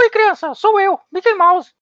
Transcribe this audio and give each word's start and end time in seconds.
Oi, 0.00 0.10
criança, 0.10 0.54
sou 0.54 0.78
eu, 0.78 0.96
Mickey 1.10 1.34
Mouse. 1.34 1.72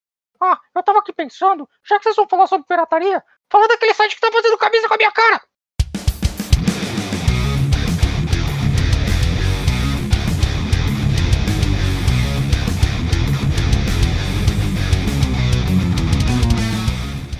Ah, 0.40 0.58
eu 0.74 0.82
tava 0.82 1.00
aqui 1.00 1.12
pensando, 1.12 1.68
já 1.86 1.98
que 1.98 2.04
vocês 2.04 2.16
vão 2.16 2.26
falar 2.26 2.46
sobre 2.46 2.66
pirataria, 2.66 3.22
fala 3.50 3.68
daquele 3.68 3.92
site 3.92 4.14
que 4.14 4.20
tá 4.22 4.32
fazendo 4.32 4.56
camisa 4.56 4.88
com 4.88 4.94
a 4.94 4.96
minha 4.96 5.12
cara. 5.12 5.42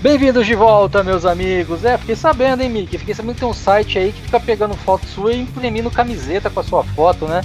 Bem-vindos 0.02 0.45
de 0.45 0.54
volta, 0.54 1.02
meus 1.02 1.24
amigos. 1.24 1.86
É, 1.86 1.96
fiquei 1.96 2.14
sabendo, 2.14 2.62
hein, 2.62 2.68
Mickey? 2.68 2.98
Fiquei 2.98 3.14
sabendo 3.14 3.32
que 3.32 3.40
tem 3.40 3.48
um 3.48 3.54
site 3.54 3.98
aí 3.98 4.12
que 4.12 4.20
fica 4.20 4.38
pegando 4.38 4.77
foto 4.77 5.06
sua 5.06 5.32
e 5.32 5.40
imprimindo 5.40 5.90
camiseta 5.90 6.50
com 6.50 6.61
a 6.61 6.62
sua 6.64 6.84
foto, 6.84 7.27
né? 7.27 7.40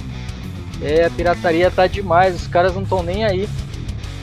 É, 0.82 1.04
a 1.04 1.10
pirataria 1.10 1.70
tá 1.70 1.86
demais, 1.86 2.34
os 2.34 2.46
caras 2.46 2.74
não 2.74 2.82
estão 2.82 3.02
nem 3.02 3.24
aí. 3.24 3.48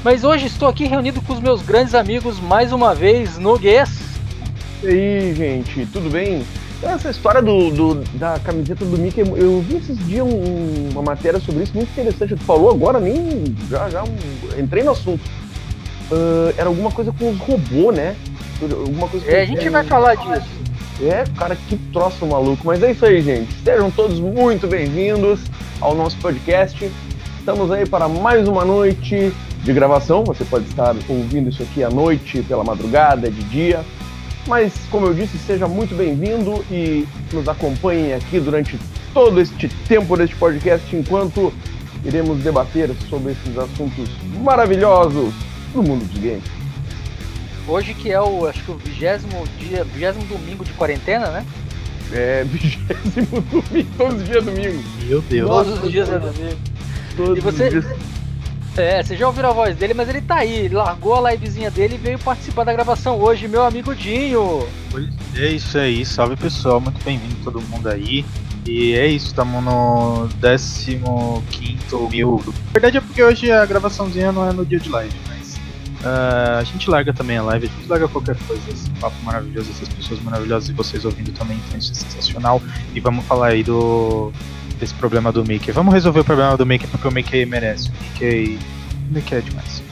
Mas 0.03 0.23
hoje 0.23 0.45
estou 0.45 0.67
aqui 0.67 0.85
reunido 0.85 1.21
com 1.21 1.33
os 1.33 1.39
meus 1.39 1.61
grandes 1.61 1.93
amigos 1.93 2.39
mais 2.39 2.71
uma 2.71 2.93
vez 2.93 3.37
no 3.37 3.57
Guess. 3.57 3.99
E 4.83 4.87
aí, 4.87 5.35
gente, 5.35 5.85
tudo 5.87 6.09
bem? 6.09 6.43
Essa 6.81 7.09
história 7.09 7.41
do, 7.41 7.69
do, 7.69 7.95
da 8.17 8.39
camiseta 8.39 8.85
do 8.85 8.97
Mickey, 8.97 9.19
eu 9.19 9.61
vi 9.61 9.75
esses 9.75 9.97
dias 10.07 10.25
um, 10.25 10.89
uma 10.91 11.01
matéria 11.01 11.39
sobre 11.39 11.63
isso 11.63 11.73
muito 11.75 11.89
interessante. 11.91 12.35
Tu 12.35 12.43
falou 12.43 12.71
agora, 12.71 12.99
nem 12.99 13.43
já, 13.69 13.89
já 13.89 14.03
um, 14.03 14.15
entrei 14.57 14.83
no 14.83 14.91
assunto. 14.91 15.21
Uh, 16.09 16.53
era 16.57 16.67
alguma 16.67 16.89
coisa 16.89 17.11
com 17.11 17.29
os 17.29 17.37
robôs, 17.37 17.95
né? 17.95 18.15
Alguma 18.61 19.09
coisa 19.09 19.29
é, 19.29 19.41
a 19.41 19.45
gente 19.45 19.67
vai 19.69 19.83
falar 19.83 20.15
disso. 20.15 20.49
É, 21.01 21.23
cara, 21.37 21.55
que 21.55 21.77
troço 21.93 22.25
maluco. 22.25 22.65
Mas 22.65 22.83
é 22.83 22.91
isso 22.91 23.05
aí, 23.05 23.21
gente. 23.21 23.53
Sejam 23.63 23.89
todos 23.89 24.19
muito 24.19 24.67
bem-vindos 24.67 25.39
ao 25.79 25.95
nosso 25.95 26.17
podcast. 26.17 26.91
Estamos 27.37 27.71
aí 27.71 27.87
para 27.87 28.09
mais 28.09 28.47
uma 28.49 28.65
noite 28.65 29.31
de 29.63 29.73
gravação. 29.73 30.25
Você 30.25 30.43
pode 30.43 30.65
estar 30.65 30.93
ouvindo 31.07 31.49
isso 31.49 31.63
aqui 31.63 31.83
à 31.85 31.89
noite, 31.89 32.41
pela 32.43 32.65
madrugada, 32.65 33.31
de 33.31 33.41
dia. 33.43 33.79
Mas, 34.45 34.73
como 34.91 35.05
eu 35.05 35.13
disse, 35.13 35.37
seja 35.37 35.69
muito 35.69 35.95
bem-vindo 35.95 36.65
e 36.69 37.07
nos 37.31 37.47
acompanhe 37.47 38.13
aqui 38.13 38.37
durante 38.39 38.77
todo 39.13 39.39
este 39.39 39.69
tempo 39.87 40.17
deste 40.17 40.35
podcast 40.35 40.93
enquanto 40.93 41.53
iremos 42.03 42.39
debater 42.39 42.89
sobre 43.09 43.31
esses 43.31 43.57
assuntos 43.57 44.09
maravilhosos 44.41 45.33
do 45.73 45.81
mundo 45.81 46.03
dos 46.05 46.17
games. 46.17 46.58
Hoje 47.69 47.93
que 47.93 48.11
é 48.11 48.19
o, 48.19 48.47
acho 48.47 48.63
que 48.63 48.71
o 48.71 48.75
vigésimo 48.75 49.47
dia, 49.59 49.83
vigésimo 49.83 50.25
domingo 50.25 50.65
de 50.65 50.73
quarentena, 50.73 51.27
né? 51.27 51.45
É, 52.11 52.43
vigésimo 52.49 53.41
domingo, 53.41 53.89
todos 53.95 54.21
os 54.21 54.25
dias 54.27 54.37
é 54.37 54.41
domingo. 54.41 54.83
Meu 55.05 55.21
Deus. 55.21 55.49
Todos 55.49 55.83
os 55.83 55.91
dias 55.91 56.09
é 56.09 56.19
domingo. 56.19 56.57
Todos 57.15 57.37
e 57.37 57.41
você, 57.41 57.63
os 57.65 57.69
dias. 57.69 57.85
É, 58.75 59.03
você 59.03 59.15
já 59.15 59.27
ouviu 59.27 59.45
a 59.45 59.51
voz 59.51 59.75
dele, 59.75 59.93
mas 59.93 60.09
ele 60.09 60.21
tá 60.21 60.37
aí, 60.37 60.65
ele 60.65 60.75
largou 60.75 61.13
a 61.13 61.31
livezinha 61.31 61.69
dele 61.69 61.95
e 61.95 61.97
veio 61.97 62.17
participar 62.17 62.63
da 62.63 62.73
gravação 62.73 63.19
hoje, 63.19 63.47
meu 63.47 63.63
amigo 63.63 63.93
Dinho. 63.93 64.67
É 65.35 65.47
isso 65.47 65.77
aí, 65.77 66.03
salve 66.05 66.35
pessoal, 66.35 66.79
muito 66.81 67.03
bem-vindo 67.03 67.35
todo 67.43 67.61
mundo 67.61 67.87
aí. 67.87 68.25
E 68.65 68.93
é 68.93 69.05
isso, 69.07 69.27
estamos 69.27 69.63
no 69.63 70.29
15 70.39 70.99
mil. 72.09 72.41
Na 72.45 72.71
verdade 72.71 72.97
é 72.97 73.01
porque 73.01 73.23
hoje 73.23 73.51
a 73.51 73.65
gravaçãozinha 73.65 74.31
não 74.31 74.47
é 74.47 74.53
no 74.53 74.65
dia 74.65 74.79
de 74.79 74.89
live, 74.89 75.13
né? 75.27 75.38
Uh, 76.01 76.59
a 76.59 76.63
gente 76.63 76.89
larga 76.89 77.13
também 77.13 77.37
a 77.37 77.43
live, 77.43 77.67
a 77.67 77.69
gente 77.69 77.89
larga 77.89 78.07
qualquer 78.07 78.37
coisa, 78.47 78.61
esse 78.69 78.89
papo 78.91 79.15
maravilhoso, 79.23 79.69
essas 79.71 79.89
pessoas 79.89 80.21
maravilhosas 80.21 80.69
e 80.69 80.73
vocês 80.73 81.03
ouvindo 81.03 81.31
também, 81.33 81.57
então 81.67 81.77
isso 81.77 81.91
é 81.91 81.95
sensacional. 81.95 82.61
E 82.93 82.99
vamos 82.99 83.25
falar 83.25 83.47
aí 83.47 83.63
do 83.63 84.31
desse 84.79 84.93
problema 84.93 85.31
do 85.31 85.43
Mickey. 85.43 85.73
Vamos 85.73 85.93
resolver 85.93 86.21
o 86.21 86.23
problema 86.23 86.55
do 86.55 86.65
Mickey 86.65 86.87
porque 86.87 87.07
o 87.07 87.11
Mickey 87.11 87.45
merece. 87.45 87.89
O 87.89 87.91
Mickey, 88.01 88.57
o 89.09 89.13
Mickey 89.13 89.35
é 89.35 89.41
demais. 89.41 89.88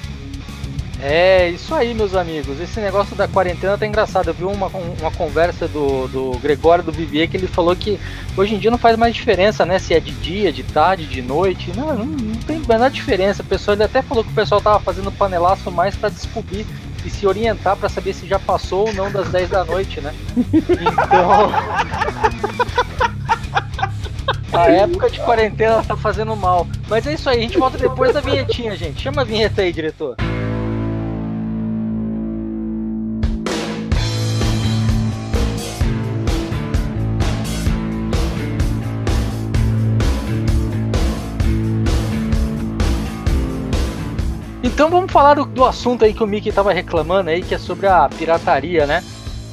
É, 1.02 1.50
isso 1.50 1.76
aí, 1.76 1.94
meus 1.94 2.16
amigos. 2.16 2.60
Esse 2.60 2.80
negócio 2.80 3.16
da 3.16 3.28
quarentena 3.28 3.78
tá 3.78 3.86
engraçado. 3.86 4.30
Eu 4.30 4.34
vi 4.34 4.44
uma, 4.44 4.68
uma 4.68 5.12
conversa 5.12 5.68
do, 5.68 6.08
do 6.08 6.32
Gregório 6.40 6.84
do 6.84 6.92
Vivier 6.92 7.28
que 7.28 7.38
ele 7.38 7.48
falou 7.48 7.76
que 7.76 8.00
hoje 8.36 8.56
em 8.56 8.58
dia 8.58 8.72
não 8.72 8.80
faz 8.80 8.98
mais 8.98 9.14
diferença, 9.14 9.66
né? 9.66 9.78
Se 9.78 9.94
é 9.94 10.00
de 10.00 10.12
dia, 10.12 10.52
de 10.52 10.64
tarde, 10.64 11.06
de 11.06 11.22
noite. 11.22 11.72
Não, 11.76 11.96
não, 11.96 12.06
não 12.06 12.36
tem 12.36 12.60
menor 12.60 12.90
diferença. 12.90 13.44
O 13.44 13.46
pessoal, 13.46 13.76
ele 13.76 13.84
até 13.84 14.02
falou 14.02 14.24
que 14.24 14.32
o 14.32 14.36
pessoal 14.36 14.60
tava 14.60 14.80
fazendo 14.80 15.12
panelaço 15.12 15.70
mais 15.70 15.96
para 15.96 16.10
descobrir 16.10 16.66
e 17.06 17.10
se 17.10 17.28
orientar 17.28 17.78
para 17.78 17.90
saber 17.90 18.14
se 18.14 18.28
já 18.28 18.40
passou 18.40 18.88
ou 18.88 18.94
não 18.94 19.12
das 19.12 19.30
10 19.30 19.50
da 19.50 19.64
noite, 19.64 20.02
né? 20.02 20.14
Então. 20.38 21.52
A 24.54 24.70
época 24.72 25.10
de 25.10 25.20
quarentena 25.20 25.84
tá 25.84 25.96
fazendo 25.96 26.36
mal. 26.36 26.66
Mas 26.88 27.06
é 27.06 27.14
isso 27.14 27.30
aí, 27.30 27.40
a 27.40 27.42
gente 27.42 27.60
volta 27.60 27.78
depois 27.78 28.14
da 28.14 28.22
vinhetinha, 28.22 28.76
gente. 28.76 29.04
Chama 29.04 29.22
a 29.22 29.26
vinheta 29.26 29.62
aí, 29.62 29.72
diretor. 29.72 30.16
Então 44.68 44.90
vamos 44.90 45.14
falar 45.14 45.36
do, 45.36 45.46
do, 45.46 45.64
assunto 45.64 46.04
aí 46.04 46.14
que 46.14 46.22
o 46.22 46.28
Mickey 46.28 46.50
estava 46.50 46.74
reclamando 46.74 47.30
aí, 47.30 47.42
que 47.42 47.56
é 47.56 47.58
sobre 47.58 47.88
a 47.88 48.10
pirataria, 48.10 48.86
né? 48.86 49.02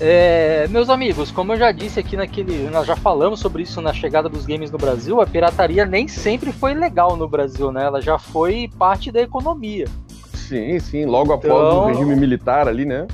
É, 0.00 0.66
meus 0.68 0.90
amigos, 0.90 1.30
como 1.30 1.52
eu 1.52 1.56
já 1.56 1.70
disse 1.70 2.00
aqui 2.00 2.16
naquele. 2.16 2.68
Nós 2.68 2.84
já 2.84 2.96
falamos 2.96 3.38
sobre 3.38 3.62
isso 3.62 3.80
na 3.80 3.92
chegada 3.92 4.28
dos 4.28 4.44
games 4.44 4.72
no 4.72 4.76
Brasil, 4.76 5.20
a 5.20 5.26
pirataria 5.26 5.86
nem 5.86 6.08
sempre 6.08 6.50
foi 6.52 6.74
legal 6.74 7.16
no 7.16 7.28
Brasil, 7.28 7.70
né? 7.70 7.84
Ela 7.84 8.02
já 8.02 8.18
foi 8.18 8.68
parte 8.76 9.12
da 9.12 9.22
economia. 9.22 9.86
Sim, 10.34 10.80
sim, 10.80 11.04
logo 11.04 11.32
então, 11.32 11.56
após 11.56 11.74
o 11.74 11.84
regime 11.86 12.16
militar 12.16 12.66
ali, 12.66 12.84
né? 12.84 13.06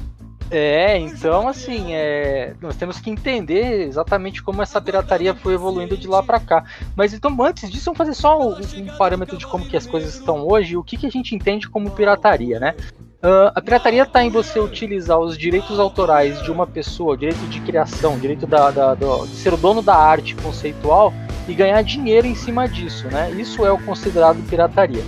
É, 0.51 0.99
então 0.99 1.47
assim, 1.47 1.95
é, 1.95 2.55
nós 2.61 2.75
temos 2.75 2.99
que 2.99 3.09
entender 3.09 3.87
exatamente 3.87 4.43
como 4.43 4.61
essa 4.61 4.81
pirataria 4.81 5.33
foi 5.33 5.55
evoluindo 5.55 5.97
de 5.97 6.09
lá 6.09 6.23
para 6.23 6.41
cá. 6.41 6.65
Mas 6.97 7.15
então, 7.15 7.37
antes 7.41 7.71
disso, 7.71 7.85
vamos 7.87 7.99
fazer 7.99 8.15
só 8.15 8.39
um, 8.41 8.57
um, 8.57 8.97
parâmetro 8.99 9.37
de 9.39 9.47
como 9.47 9.65
que 9.65 9.77
as 9.77 9.87
coisas 9.87 10.15
estão 10.15 10.47
hoje, 10.47 10.77
o 10.77 10.83
que, 10.83 10.97
que 10.97 11.07
a 11.07 11.11
gente 11.11 11.35
entende 11.37 11.69
como 11.69 11.91
pirataria, 11.91 12.59
né? 12.59 12.75
Uh, 13.23 13.53
a 13.55 13.61
pirataria 13.61 14.03
está 14.03 14.25
em 14.25 14.31
você 14.31 14.59
utilizar 14.59 15.19
os 15.19 15.37
direitos 15.37 15.79
autorais 15.79 16.43
de 16.43 16.51
uma 16.51 16.67
pessoa, 16.67 17.17
direito 17.17 17.47
de 17.49 17.61
criação, 17.61 18.19
direito 18.19 18.47
da, 18.47 18.71
da, 18.71 18.95
do, 18.95 19.27
de 19.27 19.37
ser 19.37 19.53
o 19.53 19.59
dono 19.59 19.83
da 19.83 19.95
arte 19.95 20.35
conceitual 20.37 21.13
e 21.47 21.53
ganhar 21.53 21.83
dinheiro 21.83 22.27
em 22.27 22.35
cima 22.35 22.67
disso, 22.67 23.07
né? 23.09 23.31
Isso 23.33 23.65
é 23.65 23.71
o 23.71 23.79
considerado 23.79 24.43
pirataria. 24.49 25.05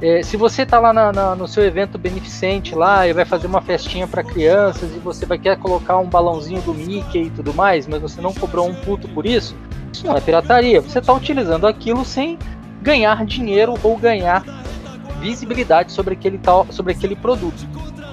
É, 0.00 0.22
se 0.22 0.36
você 0.36 0.62
está 0.62 0.78
lá 0.78 0.92
na, 0.92 1.12
na, 1.12 1.34
no 1.34 1.48
seu 1.48 1.64
evento 1.64 1.98
beneficente 1.98 2.72
lá 2.74 3.06
e 3.08 3.12
vai 3.12 3.24
fazer 3.24 3.48
uma 3.48 3.60
festinha 3.60 4.06
para 4.06 4.22
crianças 4.22 4.94
e 4.94 4.98
você 4.98 5.26
vai 5.26 5.38
querer 5.38 5.56
colocar 5.56 5.98
um 5.98 6.06
balãozinho 6.06 6.62
do 6.62 6.72
Mickey 6.72 7.24
e 7.24 7.30
tudo 7.30 7.52
mais, 7.52 7.88
mas 7.88 8.00
você 8.00 8.20
não 8.20 8.32
cobrou 8.32 8.68
um 8.68 8.74
puto 8.74 9.08
por 9.08 9.26
isso, 9.26 9.56
isso 9.92 10.06
não 10.06 10.16
é 10.16 10.20
pirataria. 10.20 10.80
Você 10.80 11.00
está 11.00 11.12
utilizando 11.12 11.66
aquilo 11.66 12.04
sem 12.04 12.38
ganhar 12.80 13.26
dinheiro 13.26 13.74
ou 13.82 13.96
ganhar 13.96 14.44
visibilidade 15.20 15.90
sobre 15.90 16.14
aquele, 16.14 16.38
tal, 16.38 16.66
sobre 16.70 16.92
aquele 16.92 17.16
produto. 17.16 17.66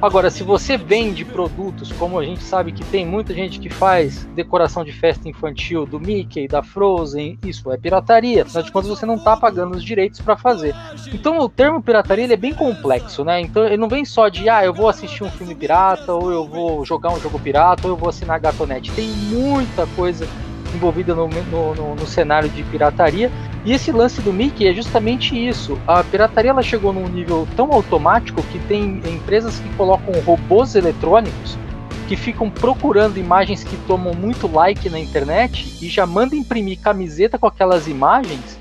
Agora, 0.06 0.30
se 0.30 0.44
você 0.44 0.78
vende 0.78 1.26
produtos, 1.26 1.92
como 1.92 2.20
a 2.20 2.24
gente 2.24 2.44
sabe 2.44 2.72
que 2.72 2.86
tem 2.86 3.04
muita 3.04 3.34
gente 3.34 3.60
que 3.60 3.72
faz 3.72 4.24
decoração 4.36 4.86
de 4.86 4.92
festa 4.92 5.28
infantil 5.28 5.84
do 5.84 6.00
Mickey, 6.00 6.48
da 6.48 6.62
Frozen, 6.62 7.40
isso 7.44 7.72
é 7.72 7.78
pirataria. 7.78 8.44
Afinal 8.44 8.62
de 8.62 8.72
contas, 8.72 8.88
você 8.88 9.04
não 9.04 9.16
está 9.16 9.36
pagando 9.36 9.76
os 9.76 9.84
direitos 9.84 10.22
para 10.22 10.38
fazer. 10.38 10.76
Então, 11.12 11.40
o 11.40 11.50
termo 11.50 11.82
pirataria 11.82 12.32
é 12.32 12.38
bem 12.38 12.54
complexo, 12.54 13.24
né? 13.26 13.42
Então, 13.42 13.66
ele 13.66 13.78
não 13.78 13.90
vem 13.90 14.06
só 14.06 14.30
de, 14.30 14.48
ah, 14.48 14.64
eu 14.64 14.76
vou 14.76 14.88
assistir 14.88 15.24
um 15.24 15.32
filme 15.32 15.56
pirata, 15.56 16.14
ou 16.14 16.32
eu 16.32 16.46
vou 16.46 16.86
jogar 16.86 17.12
um 17.12 17.20
jogo 17.20 17.40
pirata, 17.40 17.88
ou 17.88 17.94
eu 17.96 17.98
vou 17.98 18.10
assinar 18.10 18.40
Gatonete. 18.40 18.92
Tem 18.92 19.08
muita 19.08 19.88
coisa 19.96 20.28
envolvida 20.76 21.16
no, 21.16 21.28
no, 21.28 21.96
no, 21.96 22.06
cenário 22.06 22.50
de 22.50 22.64
pirataria. 22.64 23.32
E 23.64 23.74
esse 23.74 23.92
lance 23.92 24.22
do 24.22 24.32
Mickey 24.32 24.68
é 24.68 24.74
justamente 24.74 25.36
isso. 25.36 25.80
A 25.88 26.04
pirataria 26.04 26.52
ela 26.52 26.62
chegou 26.62 26.94
num 26.94 27.08
nível 27.08 27.48
tão 27.56 27.72
automático 27.72 28.44
que 28.44 28.60
tem 28.60 29.02
empresas 29.08 29.60
que 29.60 29.70
colocam 29.76 30.14
robôs 30.22 30.76
eletrônicos 30.76 31.58
que 32.08 32.16
ficam 32.16 32.50
procurando 32.50 33.18
imagens 33.18 33.64
que 33.64 33.76
tomam 33.88 34.14
muito 34.14 34.48
like 34.48 34.90
na 34.90 35.00
internet 35.00 35.78
e 35.82 35.90
já 35.90 36.06
manda 36.06 36.36
imprimir 36.36 36.80
camiseta 36.80 37.38
com 37.38 37.48
aquelas 37.48 37.88
imagens 37.88 38.60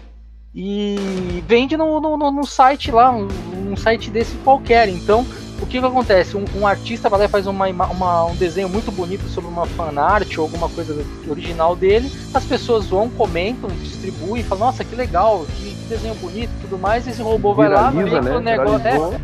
e 0.55 1.43
vende 1.47 1.77
no, 1.77 2.00
no, 2.00 2.17
no 2.17 2.47
site 2.47 2.91
lá, 2.91 3.11
um, 3.11 3.29
um 3.71 3.77
site 3.77 4.09
desse 4.11 4.37
qualquer. 4.38 4.88
Então 4.88 5.27
o 5.61 5.67
que, 5.67 5.79
que 5.79 5.87
acontece? 5.87 6.37
Um, 6.37 6.45
um, 6.56 6.67
artista 6.67 7.09
vai 7.09 7.21
lá 7.21 7.25
e 7.27 7.29
faz 7.29 7.47
uma, 7.47 7.67
uma, 7.67 8.25
um 8.27 8.35
desenho 8.35 8.69
muito 8.69 8.91
bonito 8.91 9.27
sobre 9.29 9.49
uma 9.49 9.67
fanart 9.67 10.37
ou 10.37 10.45
alguma 10.45 10.69
coisa 10.69 11.05
original 11.29 11.77
dele, 11.77 12.11
as 12.33 12.45
pessoas 12.45 12.87
vão, 12.87 13.09
comentam, 13.09 13.71
distribuem, 13.71 14.43
falam, 14.43 14.67
nossa, 14.67 14.85
que 14.85 14.95
legal, 14.95 15.47
que, 15.56 15.75
desenho 15.89 16.15
bonito 16.15 16.51
e 16.59 16.61
tudo 16.62 16.79
mais, 16.79 17.06
e 17.06 17.11
esse 17.11 17.23
robô 17.23 17.55
vai 17.55 17.69
lá, 17.69 17.91
vê 17.91 18.05
né? 18.05 18.21
que 18.21 18.29
o 18.29 18.41
negócio. 18.41 18.89
É, 18.89 19.21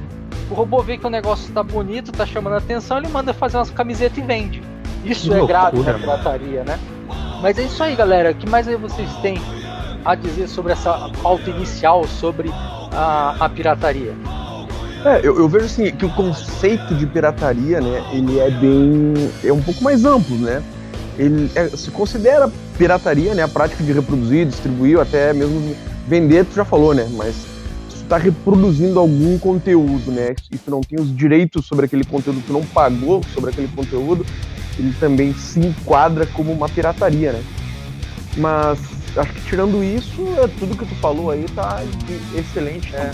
o 0.51 0.55
robô 0.55 0.83
vê 0.83 0.99
que 0.99 1.07
o 1.07 1.11
negócio 1.11 1.49
está 1.49 1.63
bonito, 1.63 2.11
está 2.11 2.27
chamando 2.27 2.55
a 2.55 2.59
atenção, 2.59 2.99
ele 2.99 3.09
manda 3.09 3.33
fazer 3.33 3.57
umas 3.57 3.71
camisetas 3.71 4.19
e 4.19 4.21
vende. 4.21 4.63
Isso 5.05 5.29
que 5.29 5.35
é 5.35 5.39
loucura, 5.39 5.71
grave 5.71 5.79
na 5.79 5.95
pirataria, 5.95 6.65
né? 6.65 6.79
Mas 7.41 7.59
é 7.59 7.63
isso 7.63 7.83
aí, 7.83 7.95
galera. 7.97 8.33
O 8.33 8.35
que 8.35 8.49
mais 8.49 8.69
aí 8.69 8.77
vocês 8.77 9.11
têm 9.17 9.41
a 10.05 10.15
dizer 10.15 10.49
sobre 10.49 10.73
essa 10.73 11.11
pauta 11.23 11.49
inicial 11.51 12.07
sobre 12.07 12.51
a, 12.93 13.37
a 13.41 13.49
pirataria? 13.49 14.15
É, 15.05 15.21
eu, 15.23 15.39
eu, 15.39 15.49
vejo 15.49 15.65
assim 15.65 15.91
que 15.91 16.05
o 16.05 16.11
conceito 16.11 16.95
de 16.95 17.07
pirataria, 17.07 17.81
né, 17.81 18.05
ele 18.13 18.39
é 18.39 18.51
bem. 18.51 19.15
é 19.43 19.53
um 19.53 19.63
pouco 19.63 19.83
mais 19.83 20.05
amplo, 20.05 20.37
né? 20.37 20.63
Ele 21.19 21.51
é, 21.55 21.69
se 21.69 21.91
considera 21.91 22.51
pirataria, 22.77 23.35
né, 23.35 23.43
a 23.43 23.49
prática 23.49 23.83
de 23.83 23.93
reproduzir, 23.93 24.47
distribuir, 24.47 24.99
até 24.99 25.33
mesmo 25.33 25.75
vender, 26.07 26.45
tu 26.45 26.55
já 26.55 26.65
falou, 26.65 26.95
né? 26.95 27.09
Mas 27.13 27.47
tu 27.89 27.97
está 27.97 28.19
reproduzindo 28.19 28.99
algum 28.99 29.39
conteúdo, 29.39 30.13
né? 30.13 30.35
E 30.51 30.59
tu 30.59 30.71
não 30.71 30.83
tem 30.83 31.01
os 31.01 31.15
direitos 31.15 31.67
sobre 31.67 31.87
aquele 31.87 32.05
conteúdo, 32.05 32.43
tu 32.47 32.53
não 32.53 32.63
pagou 32.63 33.23
sobre 33.35 33.51
aquele 33.51 33.69
conteúdo, 33.69 34.27
ele 34.79 34.95
também 35.01 35.33
se 35.33 35.61
enquadra 35.61 36.27
como 36.27 36.53
uma 36.53 36.69
pirataria, 36.69 37.33
né? 37.33 37.43
Mas 38.37 38.79
acho 39.17 39.33
que 39.33 39.41
tirando 39.43 39.83
isso, 39.83 40.27
é 40.43 40.47
tudo 40.59 40.77
que 40.77 40.85
tu 40.85 40.95
falou 40.97 41.31
aí 41.31 41.47
tá 41.55 41.83
excelente. 42.37 42.95
É. 42.95 43.11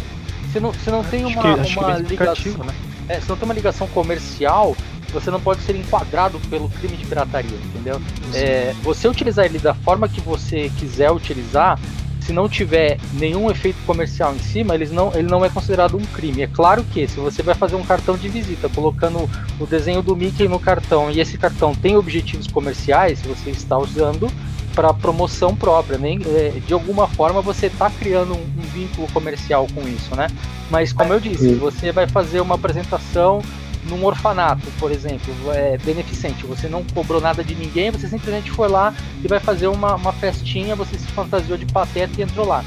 Se 0.57 0.61
não, 0.61 0.73
se 0.73 0.91
não 0.91 1.05
tem 1.05 1.23
uma, 1.23 1.43
que, 1.43 1.79
uma 1.79 1.99
ligação, 1.99 2.65
né? 2.65 2.75
É, 3.11 3.21
se 3.21 3.29
não 3.29 3.37
tem 3.37 3.45
uma 3.45 3.53
ligação 3.53 3.87
comercial, 3.89 4.75
você 5.13 5.31
não 5.31 5.39
pode 5.39 5.61
ser 5.61 5.77
enquadrado 5.77 6.41
pelo 6.49 6.71
crime 6.71 6.97
de 6.97 7.05
pirataria, 7.05 7.59
entendeu? 7.67 8.01
É, 8.33 8.75
você 8.83 9.07
utilizar 9.07 9.45
ele 9.45 9.59
da 9.59 9.75
forma 9.75 10.09
que 10.09 10.19
você 10.19 10.73
quiser 10.79 11.11
utilizar, 11.13 11.79
se 12.21 12.33
não 12.33 12.49
tiver 12.49 12.99
nenhum 13.13 13.51
efeito 13.51 13.77
comercial 13.85 14.35
em 14.35 14.39
cima, 14.39 14.75
eles 14.75 14.91
não, 14.91 15.13
ele 15.15 15.29
não 15.29 15.45
é 15.45 15.51
considerado 15.51 15.95
um 15.95 16.05
crime. 16.07 16.41
É 16.41 16.47
claro 16.47 16.83
que 16.85 17.07
se 17.07 17.21
você 17.21 17.43
vai 17.43 17.55
fazer 17.55 17.77
um 17.77 17.85
cartão 17.85 18.17
de 18.17 18.27
visita 18.27 18.67
colocando 18.71 19.29
o 19.61 19.67
desenho 19.67 20.01
do 20.01 20.17
Mickey 20.17 20.49
no 20.49 20.59
cartão 20.59 21.11
e 21.11 21.21
esse 21.21 21.37
cartão 21.37 21.75
tem 21.75 21.99
objetivos 21.99 22.47
comerciais, 22.47 23.21
você 23.21 23.51
está 23.51 23.77
usando 23.77 24.33
para 24.77 24.93
promoção 24.93 25.57
própria, 25.57 25.97
nem 25.97 26.21
é, 26.27 26.61
de 26.65 26.75
alguma 26.75 27.09
forma 27.09 27.41
você 27.41 27.67
está 27.67 27.89
criando 27.89 28.35
um, 28.35 28.43
um, 28.43 28.63
vínculo 28.75 29.09
comercial 29.11 29.67
com 29.75 29.89
isso, 29.89 30.15
né? 30.15 30.29
Mas 30.71 30.93
como 30.93 31.15
eu 31.15 31.19
disse, 31.19 31.55
você 31.55 31.91
vai 31.91 32.07
fazer 32.07 32.43
uma 32.43 32.57
apresentação 32.57 33.41
num 33.89 34.05
orfanato, 34.05 34.67
por 34.79 34.93
exemplo, 34.93 35.33
é, 35.53 35.79
beneficente, 35.79 36.45
você 36.45 36.69
não 36.69 36.85
cobrou 36.85 37.23
nada 37.23 37.43
de 37.43 37.55
ninguém, 37.55 37.91
você 37.91 38.07
simplesmente 38.07 38.51
foi 38.51 38.69
lá 38.69 38.93
e 39.25 39.27
vai 39.27 39.41
fazer 39.41 39.69
uma, 39.69 39.95
uma 39.95 40.13
festinha, 40.13 40.77
você 40.77 40.99
se 40.99 41.07
fantasiou 41.07 41.57
de 41.57 41.65
pateta 41.65 42.21
e 42.21 42.23
entrou 42.23 42.47
lá. 42.47 42.63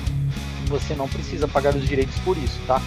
Você 0.68 0.96
não 0.96 1.08
precisa 1.08 1.48
pagar 1.48 1.76
os 1.76 1.88
direitos 1.88 2.16
por 2.20 2.36
isso, 2.38 2.60
tá? 2.66 2.82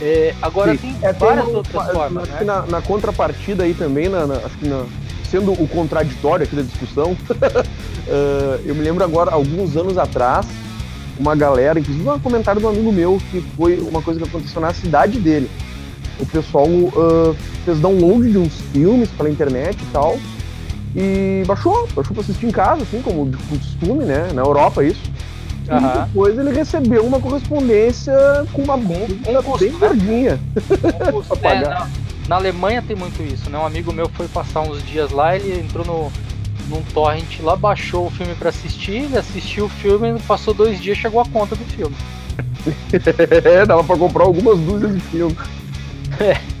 É, 0.00 0.34
agora 0.40 0.72
Sim. 0.72 0.78
tem 0.78 1.08
é, 1.08 1.12
várias 1.12 1.44
tem 1.44 1.54
outras 1.54 1.92
formas. 1.92 2.22
Acho 2.22 2.32
né? 2.32 2.38
que 2.38 2.44
na, 2.44 2.62
na, 2.66 2.82
contrapartida 2.82 3.64
aí 3.64 3.74
também, 3.74 4.08
na, 4.08 4.26
na, 4.26 4.34
acho 4.36 4.56
que 4.58 4.66
na, 4.66 4.86
sendo 5.32 5.52
o 5.52 5.66
contraditório 5.66 6.44
aqui 6.44 6.54
da 6.54 6.62
discussão, 6.62 7.12
uh, 7.12 8.60
eu 8.64 8.74
me 8.74 8.82
lembro 8.82 9.02
agora, 9.02 9.32
alguns 9.32 9.76
anos 9.76 9.98
atrás, 9.98 10.46
uma 11.18 11.34
galera, 11.34 11.80
inclusive 11.80 12.08
um 12.08 12.18
comentário 12.20 12.60
de 12.60 12.66
um 12.66 12.70
amigo 12.70 12.92
meu, 12.92 13.20
que 13.32 13.40
foi 13.56 13.80
uma 13.80 14.00
coisa 14.00 14.20
que 14.20 14.28
aconteceu 14.28 14.60
na 14.60 14.72
cidade 14.72 15.18
dele 15.18 15.50
o 16.22 16.26
pessoal 16.26 16.66
uh, 16.66 17.36
fez 17.64 17.78
download 17.80 18.30
de 18.30 18.38
uns 18.38 18.60
filmes 18.72 19.08
pela 19.10 19.28
internet 19.28 19.76
e 19.82 19.86
tal. 19.92 20.18
E 20.94 21.42
baixou, 21.46 21.88
baixou 21.94 22.14
pra 22.14 22.22
assistir 22.22 22.46
em 22.46 22.50
casa, 22.50 22.82
assim, 22.82 23.00
como 23.02 23.30
de 23.30 23.36
costume, 23.44 24.04
né? 24.04 24.30
Na 24.34 24.42
Europa, 24.42 24.84
isso. 24.84 25.10
Uhum. 25.68 25.78
E 25.78 26.06
depois 26.06 26.38
ele 26.38 26.52
recebeu 26.52 27.04
uma 27.04 27.18
correspondência 27.18 28.12
com 28.52 28.62
uma 28.62 28.76
bomba 28.76 29.06
bem 29.58 29.70
verdinha. 29.70 30.38
Um 31.12 31.22
é, 31.46 31.86
na, 32.28 32.36
Alemanha 32.36 32.82
tem 32.82 32.96
muito 32.96 33.22
isso, 33.22 33.48
né? 33.50 33.58
Um 33.58 33.66
amigo 33.66 33.92
meu 33.92 34.08
foi 34.08 34.28
passar 34.28 34.60
uns 34.60 34.82
dias 34.84 35.10
lá, 35.10 35.36
ele 35.36 35.60
entrou 35.60 35.84
no, 35.84 36.12
num 36.68 36.82
torrent 36.92 37.40
lá, 37.40 37.56
baixou 37.56 38.06
o 38.06 38.10
filme 38.10 38.34
para 38.34 38.48
assistir, 38.48 39.04
ele 39.04 39.18
assistiu 39.18 39.66
o 39.66 39.68
filme, 39.68 40.18
passou 40.20 40.54
dois 40.54 40.80
dias, 40.80 40.98
chegou 40.98 41.20
a 41.20 41.26
conta 41.26 41.54
do 41.54 41.64
filme. 41.64 41.96
é, 43.44 43.66
dava 43.66 43.84
pra 43.84 43.96
comprar 43.96 44.24
algumas 44.24 44.58
dúzias 44.58 44.94
de 44.94 45.00
filmes. 45.00 45.38
É. 46.20 46.52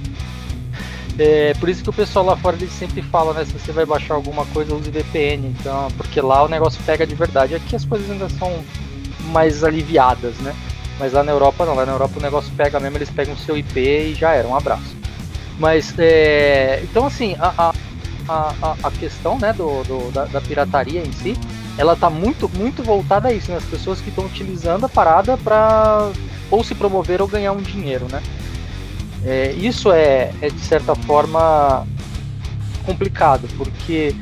É, 1.18 1.52
por 1.60 1.68
isso 1.68 1.82
que 1.82 1.90
o 1.90 1.92
pessoal 1.92 2.24
lá 2.24 2.36
fora 2.36 2.56
eles 2.56 2.72
sempre 2.72 3.02
fala, 3.02 3.34
né? 3.34 3.44
Se 3.44 3.52
você 3.52 3.70
vai 3.70 3.84
baixar 3.84 4.14
alguma 4.14 4.46
coisa, 4.46 4.74
use 4.74 4.90
VPN. 4.90 5.48
Então, 5.48 5.88
porque 5.96 6.20
lá 6.22 6.42
o 6.42 6.48
negócio 6.48 6.82
pega 6.84 7.06
de 7.06 7.14
verdade. 7.14 7.54
Aqui 7.54 7.76
as 7.76 7.84
coisas 7.84 8.10
ainda 8.10 8.30
são 8.30 8.50
mais 9.30 9.62
aliviadas, 9.62 10.34
né? 10.38 10.54
Mas 10.98 11.12
lá 11.12 11.22
na 11.22 11.32
Europa 11.32 11.66
não, 11.66 11.74
lá 11.74 11.84
na 11.84 11.92
Europa 11.92 12.18
o 12.18 12.22
negócio 12.22 12.50
pega 12.56 12.80
mesmo, 12.80 12.96
eles 12.96 13.10
pegam 13.10 13.34
o 13.34 13.38
seu 13.38 13.56
IP 13.56 13.80
e 13.80 14.14
já 14.14 14.32
era, 14.32 14.46
um 14.46 14.56
abraço. 14.56 15.01
Mas 15.58 15.94
é, 15.98 16.80
então 16.82 17.06
assim, 17.06 17.36
a, 17.38 17.72
a, 18.28 18.54
a, 18.62 18.76
a 18.82 18.90
questão 18.90 19.38
né, 19.38 19.52
do, 19.52 19.82
do 19.84 20.10
da, 20.12 20.24
da, 20.24 20.40
pirataria 20.40 21.02
em 21.02 21.12
si, 21.12 21.36
ela 21.76 21.94
tá 21.96 22.10
muito, 22.10 22.48
muito 22.56 22.82
voltada 22.82 23.28
a 23.28 23.32
isso, 23.32 23.50
né? 23.50 23.58
As 23.58 23.64
pessoas 23.64 24.00
que 24.00 24.08
estão 24.08 24.24
utilizando 24.24 24.86
a 24.86 24.88
parada 24.88 25.36
para 25.36 26.10
ou 26.50 26.62
se 26.62 26.74
promover 26.74 27.22
ou 27.22 27.28
ganhar 27.28 27.52
um 27.52 27.62
dinheiro, 27.62 28.06
né? 28.10 28.22
É, 29.24 29.52
isso 29.52 29.92
é, 29.92 30.32
é, 30.40 30.50
de 30.50 30.60
certa 30.60 30.94
forma 30.94 31.86
complicado, 32.84 33.48
porque 33.56 34.14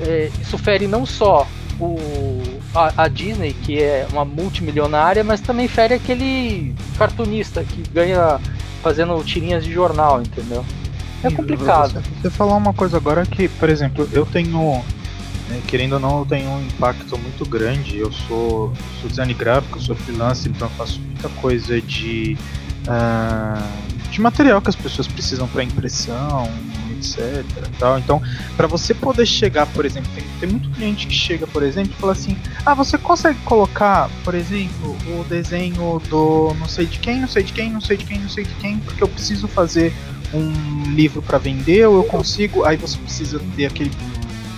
é, 0.00 0.30
isso 0.40 0.58
fere 0.58 0.86
não 0.86 1.06
só 1.06 1.46
o, 1.80 2.42
a, 2.74 3.04
a, 3.04 3.08
Disney, 3.08 3.52
que 3.52 3.80
é 3.80 4.06
uma 4.10 4.24
multimilionária, 4.24 5.22
mas 5.22 5.40
também 5.40 5.68
fere 5.68 5.94
aquele 5.94 6.74
cartunista 6.98 7.62
que 7.62 7.82
ganha 7.90 8.40
fazendo 8.82 9.22
tirinhas 9.24 9.64
de 9.64 9.72
jornal, 9.72 10.20
entendeu? 10.20 10.64
É 11.22 11.30
complicado. 11.30 11.92
Você, 11.92 12.02
você 12.22 12.30
falar 12.30 12.56
uma 12.56 12.74
coisa 12.74 12.96
agora 12.96 13.24
que, 13.24 13.48
por 13.48 13.68
exemplo, 13.68 14.08
eu 14.12 14.26
tenho 14.26 14.82
né, 15.48 15.62
querendo 15.66 15.94
ou 15.94 16.00
não, 16.00 16.18
eu 16.20 16.26
tenho 16.26 16.50
um 16.50 16.62
impacto 16.62 17.16
muito 17.18 17.48
grande. 17.48 17.98
Eu 17.98 18.12
sou, 18.12 18.72
sou 19.00 19.08
design 19.08 19.32
gráfico, 19.34 19.80
sou 19.80 19.94
freelancer, 19.94 20.50
então 20.50 20.68
eu 20.68 20.74
faço 20.74 21.00
muita 21.00 21.28
coisa 21.40 21.80
de 21.80 22.36
uh, 22.88 23.92
de 24.10 24.20
material 24.20 24.60
que 24.60 24.68
as 24.68 24.76
pessoas 24.76 25.08
precisam 25.08 25.48
para 25.48 25.64
impressão, 25.64 26.48
etc. 27.02 27.44
Tal. 27.78 27.98
Então, 27.98 28.22
para 28.56 28.66
você 28.66 28.94
poder 28.94 29.26
chegar, 29.26 29.66
por 29.66 29.84
exemplo, 29.84 30.10
tem, 30.14 30.24
tem, 30.40 30.48
muito 30.48 30.70
cliente 30.70 31.06
que 31.06 31.14
chega, 31.14 31.46
por 31.46 31.62
exemplo, 31.62 31.92
e 31.96 32.00
fala 32.00 32.12
assim: 32.12 32.36
ah, 32.64 32.74
você 32.74 32.96
consegue 32.96 33.38
colocar, 33.40 34.08
por 34.24 34.34
exemplo, 34.34 34.96
o 35.18 35.24
desenho 35.24 36.00
do 36.08 36.54
não 36.58 36.68
sei 36.68 36.86
de 36.86 36.98
quem, 36.98 37.20
não 37.20 37.28
sei 37.28 37.42
de 37.42 37.52
quem, 37.52 37.70
não 37.70 37.80
sei 37.80 37.96
de 37.96 38.04
quem, 38.04 38.18
não 38.20 38.28
sei 38.28 38.44
de 38.44 38.54
quem, 38.54 38.78
porque 38.78 39.02
eu 39.02 39.08
preciso 39.08 39.48
fazer 39.48 39.92
um 40.32 40.94
livro 40.94 41.20
para 41.20 41.38
vender 41.38 41.86
ou 41.86 41.96
eu 41.96 42.04
consigo. 42.04 42.64
Aí 42.64 42.76
você 42.76 42.98
precisa 42.98 43.40
ter 43.56 43.66
aquele 43.66 43.90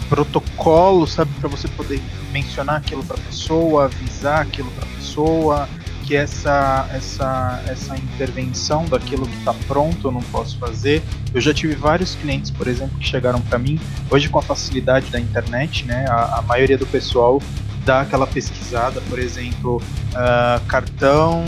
protocolo, 0.09 1.07
sabe, 1.07 1.31
para 1.41 1.49
você 1.49 1.67
poder 1.69 2.01
mencionar 2.33 2.77
aquilo 2.77 3.03
para 3.05 3.17
pessoa, 3.17 3.87
avisar 3.87 4.43
aquilo 4.43 4.71
para 4.73 4.87
pessoa 4.87 5.69
que 6.07 6.15
essa, 6.15 6.89
essa, 6.93 7.63
essa 7.67 7.97
intervenção 7.97 8.85
daquilo 8.85 9.27
que 9.27 9.37
está 9.39 9.55
pronto 9.67 10.09
eu 10.09 10.13
não 10.13 10.23
posso 10.23 10.59
fazer. 10.59 11.03
Eu 11.33 11.41
já 11.41 11.53
tive 11.53 11.75
vários 11.75 12.15
clientes, 12.15 12.51
por 12.51 12.69
exemplo, 12.69 12.99
que 12.99 13.07
chegaram 13.07 13.41
para 13.41 13.59
mim, 13.59 13.81
hoje 14.11 14.29
com 14.29 14.39
a 14.39 14.43
facilidade 14.43 15.11
da 15.11 15.19
internet, 15.19 15.85
né, 15.85 16.05
a, 16.09 16.39
a, 16.39 16.43
maioria 16.43 16.77
do 16.77 16.87
pessoal 16.87 17.41
dá 17.85 18.03
aquela 18.03 18.27
pesquisada, 18.27 19.01
por 19.03 19.19
exemplo, 19.19 19.83
uh, 20.13 20.65
cartão 20.67 21.45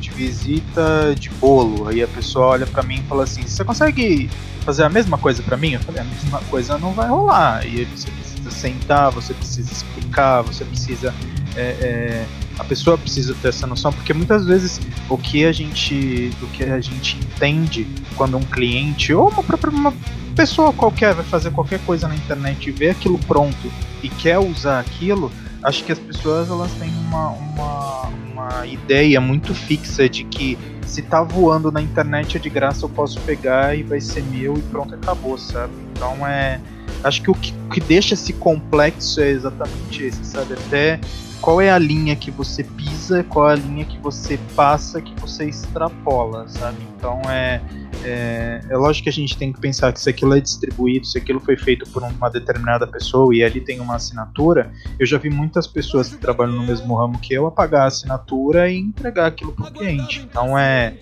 de 0.00 0.10
visita 0.10 1.14
de 1.18 1.30
bolo. 1.30 1.88
Aí 1.88 2.02
a 2.02 2.08
pessoa 2.08 2.46
olha 2.46 2.66
para 2.66 2.82
mim 2.82 3.00
e 3.00 3.08
fala 3.08 3.24
assim: 3.24 3.42
Você 3.42 3.64
consegue 3.64 4.30
fazer 4.60 4.84
a 4.84 4.88
mesma 4.88 5.18
coisa 5.18 5.42
para 5.42 5.56
mim? 5.56 5.72
Eu 5.72 5.80
falei: 5.80 6.02
A 6.02 6.04
mesma 6.04 6.40
coisa 6.50 6.78
não 6.78 6.92
vai 6.92 7.08
rolar. 7.08 7.66
E 7.66 7.80
aí 7.80 7.84
você 7.86 8.08
precisa 8.10 8.50
sentar, 8.50 9.10
você 9.10 9.34
precisa 9.34 9.72
explicar, 9.72 10.42
você 10.42 10.64
precisa. 10.64 11.12
É, 11.56 11.60
é, 11.62 12.26
a 12.58 12.64
pessoa 12.64 12.96
precisa 12.96 13.34
ter 13.40 13.48
essa 13.48 13.66
noção, 13.66 13.92
porque 13.92 14.12
muitas 14.12 14.46
vezes 14.46 14.80
o 15.08 15.18
que 15.18 15.44
a 15.44 15.52
gente, 15.52 16.30
o 16.42 16.46
que 16.48 16.64
a 16.64 16.80
gente 16.80 17.16
entende 17.16 17.86
quando 18.16 18.36
um 18.36 18.42
cliente 18.42 19.12
ou 19.12 19.28
uma 19.28 19.42
própria 19.42 19.70
uma 19.70 19.92
pessoa 20.34 20.72
qualquer 20.72 21.14
vai 21.14 21.24
fazer 21.24 21.50
qualquer 21.50 21.80
coisa 21.80 22.08
na 22.08 22.14
internet 22.14 22.68
e 22.68 22.72
vê 22.72 22.90
aquilo 22.90 23.18
pronto 23.18 23.70
e 24.02 24.08
quer 24.08 24.38
usar 24.38 24.80
aquilo, 24.80 25.30
acho 25.62 25.84
que 25.84 25.92
as 25.92 25.98
pessoas 25.98 26.48
elas 26.50 26.70
têm 26.72 26.90
uma, 27.06 27.28
uma, 27.28 28.08
uma 28.32 28.66
ideia 28.66 29.20
muito 29.20 29.54
fixa 29.54 30.08
de 30.08 30.24
que 30.24 30.58
se 30.86 31.02
tá 31.02 31.22
voando 31.22 31.72
na 31.72 31.80
internet 31.80 32.36
é 32.36 32.40
de 32.40 32.50
graça, 32.50 32.84
eu 32.84 32.88
posso 32.88 33.20
pegar 33.22 33.76
e 33.76 33.82
vai 33.82 34.00
ser 34.00 34.22
meu 34.22 34.56
e 34.56 34.62
pronto, 34.62 34.94
acabou, 34.94 35.36
sabe? 35.38 35.72
Então 35.92 36.26
é. 36.26 36.60
Acho 37.02 37.20
que 37.20 37.30
o 37.30 37.34
que, 37.34 37.52
que 37.70 37.80
deixa 37.80 38.14
esse 38.14 38.32
complexo 38.32 39.20
é 39.20 39.30
exatamente 39.30 40.04
esse, 40.04 40.24
sabe? 40.24 40.54
Até 40.54 41.00
qual 41.44 41.60
é 41.60 41.70
a 41.70 41.78
linha 41.78 42.16
que 42.16 42.30
você 42.30 42.64
pisa, 42.64 43.22
qual 43.22 43.50
é 43.50 43.52
a 43.52 43.56
linha 43.56 43.84
que 43.84 43.98
você 43.98 44.38
passa, 44.56 44.98
que 45.02 45.14
você 45.20 45.44
extrapola, 45.44 46.48
sabe? 46.48 46.78
Então 46.96 47.20
é, 47.28 47.60
é, 48.02 48.64
é 48.66 48.76
lógico 48.78 49.04
que 49.04 49.10
a 49.10 49.12
gente 49.12 49.36
tem 49.36 49.52
que 49.52 49.60
pensar 49.60 49.92
que 49.92 50.00
se 50.00 50.08
aquilo 50.08 50.34
é 50.34 50.40
distribuído, 50.40 51.06
se 51.06 51.18
aquilo 51.18 51.38
foi 51.38 51.58
feito 51.58 51.86
por 51.90 52.02
uma 52.02 52.30
determinada 52.30 52.86
pessoa 52.86 53.36
e 53.36 53.44
ali 53.44 53.60
tem 53.60 53.78
uma 53.78 53.96
assinatura, 53.96 54.72
eu 54.98 55.04
já 55.04 55.18
vi 55.18 55.28
muitas 55.28 55.66
pessoas 55.66 56.08
que 56.08 56.16
trabalham 56.16 56.54
no 56.54 56.62
mesmo 56.62 56.94
ramo 56.94 57.18
que 57.18 57.34
eu 57.34 57.46
apagar 57.46 57.82
a 57.82 57.86
assinatura 57.88 58.70
e 58.70 58.78
entregar 58.78 59.26
aquilo 59.26 59.52
para 59.52 59.68
o 59.68 59.70
cliente. 59.70 60.26
Então 60.26 60.56
é, 60.56 60.94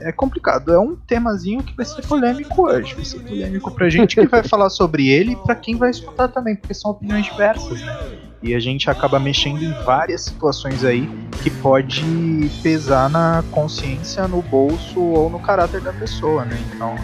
é 0.00 0.10
complicado. 0.10 0.72
É 0.72 0.78
um 0.78 0.96
temazinho 0.96 1.62
que 1.62 1.72
vai 1.76 1.86
ser 1.86 2.02
polêmico 2.02 2.66
hoje. 2.66 2.96
Vai 2.96 3.04
ser 3.04 3.20
polêmico 3.20 3.70
pra 3.70 3.88
gente 3.88 4.16
que 4.16 4.26
vai 4.26 4.42
falar 4.42 4.70
sobre 4.70 5.06
ele 5.06 5.34
e 5.34 5.36
pra 5.36 5.54
quem 5.54 5.76
vai 5.76 5.90
escutar 5.90 6.26
também, 6.26 6.56
porque 6.56 6.74
são 6.74 6.90
opiniões 6.90 7.26
diversas, 7.26 7.80
né? 7.80 8.23
E 8.44 8.54
a 8.54 8.60
gente 8.60 8.90
acaba 8.90 9.18
mexendo 9.18 9.62
em 9.62 9.72
várias 9.84 10.20
situações 10.20 10.84
aí 10.84 11.08
que 11.42 11.48
pode 11.48 12.04
pesar 12.62 13.08
na 13.08 13.42
consciência, 13.50 14.28
no 14.28 14.42
bolso 14.42 15.00
ou 15.00 15.30
no 15.30 15.38
caráter 15.38 15.80
da 15.80 15.94
pessoa, 15.94 16.44
né? 16.44 16.62
Então, 16.74 16.94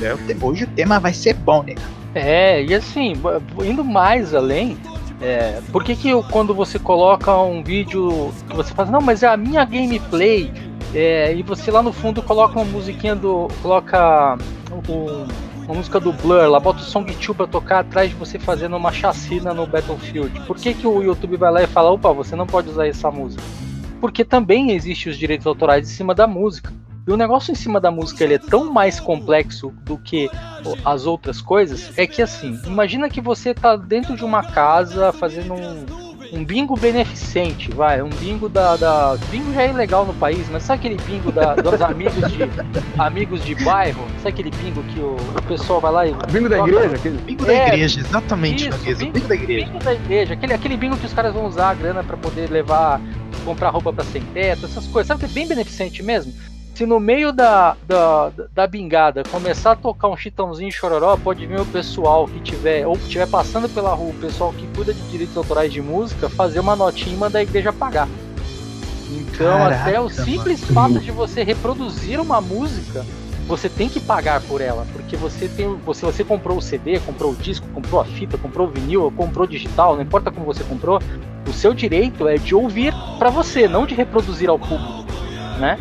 é, 0.00 0.06
é, 0.06 0.36
hoje 0.40 0.64
o 0.64 0.66
tema 0.68 0.98
vai 0.98 1.12
ser 1.12 1.34
bom, 1.34 1.62
né? 1.62 1.74
É, 2.14 2.64
e 2.64 2.74
assim, 2.74 3.12
indo 3.62 3.84
mais 3.84 4.34
além, 4.34 4.78
é, 5.20 5.60
por 5.70 5.84
que, 5.84 5.94
que 5.94 6.08
eu, 6.08 6.22
quando 6.22 6.54
você 6.54 6.78
coloca 6.78 7.36
um 7.42 7.62
vídeo 7.62 8.32
que 8.48 8.56
você 8.56 8.72
fala, 8.72 8.90
não, 8.90 9.02
mas 9.02 9.22
é 9.22 9.28
a 9.28 9.36
minha 9.36 9.66
gameplay, 9.66 10.50
é, 10.94 11.34
e 11.34 11.42
você 11.42 11.70
lá 11.70 11.82
no 11.82 11.92
fundo 11.92 12.22
coloca 12.22 12.58
uma 12.58 12.64
musiquinha 12.64 13.14
do. 13.14 13.48
coloca 13.60 14.38
um, 14.88 15.26
uma 15.66 15.74
música 15.74 15.98
do 15.98 16.12
Blur, 16.12 16.48
lá 16.48 16.60
bota 16.60 16.78
o 16.78 16.82
Song 16.82 17.12
2 17.12 17.36
pra 17.36 17.46
tocar 17.46 17.80
atrás 17.80 18.10
de 18.10 18.16
você 18.16 18.38
fazendo 18.38 18.76
uma 18.76 18.92
chacina 18.92 19.52
no 19.52 19.66
Battlefield. 19.66 20.40
Por 20.46 20.56
que, 20.56 20.72
que 20.72 20.86
o 20.86 21.02
YouTube 21.02 21.36
vai 21.36 21.50
lá 21.50 21.62
e 21.62 21.66
fala, 21.66 21.90
opa, 21.90 22.12
você 22.12 22.36
não 22.36 22.46
pode 22.46 22.70
usar 22.70 22.86
essa 22.86 23.10
música? 23.10 23.42
Porque 24.00 24.24
também 24.24 24.70
existem 24.70 25.10
os 25.10 25.18
direitos 25.18 25.46
autorais 25.46 25.90
em 25.90 25.92
cima 25.92 26.14
da 26.14 26.26
música. 26.26 26.72
E 27.06 27.12
o 27.12 27.16
negócio 27.16 27.50
em 27.50 27.54
cima 27.54 27.80
da 27.80 27.90
música 27.90 28.22
ele 28.22 28.34
é 28.34 28.38
tão 28.38 28.72
mais 28.72 29.00
complexo 29.00 29.72
do 29.84 29.96
que 29.98 30.28
as 30.84 31.06
outras 31.06 31.40
coisas, 31.40 31.96
é 31.96 32.04
que 32.04 32.20
assim, 32.20 32.60
imagina 32.66 33.08
que 33.08 33.20
você 33.20 33.54
tá 33.54 33.76
dentro 33.76 34.16
de 34.16 34.24
uma 34.24 34.42
casa 34.42 35.12
fazendo 35.12 35.54
um, 35.54 36.05
um 36.32 36.44
bingo 36.44 36.76
beneficente, 36.76 37.70
vai, 37.70 38.02
um 38.02 38.08
bingo 38.08 38.48
da, 38.48 38.76
da, 38.76 39.16
Bingo 39.30 39.52
já 39.52 39.62
é 39.62 39.72
legal 39.72 40.04
no 40.04 40.14
país, 40.14 40.48
mas 40.50 40.62
sabe 40.62 40.80
aquele 40.80 41.02
bingo 41.02 41.30
da, 41.32 41.54
dos 41.54 41.80
amigos 41.80 42.14
de 42.32 42.38
amigos 42.98 43.44
de 43.44 43.54
bairro? 43.64 44.06
Sabe 44.18 44.28
aquele 44.28 44.50
bingo 44.50 44.82
que 44.84 45.00
o, 45.00 45.16
o 45.16 45.42
pessoal 45.42 45.80
vai 45.80 45.92
lá 45.92 46.06
e. 46.06 46.14
Bingo 46.30 46.48
da 46.48 46.58
igreja? 46.58 46.96
Aquele... 46.96 47.18
Bingo 47.18 47.44
é, 47.44 47.46
da 47.46 47.74
igreja, 47.74 48.00
exatamente, 48.00 48.68
isso, 48.68 48.78
bingo, 48.78 49.12
bingo, 49.12 49.28
da 49.28 49.34
igreja. 49.34 49.66
Bingo 49.66 49.84
da 49.84 49.94
igreja, 49.94 50.34
aquele, 50.34 50.54
aquele 50.54 50.76
bingo 50.76 50.96
que 50.96 51.06
os 51.06 51.12
caras 51.12 51.34
vão 51.34 51.46
usar 51.46 51.70
a 51.70 51.74
grana 51.74 52.02
para 52.02 52.16
poder 52.16 52.50
levar, 52.50 53.00
comprar 53.44 53.70
roupa 53.70 53.92
para 53.92 54.04
sem 54.04 54.22
teto, 54.22 54.66
essas 54.66 54.86
coisas. 54.86 55.08
Sabe 55.08 55.20
que 55.20 55.26
é 55.26 55.28
bem 55.28 55.46
beneficente 55.46 56.02
mesmo? 56.02 56.32
Se 56.76 56.84
no 56.84 57.00
meio 57.00 57.32
da, 57.32 57.74
da, 57.88 58.30
da 58.54 58.66
bingada 58.66 59.22
começar 59.30 59.72
a 59.72 59.76
tocar 59.76 60.08
um 60.08 60.16
chitãozinho 60.16 60.70
chororó, 60.70 61.16
pode 61.16 61.46
vir 61.46 61.58
o 61.58 61.64
pessoal 61.64 62.28
que 62.28 62.38
tiver, 62.40 62.86
ou 62.86 62.98
que 62.98 63.08
tiver 63.08 63.26
passando 63.26 63.66
pela 63.66 63.94
rua, 63.94 64.10
o 64.10 64.20
pessoal 64.20 64.52
que 64.52 64.66
cuida 64.76 64.92
de 64.92 65.00
direitos 65.08 65.34
autorais 65.34 65.72
de 65.72 65.80
música, 65.80 66.28
fazer 66.28 66.60
uma 66.60 66.76
notinha 66.76 67.16
e 67.16 67.18
mandar 67.18 67.38
a 67.38 67.42
igreja 67.42 67.72
pagar. 67.72 68.06
Então, 69.10 69.56
Caraca, 69.56 69.82
até 69.84 69.98
o 69.98 70.10
simples 70.10 70.60
mano. 70.68 70.74
fato 70.74 71.02
de 71.02 71.10
você 71.10 71.42
reproduzir 71.42 72.20
uma 72.20 72.42
música, 72.42 73.06
você 73.46 73.70
tem 73.70 73.88
que 73.88 73.98
pagar 73.98 74.42
por 74.42 74.60
ela, 74.60 74.86
porque 74.92 75.16
você 75.16 75.48
tem, 75.48 75.74
você, 75.76 76.04
você 76.04 76.22
comprou 76.24 76.58
o 76.58 76.62
CD, 76.62 77.00
comprou 77.00 77.32
o 77.32 77.36
disco, 77.36 77.66
comprou 77.68 78.02
a 78.02 78.04
fita, 78.04 78.36
comprou 78.36 78.68
o 78.68 78.70
vinil, 78.70 79.10
comprou 79.16 79.46
o 79.46 79.48
digital, 79.48 79.96
não 79.96 80.02
importa 80.02 80.30
como 80.30 80.44
você 80.44 80.62
comprou, 80.62 81.00
o 81.48 81.52
seu 81.54 81.72
direito 81.72 82.28
é 82.28 82.36
de 82.36 82.54
ouvir 82.54 82.92
para 83.18 83.30
você, 83.30 83.66
não 83.66 83.86
de 83.86 83.94
reproduzir 83.94 84.50
ao 84.50 84.58
público, 84.58 85.06
né? 85.58 85.78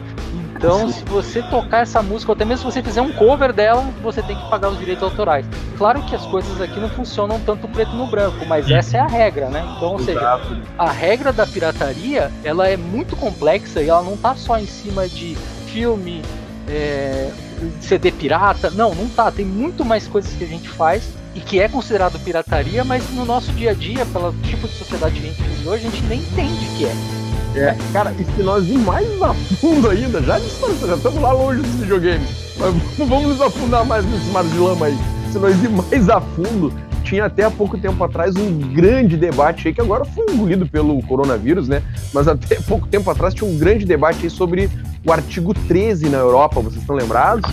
Então, 0.66 0.92
se 0.92 1.04
você 1.06 1.42
tocar 1.44 1.80
essa 1.80 2.02
música, 2.02 2.32
ou 2.32 2.36
até 2.36 2.44
mesmo 2.44 2.60
se 2.60 2.74
você 2.74 2.84
fizer 2.84 3.02
um 3.02 3.12
cover 3.12 3.54
dela, 3.54 3.84
você 4.02 4.22
tem 4.22 4.36
que 4.36 4.50
pagar 4.50 4.70
os 4.70 4.80
direitos 4.80 5.04
autorais. 5.04 5.46
Claro 5.78 6.02
que 6.04 6.16
as 6.16 6.26
coisas 6.26 6.60
aqui 6.60 6.80
não 6.80 6.90
funcionam 6.90 7.40
tanto 7.40 7.68
preto 7.68 7.92
no 7.96 8.08
branco, 8.08 8.46
mas 8.46 8.70
essa 8.70 8.98
é 8.98 9.00
a 9.00 9.08
regra, 9.08 9.50
né? 9.50 9.64
Então, 9.78 9.94
ou 9.94 10.00
seja, 10.00 10.40
a 10.78 10.90
regra 10.90 11.32
da 11.32 11.46
pirataria, 11.46 12.32
ela 12.44 12.68
é 12.68 12.76
muito 12.76 13.16
complexa 13.16 13.82
e 13.82 13.90
ela 13.90 14.02
não 14.02 14.18
tá 14.18 14.36
só 14.36 14.58
em 14.58 14.66
cima 14.66 15.08
de 15.08 15.36
filme, 15.68 16.22
é, 16.68 17.32
CD 17.80 18.12
pirata. 18.12 18.72
Não, 18.72 18.96
não 18.96 19.08
tá. 19.08 19.32
Tem 19.32 19.46
muito 19.46 19.86
mais 19.86 20.08
coisas 20.08 20.34
que 20.34 20.44
a 20.44 20.48
gente 20.48 20.68
faz 20.70 21.08
e 21.36 21.40
que 21.40 21.60
é 21.60 21.68
considerado 21.68 22.18
pirataria, 22.20 22.84
mas 22.84 23.10
no 23.12 23.26
nosso 23.26 23.52
dia 23.52 23.72
a 23.72 23.74
dia, 23.74 24.06
pelo 24.06 24.34
tipo 24.44 24.68
de 24.68 24.74
sociedade 24.74 25.20
que 25.20 25.28
a 25.28 25.30
gente 25.30 25.42
vive 25.42 25.70
hoje, 25.70 25.88
a 25.88 25.90
gente 25.90 26.04
nem 26.04 26.20
entende 26.20 26.66
que 26.78 26.86
é. 26.86 27.25
É, 27.56 27.74
cara, 27.94 28.14
e 28.20 28.26
se 28.26 28.44
nós 28.44 28.68
ir 28.68 28.78
mais 28.78 29.22
a 29.22 29.34
fundo 29.34 29.90
ainda, 29.90 30.22
já 30.22 30.38
já 30.38 30.96
estamos 30.96 31.22
lá 31.22 31.32
longe 31.32 31.62
dos 31.62 31.76
videogames, 31.76 32.28
mas 32.58 32.74
vamos 33.08 33.30
nos 33.30 33.42
afundar 33.42 33.86
mais 33.86 34.06
nesse 34.06 34.30
mar 34.32 34.44
de 34.44 34.58
lama 34.58 34.88
aí. 34.88 34.98
Se 35.32 35.40
nós 35.40 35.56
ir 35.64 35.70
mais 35.70 36.10
a 36.10 36.20
fundo, 36.20 36.74
tinha 37.02 37.26
até 37.26 37.46
há 37.46 37.52
pouco 37.52 37.78
tempo 37.78 38.04
atrás 38.04 38.36
um 38.36 38.60
grande 38.74 39.16
debate 39.16 39.70
aí, 39.70 39.74
que 39.74 39.80
agora 39.80 40.04
foi 40.04 40.26
engolido 40.34 40.68
pelo 40.68 41.02
coronavírus, 41.04 41.70
né? 41.70 41.82
Mas 42.14 42.28
até 42.28 42.56
pouco 42.68 42.88
tempo 42.88 43.10
atrás 43.10 43.34
tinha 43.34 43.50
um 43.50 43.58
grande 43.58 43.86
debate 43.86 44.24
aí 44.24 44.30
sobre 44.30 44.70
o 45.06 45.12
artigo 45.14 45.54
13 45.54 46.10
na 46.10 46.18
Europa, 46.18 46.60
vocês 46.60 46.82
estão 46.82 46.96
lembrados? 46.96 47.50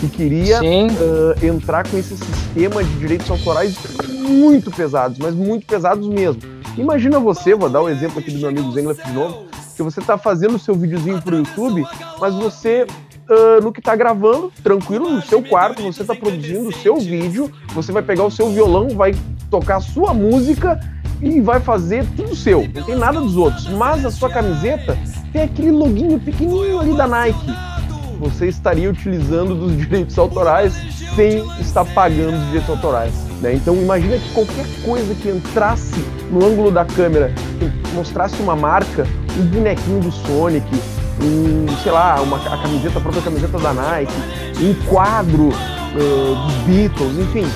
Que 0.00 0.08
queria 0.08 0.60
uh, 0.62 1.46
entrar 1.46 1.86
com 1.86 1.98
esse 1.98 2.16
sistema 2.16 2.82
de 2.82 2.90
direitos 2.98 3.30
autorais 3.30 3.76
muito 4.18 4.70
pesados, 4.70 5.18
mas 5.18 5.34
muito 5.34 5.66
pesados 5.66 6.08
mesmo 6.08 6.61
Imagina 6.76 7.18
você, 7.18 7.54
vou 7.54 7.68
dar 7.68 7.82
o 7.82 7.84
um 7.84 7.88
exemplo 7.88 8.18
aqui 8.18 8.30
do 8.30 8.38
meu 8.38 8.48
amigo 8.48 8.72
Zenglef 8.72 9.04
de 9.04 9.12
novo, 9.12 9.44
que 9.76 9.82
você 9.82 10.00
está 10.00 10.16
fazendo 10.16 10.54
o 10.54 10.58
seu 10.58 10.74
videozinho 10.74 11.20
pro 11.20 11.36
YouTube, 11.36 11.84
mas 12.18 12.34
você, 12.34 12.86
uh, 13.28 13.62
no 13.62 13.72
que 13.72 13.80
está 13.80 13.94
gravando, 13.94 14.50
tranquilo, 14.62 15.10
no 15.10 15.22
seu 15.22 15.42
quarto, 15.42 15.82
você 15.82 16.00
está 16.00 16.14
produzindo 16.14 16.68
o 16.68 16.72
seu 16.72 16.96
vídeo, 16.96 17.50
você 17.74 17.92
vai 17.92 18.02
pegar 18.02 18.24
o 18.24 18.30
seu 18.30 18.50
violão, 18.50 18.88
vai 18.90 19.14
tocar 19.50 19.76
a 19.76 19.80
sua 19.80 20.14
música 20.14 20.80
e 21.20 21.40
vai 21.42 21.60
fazer 21.60 22.06
tudo 22.16 22.34
seu, 22.34 22.66
não 22.74 22.82
tem 22.82 22.96
nada 22.96 23.20
dos 23.20 23.36
outros. 23.36 23.68
Mas 23.68 24.04
a 24.06 24.10
sua 24.10 24.30
camiseta 24.30 24.98
tem 25.30 25.42
aquele 25.42 25.70
loginho 25.70 26.18
pequenininho 26.18 26.80
ali 26.80 26.96
da 26.96 27.06
Nike. 27.06 27.54
Você 28.18 28.48
estaria 28.48 28.90
utilizando 28.90 29.54
dos 29.54 29.76
direitos 29.76 30.18
autorais 30.18 30.72
sem 31.14 31.46
estar 31.60 31.84
pagando 31.84 32.36
os 32.36 32.46
direitos 32.46 32.70
autorais. 32.70 33.31
Né? 33.42 33.54
Então 33.54 33.74
imagina 33.74 34.16
que 34.16 34.32
qualquer 34.32 34.64
coisa 34.84 35.14
que 35.14 35.28
entrasse 35.28 36.02
no 36.30 36.46
ângulo 36.46 36.70
da 36.70 36.84
câmera, 36.84 37.34
mostrasse 37.92 38.40
uma 38.40 38.54
marca, 38.54 39.04
um 39.36 39.44
bonequinho 39.46 40.00
do 40.00 40.12
Sonic, 40.12 40.66
um, 41.20 41.66
sei 41.82 41.90
lá, 41.90 42.20
uma, 42.20 42.36
a 42.36 42.62
camiseta, 42.62 42.98
a 42.98 43.02
própria 43.02 43.22
camiseta 43.22 43.58
da 43.58 43.74
Nike, 43.74 44.12
um 44.60 44.74
quadro 44.88 45.48
uh, 45.48 46.34
dos 46.46 46.54
Beatles, 46.66 47.18
enfim. 47.18 47.46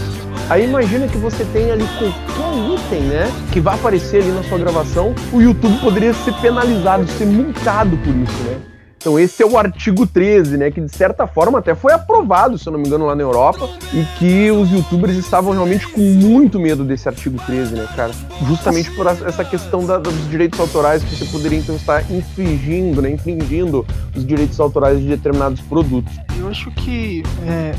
Aí 0.51 0.65
imagina 0.65 1.09
que 1.09 1.19
você 1.19 1.45
tem 1.53 1.71
ali 1.71 1.85
qualquer 1.99 2.75
item, 2.75 3.03
né, 3.03 3.33
que 3.53 3.61
vai 3.61 3.75
aparecer 3.75 4.23
ali 4.23 4.31
na 4.31 4.43
sua 4.45 4.59
gravação, 4.59 5.15
o 5.33 5.41
YouTube 5.41 5.79
poderia 5.81 6.13
ser 6.15 6.33
penalizado, 6.35 7.07
ser 7.09 7.27
multado 7.27 7.97
por 7.97 8.15
isso, 8.15 8.43
né? 8.45 8.76
Então 9.07 9.21
esse 9.21 9.41
é 9.41 9.47
o 9.47 9.57
artigo 9.57 10.05
13, 10.05 10.57
né, 10.57 10.69
que 10.69 10.81
de 10.81 10.91
certa 10.91 11.29
forma 11.29 11.61
até 11.61 11.77
foi 11.77 11.93
aprovado, 11.93 12.59
se 12.59 12.67
eu 12.67 12.73
não 12.73 12.81
me 12.81 12.89
engano, 12.89 13.07
lá 13.07 13.15
na 13.15 13.23
Europa, 13.23 13.71
e 13.95 14.05
que 14.19 14.51
os 14.51 14.69
youtubers 14.69 15.17
estavam 15.17 15.53
realmente 15.53 15.87
com 15.87 16.01
muito 16.01 16.59
medo 16.59 16.83
desse 16.83 17.09
artigo 17.09 17.41
13, 17.47 17.77
né, 17.77 17.89
cara? 17.95 18.11
Justamente 18.49 18.91
por 18.91 19.07
essa 19.07 19.45
questão 19.45 19.87
da, 19.87 19.99
dos 19.99 20.29
direitos 20.29 20.59
autorais 20.59 21.05
que 21.05 21.15
você 21.15 21.25
poderia 21.27 21.57
então 21.57 21.77
estar 21.77 22.03
infringindo, 22.11 23.01
né, 23.01 23.13
infringindo 23.13 23.87
os 24.13 24.27
direitos 24.27 24.59
autorais 24.59 24.99
de 24.99 25.07
determinados 25.07 25.61
produtos. 25.61 26.13
Eu 26.37 26.49
acho 26.49 26.69
que 26.73 27.23
é, 27.47 27.77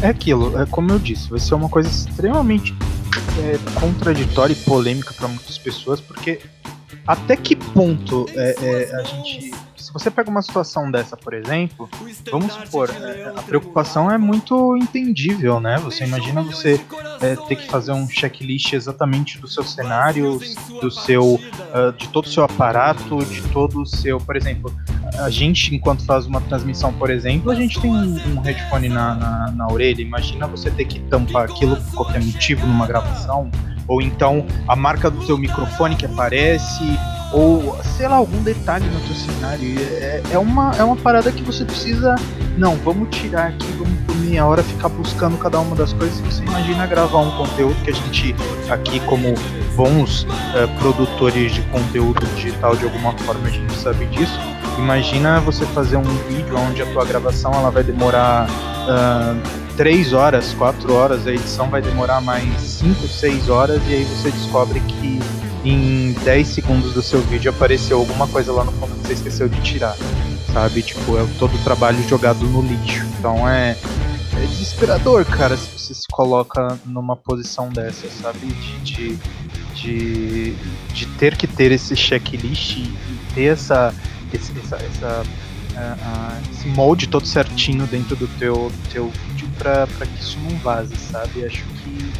é 0.00 0.06
aquilo, 0.06 0.56
é 0.60 0.64
como 0.64 0.92
eu 0.92 1.00
disse, 1.00 1.28
vai 1.28 1.40
ser 1.40 1.56
uma 1.56 1.68
coisa 1.68 1.88
extremamente 1.88 2.72
é, 3.40 3.80
contraditória 3.80 4.52
e 4.52 4.56
polêmica 4.56 5.12
para 5.12 5.26
muitas 5.26 5.58
pessoas, 5.58 6.00
porque 6.00 6.38
até 7.04 7.34
que 7.36 7.56
ponto 7.56 8.26
é, 8.36 8.54
é, 8.62 8.94
a 8.94 9.02
gente 9.02 9.50
se 9.88 9.92
você 9.94 10.10
pega 10.10 10.28
uma 10.28 10.42
situação 10.42 10.90
dessa, 10.90 11.16
por 11.16 11.32
exemplo, 11.32 11.88
vamos 12.30 12.52
supor, 12.52 12.90
a 13.34 13.40
preocupação 13.40 14.10
é 14.10 14.18
muito 14.18 14.76
entendível, 14.76 15.58
né? 15.60 15.78
Você 15.78 16.04
imagina 16.04 16.42
você 16.42 16.78
é, 17.22 17.34
ter 17.34 17.56
que 17.56 17.66
fazer 17.68 17.92
um 17.92 18.06
checklist 18.06 18.74
exatamente 18.74 19.38
do 19.38 19.48
seu 19.48 19.64
cenário, 19.64 20.38
do 20.82 20.90
seu, 20.90 21.36
uh, 21.36 21.92
de 21.96 22.06
todo 22.08 22.26
o 22.26 22.28
seu 22.28 22.44
aparato, 22.44 23.24
de 23.24 23.40
todo 23.48 23.80
o 23.80 23.86
seu, 23.86 24.18
por 24.18 24.36
exemplo, 24.36 24.70
a 25.20 25.30
gente 25.30 25.74
enquanto 25.74 26.04
faz 26.04 26.26
uma 26.26 26.42
transmissão, 26.42 26.92
por 26.92 27.08
exemplo, 27.08 27.50
a 27.50 27.54
gente 27.54 27.80
tem 27.80 27.90
um, 27.90 28.40
headphone 28.40 28.90
na, 28.90 29.14
na, 29.14 29.50
na 29.52 29.68
orelha. 29.68 30.02
Imagina 30.02 30.46
você 30.46 30.70
ter 30.70 30.84
que 30.84 31.00
tampar 31.00 31.44
aquilo 31.44 31.76
por 31.76 32.04
qualquer 32.04 32.22
motivo 32.22 32.66
numa 32.66 32.86
gravação, 32.86 33.50
ou 33.86 34.02
então 34.02 34.46
a 34.68 34.76
marca 34.76 35.10
do 35.10 35.24
seu 35.24 35.38
microfone 35.38 35.96
que 35.96 36.04
aparece 36.04 36.84
ou 37.32 37.78
sei 37.96 38.08
lá, 38.08 38.16
algum 38.16 38.42
detalhe 38.42 38.86
no 38.86 39.00
teu 39.00 39.14
cenário. 39.14 39.78
É, 39.78 40.22
é, 40.32 40.38
uma, 40.38 40.72
é 40.76 40.82
uma 40.82 40.96
parada 40.96 41.30
que 41.30 41.42
você 41.42 41.64
precisa. 41.64 42.14
Não, 42.56 42.76
vamos 42.76 43.14
tirar 43.16 43.48
aqui, 43.48 43.66
vamos 43.72 43.98
por 44.06 44.16
meia 44.16 44.44
hora 44.46 44.62
ficar 44.62 44.88
buscando 44.88 45.36
cada 45.38 45.60
uma 45.60 45.76
das 45.76 45.92
coisas. 45.92 46.18
Você 46.20 46.42
imagina 46.42 46.86
gravar 46.86 47.18
um 47.18 47.30
conteúdo 47.36 47.76
que 47.84 47.90
a 47.90 47.94
gente, 47.94 48.34
aqui, 48.68 49.00
como 49.00 49.34
bons 49.76 50.26
é, 50.54 50.66
produtores 50.78 51.52
de 51.52 51.62
conteúdo 51.62 52.24
digital, 52.34 52.76
de 52.76 52.84
alguma 52.84 53.12
forma 53.18 53.46
a 53.46 53.50
gente 53.50 53.72
sabe 53.74 54.06
disso. 54.06 54.38
Imagina 54.78 55.40
você 55.40 55.66
fazer 55.66 55.96
um 55.96 56.02
vídeo 56.02 56.56
onde 56.56 56.82
a 56.82 56.86
tua 56.92 57.04
gravação 57.04 57.52
ela 57.52 57.70
vai 57.70 57.82
demorar. 57.82 58.48
Uh, 58.88 59.68
3 59.76 60.12
horas, 60.12 60.54
4 60.54 60.92
horas, 60.92 61.26
a 61.26 61.30
edição 61.30 61.70
vai 61.70 61.80
demorar 61.80 62.20
mais 62.20 62.60
5, 62.60 63.06
6 63.06 63.48
horas 63.48 63.80
e 63.86 63.94
aí 63.94 64.04
você 64.04 64.28
descobre 64.32 64.80
que 64.80 65.20
em 65.70 66.12
10 66.24 66.46
segundos 66.46 66.94
do 66.94 67.02
seu 67.02 67.20
vídeo 67.22 67.50
apareceu 67.50 67.98
alguma 67.98 68.26
coisa 68.26 68.52
lá 68.52 68.64
no 68.64 68.72
fundo 68.72 68.94
que 68.96 69.06
você 69.06 69.12
esqueceu 69.14 69.48
de 69.48 69.60
tirar, 69.60 69.96
sabe? 70.52 70.82
Tipo, 70.82 71.18
é 71.18 71.26
todo 71.38 71.54
o 71.54 71.58
trabalho 71.64 72.02
jogado 72.08 72.44
no 72.46 72.62
lixo. 72.62 73.04
Então 73.18 73.48
é, 73.48 73.76
é 74.36 74.46
desesperador, 74.46 75.24
cara, 75.24 75.56
se 75.56 75.68
você 75.76 75.94
se 75.94 76.06
coloca 76.10 76.78
numa 76.86 77.16
posição 77.16 77.68
dessa, 77.68 78.08
sabe? 78.08 78.46
De, 78.46 78.78
de, 78.80 79.18
de, 79.74 80.54
de 80.94 81.06
ter 81.18 81.36
que 81.36 81.46
ter 81.46 81.70
esse 81.70 81.94
checklist 81.94 82.78
e 82.78 82.94
ter 83.34 83.52
essa, 83.52 83.94
esse, 84.32 84.52
essa, 84.58 84.76
essa 84.76 85.24
uh, 85.78 86.50
esse 86.52 86.68
molde 86.68 87.08
todo 87.08 87.26
certinho 87.26 87.86
dentro 87.86 88.16
do 88.16 88.26
teu, 88.38 88.72
teu 88.90 89.10
vídeo 89.10 89.48
para 89.58 89.86
que 89.86 90.20
isso 90.20 90.38
não 90.40 90.56
vaze, 90.58 90.96
sabe? 90.96 91.44
Acho 91.44 91.64
que 91.64 92.10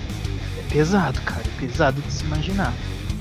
é 0.59 0.73
pesado, 0.73 1.21
cara, 1.23 1.43
é 1.43 1.61
pesado 1.61 2.00
de 2.00 2.12
se 2.12 2.25
imaginar. 2.25 2.75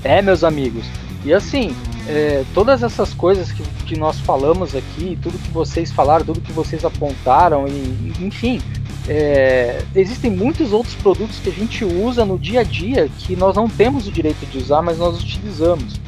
É, 0.08 0.22
meus 0.22 0.42
amigos. 0.42 0.86
E 1.22 1.34
assim, 1.34 1.76
é, 2.08 2.42
todas 2.54 2.82
essas 2.82 3.12
coisas 3.12 3.52
que, 3.52 3.62
que 3.84 3.98
nós 3.98 4.18
falamos 4.18 4.74
aqui, 4.74 5.18
tudo 5.22 5.36
que 5.38 5.50
vocês 5.50 5.92
falaram, 5.92 6.24
tudo 6.24 6.40
que 6.40 6.50
vocês 6.50 6.82
apontaram, 6.82 7.68
e, 7.68 8.14
enfim, 8.18 8.58
é, 9.06 9.82
existem 9.94 10.30
muitos 10.30 10.72
outros 10.72 10.94
produtos 10.94 11.38
que 11.40 11.50
a 11.50 11.52
gente 11.52 11.84
usa 11.84 12.24
no 12.24 12.38
dia 12.38 12.60
a 12.60 12.62
dia 12.62 13.10
que 13.18 13.36
nós 13.36 13.54
não 13.54 13.68
temos 13.68 14.08
o 14.08 14.10
direito 14.10 14.46
de 14.46 14.56
usar, 14.56 14.80
mas 14.80 14.96
nós 14.96 15.22
utilizamos. 15.22 16.00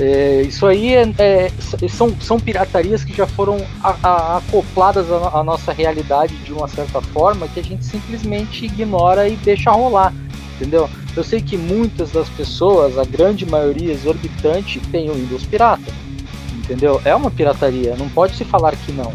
É, 0.00 0.40
isso 0.40 0.66
aí 0.66 0.94
é, 0.94 1.12
é, 1.18 1.52
são, 1.90 2.18
são 2.22 2.40
piratarias 2.40 3.04
que 3.04 3.14
já 3.14 3.26
foram 3.26 3.58
a, 3.82 3.96
a, 4.02 4.36
acopladas 4.38 5.12
à, 5.12 5.40
à, 5.40 5.44
nossa 5.44 5.74
realidade 5.74 6.34
de 6.36 6.54
uma 6.54 6.68
certa 6.68 7.02
forma 7.02 7.46
que 7.48 7.60
a 7.60 7.62
gente 7.62 7.84
simplesmente 7.84 8.64
ignora 8.64 9.28
e 9.28 9.36
deixa 9.36 9.70
rolar, 9.70 10.14
entendeu? 10.56 10.88
Eu 11.16 11.22
sei 11.22 11.42
que 11.42 11.56
muitas 11.56 12.10
das 12.10 12.28
pessoas, 12.30 12.98
a 12.98 13.04
grande 13.04 13.44
maioria 13.44 13.92
exorbitante, 13.92 14.80
tem 14.90 15.10
o 15.10 15.14
Windows 15.14 15.44
pirata, 15.44 15.92
entendeu? 16.56 17.00
É 17.04 17.14
uma 17.14 17.30
pirataria, 17.30 17.94
não 17.96 18.08
pode 18.08 18.34
se 18.34 18.44
falar 18.44 18.74
que 18.76 18.92
não. 18.92 19.12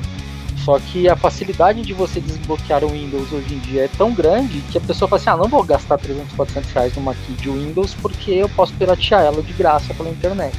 Só 0.68 0.78
que 0.80 1.08
a 1.08 1.16
facilidade 1.16 1.82
de 1.82 1.94
você 1.94 2.20
desbloquear 2.20 2.84
o 2.84 2.90
Windows 2.90 3.32
hoje 3.32 3.56
em 3.56 3.60
dia 3.60 3.86
é 3.86 3.90
tão 3.98 4.14
grande 4.14 4.60
que 4.70 4.78
a 4.78 4.82
pessoa 4.82 5.08
fala 5.08 5.22
assim: 5.22 5.30
ah, 5.30 5.38
não 5.38 5.48
vou 5.48 5.64
gastar 5.64 5.98
300, 5.98 6.34
400 6.34 6.72
reais 6.72 6.94
numa 6.94 7.14
key 7.16 7.34
de 7.34 7.50
Windows 7.50 7.94
porque 7.94 8.32
eu 8.32 8.50
posso 8.50 8.74
piratear 8.74 9.22
ela 9.22 9.42
de 9.42 9.54
graça 9.54 9.94
pela 9.94 10.10
internet. 10.10 10.58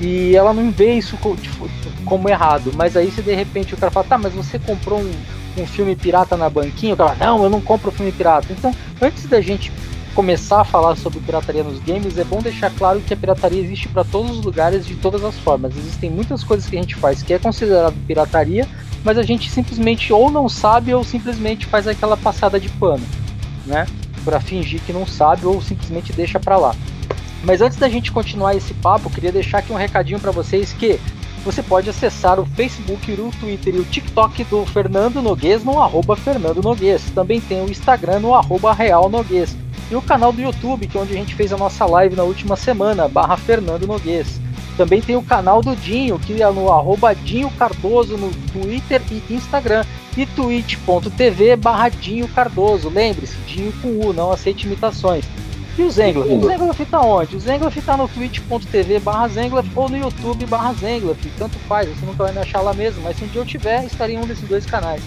E 0.00 0.36
ela 0.36 0.52
não 0.52 0.70
vê 0.70 0.92
isso 0.92 1.16
tipo, 1.42 1.68
como 2.04 2.28
errado. 2.28 2.70
Mas 2.76 2.96
aí 2.96 3.10
se 3.10 3.20
de 3.20 3.34
repente 3.34 3.74
o 3.74 3.76
cara 3.76 3.90
fala: 3.90 4.06
tá, 4.06 4.16
mas 4.16 4.32
você 4.32 4.60
comprou 4.60 5.00
um, 5.00 5.12
um 5.58 5.66
filme 5.66 5.96
pirata 5.96 6.36
na 6.36 6.48
banquinha? 6.48 6.94
O 6.94 6.96
cara 6.96 7.16
fala: 7.16 7.32
não, 7.32 7.42
eu 7.42 7.50
não 7.50 7.60
compro 7.60 7.90
filme 7.90 8.12
pirata. 8.12 8.46
Então, 8.52 8.72
antes 9.02 9.26
da 9.26 9.40
gente 9.40 9.72
começar 10.16 10.62
a 10.62 10.64
falar 10.64 10.96
sobre 10.96 11.20
pirataria 11.20 11.62
nos 11.62 11.78
games, 11.80 12.16
é 12.16 12.24
bom 12.24 12.40
deixar 12.40 12.70
claro 12.70 13.02
que 13.02 13.12
a 13.12 13.16
pirataria 13.16 13.60
existe 13.60 13.86
para 13.86 14.02
todos 14.02 14.38
os 14.38 14.42
lugares 14.42 14.86
de 14.86 14.94
todas 14.94 15.22
as 15.22 15.34
formas. 15.40 15.76
Existem 15.76 16.08
muitas 16.08 16.42
coisas 16.42 16.66
que 16.66 16.74
a 16.74 16.80
gente 16.80 16.94
faz 16.94 17.22
que 17.22 17.34
é 17.34 17.38
considerado 17.38 17.94
pirataria, 18.06 18.66
mas 19.04 19.18
a 19.18 19.22
gente 19.22 19.50
simplesmente 19.50 20.14
ou 20.14 20.30
não 20.30 20.48
sabe 20.48 20.94
ou 20.94 21.04
simplesmente 21.04 21.66
faz 21.66 21.86
aquela 21.86 22.16
passada 22.16 22.58
de 22.58 22.70
pano, 22.70 23.04
né? 23.66 23.86
Para 24.24 24.40
fingir 24.40 24.80
que 24.86 24.92
não 24.92 25.06
sabe 25.06 25.44
ou 25.44 25.60
simplesmente 25.60 26.14
deixa 26.14 26.40
para 26.40 26.56
lá. 26.56 26.74
Mas 27.44 27.60
antes 27.60 27.76
da 27.76 27.88
gente 27.88 28.10
continuar 28.10 28.56
esse 28.56 28.72
papo, 28.72 29.10
queria 29.10 29.30
deixar 29.30 29.58
aqui 29.58 29.70
um 29.70 29.76
recadinho 29.76 30.18
para 30.18 30.32
vocês 30.32 30.72
que 30.72 30.98
você 31.44 31.62
pode 31.62 31.90
acessar 31.90 32.40
o 32.40 32.46
Facebook, 32.46 33.12
o 33.12 33.30
Twitter 33.38 33.74
e 33.74 33.80
o 33.80 33.84
TikTok 33.84 34.44
do 34.44 34.64
Fernando 34.64 35.20
Noguês 35.20 35.62
no 35.62 35.78
arroba 35.78 36.16
Fernando 36.16 36.62
Noguês. 36.62 37.02
Também 37.14 37.38
tem 37.38 37.62
o 37.62 37.70
Instagram 37.70 38.20
no 38.20 38.34
arroba 38.34 38.72
Real 38.72 39.10
Noguês. 39.10 39.54
E 39.90 39.94
o 39.94 40.02
canal 40.02 40.32
do 40.32 40.40
YouTube, 40.40 40.86
que 40.86 40.98
é 40.98 41.00
onde 41.00 41.12
a 41.12 41.16
gente 41.16 41.34
fez 41.34 41.52
a 41.52 41.56
nossa 41.56 41.86
live 41.86 42.16
na 42.16 42.24
última 42.24 42.56
semana, 42.56 43.06
barra 43.08 43.36
Fernando 43.36 43.86
Noguês. 43.86 44.40
Também 44.76 45.00
tem 45.00 45.16
o 45.16 45.22
canal 45.22 45.62
do 45.62 45.74
Dinho, 45.74 46.18
que 46.18 46.42
é 46.42 46.50
no 46.50 46.70
arroba 46.70 47.14
Dinho 47.14 47.50
Cardoso 47.50 48.16
no 48.16 48.30
Twitter 48.52 49.00
e 49.10 49.34
Instagram. 49.34 49.84
E 50.16 50.26
twitch.tv 50.26 51.56
barra 51.56 51.88
Dinho 51.88 52.28
Cardoso. 52.28 52.88
Lembre-se, 52.88 53.36
Dinho 53.46 53.72
com 53.80 53.88
U, 54.06 54.12
não 54.12 54.32
aceite 54.32 54.66
imitações. 54.66 55.24
E 55.78 55.82
o 55.82 55.90
Zengler? 55.90 56.26
O 56.26 56.46
Zengler 56.46 56.74
tá 56.90 57.00
onde? 57.00 57.36
O 57.36 57.40
Zengler 57.40 57.72
tá 57.84 57.96
no 57.96 58.08
twitch.tv 58.08 58.98
barra 58.98 59.28
Zengler 59.28 59.64
ou 59.74 59.88
no 59.88 59.96
YouTube 59.96 60.46
barra 60.46 60.72
Zengler. 60.72 61.14
Tanto 61.38 61.58
faz, 61.60 61.88
você 61.88 62.06
nunca 62.06 62.24
vai 62.24 62.32
me 62.32 62.38
achar 62.38 62.60
lá 62.60 62.72
mesmo, 62.72 63.02
mas 63.02 63.16
se 63.16 63.24
um 63.24 63.28
dia 63.28 63.42
eu 63.42 63.46
tiver, 63.46 63.84
estaria 63.84 64.16
em 64.16 64.18
um 64.18 64.26
desses 64.26 64.48
dois 64.48 64.64
canais. 64.64 65.02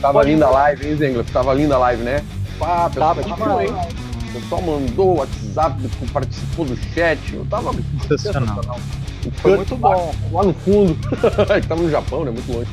Tava 0.00 0.20
Pode 0.20 0.30
linda 0.30 0.46
a 0.46 0.50
live, 0.50 0.86
hein, 0.86 0.96
Zengler? 0.96 1.24
Tava 1.24 1.54
linda 1.54 1.76
a 1.76 1.78
live, 1.78 2.02
né? 2.02 2.22
Pá, 2.58 2.90
tava, 2.90 3.22
tava, 3.22 3.64
hein? 3.64 3.72
O 4.28 4.40
pessoal 4.40 4.62
mandou 4.62 5.08
o 5.08 5.18
WhatsApp, 5.18 5.88
participou 6.12 6.64
do 6.64 6.76
chat. 6.76 7.34
Eu 7.34 7.46
tava 7.46 7.72
sensacional. 8.08 8.62
Foi 9.36 9.56
muito 9.56 9.76
bom. 9.76 10.14
Lá, 10.32 10.44
no 10.44 10.54
fundo. 10.54 10.96
tava 11.68 11.82
no 11.82 11.90
Japão, 11.90 12.24
né? 12.24 12.30
Muito 12.30 12.52
longe. 12.52 12.70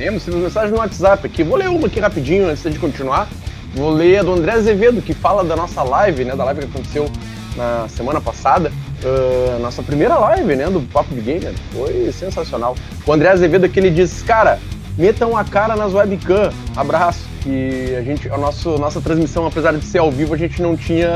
Temos, 0.00 0.24
temos 0.24 0.40
mensagem 0.40 0.70
no 0.70 0.78
WhatsApp 0.78 1.26
aqui. 1.26 1.42
Vou 1.42 1.58
ler 1.58 1.68
uma 1.68 1.86
aqui 1.86 2.00
rapidinho 2.00 2.48
antes 2.48 2.62
de 2.62 2.78
continuar. 2.78 3.28
Vou 3.74 3.90
ler 3.90 4.20
a 4.20 4.22
do 4.22 4.32
André 4.32 4.52
Azevedo, 4.52 5.02
que 5.02 5.12
fala 5.12 5.44
da 5.44 5.54
nossa 5.54 5.82
live, 5.82 6.24
né? 6.24 6.34
Da 6.34 6.42
live 6.42 6.60
que 6.60 6.68
aconteceu 6.68 7.06
na 7.54 7.86
semana 7.86 8.18
passada. 8.18 8.72
Uh, 9.04 9.58
nossa 9.60 9.82
primeira 9.82 10.16
live, 10.16 10.56
né? 10.56 10.70
Do 10.70 10.80
Papo 10.80 11.14
de 11.14 11.20
Gamer. 11.20 11.52
Foi 11.74 12.10
sensacional. 12.12 12.74
O 13.06 13.12
André 13.12 13.28
Azevedo 13.28 13.66
aqui 13.66 13.78
ele 13.78 13.90
diz, 13.90 14.22
cara, 14.22 14.58
metam 14.96 15.36
a 15.36 15.44
cara 15.44 15.76
nas 15.76 15.92
webcam. 15.92 16.52
Abraço. 16.76 17.30
E 17.46 17.94
a 17.96 18.02
gente, 18.02 18.28
a 18.28 18.36
nosso, 18.36 18.76
nossa 18.76 19.00
transmissão, 19.00 19.46
apesar 19.46 19.72
de 19.72 19.84
ser 19.84 19.98
ao 19.98 20.10
vivo, 20.10 20.34
a 20.34 20.36
gente 20.36 20.60
não 20.60 20.76
tinha 20.76 21.08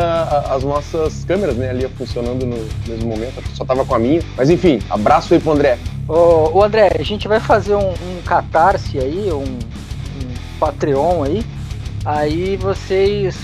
as 0.49 0.65
nossas 0.65 1.23
câmeras 1.25 1.55
né, 1.57 1.69
ali 1.69 1.87
funcionando 1.89 2.47
no 2.47 2.57
mesmo 2.89 3.09
momento, 3.09 3.43
só 3.55 3.65
tava 3.65 3.85
com 3.85 3.95
a 3.95 3.99
minha. 3.99 4.23
Mas 4.37 4.49
enfim, 4.49 4.81
abraço 4.89 5.35
aí 5.35 5.41
pro 5.41 5.53
André. 5.53 5.79
Ô, 6.09 6.59
ô 6.59 6.63
André, 6.63 6.97
a 6.99 7.03
gente 7.03 7.29
vai 7.29 7.41
fazer 7.41 7.75
um, 7.75 7.91
um 7.91 8.23
catarse 8.25 8.99
aí, 8.99 9.31
um, 9.31 9.43
um 9.43 10.59
Patreon 10.59 11.25
aí. 11.25 11.45
Aí 12.07 12.57
vocês 12.57 13.37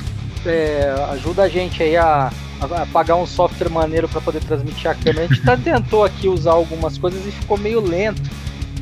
é, 0.47 0.95
ajudam 1.11 1.45
a 1.45 1.49
gente 1.49 1.83
aí 1.83 1.99
a, 1.99 2.31
a, 2.61 2.87
pagar 2.87 3.17
um 3.17 3.27
software 3.27 3.69
maneiro 3.69 4.09
para 4.09 4.23
poder 4.23 4.41
transmitir 4.41 4.91
a 4.91 4.95
câmera. 4.95 5.25
A 5.25 5.29
gente 5.29 5.43
tá, 5.43 5.57
tentou 5.63 6.03
aqui 6.03 6.29
usar 6.29 6.53
algumas 6.53 6.97
coisas 6.97 7.27
e 7.27 7.31
ficou 7.31 7.59
meio 7.59 7.81
lento. 7.81 8.31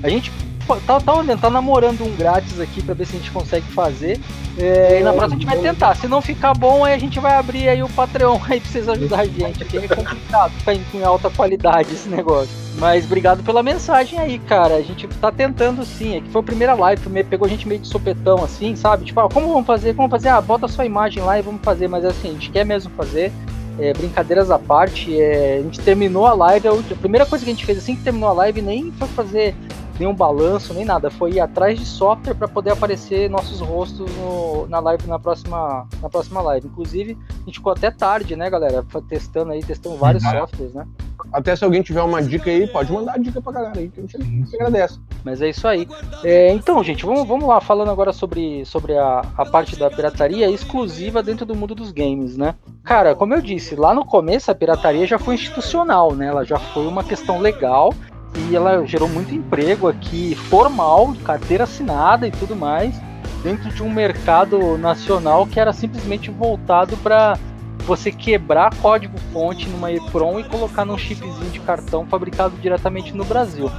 A 0.02 0.08
gente 0.08 0.30
tá, 0.76 1.00
tá 1.00 1.14
olhando, 1.14 1.40
tá 1.40 1.50
namorando 1.50 2.04
um 2.04 2.14
grátis 2.16 2.60
aqui 2.60 2.82
para 2.82 2.94
ver 2.94 3.06
se 3.06 3.16
a 3.16 3.18
gente 3.18 3.30
consegue 3.30 3.66
fazer. 3.66 4.20
É, 4.58 5.00
e 5.00 5.02
na 5.04 5.12
próxima 5.12 5.36
a 5.36 5.38
gente 5.38 5.46
vai 5.46 5.58
tentar. 5.58 5.94
Se 5.94 6.08
não 6.08 6.20
ficar 6.20 6.52
bom, 6.54 6.84
aí 6.84 6.94
a 6.94 6.98
gente 6.98 7.20
vai 7.20 7.34
abrir 7.34 7.68
aí 7.68 7.82
o 7.82 7.88
Patreon 7.88 8.38
aí 8.48 8.60
pra 8.60 8.70
vocês 8.70 8.88
ajudar 8.88 9.20
a 9.20 9.26
gente. 9.26 9.62
Aqui 9.62 9.78
é 9.78 9.88
complicado 9.88 10.52
ficar 10.52 10.74
em 10.74 11.04
alta 11.04 11.30
qualidade 11.30 11.92
esse 11.92 12.08
negócio. 12.08 12.68
Mas 12.78 13.04
obrigado 13.04 13.42
pela 13.42 13.62
mensagem 13.62 14.18
aí, 14.18 14.38
cara. 14.38 14.76
A 14.76 14.82
gente 14.82 15.06
tá 15.06 15.32
tentando 15.32 15.84
sim. 15.84 16.16
É 16.16 16.20
que 16.20 16.28
foi 16.28 16.40
a 16.40 16.44
primeira 16.44 16.74
live, 16.74 17.24
pegou 17.24 17.46
a 17.46 17.50
gente 17.50 17.66
meio 17.66 17.80
de 17.80 17.88
sopetão 17.88 18.42
assim, 18.44 18.76
sabe? 18.76 19.04
Tipo, 19.04 19.20
ah, 19.20 19.28
como 19.28 19.48
vamos 19.48 19.66
fazer? 19.66 19.94
Como 19.94 20.08
fazer? 20.08 20.28
Ah, 20.28 20.40
bota 20.40 20.66
a 20.66 20.68
sua 20.68 20.84
imagem 20.84 21.22
lá 21.22 21.38
e 21.38 21.42
vamos 21.42 21.60
fazer. 21.62 21.88
Mas 21.88 22.04
assim, 22.04 22.30
a 22.30 22.32
gente 22.32 22.50
quer 22.50 22.64
mesmo 22.64 22.90
fazer. 22.96 23.32
É, 23.80 23.92
brincadeiras 23.92 24.50
à 24.50 24.58
parte, 24.58 25.20
é, 25.20 25.58
a 25.60 25.62
gente 25.62 25.78
terminou 25.80 26.26
a 26.26 26.34
live. 26.34 26.66
A, 26.66 26.96
primeira 26.96 27.24
coisa 27.24 27.44
que 27.44 27.50
a 27.50 27.54
gente 27.54 27.64
fez 27.64 27.78
assim 27.78 27.94
que 27.94 28.02
terminou 28.02 28.28
a 28.28 28.32
live 28.32 28.60
nem 28.60 28.90
foi 28.92 29.06
fazer 29.08 29.54
nenhum 29.98 30.14
balanço, 30.14 30.72
nem 30.72 30.84
nada. 30.84 31.10
Foi 31.10 31.32
ir 31.32 31.40
atrás 31.40 31.78
de 31.78 31.84
software 31.84 32.34
para 32.34 32.48
poder 32.48 32.72
aparecer 32.72 33.28
nossos 33.28 33.60
rostos 33.60 34.10
no, 34.16 34.66
na 34.68 34.78
live 34.80 35.06
na 35.06 35.18
próxima, 35.18 35.86
na 36.00 36.08
próxima 36.08 36.40
live. 36.40 36.66
Inclusive, 36.66 37.18
a 37.28 37.44
gente 37.44 37.58
ficou 37.58 37.72
até 37.72 37.90
tarde, 37.90 38.36
né, 38.36 38.48
galera? 38.48 38.84
Testando 39.08 39.52
aí, 39.52 39.62
testando 39.62 39.96
vários 39.96 40.24
uhum. 40.24 40.30
softwares, 40.30 40.74
né? 40.74 40.86
Até 41.32 41.54
se 41.56 41.64
alguém 41.64 41.82
tiver 41.82 42.02
uma 42.02 42.22
dica 42.22 42.48
aí, 42.48 42.66
pode 42.68 42.92
mandar 42.92 43.14
a 43.14 43.18
dica 43.18 43.40
pra 43.42 43.52
galera 43.52 43.78
aí, 43.78 43.88
que 43.88 44.00
a 44.00 44.02
gente 44.02 44.56
agradece. 44.56 44.98
Mas 45.24 45.42
é 45.42 45.48
isso 45.48 45.66
aí. 45.66 45.86
É, 46.22 46.52
então, 46.52 46.82
gente, 46.82 47.04
vamos, 47.04 47.26
vamos 47.26 47.46
lá, 47.46 47.60
falando 47.60 47.90
agora 47.90 48.12
sobre, 48.12 48.64
sobre 48.64 48.96
a, 48.96 49.22
a 49.36 49.44
parte 49.44 49.76
da 49.76 49.90
pirataria 49.90 50.50
exclusiva 50.50 51.22
dentro 51.22 51.44
do 51.44 51.54
mundo 51.54 51.74
dos 51.74 51.90
games, 51.90 52.36
né? 52.36 52.54
Cara, 52.84 53.14
como 53.14 53.34
eu 53.34 53.42
disse, 53.42 53.74
lá 53.74 53.92
no 53.92 54.04
começo 54.04 54.50
a 54.50 54.54
pirataria 54.54 55.06
já 55.06 55.18
foi 55.18 55.34
institucional, 55.34 56.14
né? 56.14 56.26
Ela 56.26 56.44
já 56.44 56.58
foi 56.58 56.86
uma 56.86 57.04
questão 57.04 57.40
legal 57.40 57.92
e 58.34 58.54
ela 58.54 58.84
gerou 58.86 59.08
muito 59.08 59.34
emprego 59.34 59.88
aqui, 59.88 60.34
formal, 60.34 61.14
carteira 61.24 61.64
assinada 61.64 62.26
e 62.26 62.30
tudo 62.30 62.54
mais, 62.54 62.94
dentro 63.42 63.70
de 63.70 63.82
um 63.82 63.90
mercado 63.90 64.76
nacional 64.78 65.46
que 65.46 65.58
era 65.58 65.72
simplesmente 65.72 66.30
voltado 66.30 66.96
para 66.98 67.38
você 67.86 68.12
quebrar 68.12 68.74
código-fonte 68.76 69.68
numa 69.68 69.90
EPROM 69.90 70.38
e 70.38 70.44
colocar 70.44 70.84
num 70.84 70.98
chipzinho 70.98 71.50
de 71.50 71.60
cartão 71.60 72.06
fabricado 72.06 72.56
diretamente 72.58 73.14
no 73.14 73.24
Brasil, 73.24 73.70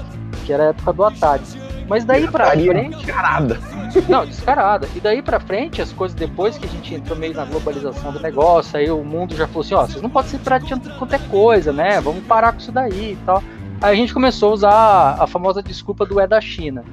que 0.46 0.52
era 0.52 0.64
a 0.64 0.68
época 0.68 0.94
do 0.94 1.04
Atari. 1.04 1.44
Mas 1.88 2.06
daí 2.06 2.28
pra 2.28 2.52
frente. 2.52 2.98
Descarada. 2.98 3.60
Não, 4.08 4.26
descarada. 4.26 4.88
E 4.96 5.00
daí 5.00 5.22
pra 5.22 5.40
frente, 5.40 5.82
as 5.82 5.92
coisas 5.92 6.16
depois 6.16 6.58
que 6.58 6.66
a 6.66 6.70
gente 6.70 6.94
entrou 6.94 7.18
meio 7.18 7.34
na 7.34 7.46
globalização 7.46 8.12
do 8.12 8.20
negócio, 8.20 8.78
aí 8.78 8.90
o 8.92 9.04
mundo 9.04 9.36
já 9.36 9.48
falou 9.48 9.62
assim: 9.62 9.74
ó, 9.74 9.88
vocês 9.88 10.02
não 10.02 10.10
podem 10.10 10.30
ser 10.30 10.40
pirateando 10.40 10.84
tudo 10.84 10.96
quanto 11.00 11.16
é 11.16 11.20
coisa, 11.20 11.74
né? 11.74 12.00
Vamos 12.00 12.24
parar 12.26 12.54
com 12.54 12.60
isso 12.60 12.72
daí 12.72 13.14
e 13.14 13.18
tal. 13.26 13.44
Aí 13.82 13.94
a 13.94 13.96
gente 13.96 14.14
começou 14.14 14.52
a 14.52 14.54
usar 14.54 15.16
a 15.20 15.28
famosa 15.28 15.64
desculpa 15.64 16.06
do 16.06 16.20
é 16.20 16.28
da 16.28 16.42
China. 16.42 16.84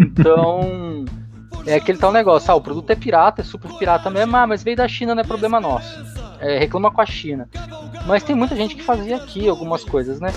Então. 0.00 1.04
É 1.66 1.74
aquele 1.74 1.98
tal 1.98 2.10
negócio, 2.10 2.50
ah, 2.50 2.54
o 2.54 2.62
produto 2.62 2.88
é 2.90 2.94
pirata, 2.94 3.42
é 3.42 3.44
super 3.44 3.70
pirata 3.74 4.08
mesmo, 4.08 4.34
ah, 4.36 4.46
mas 4.46 4.62
veio 4.62 4.76
da 4.76 4.88
China, 4.88 5.14
não 5.14 5.20
é 5.20 5.24
problema 5.24 5.60
nosso. 5.60 6.02
É, 6.40 6.58
reclama 6.58 6.90
com 6.90 7.02
a 7.02 7.04
China. 7.04 7.46
Mas 8.06 8.22
tem 8.22 8.34
muita 8.34 8.56
gente 8.56 8.74
que 8.74 8.82
fazia 8.82 9.16
aqui 9.16 9.46
algumas 9.46 9.84
coisas, 9.84 10.18
né? 10.18 10.32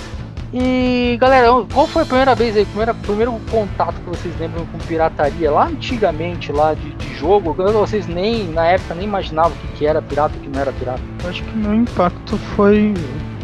E 0.54 1.15
galera, 1.17 1.47
qual 1.74 1.88
foi 1.88 2.02
a 2.02 2.06
primeira 2.06 2.36
vez 2.36 2.58
aí, 2.58 2.65
primeira, 2.65 2.93
primeiro 2.93 3.39
contato 3.50 3.95
que 4.02 4.10
vocês 4.10 4.38
lembram 4.38 4.65
com 4.65 4.78
pirataria 4.80 5.50
lá 5.50 5.67
antigamente, 5.67 6.52
lá 6.52 6.74
de, 6.74 6.91
de 6.95 7.15
jogo? 7.15 7.54
Vocês 7.54 8.06
nem 8.08 8.50
na 8.50 8.67
época 8.67 8.93
nem 8.95 9.06
imaginavam 9.06 9.54
o 9.54 9.56
que, 9.56 9.67
que 9.78 9.86
era 9.86 10.02
pirata 10.02 10.36
e 10.36 10.39
o 10.39 10.41
que 10.41 10.50
não 10.50 10.60
era 10.60 10.74
pirata? 10.74 11.02
Eu 11.24 11.30
acho 11.30 11.41
que 11.41 11.58
meu 11.58 11.74
impacto 11.74 12.38
foi. 12.38 12.93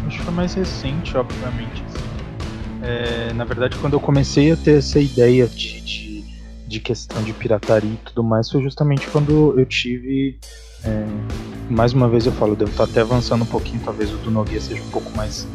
Acho 0.06 0.18
que 0.18 0.24
foi 0.24 0.34
mais 0.34 0.52
recente, 0.52 1.16
obviamente. 1.16 1.82
É, 2.82 3.32
na 3.32 3.44
verdade, 3.44 3.76
quando 3.78 3.94
eu 3.94 4.00
comecei 4.00 4.52
a 4.52 4.56
ter 4.56 4.78
essa 4.78 5.00
ideia 5.00 5.46
de, 5.46 5.80
de, 5.80 6.24
de, 6.66 6.80
questão 6.80 7.22
de 7.22 7.32
pirataria 7.32 7.90
e 7.90 7.98
tudo 8.04 8.22
mais, 8.22 8.50
foi 8.50 8.62
justamente 8.62 9.06
quando 9.08 9.58
eu 9.58 9.66
tive. 9.66 10.38
É, 10.84 11.04
mais 11.68 11.92
uma 11.92 12.08
vez 12.08 12.24
eu 12.24 12.32
falo, 12.32 12.54
devo 12.54 12.70
estar 12.70 12.84
até 12.84 13.00
avançando 13.00 13.42
um 13.42 13.46
pouquinho, 13.46 13.80
talvez 13.84 14.12
o 14.12 14.16
do 14.18 14.30
Nogueira 14.30 14.60
seja 14.60 14.80
um 14.80 14.90
pouco 14.90 15.10
mais 15.16 15.46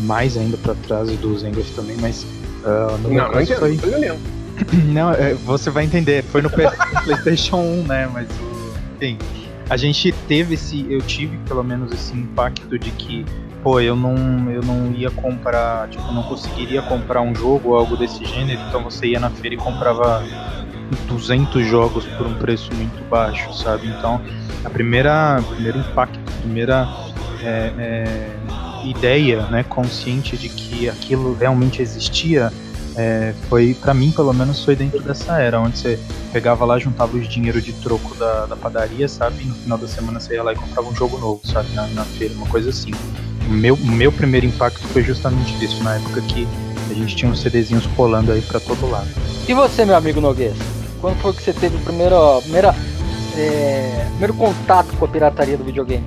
mais 0.00 0.36
ainda 0.36 0.56
para 0.56 0.74
trás 0.74 1.10
e 1.10 1.16
do 1.16 1.36
Zangief 1.38 1.74
também, 1.74 1.96
mas 2.00 2.24
uh, 2.64 2.96
no 2.98 3.08
meu 3.08 3.24
não, 3.24 3.30
caso 3.32 3.54
foi. 3.56 3.78
Não, 4.92 5.10
é, 5.12 5.34
você 5.34 5.70
vai 5.70 5.84
entender, 5.84 6.22
foi 6.22 6.42
no 6.42 6.50
PlayStation 7.04 7.56
1, 7.56 7.82
né? 7.84 8.06
Mas 8.12 8.28
enfim, 8.96 9.18
a 9.68 9.76
gente 9.76 10.12
teve 10.28 10.54
esse, 10.54 10.86
eu 10.88 11.00
tive 11.00 11.36
pelo 11.48 11.64
menos 11.64 11.90
esse 11.92 12.12
impacto 12.12 12.78
de 12.78 12.90
que, 12.92 13.24
pô, 13.62 13.80
eu 13.80 13.94
não, 13.94 14.50
eu 14.50 14.62
não 14.62 14.92
ia 14.92 15.10
comprar, 15.10 15.88
tipo, 15.88 16.12
não 16.12 16.22
conseguiria 16.24 16.82
comprar 16.82 17.20
um 17.22 17.34
jogo 17.34 17.70
ou 17.70 17.76
algo 17.76 17.96
desse 17.96 18.24
gênero, 18.24 18.60
então 18.68 18.82
você 18.82 19.08
ia 19.08 19.20
na 19.20 19.30
feira 19.30 19.54
e 19.54 19.58
comprava 19.58 20.24
200 21.06 21.64
jogos 21.66 22.04
por 22.04 22.26
um 22.26 22.34
preço 22.34 22.72
muito 22.74 23.08
baixo, 23.08 23.52
sabe? 23.54 23.88
Então, 23.88 24.20
a 24.64 24.70
primeira, 24.70 25.42
primeiro 25.54 25.78
impacto, 25.78 26.18
a 26.18 26.40
primeira 26.40 26.88
é, 27.42 27.72
é, 27.78 28.30
ideia, 28.84 29.42
né, 29.46 29.62
consciente 29.62 30.36
de 30.36 30.48
que 30.48 30.88
aquilo 30.88 31.34
realmente 31.34 31.80
existia, 31.80 32.52
é, 32.94 33.32
foi 33.48 33.74
para 33.80 33.94
mim 33.94 34.10
pelo 34.10 34.34
menos 34.34 34.62
foi 34.62 34.76
dentro 34.76 35.00
dessa 35.00 35.40
era 35.40 35.58
onde 35.58 35.78
você 35.78 35.98
pegava 36.30 36.62
lá 36.66 36.78
juntava 36.78 37.16
os 37.16 37.26
dinheiro 37.26 37.58
de 37.58 37.72
troco 37.72 38.14
da, 38.16 38.44
da 38.44 38.54
padaria 38.54 39.08
sabe? 39.08 39.44
E 39.44 39.46
no 39.46 39.54
final 39.54 39.78
da 39.78 39.88
semana 39.88 40.20
você 40.20 40.34
ia 40.34 40.42
lá 40.42 40.52
e 40.52 40.56
comprava 40.56 40.86
um 40.86 40.94
jogo 40.94 41.16
novo 41.16 41.40
sabe? 41.42 41.70
Na, 41.72 41.86
na 41.86 42.04
feira 42.04 42.34
uma 42.34 42.46
coisa 42.48 42.68
assim 42.68 42.92
meu, 43.52 43.74
o 43.74 43.86
meu 43.86 44.10
primeiro 44.10 44.46
impacto 44.46 44.86
foi 44.88 45.02
justamente 45.02 45.64
isso 45.64 45.82
na 45.82 45.96
época 45.96 46.20
que 46.22 46.46
a 46.90 46.94
gente 46.94 47.14
tinha 47.16 47.30
uns 47.30 47.40
CDzinhos 47.40 47.86
rolando 47.96 48.32
aí 48.32 48.42
para 48.42 48.60
todo 48.60 48.90
lado 48.90 49.08
e 49.48 49.54
você 49.54 49.84
meu 49.84 49.96
amigo 49.96 50.20
Noguês 50.20 50.56
quando 51.00 51.16
foi 51.20 51.32
que 51.32 51.42
você 51.42 51.52
teve 51.52 51.76
o 51.76 51.80
primeiro 51.80 52.40
primeira, 52.42 52.74
é, 53.36 54.06
primeiro 54.10 54.34
contato 54.34 54.88
com 54.96 55.04
a 55.04 55.08
pirataria 55.08 55.56
do 55.56 55.64
videogame 55.64 56.06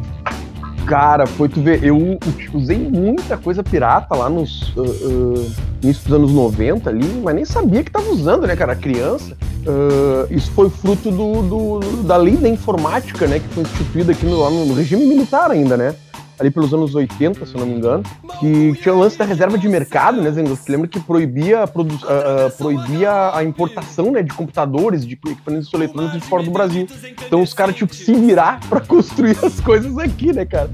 Cara, 0.85 1.25
foi 1.25 1.49
tu 1.49 1.61
ver, 1.61 1.83
eu 1.83 2.19
usei 2.53 2.77
muita 2.77 3.35
coisa 3.35 3.63
pirata 3.63 4.15
lá 4.15 4.29
nos 4.29 4.69
uh, 4.75 4.81
uh, 4.81 5.51
início 5.81 6.03
dos 6.03 6.13
anos 6.13 6.31
90 6.31 6.87
ali, 6.87 7.07
mas 7.23 7.33
nem 7.33 7.43
sabia 7.43 7.83
que 7.83 7.89
tava 7.89 8.07
usando, 8.11 8.45
né, 8.45 8.55
cara? 8.55 8.75
Criança. 8.75 9.35
Uh, 9.65 10.31
isso 10.31 10.51
foi 10.51 10.69
fruto 10.69 11.09
do, 11.09 11.41
do, 11.41 12.03
da 12.03 12.17
lei 12.17 12.37
da 12.37 12.47
informática, 12.47 13.25
né? 13.25 13.39
Que 13.39 13.47
foi 13.47 13.63
instituída 13.63 14.11
aqui 14.11 14.27
no, 14.27 14.65
no 14.65 14.75
regime 14.75 15.07
militar 15.07 15.49
ainda, 15.49 15.75
né? 15.75 15.95
Ali 16.39 16.51
pelos 16.51 16.73
anos 16.73 16.93
80, 16.95 17.45
se 17.45 17.53
eu 17.53 17.59
não 17.59 17.67
me 17.67 17.75
engano, 17.75 18.03
que 18.39 18.73
tinha 18.81 18.93
o 18.93 18.99
lance 18.99 19.17
da 19.17 19.25
reserva 19.25 19.57
de 19.57 19.67
mercado, 19.67 20.21
né, 20.21 20.31
Zengos? 20.31 20.59
Você 20.59 20.71
lembra 20.71 20.87
que 20.87 20.99
proibia, 20.99 21.61
a, 21.61 21.63
uh, 21.65 22.51
proibia 22.57 23.35
a 23.35 23.43
importação 23.43 24.11
né, 24.11 24.21
de 24.21 24.33
computadores, 24.33 25.05
de 25.05 25.13
equipamentos 25.13 25.73
eletrônicos 25.73 26.21
de 26.21 26.27
fora 26.27 26.43
do 26.43 26.51
Brasil. 26.51 26.87
Então 27.25 27.41
os 27.41 27.53
caras 27.53 27.75
tinham 27.75 27.87
que 27.87 27.95
se 27.95 28.13
virar 28.13 28.59
para 28.69 28.81
construir 28.81 29.37
as 29.43 29.59
coisas 29.59 29.97
aqui, 29.97 30.33
né, 30.33 30.45
cara? 30.45 30.69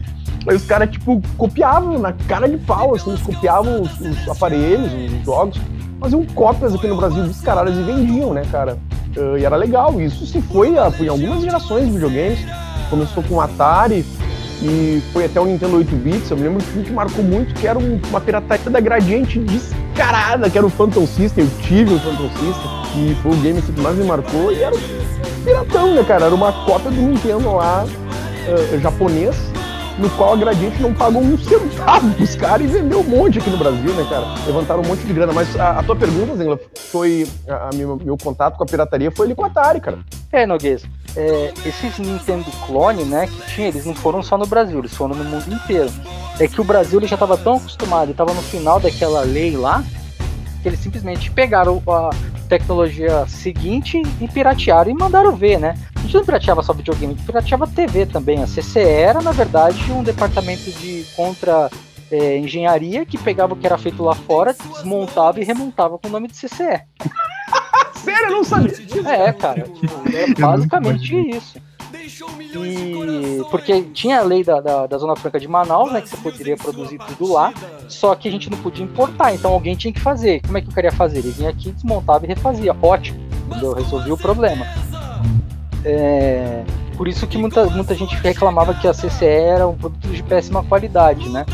Aí 0.48 0.56
os 0.56 0.66
caras, 0.66 0.90
tipo, 0.90 1.22
copiavam 1.38 2.00
na 2.00 2.14
cara 2.14 2.50
de 2.50 2.58
pau, 2.58 2.96
assim, 2.96 3.12
eles 3.12 3.22
copiavam 3.22 3.82
os, 3.82 4.00
os 4.00 4.28
aparelhos, 4.28 4.92
os 4.92 5.26
jogos, 5.26 5.62
faziam 6.00 6.26
cópias 6.34 6.74
aqui 6.74 6.88
no 6.88 6.98
Brasil 6.98 7.24
descaradas 7.24 7.78
e 7.78 7.84
vendiam, 7.84 8.34
né, 8.34 8.44
cara? 8.52 8.78
Uh, 9.16 9.38
e 9.38 9.46
era 9.46 9.56
legal. 9.56 10.02
Isso 10.02 10.26
se 10.26 10.42
foi 10.42 10.72
uh, 10.72 11.04
em 11.04 11.08
algumas 11.08 11.44
gerações 11.44 11.86
de 11.86 11.92
videogames. 11.92 12.40
Começou 12.90 13.22
com 13.24 13.36
o 13.36 13.42
Atari, 13.42 14.04
e 14.62 15.02
foi 15.12 15.26
até 15.26 15.40
o 15.42 15.46
Nintendo 15.46 15.78
8 15.78 15.96
bits. 15.96 16.30
Eu 16.30 16.38
me 16.38 16.44
lembro 16.44 16.64
que 16.64 16.84
que 16.84 16.92
marcou 16.92 17.24
muito 17.24 17.54
que 17.56 17.68
era 17.68 17.80
uma 17.80 18.22
pirataria 18.22 18.70
da 18.70 18.80
Gradiente 18.80 19.40
descarada, 19.40 20.50
que 20.50 20.58
era 20.58 20.66
o 20.66 20.70
Phantom 20.70 21.06
System. 21.08 21.46
Eu 21.46 21.52
tive 21.64 21.94
o 21.96 22.00
Phantom 22.00 22.30
System, 22.30 22.72
que 22.94 23.18
foi 23.22 23.32
o 23.32 23.36
game 23.38 23.60
assim, 23.60 23.72
que 23.74 23.82
mais 23.82 23.98
me 23.98 24.04
marcou. 24.04 24.52
E 24.52 24.62
era 24.62 24.76
um 24.76 25.44
piratão, 25.44 25.96
né, 25.96 26.04
cara? 26.04 26.26
Era 26.26 26.36
uma 26.36 26.54
cópia 26.66 26.92
do 26.92 27.02
Nintendo 27.02 27.56
lá, 27.56 27.86
uh, 27.86 28.80
japonês, 28.80 29.36
no 30.02 30.10
qual 30.12 30.34
a 30.34 30.38
Gradiente 30.38 30.82
não 30.82 30.94
pagou 30.94 31.22
um 31.22 31.38
centavo 31.38 32.14
pros 32.16 32.36
caras 32.36 32.68
e 32.68 32.68
vendeu 32.68 33.02
um 33.02 33.04
monte 33.04 33.38
aqui 33.38 33.50
no 33.50 33.58
Brasil, 33.58 33.94
né, 33.94 34.06
cara? 34.10 34.26
Levantaram 34.48 34.82
um 34.82 34.88
monte 34.88 35.06
de 35.06 35.14
grana. 35.14 35.32
Mas 35.32 35.56
a, 35.58 35.80
a 35.80 35.84
tua 35.84 35.96
pergunta, 35.96 36.36
Zengla, 36.36 36.60
foi. 36.92 37.28
A, 37.48 37.70
a 37.70 37.76
meu, 37.76 37.96
meu, 37.98 38.18
contato 38.18 38.58
com 38.58 38.64
a 38.64 38.66
pirataria 38.66 39.12
foi 39.12 39.28
ali 39.28 39.36
com 39.36 39.44
a 39.44 39.48
Atari, 39.48 39.80
cara. 39.80 40.00
É, 40.32 40.46
Noguês. 40.46 40.84
É, 41.16 41.54
esses 41.66 42.00
Nintendo 42.00 42.46
clone, 42.66 43.04
né, 43.04 43.28
que 43.28 43.54
tinha, 43.54 43.68
eles 43.68 43.86
não 43.86 43.94
foram 43.94 44.24
só 44.24 44.38
no 44.38 44.48
Brasil, 44.48 44.80
eles 44.80 44.96
foram 44.96 45.14
no 45.14 45.24
mundo 45.24 45.54
inteiro. 45.54 45.92
É 46.40 46.48
que 46.48 46.60
o 46.60 46.64
Brasil 46.64 47.00
ele 47.00 47.08
já 47.08 47.16
estava 47.16 47.38
tão 47.38 47.56
acostumado, 47.56 48.12
estava 48.12 48.34
no 48.34 48.42
final 48.42 48.80
daquela 48.80 49.22
lei 49.22 49.56
lá, 49.56 49.84
que 50.62 50.70
eles 50.70 50.80
simplesmente 50.80 51.30
pegaram 51.30 51.84
a 51.86 52.10
tecnologia 52.52 53.26
seguinte 53.28 54.02
e 54.20 54.28
piratearam 54.28 54.92
e 54.92 54.94
mandaram 54.94 55.34
ver, 55.34 55.58
né? 55.58 55.74
A 55.96 56.02
gente 56.02 56.14
não 56.14 56.26
pirateava 56.26 56.62
só 56.62 56.74
videogame, 56.74 57.14
a 57.14 57.16
gente 57.16 57.26
pirateava 57.26 57.66
TV 57.66 58.06
também. 58.06 58.44
A 58.44 58.46
CCE 58.46 58.80
era, 58.80 59.22
na 59.22 59.32
verdade, 59.32 59.90
um 59.90 60.04
departamento 60.04 60.70
de 60.70 61.06
contra 61.16 61.70
é, 62.12 62.38
engenharia 62.38 63.06
que 63.06 63.18
pegava 63.18 63.54
o 63.54 63.56
que 63.56 63.66
era 63.66 63.78
feito 63.78 64.04
lá 64.04 64.14
fora, 64.14 64.54
desmontava 64.54 65.40
e 65.40 65.46
remontava 65.46 65.98
com 65.98 66.10
o 66.10 66.12
nome 66.12 66.28
de 66.28 66.34
CCE. 66.34 66.82
Sério, 67.96 68.28
eu 68.28 68.32
não 68.32 68.44
sabia. 68.44 68.74
É, 69.06 69.32
cara, 69.32 69.66
é 70.14 70.34
basicamente 70.34 71.16
isso. 71.30 71.58
E 71.94 73.44
porque 73.50 73.82
tinha 73.94 74.20
a 74.20 74.24
lei 74.24 74.44
da, 74.44 74.60
da, 74.62 74.88
da, 74.88 74.98
Zona 74.98 75.16
Franca 75.16 75.40
de 75.40 75.48
Manaus, 75.48 75.92
né? 75.92 76.02
Que 76.02 76.10
você 76.10 76.18
poderia 76.18 76.58
produzir 76.58 77.00
tudo 77.00 77.34
lá, 77.34 77.54
só 77.88 78.16
que 78.16 78.28
a 78.28 78.32
gente 78.32 78.50
não 78.50 78.58
podia 78.58 78.84
importar, 78.84 79.34
então 79.34 79.52
alguém 79.52 79.76
tinha 79.76 79.94
que 79.94 80.00
fazer. 80.00 80.42
Como 80.42 80.58
é 80.58 80.62
que 80.62 80.68
eu 80.68 80.74
queria 80.74 80.92
fazer? 80.92 81.20
Ele 81.20 81.32
vinha 81.32 81.50
aqui, 81.50 81.72
desmontava 81.72 82.26
e 82.26 82.28
refazia. 82.28 82.76
Ótimo, 82.82 83.20
entendeu? 83.48 83.74
Resolvi 83.74 84.12
o 84.12 84.18
problema. 84.18 84.66
É, 85.84 86.64
por 86.96 87.08
isso 87.08 87.26
que 87.26 87.38
muita, 87.38 87.66
muita 87.66 87.96
gente 87.96 88.16
reclamava 88.16 88.74
que 88.74 88.88
a 88.88 88.94
CCE 88.94 89.26
era 89.26 89.68
um 89.68 89.76
produto 89.76 90.08
de 90.08 90.22
péssima 90.24 90.64
qualidade, 90.64 91.28
né? 91.30 91.46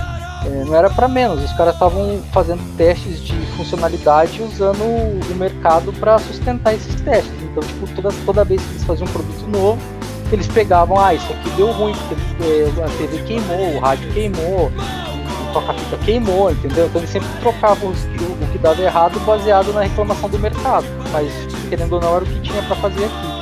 É, 0.46 0.64
não 0.66 0.76
era 0.76 0.90
para 0.90 1.08
menos, 1.08 1.44
os 1.44 1.52
caras 1.54 1.74
estavam 1.74 2.22
fazendo 2.32 2.62
testes 2.78 3.22
de 3.22 3.34
funcionalidade 3.58 4.42
usando 4.42 4.82
o 4.82 5.36
mercado 5.36 5.92
para 5.94 6.18
sustentar 6.20 6.74
esses 6.74 6.96
testes. 7.02 7.34
Então, 7.44 7.64
tipo, 7.64 7.88
toda, 7.96 8.10
toda 8.26 8.44
vez 8.44 8.62
que 8.62 8.70
eles 8.72 8.84
faziam 8.84 9.08
um 9.08 9.12
produto 9.12 9.48
novo, 9.48 9.97
eles 10.36 10.48
pegavam, 10.48 11.00
ah, 11.00 11.14
isso 11.14 11.32
aqui 11.32 11.50
deu 11.52 11.72
ruim, 11.72 11.94
porque 12.08 12.44
é, 12.44 12.84
a 12.84 12.90
TV 12.98 13.24
queimou, 13.24 13.76
o 13.76 13.80
rádio 13.80 14.12
queimou, 14.12 14.68
o 14.68 15.54
toca-fita 15.54 15.98
queimou, 15.98 16.52
entendeu? 16.52 16.88
Então 16.88 17.02
eles 17.02 17.10
sempre 17.10 17.30
trocavam 17.40 17.92
o 17.92 18.52
que 18.52 18.58
dava 18.58 18.82
errado 18.82 19.20
baseado 19.26 19.74
na 19.74 19.82
reclamação 19.82 20.30
do 20.30 20.40
mercado. 20.40 20.86
Mas, 21.12 21.32
querendo 21.70 21.94
ou 21.94 22.02
não, 22.02 22.16
era 22.16 22.26
o 22.26 22.28
que 22.28 22.42
tinha 22.42 22.62
para 22.64 22.76
fazer 22.76 23.06
aqui. 23.06 23.38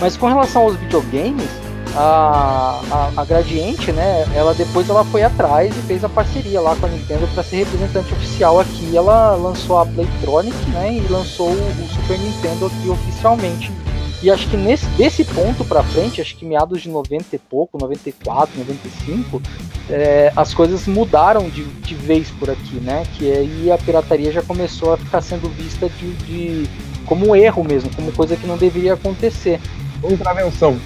Mas 0.00 0.16
com 0.16 0.28
relação 0.28 0.62
aos 0.62 0.76
videogames, 0.76 1.48
a, 1.96 2.80
a, 2.90 3.20
a, 3.20 3.24
Gradiente, 3.24 3.90
né, 3.92 4.26
ela 4.34 4.54
depois 4.54 4.88
ela 4.88 5.04
foi 5.04 5.22
atrás 5.22 5.76
e 5.76 5.80
fez 5.82 6.04
a 6.04 6.08
parceria 6.08 6.60
lá 6.60 6.76
com 6.76 6.86
a 6.86 6.88
Nintendo 6.88 7.26
para 7.34 7.42
ser 7.42 7.64
representante 7.64 8.12
oficial 8.12 8.60
aqui. 8.60 8.96
Ela 8.96 9.34
lançou 9.34 9.78
a 9.78 9.86
Playtronic, 9.86 10.56
né, 10.70 10.94
e 10.94 11.12
lançou 11.12 11.48
o, 11.48 11.52
o 11.52 11.88
Super 11.88 12.18
Nintendo 12.18 12.66
aqui 12.66 12.88
oficialmente. 12.88 13.72
E 14.20 14.30
acho 14.30 14.48
que 14.48 14.56
nesse 14.56 14.86
desse 14.90 15.24
ponto 15.24 15.64
para 15.64 15.82
frente, 15.82 16.20
acho 16.20 16.36
que 16.36 16.44
meados 16.44 16.82
de 16.82 16.88
90 16.88 17.36
e 17.36 17.38
pouco, 17.38 17.78
94, 17.78 18.58
95, 18.58 19.40
é, 19.88 20.32
as 20.34 20.52
coisas 20.52 20.86
mudaram 20.88 21.48
de, 21.48 21.64
de 21.64 21.94
vez 21.94 22.28
por 22.30 22.50
aqui, 22.50 22.76
né? 22.76 23.04
Que 23.16 23.30
aí 23.30 23.70
a 23.70 23.78
pirataria 23.78 24.32
já 24.32 24.42
começou 24.42 24.92
a 24.92 24.96
ficar 24.96 25.20
sendo 25.20 25.48
vista 25.48 25.88
de, 25.88 26.12
de 26.24 26.70
como 27.06 27.34
erro 27.36 27.62
mesmo, 27.62 27.90
como 27.94 28.10
coisa 28.12 28.36
que 28.36 28.46
não 28.46 28.56
deveria 28.56 28.94
acontecer. 28.94 29.60
Contravenção. 30.00 30.78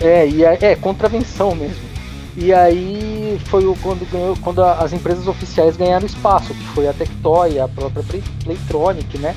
É, 0.00 0.28
e 0.28 0.44
é, 0.44 0.58
é 0.60 0.76
contravenção 0.76 1.54
mesmo. 1.54 1.94
E 2.36 2.52
aí 2.52 3.40
foi 3.44 3.62
quando, 3.80 4.04
ganhou, 4.10 4.36
quando 4.42 4.62
as 4.64 4.92
empresas 4.92 5.28
oficiais 5.28 5.76
ganharam 5.76 6.04
espaço, 6.04 6.52
que 6.52 6.64
foi 6.74 6.88
a 6.88 6.92
Tectoy, 6.92 7.60
a 7.60 7.68
própria 7.68 8.04
Playtronic, 8.42 9.16
né? 9.18 9.36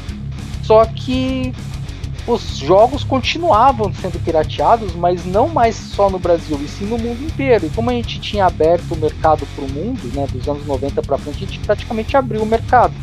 Só 0.64 0.84
que 0.86 1.54
os 2.28 2.58
jogos 2.58 3.06
continuavam 3.06 3.92
sendo 3.94 4.22
pirateados, 4.24 4.94
mas 4.94 5.26
não 5.26 5.48
mais 5.48 5.76
só 5.76 6.10
no 6.10 6.20
Brasil, 6.20 6.60
e 6.62 6.68
sim 6.68 6.86
no 6.86 6.98
mundo 6.98 7.24
inteiro. 7.24 7.66
E 7.66 7.70
como 7.70 7.90
a 7.90 7.94
gente 7.94 8.20
tinha 8.20 8.46
aberto 8.46 8.92
o 8.92 8.98
mercado 8.98 9.48
para 9.56 9.64
o 9.64 9.72
mundo, 9.72 10.12
né, 10.14 10.28
dos 10.30 10.48
anos 10.48 10.66
90 10.66 11.02
para 11.02 11.18
frente, 11.18 11.38
a 11.38 11.48
gente 11.48 11.60
praticamente 11.60 12.18
abriu 12.18 12.44
o 12.44 12.46
mercado. 12.46 12.94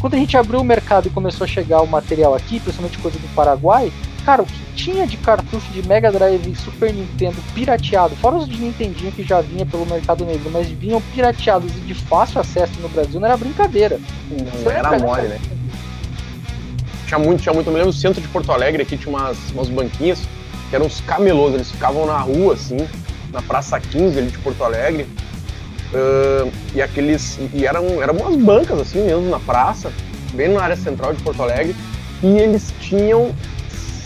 Quando 0.00 0.14
a 0.14 0.18
gente 0.18 0.36
abriu 0.36 0.60
o 0.60 0.64
mercado 0.64 1.06
e 1.06 1.10
começou 1.10 1.44
a 1.44 1.48
chegar 1.48 1.80
o 1.80 1.86
material 1.86 2.34
aqui, 2.34 2.58
principalmente 2.58 2.98
coisa 2.98 3.16
do 3.20 3.34
Paraguai, 3.36 3.92
cara, 4.26 4.42
o 4.42 4.46
que 4.46 4.60
tinha 4.74 5.06
de 5.06 5.16
cartucho 5.16 5.70
de 5.72 5.86
Mega 5.86 6.10
Drive 6.10 6.50
e 6.50 6.56
Super 6.56 6.92
Nintendo 6.92 7.36
pirateado, 7.54 8.16
fora 8.16 8.34
os 8.34 8.48
de 8.48 8.56
Nintendinho 8.60 9.12
que 9.12 9.22
já 9.22 9.40
vinha 9.40 9.64
pelo 9.64 9.86
mercado 9.86 10.24
negro, 10.24 10.50
mas 10.52 10.68
vinham 10.68 11.00
pirateados 11.14 11.70
e 11.76 11.80
de 11.80 11.94
fácil 11.94 12.40
acesso 12.40 12.80
no 12.80 12.88
Brasil, 12.88 13.20
não 13.20 13.28
era 13.28 13.36
brincadeira. 13.36 14.00
Não 14.64 14.70
era 14.72 14.98
mole, 14.98 15.28
né? 15.28 15.38
Tinha 17.12 17.18
muito, 17.18 17.42
tinha 17.42 17.52
muito. 17.52 17.66
Eu 17.66 17.72
me 17.74 17.78
lembro 17.78 17.92
do 17.92 17.98
centro 17.98 18.22
de 18.22 18.28
Porto 18.28 18.50
Alegre, 18.50 18.82
aqui 18.82 18.96
tinha 18.96 19.14
umas, 19.14 19.36
umas 19.50 19.68
banquinhas 19.68 20.20
que 20.70 20.74
eram 20.74 20.86
uns 20.86 21.02
camelôs, 21.02 21.52
eles 21.52 21.70
ficavam 21.70 22.06
na 22.06 22.18
rua, 22.18 22.54
assim, 22.54 22.78
na 23.30 23.42
Praça 23.42 23.78
15 23.78 24.18
ali 24.18 24.30
de 24.30 24.38
Porto 24.38 24.64
Alegre. 24.64 25.06
Uh, 25.92 26.50
e 26.74 26.80
aqueles. 26.80 27.38
E 27.52 27.66
eram, 27.66 28.02
eram 28.02 28.14
umas 28.14 28.34
bancas, 28.36 28.80
assim, 28.80 29.04
mesmo, 29.04 29.28
na 29.28 29.38
praça, 29.38 29.92
bem 30.32 30.48
na 30.48 30.62
área 30.62 30.74
central 30.74 31.12
de 31.12 31.22
Porto 31.22 31.42
Alegre. 31.42 31.76
E 32.22 32.38
eles 32.38 32.72
tinham 32.80 33.34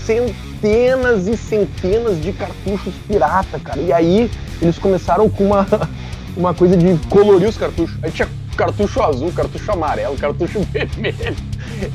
centenas 0.04 1.28
e 1.28 1.36
centenas 1.36 2.20
de 2.20 2.32
cartuchos 2.32 2.92
pirata, 3.06 3.60
cara. 3.60 3.80
E 3.80 3.92
aí 3.92 4.28
eles 4.60 4.78
começaram 4.78 5.30
com 5.30 5.44
uma, 5.44 5.64
uma 6.36 6.52
coisa 6.52 6.76
de 6.76 6.98
colorir 7.08 7.48
os 7.48 7.56
cartuchos. 7.56 7.96
Aí 8.02 8.10
tinha 8.10 8.28
cartucho 8.56 9.00
azul, 9.00 9.30
cartucho 9.30 9.70
amarelo, 9.70 10.16
cartucho 10.16 10.58
vermelho. 10.72 11.36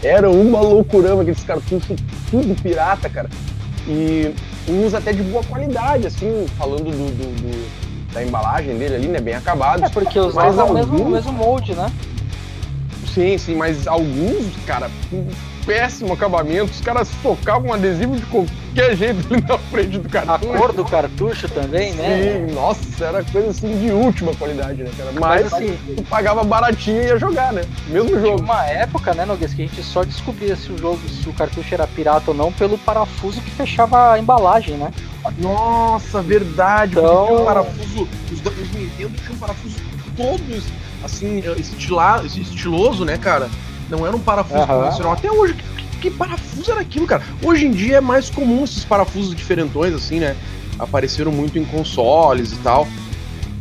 Era 0.03 0.29
uma 0.29 0.59
loucurama 0.61 1.21
aqueles 1.21 1.43
cartuchos, 1.43 1.99
tudo 2.29 2.59
pirata, 2.61 3.09
cara. 3.09 3.29
E 3.87 4.33
uns 4.67 4.93
até 4.93 5.11
de 5.11 5.23
boa 5.23 5.43
qualidade, 5.43 6.07
assim, 6.07 6.45
falando 6.57 6.85
do, 6.85 6.91
do, 6.91 7.41
do 7.41 7.91
da 8.13 8.23
embalagem 8.23 8.77
dele 8.77 8.95
ali, 8.95 9.07
né? 9.07 9.19
Bem 9.19 9.33
acabado. 9.33 9.85
É 9.85 9.89
porque 9.89 10.19
usava 10.19 10.65
o 10.65 10.73
mesmo, 10.73 11.09
mesmo 11.09 11.31
molde, 11.31 11.73
né? 11.73 11.91
Sim, 13.13 13.37
sim, 13.37 13.55
mas 13.55 13.87
alguns, 13.87 14.55
cara, 14.65 14.89
péssimo 15.65 16.13
acabamento. 16.13 16.71
Os 16.71 16.81
caras 16.81 17.07
socavam 17.21 17.73
adesivo 17.73 18.15
de 18.15 18.25
qualquer 18.25 18.95
jeito 18.95 19.33
ali 19.33 19.43
na 19.47 19.57
frente 19.57 19.97
do 19.97 20.09
cartucho. 20.09 20.53
A 20.53 20.57
cor 20.57 20.73
do 20.73 20.85
cartucho 20.85 21.49
também, 21.49 21.93
né? 21.93 22.45
Sim, 22.47 22.53
nossa, 22.53 23.05
era 23.05 23.23
coisa 23.23 23.49
assim 23.49 23.79
de 23.79 23.91
última 23.91 24.33
qualidade, 24.35 24.83
né, 24.83 24.91
cara? 24.97 25.11
Mas, 25.13 25.21
Mas 25.21 25.53
assim, 25.53 25.77
tu 25.95 26.03
pagava 26.03 26.43
baratinho 26.43 27.01
e 27.01 27.05
ia 27.07 27.17
jogar, 27.17 27.53
né? 27.53 27.61
Mesmo 27.87 28.09
jogo. 28.19 28.35
Tinha 28.37 28.45
uma 28.45 28.65
época, 28.65 29.13
né, 29.13 29.25
Noguês, 29.25 29.53
que 29.53 29.63
a 29.63 29.65
gente 29.65 29.83
só 29.83 30.03
descobria 30.03 30.55
se 30.55 30.71
o 30.71 30.77
jogo, 30.77 30.99
se 31.09 31.27
o 31.27 31.33
cartucho 31.33 31.73
era 31.73 31.87
pirata 31.87 32.31
ou 32.31 32.37
não, 32.37 32.51
pelo 32.51 32.77
parafuso 32.77 33.41
que 33.41 33.51
fechava 33.51 34.13
a 34.13 34.19
embalagem, 34.19 34.77
né? 34.77 34.91
Nossa, 35.37 36.21
verdade. 36.21 36.93
Então... 36.93 37.27
Porque 37.27 37.41
um 37.41 37.45
parafuso. 37.45 38.07
Os, 38.31 38.39
os 38.39 38.71
Nintendo 38.71 39.13
tinham 39.17 39.35
um 39.35 39.37
parafuso 39.37 39.75
todos 40.17 40.65
assim, 41.03 41.41
estila, 41.57 42.23
estiloso, 42.23 43.05
né, 43.05 43.17
cara? 43.17 43.49
Não 43.91 44.07
era 44.07 44.15
um 44.15 44.19
parafuso 44.19 44.59
uhum. 44.59 44.67
convencional. 44.67 45.13
Até 45.13 45.29
hoje, 45.29 45.53
que, 45.53 45.97
que, 45.99 46.11
parafuso 46.11 46.71
era 46.71 46.81
aquilo, 46.81 47.05
cara? 47.05 47.21
Hoje 47.43 47.67
em 47.67 47.71
dia 47.71 47.97
é 47.97 48.01
mais 48.01 48.29
comum 48.29 48.63
esses 48.63 48.85
parafusos 48.85 49.35
diferentões, 49.35 49.93
assim, 49.93 50.19
né? 50.19 50.35
Apareceram 50.79 51.31
muito 51.31 51.59
em 51.59 51.65
consoles 51.65 52.53
e 52.53 52.55
tal. 52.57 52.87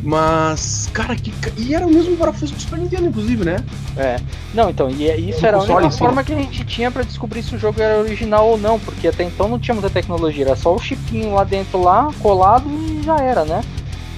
Mas, 0.03 0.89
cara, 0.93 1.15
que. 1.15 1.31
E 1.57 1.75
era 1.75 1.85
o 1.85 1.93
mesmo 1.93 2.17
parafuso 2.17 2.53
do 2.53 2.59
Super 2.59 2.79
Nintendo, 2.79 3.07
inclusive, 3.07 3.45
né? 3.45 3.63
É. 3.95 4.19
Não, 4.53 4.69
então, 4.69 4.89
e 4.89 5.07
é, 5.07 5.15
isso 5.19 5.45
era 5.45 5.57
a 5.57 5.61
única 5.61 5.91
forma 5.91 6.23
que 6.23 6.33
a 6.33 6.35
gente 6.35 6.65
tinha 6.65 6.89
para 6.89 7.03
descobrir 7.03 7.43
se 7.43 7.55
o 7.55 7.59
jogo 7.59 7.79
era 7.79 7.99
original 7.99 8.49
ou 8.49 8.57
não, 8.57 8.79
porque 8.79 9.07
até 9.07 9.23
então 9.23 9.47
não 9.47 9.59
tinha 9.59 9.75
muita 9.75 9.89
tecnologia, 9.89 10.45
era 10.45 10.55
só 10.55 10.73
o 10.73 10.79
chipinho 10.79 11.35
lá 11.35 11.43
dentro 11.43 11.81
lá, 11.81 12.09
colado 12.19 12.67
e 12.67 13.03
já 13.03 13.17
era, 13.17 13.45
né? 13.45 13.61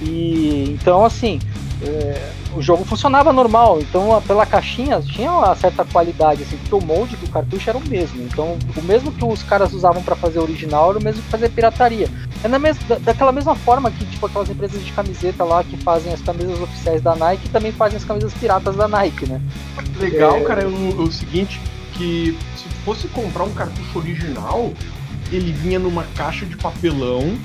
E 0.00 0.70
então 0.70 1.04
assim, 1.04 1.38
é, 1.86 2.32
o 2.56 2.62
jogo 2.62 2.84
funcionava 2.84 3.32
normal, 3.32 3.80
então 3.80 4.20
pela 4.26 4.46
caixinha 4.46 5.00
tinha 5.00 5.30
uma 5.30 5.54
certa 5.54 5.84
qualidade, 5.84 6.42
assim, 6.42 6.56
porque 6.56 6.74
o 6.74 6.80
molde 6.80 7.16
do 7.16 7.28
cartucho 7.28 7.68
era 7.68 7.78
o 7.78 7.88
mesmo. 7.88 8.22
Então, 8.22 8.56
o 8.76 8.82
mesmo 8.82 9.12
que 9.12 9.24
os 9.24 9.42
caras 9.42 9.72
usavam 9.72 10.02
para 10.02 10.16
fazer 10.16 10.38
original 10.38 10.90
era 10.90 10.98
o 10.98 11.02
mesmo 11.02 11.22
que 11.22 11.28
fazer 11.28 11.48
pirataria. 11.50 12.08
É 12.42 12.48
na 12.48 12.58
mes 12.58 12.76
daquela 13.00 13.32
mesma 13.32 13.54
forma 13.54 13.90
que, 13.90 14.04
tipo, 14.06 14.26
aquelas 14.26 14.48
empresas 14.50 14.84
de 14.84 14.92
camiseta 14.92 15.44
lá 15.44 15.62
que 15.64 15.76
fazem 15.78 16.12
as 16.12 16.20
camisas 16.20 16.60
oficiais 16.60 17.02
da 17.02 17.14
Nike 17.14 17.48
também 17.48 17.72
fazem 17.72 17.96
as 17.96 18.04
camisas 18.04 18.32
piratas 18.34 18.76
da 18.76 18.88
Nike, 18.88 19.28
né? 19.28 19.40
Legal, 19.98 20.36
é... 20.36 20.40
cara, 20.44 20.62
é 20.62 20.66
o, 20.66 21.02
o 21.02 21.12
seguinte, 21.12 21.60
que 21.94 22.36
se 22.56 22.68
fosse 22.84 23.08
comprar 23.08 23.44
um 23.44 23.52
cartucho 23.52 23.98
original, 23.98 24.72
ele 25.32 25.52
vinha 25.52 25.78
numa 25.78 26.04
caixa 26.14 26.44
de 26.46 26.56
papelão 26.56 27.36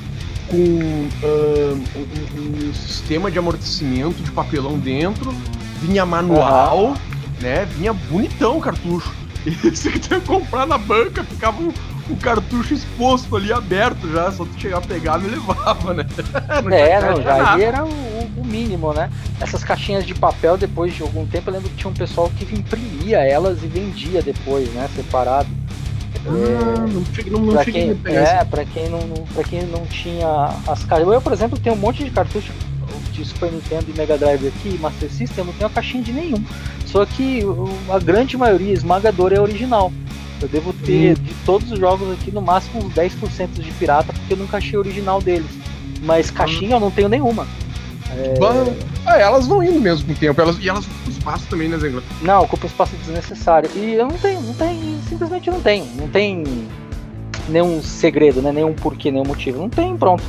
com 0.50 0.58
uh, 0.58 1.84
um, 1.96 2.70
um, 2.70 2.74
sistema 2.74 3.30
de 3.30 3.38
amortecimento 3.38 4.22
de 4.22 4.32
papelão 4.32 4.78
dentro, 4.78 5.34
vinha 5.82 6.06
manual, 6.06 6.88
uhum. 6.88 6.96
né? 7.42 7.66
Vinha 7.66 7.94
bonitão 7.94 8.58
o 8.58 8.62
cartucho. 8.62 9.14
E 9.46 9.52
você 9.52 9.90
que 9.90 10.00
tem 10.00 10.20
que 10.20 10.28
comprar 10.28 10.68
na 10.68 10.78
banca, 10.78 11.24
ficava 11.24 11.62
um, 11.64 11.72
um, 12.10 12.16
cartucho 12.18 12.74
exposto 12.74 13.38
ali, 13.38 13.54
aberto 13.54 14.12
já, 14.12 14.30
só 14.34 14.44
tu 14.44 14.60
chegar 14.60 14.80
a 14.80 14.82
pegar 14.82 15.18
e 15.24 15.28
levava, 15.28 15.94
né? 15.94 16.06
Não 16.62 16.76
é, 16.76 17.00
não, 17.00 17.22
já 17.24 17.58
era 17.58 17.86
o, 17.86 17.90
o, 18.38 18.46
mínimo, 18.46 18.94
né? 18.94 19.10
Essas 19.40 19.64
caixinhas 19.64 20.06
de 20.06 20.14
papel, 20.14 20.58
depois 20.58 20.94
de 20.94 21.04
algum 21.04 21.26
tempo, 21.26 21.50
eu 21.50 21.54
lembro 21.54 21.70
que 21.70 21.76
tinha 21.78 21.90
um 21.90 21.94
pessoal 21.94 22.30
que 22.38 22.44
imprimia 22.54 23.20
elas 23.20 23.64
e 23.64 23.68
vendia 23.68 24.22
depois, 24.22 24.68
né? 24.74 24.90
Separado. 24.94 25.48
Ah, 26.26 26.88
não 26.88 27.06
cheguei, 27.14 27.32
não, 27.32 27.40
não 27.40 27.54
pra 27.54 27.66
quem, 27.66 27.98
É, 28.06 28.44
pra 28.46 28.66
quem, 28.66 28.90
não, 28.90 29.00
pra 29.34 29.44
quem 29.44 29.64
não 29.64 29.86
tinha 29.86 30.54
as 30.68 30.84
caixas. 30.84 31.08
Eu, 31.08 31.22
por 31.22 31.34
exemplo, 31.34 31.60
tenho 31.60 31.76
um 31.76 31.80
monte 31.80 32.04
de 32.04 32.12
cartucho 32.12 32.52
de 33.12 33.26
Super 33.26 33.52
Nintendo 33.52 33.86
e 33.90 33.98
Mega 33.98 34.18
Drive 34.18 34.48
aqui, 34.48 34.78
Master 34.80 35.10
System, 35.10 35.40
eu 35.40 35.46
não 35.46 35.54
tenho 35.54 35.68
a 35.68 35.70
caixinha 35.70 36.04
de 36.04 36.12
nenhum. 36.12 36.44
Só 36.86 37.06
que 37.06 37.42
a 37.90 38.00
grande 38.00 38.38
maioria 38.38 38.74
esmagadora 38.74 39.36
é 39.36 39.40
original. 39.40 39.92
Eu 40.42 40.48
devo 40.48 40.72
ter 40.72 41.12
hum. 41.12 41.22
de 41.22 41.34
todos 41.46 41.72
os 41.72 41.80
jogos 41.80 42.12
aqui 42.14 42.32
no 42.32 42.42
máximo 42.42 42.86
uns 42.86 42.94
10% 42.94 43.60
de 43.60 43.72
pirata, 43.74 44.14
porque 44.14 44.34
eu 44.34 44.38
nunca 44.38 44.58
achei 44.58 44.78
original 44.78 45.22
deles. 45.22 45.50
Mas 46.02 46.32
caixinha 46.32 46.76
eu 46.76 46.80
não 46.80 46.92
tenho 46.92 47.10
nenhuma. 47.10 47.46
É... 48.12 49.18
é... 49.18 49.22
elas 49.22 49.48
vão 49.48 49.64
indo 49.64 49.80
mesmo 49.80 50.08
com 50.08 50.14
o 50.14 50.16
tempo. 50.16 50.40
Elas, 50.42 50.58
e 50.60 50.70
elas 50.70 50.86
ocupam 50.86 51.10
espaço 51.10 51.48
também, 51.50 51.70
né, 51.70 51.78
Zengla? 51.78 52.04
Não, 52.22 52.44
ocupam 52.44 52.68
espaço 52.68 52.96
desnecessário. 52.98 53.70
E 53.76 53.94
eu 53.94 54.08
não 54.08 54.18
tenho, 54.18 54.42
não 54.42 54.54
tenho, 54.54 55.02
simplesmente 55.08 55.50
não 55.50 55.62
tenho. 55.62 55.86
Não 55.96 56.08
tem 56.08 56.44
nenhum 57.48 57.82
segredo, 57.82 58.42
né? 58.42 58.52
Nenhum 58.52 58.74
porquê, 58.74 59.12
nenhum 59.12 59.26
motivo. 59.26 59.60
Não 59.60 59.70
tem, 59.70 59.96
pronto. 59.98 60.24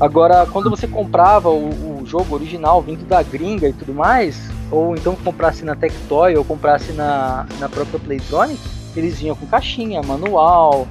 Agora, 0.00 0.46
quando 0.46 0.70
você 0.70 0.86
comprava 0.88 1.50
o, 1.50 2.00
o, 2.00 2.06
jogo 2.06 2.34
original 2.34 2.80
vindo 2.80 3.06
da 3.06 3.22
gringa 3.22 3.68
e 3.68 3.72
tudo 3.72 3.92
mais, 3.92 4.50
ou 4.70 4.96
então 4.96 5.14
comprasse 5.14 5.62
na 5.62 5.76
Tectoy 5.76 6.36
ou 6.36 6.44
comprasse 6.44 6.92
na, 6.92 7.46
na 7.58 7.68
própria 7.68 8.00
Playtronic, 8.00 8.58
eles 8.96 9.18
vinham 9.18 9.36
com 9.36 9.46
caixinha, 9.46 10.02
manual, 10.02 10.88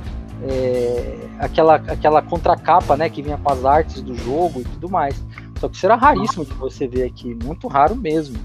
é, 0.47 1.17
aquela, 1.39 1.75
aquela 1.75 2.21
contracapa 2.21 2.95
né, 2.95 3.09
que 3.09 3.23
vinha 3.23 3.37
com 3.37 3.51
as 3.51 3.65
artes 3.65 4.01
do 4.01 4.15
jogo 4.15 4.61
e 4.61 4.63
tudo 4.63 4.87
mais. 4.87 5.15
Só 5.59 5.67
que 5.67 5.75
isso 5.75 5.85
era 5.85 5.95
raríssimo 5.95 6.45
de 6.45 6.53
você 6.53 6.87
ver 6.87 7.03
aqui, 7.03 7.35
muito 7.43 7.67
raro 7.67 7.95
mesmo. 7.95 8.37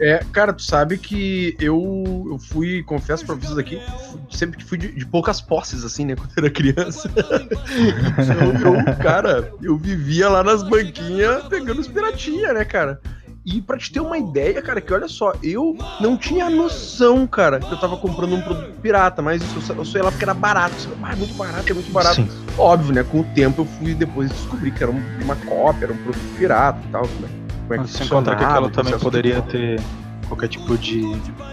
É, 0.00 0.24
cara, 0.32 0.52
tu 0.52 0.62
sabe 0.62 0.98
que 0.98 1.56
eu, 1.60 2.26
eu 2.28 2.38
fui, 2.38 2.82
confesso 2.82 3.24
pra 3.24 3.36
vocês 3.36 3.56
aqui, 3.56 3.80
sempre 4.28 4.58
que 4.58 4.64
fui 4.64 4.76
de, 4.76 4.92
de, 4.92 5.06
poucas 5.06 5.40
posses, 5.40 5.84
assim, 5.84 6.04
né, 6.04 6.14
quando 6.16 6.32
era 6.36 6.50
criança. 6.50 7.08
eu, 7.14 8.74
eu, 8.74 8.96
cara, 8.96 9.52
eu 9.62 9.76
vivia 9.76 10.28
lá 10.28 10.42
nas 10.42 10.62
banquinhas 10.64 11.44
pegando 11.46 11.80
os 11.80 11.86
piratinha, 11.86 12.52
né, 12.52 12.64
cara? 12.64 13.00
E 13.44 13.60
pra 13.60 13.76
te 13.76 13.92
ter 13.92 14.00
uma 14.00 14.16
ideia, 14.16 14.62
cara, 14.62 14.80
que 14.80 14.92
olha 14.92 15.06
só, 15.06 15.34
eu 15.42 15.76
não 16.00 16.16
tinha 16.16 16.48
noção, 16.48 17.26
cara, 17.26 17.60
que 17.60 17.70
eu 17.70 17.78
tava 17.78 17.96
comprando 17.98 18.34
um 18.34 18.40
produto 18.40 18.72
pirata, 18.80 19.20
mas 19.20 19.42
isso, 19.42 19.72
eu 19.72 19.84
só 19.84 19.98
ia 19.98 20.04
lá 20.04 20.10
porque 20.10 20.24
era 20.24 20.32
barato. 20.32 20.74
Ah, 21.02 21.12
é 21.12 21.16
muito 21.16 21.34
barato, 21.34 21.70
é 21.70 21.74
muito 21.74 21.92
barato. 21.92 22.16
Sim. 22.16 22.28
Óbvio, 22.56 22.94
né? 22.94 23.02
Com 23.02 23.20
o 23.20 23.24
tempo 23.34 23.62
eu 23.62 23.66
fui 23.66 23.94
depois 23.94 24.30
descobrir 24.30 24.70
que 24.70 24.82
era 24.82 24.90
uma 24.90 25.36
cópia, 25.36 25.84
era 25.84 25.92
um 25.92 25.96
produto 25.98 26.36
pirata 26.38 26.78
e 26.88 26.90
tal. 26.90 27.02
Né? 27.02 27.28
Como 27.68 27.74
é 27.74 27.84
que 27.84 27.90
Sem 27.90 28.08
contar 28.08 28.36
que 28.36 28.44
aquela 28.44 28.70
também 28.70 28.98
poderia 28.98 29.42
ter 29.42 29.78
qualquer 30.24 30.48
tipo 30.48 30.76
de, 30.76 31.02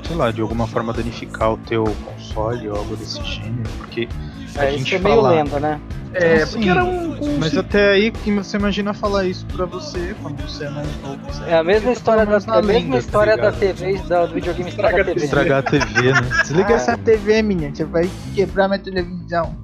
sei 0.05 0.15
lá, 0.15 0.31
de 0.31 0.41
alguma 0.41 0.67
forma 0.67 0.93
danificar 0.93 1.53
o 1.53 1.57
teu 1.57 1.83
console 2.05 2.69
ou 2.69 2.77
algo 2.77 2.95
desse 2.95 3.23
gênero, 3.23 3.69
porque 3.77 4.07
a 4.55 4.65
é, 4.65 4.71
gente 4.71 4.87
isso 4.87 4.95
é 4.95 4.99
meio 4.99 5.21
lenda, 5.21 5.59
né? 5.59 5.79
É, 6.13 6.41
assim, 6.41 6.53
porque 6.53 6.69
era 6.69 6.83
um, 6.83 7.13
um, 7.13 7.37
Mas 7.39 7.57
até 7.57 7.91
aí, 7.91 8.11
que 8.11 8.31
você 8.31 8.57
imagina 8.57 8.93
falar 8.93 9.25
isso 9.25 9.45
pra 9.45 9.65
você 9.65 10.13
quando 10.21 10.41
você 10.41 10.65
é 10.65 10.69
mais 10.69 10.87
novo. 11.01 11.19
É 11.47 11.55
a 11.55 11.63
mesma 11.63 11.91
história, 11.93 12.25
da, 12.25 12.37
a 12.37 12.61
mesma 12.61 12.97
história 12.97 13.37
tá 13.37 13.43
da 13.43 13.51
TV, 13.53 13.97
da, 13.99 14.25
do 14.25 14.33
videogame 14.33 14.69
estragar 14.69 15.01
a 15.01 15.05
TV. 15.05 15.23
Estragar 15.23 15.59
a 15.59 15.63
TV, 15.63 16.11
né? 16.11 16.21
Desliga 16.41 16.69
ah. 16.69 16.73
essa 16.73 16.97
TV, 16.97 17.41
menina, 17.41 17.73
você 17.73 17.85
vai 17.85 18.09
quebrar 18.35 18.67
minha 18.67 18.79
televisão. 18.79 19.55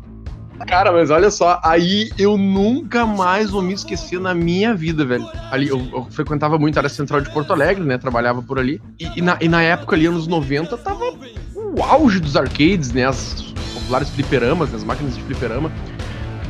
Cara, 0.65 0.91
mas 0.91 1.09
olha 1.09 1.29
só, 1.29 1.59
aí 1.63 2.09
eu 2.17 2.37
nunca 2.37 3.05
mais 3.05 3.51
vou 3.51 3.61
me 3.61 3.73
esquecer 3.73 4.19
na 4.19 4.33
minha 4.33 4.73
vida, 4.73 5.05
velho. 5.05 5.27
Ali, 5.51 5.67
eu, 5.67 5.79
eu 5.93 6.07
frequentava 6.09 6.57
muito 6.57 6.77
a 6.77 6.79
área 6.79 6.89
central 6.89 7.21
de 7.21 7.31
Porto 7.31 7.53
Alegre, 7.53 7.83
né? 7.83 7.97
Trabalhava 7.97 8.41
por 8.41 8.57
ali. 8.57 8.81
E, 8.99 9.19
e, 9.19 9.21
na, 9.21 9.37
e 9.39 9.47
na 9.47 9.61
época 9.61 9.95
ali, 9.95 10.07
anos 10.07 10.27
90, 10.27 10.77
tava 10.77 11.05
o 11.55 11.83
auge 11.83 12.19
dos 12.19 12.35
arcades, 12.35 12.91
né? 12.91 13.05
As 13.05 13.53
vários 13.87 14.09
fliperamas, 14.09 14.71
nas 14.71 14.83
máquinas 14.83 15.15
de 15.15 15.21
fliperama. 15.23 15.71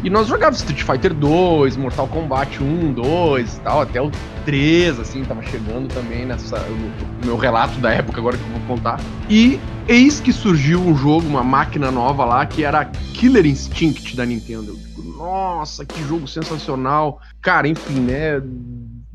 E 0.04 0.10
nós 0.10 0.28
jogávamos 0.28 0.60
Street 0.60 0.84
Fighter 0.84 1.14
2, 1.14 1.76
Mortal 1.76 2.08
Kombat 2.08 2.64
1, 2.64 2.94
2 2.94 3.56
e 3.56 3.60
tal, 3.62 3.82
até 3.82 4.02
o 4.02 4.12
3, 4.46 5.00
assim, 5.00 5.24
tava 5.26 5.42
chegando 5.44 5.88
também 5.88 6.26
nessa. 6.26 6.60
No, 6.60 7.26
meu 7.26 7.36
relato 7.36 7.80
da 7.80 7.92
época 7.92 8.20
agora 8.20 8.38
que 8.38 8.44
eu 8.44 8.50
vou 8.50 8.78
contar. 8.78 9.00
E 9.28 9.60
eis 9.88 10.20
que 10.20 10.32
surgiu 10.32 10.80
um 10.80 10.96
jogo, 10.96 11.28
uma 11.28 11.44
máquina 11.44 11.90
nova 11.90 12.24
lá, 12.26 12.46
que 12.46 12.64
era 12.64 12.86
Killer 12.86 13.46
Instinct 13.46 14.16
da 14.16 14.26
Nintendo. 14.26 14.72
Eu 14.72 14.76
digo, 14.76 15.18
nossa, 15.18 15.84
que 15.84 16.02
jogo 16.08 16.28
sensacional. 16.28 17.20
Cara, 17.42 17.68
enfim, 17.68 18.00
né? 18.00 18.42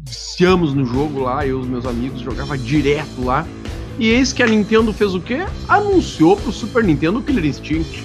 Viciamos 0.05 0.75
no 0.75 0.85
jogo 0.85 1.21
lá, 1.21 1.47
eu 1.47 1.59
e 1.59 1.63
os 1.63 1.67
meus 1.69 1.87
amigos, 1.87 2.21
jogava 2.21 2.59
direto 2.59 3.25
lá. 3.25 3.47
E 3.99 4.09
eis 4.09 4.33
que 4.33 4.43
a 4.43 4.47
Nintendo 4.47 4.93
fez 4.93 5.15
o 5.15 5.21
quê? 5.21 5.47
Anunciou 5.69 6.37
pro 6.37 6.51
Super 6.51 6.83
Nintendo 6.83 7.23
Killer 7.23 7.47
Instinct. 7.47 8.05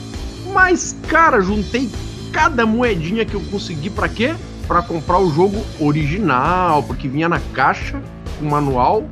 Mas, 0.54 0.96
cara, 1.08 1.42
juntei 1.42 1.90
cada 2.32 2.66
moedinha 2.66 3.26
que 3.26 3.34
eu 3.34 3.42
consegui 3.52 3.90
para 3.90 4.08
quê? 4.08 4.36
Para 4.68 4.82
comprar 4.82 5.20
o 5.20 5.32
jogo 5.32 5.64
original, 5.80 6.84
porque 6.84 7.08
vinha 7.08 7.30
na 7.30 7.40
caixa, 7.54 8.02
com 8.40 8.46
manual, 8.46 9.06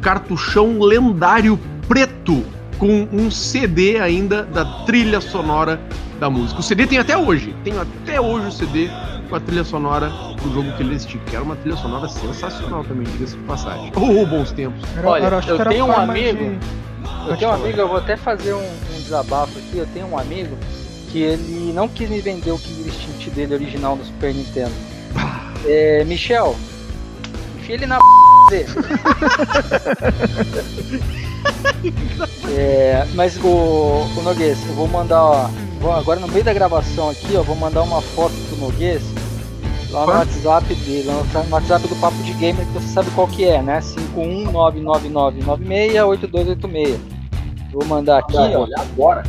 cartuchão 0.00 0.78
lendário 0.78 1.58
preto 1.88 2.44
com 2.78 3.08
um 3.12 3.30
CD 3.30 3.98
ainda 3.98 4.44
da 4.44 4.64
trilha 4.84 5.20
sonora 5.20 5.80
da 6.20 6.30
música. 6.30 6.60
O 6.60 6.62
CD 6.62 6.86
tem 6.86 6.98
até 6.98 7.16
hoje, 7.16 7.54
tenho 7.64 7.80
até 7.80 8.20
hoje 8.20 8.46
o 8.46 8.52
CD 8.52 8.88
com 9.28 9.36
a 9.36 9.40
trilha 9.40 9.64
sonora 9.64 10.08
do 10.42 10.52
jogo 10.54 10.72
que 10.76 10.82
ele 10.82 10.96
que 10.98 11.34
era 11.36 11.44
uma 11.44 11.56
trilha 11.56 11.76
sonora 11.76 12.08
sensacional 12.08 12.84
também, 12.84 13.04
diga-se 13.04 13.36
de 13.36 13.42
passagem. 13.42 13.92
Oh, 13.94 14.24
bons 14.26 14.52
tempos. 14.52 14.82
Olha, 15.04 15.26
eu 15.46 15.64
tenho 15.66 15.86
um 15.86 15.92
amigo, 15.92 16.38
de... 16.38 17.30
eu 17.30 17.36
tenho 17.36 17.50
um 17.50 17.54
amigo, 17.54 17.80
eu 17.80 17.88
vou 17.88 17.98
até 17.98 18.16
fazer 18.16 18.54
um, 18.54 18.58
um 18.58 18.96
desabafo 18.96 19.58
aqui, 19.58 19.78
eu 19.78 19.86
tenho 19.92 20.06
um 20.06 20.18
amigo 20.18 20.56
que 21.10 21.22
ele 21.22 21.72
não 21.72 21.88
quis 21.88 22.08
me 22.08 22.20
vender 22.20 22.50
o 22.50 22.58
Killer 22.58 22.88
Instinct 22.88 23.30
dele 23.30 23.54
original 23.54 23.96
no 23.96 24.04
Super 24.04 24.34
Nintendo. 24.34 24.72
É, 25.64 26.04
Michel, 26.04 26.56
enfia 27.58 27.74
ele 27.74 27.86
na 27.86 27.98
dele. 28.48 28.68
é, 32.56 33.06
mas 33.14 33.36
o, 33.38 33.48
o 33.48 34.22
Noguês, 34.22 34.58
eu 34.68 34.74
vou 34.74 34.88
mandar, 34.88 35.22
ó, 35.22 35.50
vou, 35.80 35.92
agora 35.92 36.20
no 36.20 36.28
meio 36.28 36.44
da 36.44 36.52
gravação 36.52 37.10
aqui, 37.10 37.36
ó, 37.36 37.42
vou 37.42 37.56
mandar 37.56 37.82
uma 37.82 38.00
foto 38.00 38.32
do 38.32 38.56
Noguês 38.56 39.02
lá 39.90 40.06
no 40.06 40.12
WhatsApp 40.12 40.72
dele, 40.74 41.10
no, 41.10 41.24
no 41.44 41.50
WhatsApp 41.50 41.88
do 41.88 41.96
Papo 41.96 42.22
de 42.22 42.32
Gamer, 42.34 42.64
que 42.66 42.72
você 42.72 42.88
sabe 42.88 43.10
qual 43.12 43.26
que 43.28 43.44
é, 43.44 43.62
né? 43.62 43.80
51999968286. 44.14 46.98
Vou 47.72 47.84
mandar 47.84 48.18
aqui, 48.18 48.36
ó. 48.36 48.62
Olha 48.62 48.76
agora. 48.78 49.22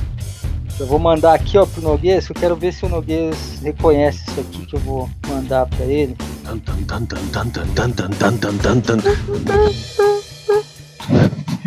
Eu 0.80 0.86
vou 0.86 0.98
mandar 0.98 1.34
aqui 1.34 1.58
ó 1.58 1.66
pro 1.66 1.82
Noguês, 1.82 2.26
que 2.26 2.32
eu 2.32 2.36
quero 2.36 2.56
ver 2.56 2.72
se 2.72 2.86
o 2.86 2.90
Noguês 2.90 3.60
reconhece 3.62 4.24
isso 4.30 4.40
aqui 4.40 4.66
que 4.66 4.78
eu 4.78 4.80
vou 4.80 5.10
mandar 5.28 5.66
para 5.66 5.84
ele. 5.84 6.16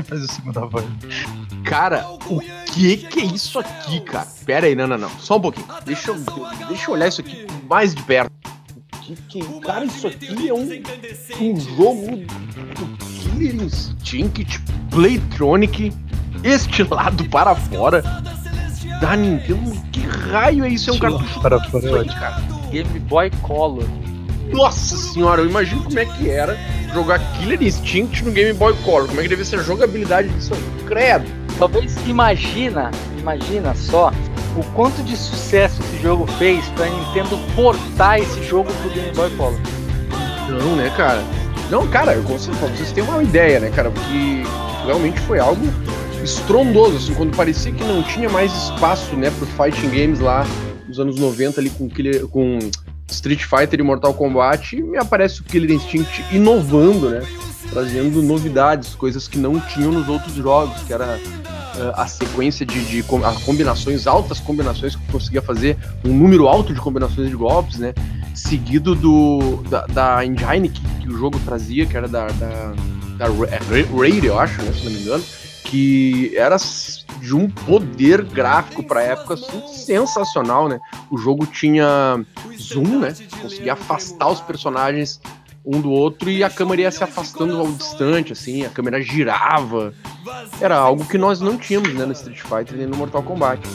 Faz 0.09 0.23
o 0.23 0.33
segundo 0.33 0.67
voz. 0.67 0.87
Cara, 1.63 2.07
o 2.27 2.41
que 2.73 2.97
que 2.97 3.21
é 3.21 3.25
isso 3.27 3.59
aqui, 3.59 4.01
cara? 4.01 4.27
Pera 4.47 4.67
aí, 4.67 4.75
não, 4.75 4.87
não, 4.87 4.97
não. 4.97 5.11
Só 5.21 5.37
um 5.37 5.43
pouquinho. 5.43 5.67
Deixa 5.85 6.11
eu, 6.11 6.17
deixa 6.69 6.91
eu 6.91 6.95
olhar 6.95 7.09
isso 7.09 7.21
aqui 7.21 7.47
mais 7.69 7.95
de 7.95 8.03
perto. 8.05 8.33
Que, 9.03 9.15
que, 9.15 9.43
cara, 9.61 9.85
isso 9.85 10.07
aqui 10.07 10.49
é 10.49 10.55
um, 10.55 10.67
um 11.41 11.61
jogo 11.61 12.17
do 12.17 12.97
Killer 12.97 13.57
Instinct 13.57 14.59
Playtronic 14.91 15.93
estilado 16.43 17.29
para 17.29 17.55
fora 17.55 18.03
da 19.03 19.17
Nintendo. 19.17 19.73
Que 19.91 20.01
raio 20.01 20.65
é 20.65 20.69
isso? 20.69 20.91
É 20.91 20.93
um 20.93 20.99
cartucho 20.99 21.41
para 21.41 21.61
fora, 21.65 22.05
cara. 22.05 22.41
Game 22.71 23.01
Boy 23.01 23.31
Color. 23.43 23.85
Nossa 24.53 24.97
senhora, 24.97 25.43
eu 25.43 25.49
imagino 25.49 25.83
como 25.83 25.99
é 25.99 26.05
que 26.05 26.31
era 26.31 26.57
jogar 26.95 27.19
Killer 27.33 27.61
Instinct 27.61 28.25
no 28.25 28.31
Game 28.31 28.53
Boy 28.53 28.75
Color. 28.85 29.09
Como 29.09 29.19
é 29.19 29.25
que 29.25 29.29
deve 29.29 29.45
ser 29.45 29.59
a 29.59 29.63
jogabilidade 29.63 30.29
disso? 30.29 30.53
Credo. 30.87 31.27
Talvez 31.59 31.97
imagina, 32.07 32.91
imagina 33.19 33.75
só 33.75 34.13
o 34.57 34.63
quanto 34.75 35.03
de 35.03 35.17
sucesso 35.17 35.83
esse 35.83 36.03
jogo 36.03 36.27
fez 36.39 36.65
pra 36.71 36.87
Nintendo 36.87 37.39
portar 37.57 38.21
esse 38.21 38.43
jogo 38.45 38.73
pro 38.73 38.91
Game 38.91 39.13
Boy 39.15 39.31
Color. 39.31 39.61
Não, 40.49 40.77
né, 40.77 40.93
cara? 40.97 41.23
Não, 41.71 41.89
cara, 41.89 42.13
eu 42.15 42.23
consigo, 42.23 42.55
vocês 42.57 42.93
têm 42.93 43.03
uma 43.03 43.23
ideia, 43.23 43.59
né, 43.59 43.71
cara? 43.71 43.91
Porque 43.91 44.43
realmente 44.85 45.19
foi 45.21 45.39
algo 45.39 45.67
estrondoso, 46.23 46.97
assim, 46.97 47.15
quando 47.15 47.37
parecia 47.37 47.73
que 47.73 47.85
não 47.85 48.03
tinha 48.03 48.29
mais 48.29 48.53
espaço, 48.53 49.15
né, 49.17 49.31
pro 49.31 49.47
fighting 49.47 49.89
games 49.89 50.21
lá 50.21 50.47
nos 50.87 50.99
anos 50.99 51.17
90 51.19 51.61
ali 51.61 51.71
com, 51.71 51.89
Killer, 51.89 52.27
com 52.29 52.59
Street 53.11 53.45
Fighter 53.45 53.81
e 53.81 53.83
Mortal 53.83 54.15
Kombat, 54.15 54.77
e 54.77 54.83
me 54.83 54.99
aparece 54.99 55.41
o 55.41 55.45
Killer 55.45 55.71
Instinct 55.73 56.25
inovando, 56.33 57.11
né, 57.11 57.23
trazendo 57.71 58.23
novidades, 58.23 58.95
coisas 58.95 59.27
que 59.27 59.39
não 59.39 59.59
tinham 59.59 59.91
nos 59.91 60.09
outros 60.09 60.35
jogos, 60.35 60.83
que 60.83 60.93
era 60.93 61.19
uh, 61.77 61.93
a 61.95 62.07
sequência 62.07 62.65
de, 62.67 62.85
de 62.85 63.01
a 63.25 63.33
combinações, 63.45 64.07
altas 64.07 64.39
combinações 64.39 64.95
que 64.95 65.13
conseguia 65.13 65.43
fazer, 65.43 65.77
um 66.05 66.13
número 66.13 66.47
alto 66.47 66.73
de 66.75 66.81
combinações 66.81 67.29
de 67.29 67.37
golpes, 67.37 67.79
né, 67.79 67.95
seguido 68.35 68.95
do 68.95 69.63
da, 69.69 69.87
da 69.87 70.25
engine 70.25 70.69
que, 70.69 70.83
que 71.01 71.09
o 71.09 71.17
jogo 71.17 71.39
trazia, 71.45 71.87
que 71.87 71.97
era 71.97 72.09
da, 72.09 72.27
da, 72.27 72.75
da 73.19 73.27
Raid, 73.97 74.27
eu 74.27 74.39
acho, 74.39 74.63
né, 74.63 74.73
se 74.73 74.85
não 74.85 74.93
me 74.93 75.01
engano, 75.01 75.25
que 75.73 76.37
era 76.37 76.59
de 77.19 77.35
um 77.35 77.49
poder 77.49 78.23
gráfico 78.25 78.83
para 78.83 79.03
época 79.03 79.39
sensacional, 79.73 80.69
né? 80.69 80.79
O 81.11 81.17
jogo 81.17 81.47
tinha 81.47 82.23
zoom, 82.61 82.99
né? 82.99 83.15
Conseguia 83.41 83.73
afastar 83.73 84.29
os 84.29 84.41
personagens 84.43 85.19
um 85.65 85.81
do 85.81 85.91
outro 85.91 86.29
e 86.29 86.45
a 86.45 86.51
câmera 86.51 86.83
ia 86.83 86.91
se 86.91 87.03
afastando 87.03 87.57
ao 87.59 87.73
distante, 87.73 88.35
assim, 88.35 88.67
a 88.67 88.69
câmera 88.69 89.01
girava. 89.01 89.95
Era 90.61 90.77
algo 90.77 91.07
que 91.07 91.17
nós 91.17 91.41
não 91.41 91.57
tínhamos, 91.57 91.95
né, 91.95 92.05
no 92.05 92.13
Street 92.13 92.43
Fighter 92.43 92.77
nem 92.77 92.87
no 92.87 92.97
Mortal 92.99 93.23
Kombat. 93.23 93.67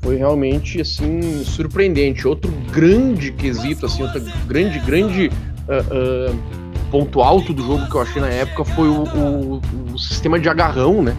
Foi 0.00 0.16
realmente, 0.16 0.80
assim, 0.80 1.44
surpreendente. 1.44 2.26
Outro 2.26 2.50
grande 2.72 3.30
quesito, 3.30 3.86
assim, 3.86 4.02
outro 4.02 4.20
grande, 4.48 4.80
grande 4.80 5.28
uh, 5.28 6.32
uh, 6.32 6.67
ponto 6.90 7.20
alto 7.20 7.52
do 7.52 7.64
jogo 7.64 7.88
que 7.88 7.94
eu 7.94 8.02
achei 8.02 8.20
na 8.20 8.28
época 8.28 8.64
foi 8.64 8.88
o, 8.88 9.04
o, 9.04 9.60
o, 9.92 9.98
sistema 9.98 10.38
de 10.38 10.48
agarrão, 10.48 11.02
né? 11.02 11.16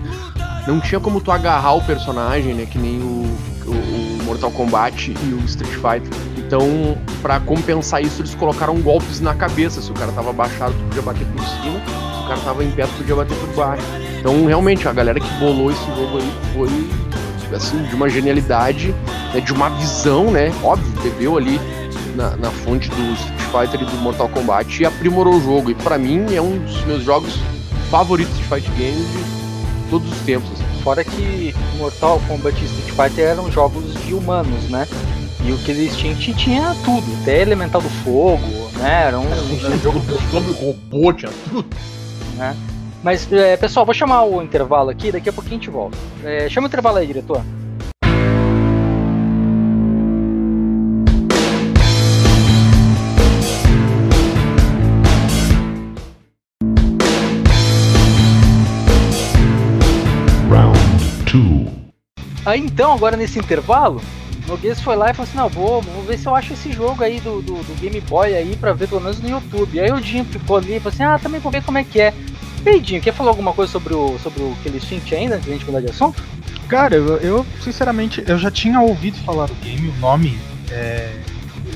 Não 0.68 0.80
tinha 0.80 1.00
como 1.00 1.22
tu 1.22 1.32
agarrar 1.32 1.74
o 1.74 1.82
personagem, 1.82 2.54
né? 2.54 2.66
Que 2.66 2.78
nem 2.78 3.00
o, 3.00 3.26
o 3.66 4.24
Mortal 4.24 4.52
Kombat 4.52 5.12
e 5.12 5.34
o 5.34 5.40
Street 5.46 5.74
Fighter. 5.74 6.10
Então, 6.38 6.98
para 7.22 7.40
compensar 7.40 8.02
isso, 8.02 8.22
eles 8.22 8.34
colocaram 8.36 8.80
golpes 8.82 9.20
na 9.20 9.36
cabeça. 9.36 9.82
Se 9.82 9.92
o 9.92 9.94
cara 9.94 10.12
tava 10.12 10.32
abaixado, 10.32 10.74
tu 10.74 10.84
podia 10.86 11.02
bater 11.02 11.26
por 11.28 11.44
cima. 11.44 11.80
Se 11.80 12.24
o 12.24 12.28
cara 12.28 12.40
tava 12.42 12.64
em 12.64 12.72
pé, 12.72 12.86
tu 12.86 12.94
podia 12.98 13.16
bater 13.16 13.38
por 13.38 13.56
baixo. 13.56 13.84
Então, 14.20 14.46
realmente, 14.46 14.88
a 14.88 14.94
galera 14.94 15.20
que 15.20 15.30
bolou 15.40 15.72
esse 15.72 15.86
jogo 15.86 16.18
aí 16.18 16.34
foi, 16.54 17.56
assim, 17.56 17.84
de 17.84 17.96
uma 17.96 18.10
genialidade, 18.10 18.94
né, 19.34 19.40
de 19.40 19.54
uma 19.54 19.70
visão, 19.70 20.32
né? 20.32 20.52
Óbvio, 20.64 20.92
bebeu 21.04 21.38
ali 21.38 21.60
na, 22.16 22.36
na 22.36 22.50
fonte 22.50 22.90
do 22.90 23.14
Street 23.14 23.40
Fighter 23.52 23.82
e 23.82 23.86
do 23.86 23.98
Mortal 23.98 24.30
Kombat 24.30 24.82
e 24.82 24.86
aprimorou 24.86 25.36
o 25.36 25.42
jogo. 25.42 25.72
E 25.72 25.76
para 25.76 25.98
mim 25.98 26.34
é 26.34 26.42
um 26.42 26.58
dos 26.60 26.84
meus 26.86 27.04
jogos 27.04 27.40
favoritos 27.90 28.36
de 28.38 28.44
fight 28.44 28.70
games 28.72 29.08
de 29.12 29.90
todos 29.90 30.12
os 30.12 30.20
tempos. 30.20 30.52
Assim. 30.52 30.64
Fora 30.84 31.04
que 31.04 31.54
Mortal 31.78 32.22
Kombat 32.28 32.62
e 32.62 32.66
Street 32.66 33.10
Fighter 33.10 33.26
eram 33.30 33.52
jogos 33.52 33.94
de 34.06 34.14
humanos, 34.14 34.70
né? 34.70 34.88
E 35.44 35.52
o 35.52 35.58
que 35.58 35.72
eles 35.72 35.96
tinham 35.96 36.16
tinha 36.16 36.76
tudo, 36.84 37.06
até 37.22 37.42
Elemental 37.42 37.82
do 37.82 37.90
Fogo, 37.90 38.46
né? 38.78 39.06
Era 39.08 39.20
um, 39.20 39.26
era 39.26 39.42
um 39.74 39.80
jogo 39.80 40.00
sobre 40.32 40.52
robô, 40.54 41.14
tinha 41.14 41.32
tudo. 41.50 41.66
Né? 42.36 42.56
Mas, 43.02 43.32
é, 43.32 43.56
pessoal, 43.56 43.86
vou 43.86 43.96
chamar 43.96 44.24
o 44.24 44.42
intervalo 44.42 44.90
aqui, 44.90 45.12
daqui 45.12 45.30
a 45.30 45.34
pouquinho 45.34 45.56
a 45.56 45.60
gente 45.60 45.70
volta. 45.70 45.98
É, 46.24 46.50
chama 46.50 46.68
o 46.68 46.68
intervalo 46.68 46.98
aí, 46.98 47.08
diretor. 47.08 47.42
Aí 62.50 62.60
então, 62.60 62.94
agora 62.94 63.16
nesse 63.16 63.38
intervalo, 63.38 64.02
Noguês 64.48 64.82
foi 64.82 64.96
lá 64.96 65.12
e 65.12 65.14
falou 65.14 65.30
assim: 65.30 65.38
não, 65.38 65.50
vou, 65.50 65.82
vou 65.82 66.04
ver 66.04 66.18
se 66.18 66.28
eu 66.28 66.36
acho 66.36 66.54
esse 66.54 66.72
jogo 66.72 67.04
aí 67.04 67.20
do, 67.20 67.42
do, 67.42 67.54
do 67.54 67.80
Game 67.80 68.02
Boy 68.02 68.36
aí 68.36 68.56
pra 68.56 68.74
ver 68.74 68.88
pelo 68.88 69.02
menos 69.02 69.20
no 69.22 69.30
YouTube. 69.30 69.80
Aí 69.80 69.92
o 69.92 70.02
Dinho 70.02 70.26
ficou 70.26 70.58
ali 70.58 70.76
e 70.76 70.80
falou 70.80 70.94
assim: 70.94 71.04
ah, 71.04 71.20
também 71.20 71.40
vou 71.40 71.52
ver 71.52 71.64
como 71.64 71.78
é 71.78 71.84
que 71.84 72.02
é. 72.02 72.14
E 72.66 72.70
aí, 72.70 72.80
Dinho, 72.82 73.02
quer 73.02 73.14
falar 73.14 73.30
alguma 73.30 73.54
coisa 73.54 73.72
sobre 73.72 73.94
o, 73.94 74.18
sobre 74.20 74.42
o 74.42 74.56
Killer 74.64 74.82
ainda, 75.14 75.36
antes 75.36 75.46
de 75.46 75.52
a 75.52 75.54
gente 75.54 75.66
mudar 75.66 75.80
de 75.80 75.92
assunto? 75.92 76.22
Cara, 76.68 76.96
eu, 76.96 77.18
eu, 77.18 77.46
sinceramente, 77.62 78.24
eu 78.28 78.38
já 78.38 78.52
tinha 78.52 78.82
ouvido 78.82 79.18
falar 79.20 79.46
do 79.46 79.56
game, 79.56 79.88
o 79.88 79.96
nome, 80.00 80.38
é, 80.72 81.10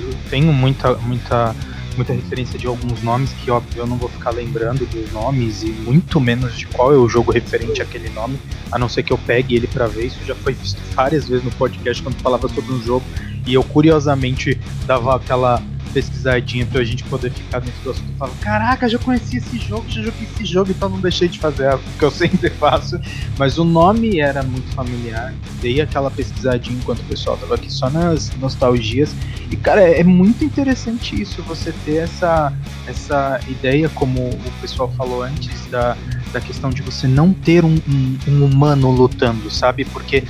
eu 0.02 0.14
tenho 0.30 0.52
muita, 0.52 0.96
muita 0.96 1.56
muita 1.96 2.14
referência 2.14 2.58
de 2.58 2.68
alguns 2.68 3.02
nomes 3.02 3.32
que, 3.34 3.52
óbvio, 3.52 3.82
eu 3.82 3.88
não 3.88 3.98
vou 3.98 4.10
ficar 4.10 4.32
lembrando 4.32 4.86
dos 4.86 5.12
nomes 5.12 5.64
e 5.64 5.68
muito 5.68 6.20
menos 6.20 6.58
de 6.58 6.66
qual 6.68 6.94
é 6.94 6.98
o 6.98 7.08
jogo 7.08 7.32
referente 7.32 7.82
àquele 7.82 8.10
nome, 8.10 8.40
a 8.72 8.80
não 8.80 8.90
ser 8.90 9.04
que 9.04 9.14
eu 9.14 9.18
pegue 9.18 9.56
ele 9.56 9.68
para 9.68 9.88
ver. 9.88 10.06
Isso 10.06 10.20
já 10.26 10.36
foi 10.36 10.54
visto 10.54 10.80
várias 10.94 11.28
vezes 11.28 11.44
no 11.44 11.52
podcast 11.52 12.02
quando 12.02 12.16
falava 12.16 12.48
sobre 12.48 12.74
um 12.74 12.82
jogo 12.82 13.06
e 13.46 13.54
eu 13.54 13.64
curiosamente 13.64 14.58
dava 14.86 15.16
aquela 15.16 15.62
pesquisadinha 15.94 16.66
pra 16.66 16.84
gente 16.84 17.04
poder 17.04 17.32
ficar 17.32 17.60
dentro 17.60 17.82
do 17.84 17.92
assunto. 17.92 18.10
Eu 18.10 18.18
falo, 18.18 18.34
caraca, 18.42 18.90
já 18.90 18.98
conheci 18.98 19.38
esse 19.38 19.58
jogo, 19.60 19.86
já 19.88 20.02
joguei 20.02 20.28
esse 20.34 20.46
jogo, 20.46 20.72
então 20.72 20.90
não 20.90 21.00
deixei 21.00 21.28
de 21.28 21.40
fazer 21.40 21.74
o 21.74 21.80
que 21.80 22.04
eu 22.04 22.12
sempre 22.12 22.50
faço. 22.50 23.00
Mas 23.38 23.58
o 23.58 23.64
nome 23.64 24.20
era 24.20 24.44
muito 24.44 24.68
familiar. 24.74 25.34
Dei 25.62 25.80
aquela 25.82 26.10
pesquisadinha 26.10 26.78
enquanto 26.78 27.00
o 27.00 27.06
pessoal 27.06 27.38
tava 27.38 27.56
aqui 27.56 27.72
só 27.72 27.90
nas 27.90 28.32
nostalgias. 28.38 29.16
E 29.52 29.56
cara, 29.56 29.82
é 29.82 30.04
muito 30.04 30.44
interessante 30.44 31.22
isso, 31.22 31.44
você 31.44 31.72
ter 31.86 31.98
essa, 31.98 32.52
essa 32.88 33.40
ideia, 33.48 33.88
como 33.90 34.30
o 34.30 34.52
pessoal 34.62 34.92
falou 34.98 35.22
antes, 35.22 35.66
da, 35.68 35.96
da 36.32 36.42
questão 36.42 36.70
de 36.70 36.82
você 36.82 37.08
não 37.08 37.34
ter 37.34 37.64
um, 37.64 37.76
um, 37.88 38.18
um 38.28 38.46
humano 38.46 38.90
lutando, 38.92 39.50
sabe? 39.52 39.86
Porque 39.86 40.24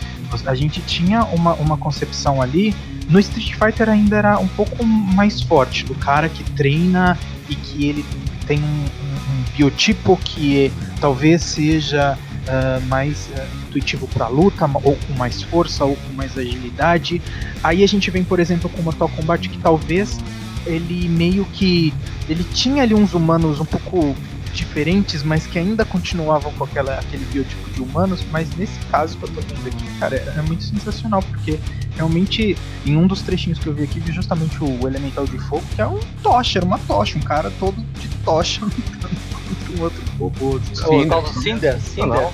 a 0.45 0.55
gente 0.55 0.81
tinha 0.81 1.23
uma, 1.25 1.53
uma 1.53 1.77
concepção 1.77 2.41
ali 2.41 2.73
no 3.09 3.19
Street 3.19 3.53
Fighter 3.53 3.89
ainda 3.89 4.17
era 4.17 4.39
um 4.39 4.47
pouco 4.47 4.84
mais 4.86 5.41
forte, 5.41 5.86
do 5.86 5.95
cara 5.95 6.29
que 6.29 6.43
treina 6.51 7.17
e 7.49 7.55
que 7.55 7.88
ele 7.88 8.05
tem 8.47 8.59
um, 8.59 8.63
um 8.63 9.43
biotipo 9.55 10.17
que 10.23 10.71
talvez 10.99 11.41
seja 11.41 12.17
uh, 12.17 12.88
mais 12.88 13.29
uh, 13.36 13.67
intuitivo 13.67 14.07
para 14.07 14.27
luta, 14.27 14.69
ou 14.84 14.95
com 14.95 15.13
mais 15.17 15.41
força, 15.43 15.86
ou 15.86 15.95
com 15.95 16.13
mais 16.13 16.38
agilidade. 16.38 17.21
Aí 17.63 17.84
a 17.84 17.88
gente 17.88 18.09
vem, 18.09 18.23
por 18.23 18.39
exemplo, 18.39 18.69
com 18.69 18.81
o 18.81 18.84
Mortal 18.84 19.09
Kombat 19.09 19.49
que 19.49 19.57
talvez 19.57 20.19
ele 20.65 21.09
meio 21.09 21.45
que 21.45 21.93
ele 22.29 22.43
tinha 22.53 22.84
ali 22.84 22.93
uns 22.93 23.13
humanos 23.13 23.59
um 23.59 23.65
pouco 23.65 24.15
diferentes, 24.54 25.24
mas 25.24 25.45
que 25.45 25.58
ainda 25.58 25.84
continuavam 25.84 26.51
com 26.54 26.64
aquela, 26.64 26.99
aquele 26.99 27.26
biotipo 27.26 27.70
de 27.72 27.82
humanos, 27.82 28.24
mas 28.32 28.47
nesse 28.56 28.80
caso 28.91 29.18
que 29.18 29.24
eu 29.24 29.30
tô 29.30 29.41
vendo 29.41 29.68
aqui, 29.68 29.99
cara, 29.99 30.16
é, 30.16 30.39
é 30.39 30.41
muito 30.43 30.64
sensacional, 30.64 31.22
porque 31.24 31.60
realmente, 31.95 32.58
em 32.86 32.95
um 32.95 33.08
dos 33.08 33.22
trechinhos 33.22 33.60
que 33.60 33.68
eu 33.68 33.74
vi 33.74 33.84
aqui, 33.84 33.99
vi 33.99 34.12
justamente 34.12 34.64
o 34.64 34.88
Elemental 34.88 35.26
de 35.26 35.38
Fogo, 35.39 35.64
que 35.76 35.82
é 35.82 35.88
um 35.88 35.99
tocha, 36.22 36.60
era 36.60 36.66
uma 36.66 36.80
tocha, 36.80 37.18
um 37.18 37.22
cara 37.22 37.51
todo 37.60 37.76
de 37.99 38.08
tocha 38.24 38.64
lutando 38.64 39.16
contra 39.34 39.80
um 39.80 39.84
outro 39.84 40.04
robô. 40.20 40.60
Do 40.60 41.41
Cinder? 41.41 41.80
Cinder. 41.80 42.32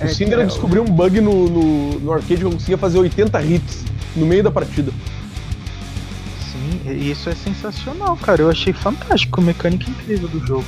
É, 0.00 0.04
o 0.04 0.08
Cinder 0.08 0.38
é, 0.38 0.44
descobriu 0.46 0.82
um 0.82 0.86
bug 0.86 1.20
no, 1.20 1.48
no, 1.48 2.00
no 2.00 2.12
arcade 2.12 2.36
que 2.36 2.44
eu 2.44 2.52
conseguia 2.52 2.78
fazer 2.78 2.98
80 2.98 3.42
hits 3.42 3.84
no 4.14 4.26
meio 4.26 4.42
da 4.42 4.50
partida. 4.50 4.92
Sim, 6.52 6.80
e 6.90 7.10
isso 7.10 7.28
é 7.28 7.34
sensacional, 7.34 8.16
cara. 8.16 8.42
Eu 8.42 8.50
achei 8.50 8.72
fantástico, 8.72 9.40
a 9.40 9.44
mecânica 9.44 9.90
incrível 9.90 10.28
do 10.28 10.44
jogo. 10.46 10.66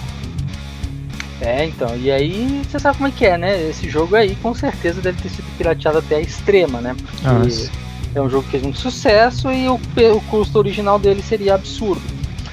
É, 1.40 1.64
então, 1.64 1.96
e 1.96 2.10
aí 2.10 2.62
você 2.68 2.78
sabe 2.78 2.98
como 2.98 3.08
é 3.08 3.12
que 3.12 3.24
é, 3.24 3.38
né? 3.38 3.68
Esse 3.70 3.88
jogo 3.88 4.14
aí 4.14 4.36
com 4.36 4.54
certeza 4.54 5.00
deve 5.00 5.20
ter 5.22 5.30
sido 5.30 5.46
pirateado 5.56 5.98
até 5.98 6.16
a 6.16 6.20
extrema, 6.20 6.80
né? 6.80 6.94
Porque 6.94 7.26
Nossa. 7.26 7.70
é 8.14 8.20
um 8.20 8.28
jogo 8.28 8.44
que 8.44 8.50
fez 8.50 8.62
muito 8.62 8.78
sucesso 8.78 9.50
e 9.50 9.66
o, 9.66 9.74
o 9.74 10.20
custo 10.28 10.58
original 10.58 10.98
dele 10.98 11.22
seria 11.22 11.54
absurdo. 11.54 12.02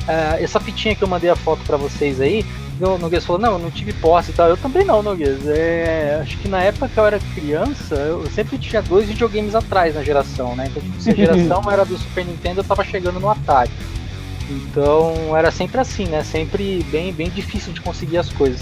Uh, 0.07 0.41
essa 0.41 0.59
fitinha 0.59 0.95
que 0.95 1.03
eu 1.03 1.07
mandei 1.07 1.29
a 1.29 1.35
foto 1.35 1.61
para 1.65 1.75
vocês 1.75 2.21
aí, 2.21 2.45
o 2.79 2.97
Noguês 2.97 3.25
falou, 3.25 3.41
não, 3.41 3.53
eu 3.53 3.59
não 3.59 3.71
tive 3.71 3.91
posse 3.93 4.31
e 4.31 4.33
tal. 4.33 4.47
Eu 4.47 4.57
também 4.57 4.85
não, 4.85 5.01
Noguês. 5.01 5.45
É, 5.47 6.19
acho 6.21 6.37
que 6.37 6.47
na 6.47 6.61
época 6.61 6.87
que 6.87 6.97
eu 6.97 7.05
era 7.05 7.19
criança, 7.33 7.95
eu 7.95 8.25
sempre 8.29 8.57
tinha 8.57 8.81
dois 8.81 9.07
videogames 9.07 9.55
atrás 9.55 9.95
na 9.95 10.03
geração, 10.03 10.55
né? 10.55 10.67
Então, 10.69 10.81
tipo, 10.81 11.01
se 11.01 11.09
a 11.09 11.15
geração 11.15 11.61
era 11.71 11.83
do 11.83 11.97
Super 11.97 12.25
Nintendo, 12.25 12.59
eu 12.61 12.63
tava 12.63 12.83
chegando 12.83 13.19
no 13.19 13.29
Atari. 13.29 13.71
Então 14.49 15.35
era 15.35 15.51
sempre 15.51 15.79
assim, 15.79 16.05
né? 16.05 16.23
Sempre 16.23 16.83
bem, 16.91 17.11
bem 17.11 17.29
difícil 17.29 17.73
de 17.73 17.81
conseguir 17.81 18.17
as 18.17 18.29
coisas. 18.29 18.61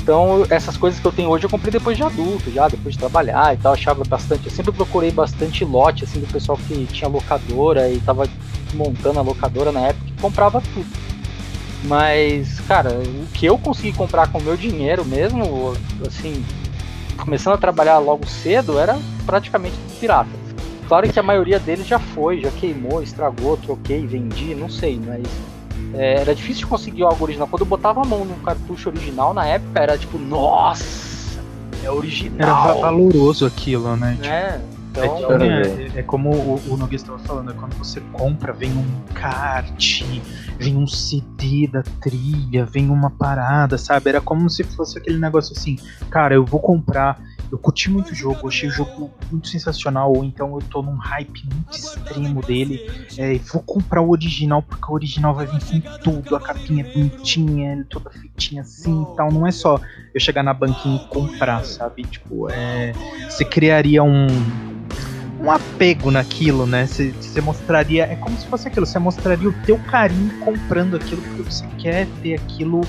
Então 0.00 0.46
essas 0.50 0.76
coisas 0.76 1.00
que 1.00 1.06
eu 1.06 1.12
tenho 1.12 1.28
hoje 1.28 1.44
eu 1.44 1.50
comprei 1.50 1.72
depois 1.72 1.96
de 1.96 2.02
adulto, 2.04 2.50
já 2.52 2.68
depois 2.68 2.94
de 2.94 2.98
trabalhar 2.98 3.54
e 3.54 3.56
tal, 3.56 3.72
achava 3.72 4.04
bastante. 4.04 4.46
Eu 4.46 4.52
sempre 4.52 4.72
procurei 4.72 5.10
bastante 5.10 5.64
lote 5.64 6.04
assim 6.04 6.20
do 6.20 6.26
pessoal 6.26 6.56
que 6.56 6.86
tinha 6.86 7.08
locadora 7.08 7.90
e 7.90 7.98
tava 8.00 8.28
montando 8.74 9.18
a 9.18 9.22
locadora 9.22 9.72
na 9.72 9.80
época 9.80 10.06
e 10.08 10.20
comprava 10.20 10.60
tudo. 10.60 10.86
Mas, 11.84 12.60
cara, 12.60 12.90
o 12.90 13.26
que 13.32 13.46
eu 13.46 13.58
consegui 13.58 13.92
comprar 13.92 14.28
com 14.28 14.38
o 14.38 14.42
meu 14.42 14.56
dinheiro 14.56 15.04
mesmo, 15.04 15.76
assim, 16.06 16.44
começando 17.16 17.54
a 17.54 17.58
trabalhar 17.58 17.98
logo 17.98 18.26
cedo, 18.26 18.78
era 18.78 18.98
praticamente 19.24 19.76
pirata. 20.00 20.45
Claro 20.88 21.10
que 21.10 21.18
a 21.18 21.22
maioria 21.22 21.58
deles 21.58 21.86
já 21.86 21.98
foi, 21.98 22.40
já 22.40 22.50
queimou, 22.50 23.02
estragou, 23.02 23.56
troquei, 23.56 24.06
vendi, 24.06 24.54
não 24.54 24.68
sei, 24.68 25.00
mas 25.04 25.24
é, 25.94 26.20
era 26.20 26.34
difícil 26.34 26.60
de 26.60 26.66
conseguir 26.66 27.02
algo 27.02 27.22
original. 27.24 27.48
Quando 27.48 27.62
eu 27.62 27.66
botava 27.66 28.02
a 28.02 28.04
mão 28.04 28.24
num 28.24 28.38
cartucho 28.40 28.88
original 28.88 29.34
na 29.34 29.46
época, 29.46 29.80
era 29.80 29.98
tipo, 29.98 30.18
nossa, 30.18 31.40
é 31.82 31.90
original. 31.90 32.70
Era 32.70 32.80
valoroso 32.80 33.46
aquilo, 33.46 33.96
né? 33.96 34.16
É. 34.22 34.76
Então, 34.98 35.42
é, 35.42 35.60
é, 35.60 35.90
é, 35.96 36.02
como 36.02 36.30
o, 36.30 36.62
o 36.68 36.76
Noguês 36.76 37.02
estava 37.02 37.18
falando, 37.18 37.50
é 37.50 37.54
quando 37.54 37.74
você 37.74 38.00
compra, 38.12 38.52
vem 38.52 38.72
um 38.72 39.12
kart, 39.12 40.02
vem 40.58 40.74
um 40.74 40.86
CD 40.86 41.66
da 41.66 41.82
trilha, 42.00 42.64
vem 42.64 42.88
uma 42.88 43.10
parada, 43.10 43.76
sabe? 43.76 44.08
Era 44.08 44.22
como 44.22 44.48
se 44.48 44.64
fosse 44.64 44.96
aquele 44.96 45.18
negócio 45.18 45.54
assim, 45.54 45.76
cara, 46.08 46.34
eu 46.34 46.46
vou 46.46 46.60
comprar, 46.60 47.20
eu 47.50 47.58
curti 47.58 47.90
muito 47.90 48.12
o 48.12 48.14
jogo, 48.14 48.48
achei 48.48 48.68
o 48.68 48.72
jogo 48.72 49.10
muito 49.30 49.48
sensacional, 49.48 50.12
ou 50.12 50.24
então 50.24 50.54
eu 50.54 50.62
tô 50.68 50.82
num 50.82 50.96
hype 50.96 51.44
muito 51.52 51.72
extremo 51.72 52.40
dele, 52.42 52.80
é, 53.16 53.38
vou 53.52 53.62
comprar 53.62 54.00
o 54.00 54.10
original, 54.10 54.62
porque 54.62 54.90
o 54.90 54.94
original 54.94 55.34
vai 55.34 55.46
vir 55.46 55.60
com 55.60 55.98
tudo, 55.98 56.36
a 56.36 56.40
capinha 56.40 56.84
é 56.84 56.92
bonitinha, 56.92 57.86
toda 57.88 58.10
fitinha 58.10 58.62
assim 58.62 59.02
e 59.02 59.16
tal, 59.16 59.32
não 59.32 59.46
é 59.46 59.50
só 59.50 59.80
eu 60.14 60.20
chegar 60.20 60.42
na 60.42 60.52
banquinha 60.52 60.96
e 60.96 61.08
comprar, 61.08 61.64
sabe? 61.64 62.02
Tipo, 62.04 62.50
é, 62.50 62.92
você 63.28 63.44
criaria 63.44 64.02
um 64.02 64.26
um 65.38 65.50
apego 65.50 66.10
naquilo, 66.10 66.66
né? 66.66 66.86
Você 66.86 67.40
mostraria. 67.40 68.04
É 68.04 68.16
como 68.16 68.36
se 68.38 68.46
fosse 68.46 68.68
aquilo, 68.68 68.86
você 68.86 68.98
mostraria 68.98 69.48
o 69.48 69.52
teu 69.64 69.78
carinho 69.78 70.30
comprando 70.40 70.96
aquilo 70.96 71.20
porque 71.20 71.42
você 71.42 71.66
quer 71.78 72.06
ter 72.22 72.34
aquilo 72.34 72.80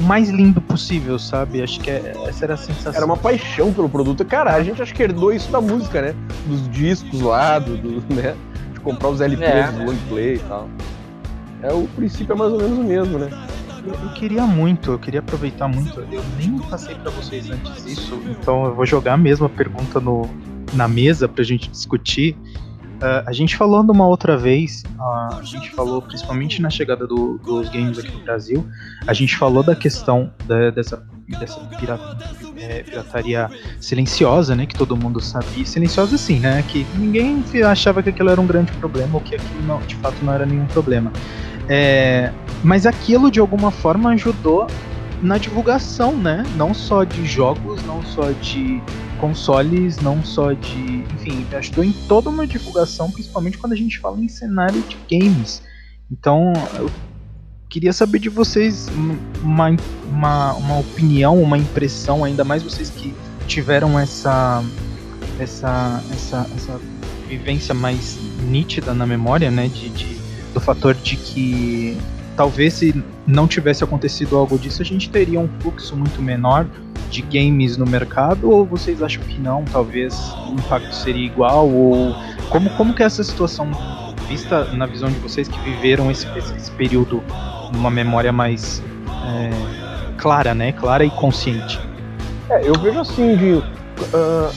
mais 0.00 0.28
lindo 0.30 0.60
possível, 0.60 1.18
sabe? 1.18 1.62
Acho 1.62 1.80
que 1.80 1.90
é, 1.90 2.14
essa 2.26 2.44
era 2.44 2.54
a 2.54 2.56
sensação. 2.56 2.94
Era 2.94 3.04
uma 3.04 3.16
paixão 3.16 3.72
pelo 3.72 3.88
produto. 3.88 4.24
Cara, 4.24 4.54
a 4.54 4.62
gente 4.62 4.80
acho 4.80 4.94
que 4.94 5.02
herdou 5.02 5.32
isso 5.32 5.50
da 5.50 5.60
música, 5.60 6.00
né? 6.02 6.14
Dos 6.46 6.68
discos 6.70 7.20
lá, 7.20 7.58
do, 7.58 7.76
do 7.76 8.14
né? 8.14 8.34
De 8.72 8.80
comprar 8.80 9.08
os 9.08 9.20
LPs 9.20 9.48
é, 9.48 9.72
do 9.72 9.84
long 9.84 9.96
play 10.08 10.36
e 10.36 10.38
tal. 10.40 10.68
É, 11.62 11.72
o 11.72 11.86
princípio 11.94 12.32
é 12.32 12.36
mais 12.36 12.52
ou 12.52 12.58
menos 12.58 12.78
o 12.78 12.82
mesmo, 12.82 13.18
né? 13.18 13.28
Eu, 13.84 13.94
eu, 13.94 14.12
queria 14.14 14.46
muito, 14.46 14.92
eu 14.92 14.98
queria 14.98 15.20
aproveitar 15.20 15.68
muito. 15.68 16.00
Eu 16.00 16.22
nem 16.38 16.58
passei 16.58 16.94
para 16.94 17.10
vocês 17.10 17.50
antes 17.50 17.84
disso, 17.84 18.20
então 18.28 18.66
eu 18.66 18.74
vou 18.74 18.84
jogar 18.84 19.16
mesmo 19.16 19.46
a 19.46 19.48
pergunta 19.48 20.00
no, 20.00 20.28
na 20.72 20.86
mesa 20.86 21.28
pra 21.28 21.42
gente 21.44 21.70
discutir. 21.70 22.36
Uh, 23.00 23.24
a 23.24 23.32
gente 23.32 23.56
falou 23.56 23.82
numa 23.82 24.06
outra 24.06 24.36
vez, 24.36 24.82
uh, 24.98 25.38
a 25.38 25.42
gente 25.42 25.70
falou 25.70 26.02
principalmente 26.02 26.60
na 26.60 26.68
chegada 26.68 27.06
do, 27.06 27.38
dos 27.38 27.70
games 27.70 27.98
aqui 27.98 28.12
no 28.12 28.22
Brasil, 28.22 28.68
a 29.06 29.14
gente 29.14 29.38
falou 29.38 29.62
da 29.62 29.74
questão 29.74 30.30
da, 30.44 30.68
dessa, 30.68 31.02
dessa 31.26 31.58
pirata, 31.78 32.18
é, 32.58 32.82
pirataria 32.82 33.48
silenciosa, 33.80 34.54
né, 34.54 34.66
que 34.66 34.74
todo 34.74 34.94
mundo 34.94 35.18
sabia, 35.18 35.64
silenciosa 35.64 36.18
sim, 36.18 36.40
né, 36.40 36.62
que 36.68 36.86
ninguém 36.94 37.42
achava 37.64 38.02
que 38.02 38.10
aquilo 38.10 38.28
era 38.28 38.38
um 38.38 38.46
grande 38.46 38.70
problema 38.72 39.14
ou 39.14 39.20
que 39.22 39.34
aquilo 39.34 39.62
não, 39.62 39.80
de 39.80 39.96
fato 39.96 40.22
não 40.22 40.34
era 40.34 40.44
nenhum 40.44 40.66
problema. 40.66 41.10
É, 41.70 42.30
mas 42.62 42.84
aquilo 42.84 43.30
de 43.30 43.40
alguma 43.40 43.70
forma 43.70 44.10
ajudou 44.10 44.66
na 45.22 45.38
divulgação, 45.38 46.14
né, 46.14 46.44
não 46.54 46.74
só 46.74 47.02
de 47.02 47.24
jogos, 47.24 47.82
não 47.86 48.02
só 48.02 48.30
de 48.32 48.82
consoles, 49.20 49.98
não 50.00 50.24
só 50.24 50.52
de. 50.52 51.04
Enfim, 51.14 51.46
ajudou 51.52 51.84
em 51.84 51.92
toda 52.08 52.30
uma 52.30 52.46
divulgação, 52.46 53.10
principalmente 53.10 53.58
quando 53.58 53.74
a 53.74 53.76
gente 53.76 53.98
fala 53.98 54.18
em 54.18 54.28
cenário 54.28 54.82
de 54.82 54.96
games. 55.18 55.62
Então, 56.10 56.52
eu 56.76 56.90
queria 57.68 57.92
saber 57.92 58.18
de 58.18 58.28
vocês 58.28 58.88
uma, 59.42 59.76
uma, 60.10 60.54
uma 60.54 60.78
opinião, 60.78 61.40
uma 61.40 61.56
impressão, 61.56 62.24
ainda 62.24 62.42
mais 62.42 62.62
vocês 62.62 62.90
que 62.90 63.14
tiveram 63.46 63.98
essa, 63.98 64.64
essa, 65.38 66.02
essa, 66.12 66.50
essa 66.56 66.80
vivência 67.28 67.74
mais 67.74 68.18
nítida 68.48 68.92
na 68.92 69.06
memória, 69.06 69.50
né? 69.50 69.68
De, 69.68 69.88
de, 69.90 70.18
do 70.52 70.60
fator 70.60 70.94
de 70.94 71.16
que 71.16 71.96
talvez 72.36 72.74
se 72.74 73.04
não 73.26 73.46
tivesse 73.46 73.84
acontecido 73.84 74.36
algo 74.36 74.58
disso, 74.58 74.82
a 74.82 74.84
gente 74.84 75.10
teria 75.10 75.38
um 75.38 75.48
fluxo 75.60 75.94
muito 75.94 76.20
menor 76.22 76.66
de 77.10 77.22
games 77.22 77.76
no 77.76 77.84
mercado 77.84 78.50
ou 78.50 78.64
vocês 78.64 79.02
acham 79.02 79.22
que 79.24 79.38
não? 79.40 79.64
Talvez 79.64 80.14
o 80.48 80.52
impacto 80.52 80.94
seria 80.94 81.26
igual 81.26 81.68
ou 81.68 82.14
como 82.48 82.70
como 82.70 82.94
que 82.94 83.02
é 83.02 83.06
essa 83.06 83.24
situação 83.24 83.70
vista 84.28 84.64
na 84.72 84.86
visão 84.86 85.10
de 85.10 85.18
vocês 85.18 85.48
que 85.48 85.58
viveram 85.60 86.10
esse, 86.10 86.26
esse 86.36 86.70
período 86.72 87.22
numa 87.72 87.90
memória 87.90 88.32
mais 88.32 88.80
é, 89.26 89.50
clara, 90.16 90.54
né? 90.54 90.72
Clara 90.72 91.04
e 91.04 91.10
consciente. 91.10 91.80
É, 92.48 92.68
eu 92.68 92.74
vejo 92.74 93.00
assim 93.00 93.36
de 93.36 93.54
uh, 93.54 93.64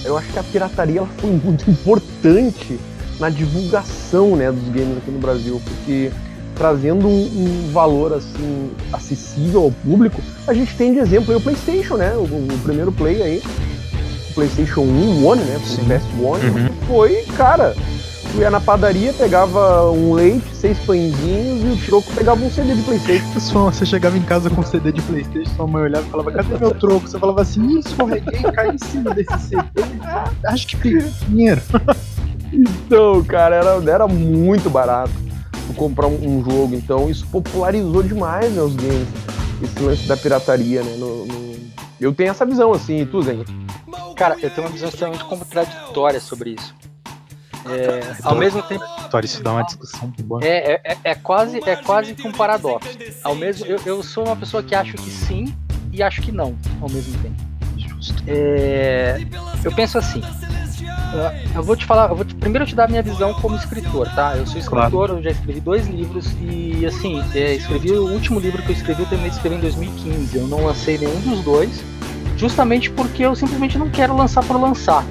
eu 0.05 0.17
acho 0.17 0.31
que 0.31 0.39
a 0.39 0.43
pirataria 0.43 1.03
foi 1.17 1.31
muito 1.31 1.69
importante 1.69 2.79
na 3.19 3.29
divulgação 3.29 4.35
né, 4.35 4.51
dos 4.51 4.67
games 4.69 4.97
aqui 4.97 5.11
no 5.11 5.19
Brasil, 5.19 5.61
porque 5.63 6.11
trazendo 6.55 7.07
um, 7.07 7.11
um, 7.11 7.71
valor 7.71 8.13
assim 8.13 8.71
acessível 8.91 9.63
ao 9.63 9.71
público, 9.71 10.21
a 10.47 10.53
gente 10.53 10.75
tem 10.75 10.93
de 10.93 10.99
exemplo 10.99 11.31
aí 11.31 11.37
o 11.37 11.41
PlayStation, 11.41 11.95
né? 11.95 12.13
O, 12.15 12.23
o 12.23 12.59
primeiro 12.63 12.91
Play 12.91 13.21
aí, 13.21 13.43
o 14.31 14.33
PlayStation 14.33 14.81
1, 14.81 15.25
One, 15.25 15.41
né? 15.41 15.57
O 15.57 15.59
PS 15.61 16.03
One, 16.21 16.49
uhum. 16.49 16.69
foi, 16.87 17.23
cara, 17.35 17.75
tu 18.31 18.39
ia 18.39 18.49
na 18.49 18.59
padaria, 18.59 19.13
pegava 19.13 19.89
um 19.91 20.13
leite, 20.13 20.55
seis 20.55 20.77
pãezinhos 20.79 21.63
e 21.63 21.67
o 21.67 21.85
troco 21.85 22.11
pegava 22.13 22.43
um 22.43 22.49
CD 22.49 22.75
de 22.75 22.81
Playstation. 22.81 23.65
Você 23.71 23.85
chegava 23.85 24.17
em 24.17 24.23
casa 24.23 24.49
com 24.49 24.61
um 24.61 24.65
CD 24.65 24.91
de 24.91 25.01
Playstation, 25.01 25.55
sua 25.55 25.67
mãe 25.67 25.83
olhava 25.83 26.05
e 26.05 26.09
falava, 26.09 26.31
cadê 26.31 26.57
meu 26.57 26.71
troco? 26.71 27.07
Você 27.07 27.19
falava 27.19 27.41
assim, 27.41 27.79
escorreguei, 27.79 28.41
caí 28.51 28.75
em 28.75 28.77
cima 28.77 29.13
desse 29.13 29.37
CD, 29.39 29.65
acho 30.45 30.67
que 30.67 30.77
tem 30.77 30.97
dinheiro. 31.27 31.61
então, 32.51 33.23
cara, 33.23 33.55
era, 33.55 33.91
era 33.91 34.07
muito 34.07 34.69
barato 34.69 35.22
comprar 35.75 36.07
um, 36.07 36.39
um, 36.39 36.43
jogo, 36.43 36.75
então 36.75 37.09
isso 37.09 37.25
popularizou 37.27 38.03
demais 38.03 38.51
né, 38.51 38.61
os 38.61 38.75
games, 38.75 39.07
esse 39.61 39.79
lance 39.79 40.07
da 40.07 40.17
pirataria, 40.17 40.83
né? 40.83 40.95
No, 40.97 41.25
no... 41.25 41.53
Eu 41.99 42.13
tenho 42.13 42.31
essa 42.31 42.45
visão 42.45 42.73
assim, 42.73 43.01
e 43.01 43.05
tu, 43.05 43.21
Zen? 43.21 43.45
Cara, 44.15 44.35
eu 44.41 44.49
tenho 44.49 44.67
uma 44.67 44.73
visão 44.73 44.89
extremamente 44.89 45.23
contraditória 45.25 46.19
sobre 46.19 46.51
isso. 46.51 46.75
É, 47.65 48.17
ao 48.23 48.35
mesmo 48.35 48.61
tempo. 48.63 48.83
Isso 49.23 49.41
dá 49.41 49.53
uma 49.53 49.63
discussão 49.63 50.11
boa. 50.23 50.43
É, 50.43 50.73
é, 50.73 50.81
é, 50.83 50.97
é, 51.03 51.15
quase, 51.15 51.59
é 51.65 51.75
quase 51.77 52.13
que 52.13 52.27
um 52.27 52.31
paradoxo. 52.31 52.89
Ao 53.23 53.35
mesmo, 53.35 53.65
eu, 53.65 53.79
eu 53.85 54.03
sou 54.03 54.25
uma 54.25 54.35
pessoa 54.35 54.61
que 54.61 54.75
acho 54.75 54.93
que 54.93 55.09
sim 55.09 55.55
e 55.91 56.03
acho 56.03 56.21
que 56.21 56.31
não 56.31 56.57
ao 56.81 56.89
mesmo 56.89 57.17
tempo. 57.21 57.35
É, 58.27 59.21
eu 59.63 59.71
penso 59.71 59.97
assim. 59.97 60.21
Eu 61.53 61.61
vou 61.61 61.75
te 61.75 61.85
falar, 61.85 62.09
eu 62.09 62.15
vou 62.15 62.25
te, 62.25 62.33
primeiro 62.33 62.65
te 62.65 62.73
dar 62.73 62.85
a 62.85 62.87
minha 62.87 63.03
visão 63.03 63.35
como 63.35 63.55
escritor, 63.55 64.09
tá? 64.15 64.35
Eu 64.35 64.47
sou 64.47 64.57
escritor, 64.57 64.89
claro. 64.89 65.17
eu 65.17 65.23
já 65.23 65.29
escrevi 65.29 65.59
dois 65.59 65.87
livros 65.87 66.27
e 66.41 66.83
assim, 66.87 67.23
é, 67.35 67.53
escrevi 67.53 67.91
o 67.91 68.11
último 68.11 68.39
livro 68.39 68.63
que 68.63 68.71
eu 68.71 68.75
escrevi, 68.75 69.03
eu 69.03 69.07
terminei 69.07 69.29
de 69.29 69.35
escrever 69.35 69.57
em 69.57 69.61
2015. 69.61 70.35
Eu 70.35 70.47
não 70.47 70.65
lancei 70.65 70.97
nenhum 70.97 71.19
dos 71.21 71.43
dois, 71.43 71.83
justamente 72.35 72.89
porque 72.89 73.23
eu 73.23 73.35
simplesmente 73.35 73.77
não 73.77 73.89
quero 73.89 74.15
lançar 74.17 74.43
por 74.43 74.59
lançar, 74.59 75.05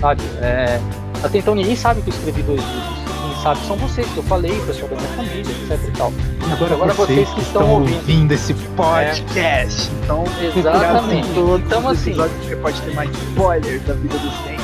sabe? 0.00 0.22
É, 0.42 0.80
até 1.22 1.38
então 1.38 1.54
ninguém 1.54 1.76
sabe 1.76 2.02
que 2.02 2.08
eu 2.08 2.14
escrevi 2.14 2.42
dois 2.42 2.60
livros. 2.60 3.15
Sabe 3.42 3.60
são 3.66 3.76
vocês, 3.76 4.06
que 4.08 4.16
eu 4.16 4.22
falei, 4.24 4.58
o 4.58 4.66
pessoal 4.66 4.88
da 4.88 4.96
minha 4.96 5.08
família, 5.08 5.40
etc 5.40 5.88
e 5.88 5.90
tal. 5.92 6.12
Agora, 6.52 6.74
Agora 6.74 6.94
vocês, 6.94 7.28
vocês 7.28 7.34
que 7.34 7.40
estão 7.42 7.70
ouvindo. 7.70 7.96
ouvindo 7.96 8.32
esse 8.32 8.54
podcast. 8.54 9.90
É. 9.90 10.04
Então, 10.04 10.24
exatamente. 10.56 11.28
então, 11.64 11.88
assim. 11.88 12.12
Você 12.14 12.56
pode 12.56 12.80
ter 12.82 12.94
mais 12.94 13.10
spoilers 13.10 13.82
da 13.84 13.94
vida 13.94 14.18
do 14.18 14.28
Zen. 14.44 14.56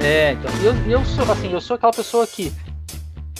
É, 0.00 0.32
então, 0.32 0.50
eu, 0.62 0.74
eu 0.90 1.04
sou 1.04 1.30
assim, 1.30 1.52
eu 1.52 1.60
sou 1.60 1.76
aquela 1.76 1.92
pessoa 1.92 2.26
que 2.26 2.52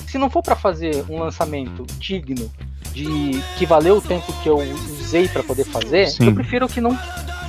se 0.06 0.18
não 0.18 0.28
for 0.28 0.42
para 0.42 0.54
fazer 0.54 1.04
um 1.08 1.18
lançamento 1.18 1.86
digno 1.98 2.50
de 2.92 3.42
que 3.56 3.64
valeu 3.64 3.96
o 3.96 4.00
tempo 4.00 4.30
que 4.42 4.48
eu 4.48 4.58
usei 5.00 5.26
para 5.26 5.42
poder 5.42 5.64
fazer, 5.64 6.08
Sim. 6.08 6.26
eu 6.26 6.34
prefiro 6.34 6.68
que 6.68 6.80
não 6.80 6.96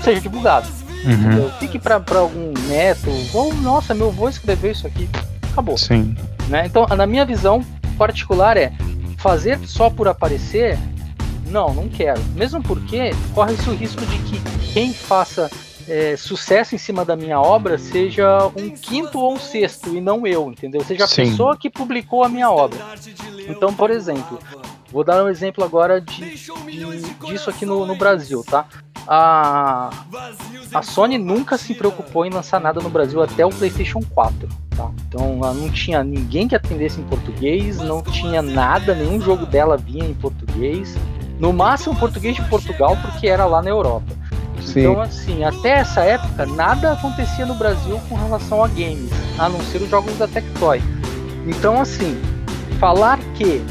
seja 0.01 0.21
divulgado. 0.21 0.67
Uhum. 1.05 1.51
Fique 1.59 1.77
para 1.77 2.01
algum 2.17 2.53
neto, 2.69 3.09
ou 3.33 3.53
nossa, 3.55 3.93
meu 3.93 4.07
avô 4.07 4.29
escreveu 4.29 4.71
isso 4.71 4.87
aqui, 4.87 5.09
acabou. 5.51 5.77
Sim. 5.77 6.15
Né? 6.49 6.65
Então, 6.65 6.85
na 6.87 7.05
minha 7.05 7.25
visão 7.25 7.63
particular 7.97 8.57
é 8.57 8.71
fazer 9.17 9.59
só 9.65 9.89
por 9.89 10.07
aparecer, 10.07 10.77
não, 11.47 11.73
não 11.73 11.87
quero. 11.87 12.21
Mesmo 12.35 12.61
porque 12.61 13.11
corre-se 13.33 13.69
o 13.69 13.75
risco 13.75 14.05
de 14.05 14.17
que 14.19 14.41
quem 14.73 14.93
faça 14.93 15.49
é, 15.87 16.15
sucesso 16.15 16.75
em 16.75 16.77
cima 16.77 17.03
da 17.03 17.15
minha 17.15 17.39
obra 17.39 17.77
seja 17.77 18.47
um 18.55 18.69
quinto 18.69 19.19
ou 19.19 19.33
um 19.33 19.39
sexto 19.39 19.95
e 19.95 20.01
não 20.01 20.25
eu, 20.25 20.49
entendeu? 20.49 20.83
Seja 20.83 21.05
a 21.05 21.07
Sim. 21.07 21.29
pessoa 21.29 21.57
que 21.57 21.69
publicou 21.69 22.23
a 22.23 22.29
minha 22.29 22.49
obra. 22.49 22.79
Então, 23.47 23.73
por 23.73 23.89
exemplo, 23.89 24.39
vou 24.91 25.03
dar 25.03 25.23
um 25.23 25.29
exemplo 25.29 25.63
agora 25.63 25.99
de, 25.99 26.35
de 26.35 27.13
disso 27.27 27.49
aqui 27.49 27.65
no, 27.65 27.85
no 27.85 27.95
Brasil, 27.95 28.43
tá? 28.43 28.65
A, 29.05 29.89
a 30.73 30.81
Sony 30.81 31.17
nunca 31.17 31.57
se 31.57 31.73
preocupou 31.73 32.25
em 32.25 32.29
lançar 32.29 32.61
nada 32.61 32.79
no 32.79 32.89
Brasil 32.89 33.21
até 33.21 33.45
o 33.45 33.49
PlayStation 33.49 33.99
4. 34.13 34.47
Tá? 34.75 34.89
Então 35.07 35.37
ela 35.37 35.53
não 35.53 35.69
tinha 35.69 36.03
ninguém 36.03 36.47
que 36.47 36.55
atendesse 36.55 36.99
em 36.99 37.03
português, 37.03 37.77
não 37.77 38.01
tinha 38.01 38.41
nada, 38.41 38.95
nenhum 38.95 39.21
jogo 39.21 39.45
dela 39.45 39.77
vinha 39.77 40.05
em 40.05 40.13
português. 40.13 40.95
No 41.39 41.51
máximo 41.51 41.95
português 41.95 42.35
de 42.35 42.41
Portugal, 42.43 42.97
porque 43.01 43.27
era 43.27 43.45
lá 43.45 43.61
na 43.61 43.69
Europa. 43.69 44.13
Sim. 44.61 44.81
Então, 44.81 45.01
assim, 45.01 45.43
até 45.43 45.79
essa 45.79 46.01
época, 46.01 46.45
nada 46.45 46.93
acontecia 46.93 47.45
no 47.45 47.55
Brasil 47.55 47.99
com 48.07 48.15
relação 48.15 48.63
a 48.63 48.67
games, 48.67 49.09
a 49.37 49.49
não 49.49 49.59
ser 49.61 49.81
os 49.81 49.89
jogos 49.89 50.17
da 50.17 50.27
Tectoy. 50.27 50.81
Então, 51.45 51.81
assim, 51.81 52.19
falar 52.79 53.19
que 53.35 53.61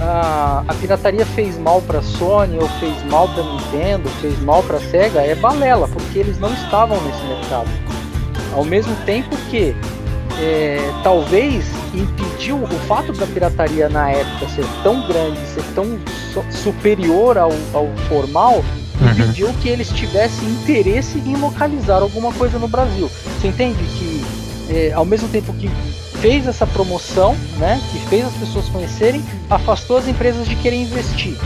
a, 0.00 0.62
a 0.68 0.74
pirataria 0.74 1.26
fez 1.26 1.58
mal 1.58 1.82
para 1.82 2.02
Sony, 2.02 2.58
ou 2.58 2.68
fez 2.80 3.02
mal 3.04 3.28
para 3.28 3.42
Nintendo, 3.42 4.08
fez 4.20 4.40
mal 4.42 4.62
para 4.62 4.78
Sega, 4.78 5.20
é 5.20 5.34
balela, 5.34 5.88
porque 5.88 6.18
eles 6.18 6.38
não 6.38 6.52
estavam 6.52 7.00
nesse 7.02 7.22
mercado. 7.24 7.68
Ao 8.54 8.64
mesmo 8.64 8.94
tempo 9.04 9.36
que 9.50 9.74
é, 10.38 10.78
talvez 11.02 11.64
impediu 11.94 12.62
o 12.62 12.78
fato 12.86 13.12
da 13.12 13.26
pirataria 13.26 13.88
na 13.88 14.10
época 14.10 14.48
ser 14.48 14.64
tão 14.82 15.06
grande, 15.06 15.38
ser 15.46 15.64
tão 15.74 15.98
superior 16.50 17.38
ao, 17.38 17.52
ao 17.72 17.88
formal, 18.08 18.64
uhum. 19.00 19.10
impediu 19.10 19.52
que 19.60 19.68
eles 19.68 19.88
tivessem 19.88 20.48
interesse 20.48 21.18
em 21.18 21.36
localizar 21.36 22.02
alguma 22.02 22.32
coisa 22.32 22.58
no 22.58 22.68
Brasil. 22.68 23.10
Você 23.40 23.48
entende 23.48 23.82
que, 23.98 24.24
é, 24.70 24.92
ao 24.92 25.04
mesmo 25.04 25.28
tempo 25.28 25.52
que 25.54 25.70
fez 26.20 26.46
essa 26.46 26.66
promoção, 26.66 27.34
né, 27.58 27.80
que 27.92 27.98
fez 28.08 28.26
as 28.26 28.34
pessoas 28.34 28.68
conhecerem, 28.68 29.22
afastou 29.48 29.96
as 29.96 30.08
empresas 30.08 30.46
de 30.46 30.56
querer 30.56 30.76
investir. 30.76 31.36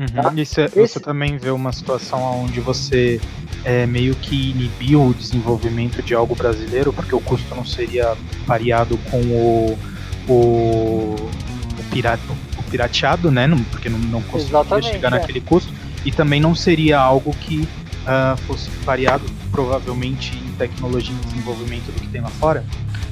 Uhum. 0.00 0.06
Tá? 0.06 0.32
Isso 0.34 0.60
é, 0.60 0.64
Esse... 0.64 0.80
Você 0.80 1.00
também 1.00 1.36
vê 1.36 1.50
uma 1.50 1.72
situação 1.72 2.42
onde 2.42 2.58
você 2.58 3.20
é, 3.64 3.84
meio 3.84 4.14
que 4.14 4.50
inibiu 4.52 5.08
o 5.08 5.14
desenvolvimento 5.14 6.02
de 6.02 6.14
algo 6.14 6.34
brasileiro, 6.34 6.90
porque 6.90 7.14
o 7.14 7.20
custo 7.20 7.54
não 7.54 7.66
seria 7.66 8.16
variado 8.46 8.96
com 9.10 9.20
o, 9.20 9.78
o, 10.26 10.32
o, 10.32 11.84
pirata, 11.90 12.22
o 12.58 12.62
pirateado, 12.70 13.30
né? 13.30 13.46
porque 13.70 13.90
não, 13.90 13.98
não 13.98 14.22
conseguiria 14.22 14.82
chegar 14.82 15.08
é. 15.08 15.20
naquele 15.20 15.42
custo 15.42 15.70
e 16.02 16.10
também 16.10 16.40
não 16.40 16.54
seria 16.54 16.98
algo 16.98 17.34
que 17.34 17.58
uh, 17.58 18.36
fosse 18.46 18.70
variado 18.82 19.24
provavelmente 19.50 20.34
em 20.34 20.52
tecnologia 20.52 21.14
e 21.14 21.26
desenvolvimento 21.26 21.92
do 21.92 22.00
que 22.00 22.06
tem 22.06 22.22
lá 22.22 22.30
fora. 22.30 22.64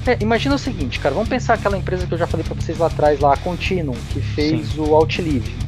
É, 0.07 0.17
imagina 0.23 0.55
o 0.55 0.59
seguinte, 0.59 0.99
cara, 1.01 1.15
vamos 1.15 1.29
pensar 1.29 1.55
aquela 1.55 1.77
empresa 1.77 2.07
que 2.07 2.15
eu 2.15 2.19
já 2.19 2.27
falei 2.27 2.47
para 2.47 2.55
vocês 2.55 2.79
lá 2.79 2.87
atrás, 2.87 3.21
lá, 3.21 3.35
a 3.35 3.37
Continuum, 3.37 3.97
que 4.11 4.21
fez 4.21 4.69
Sim. 4.69 4.81
o 4.81 4.95
Outlive. 4.95 5.68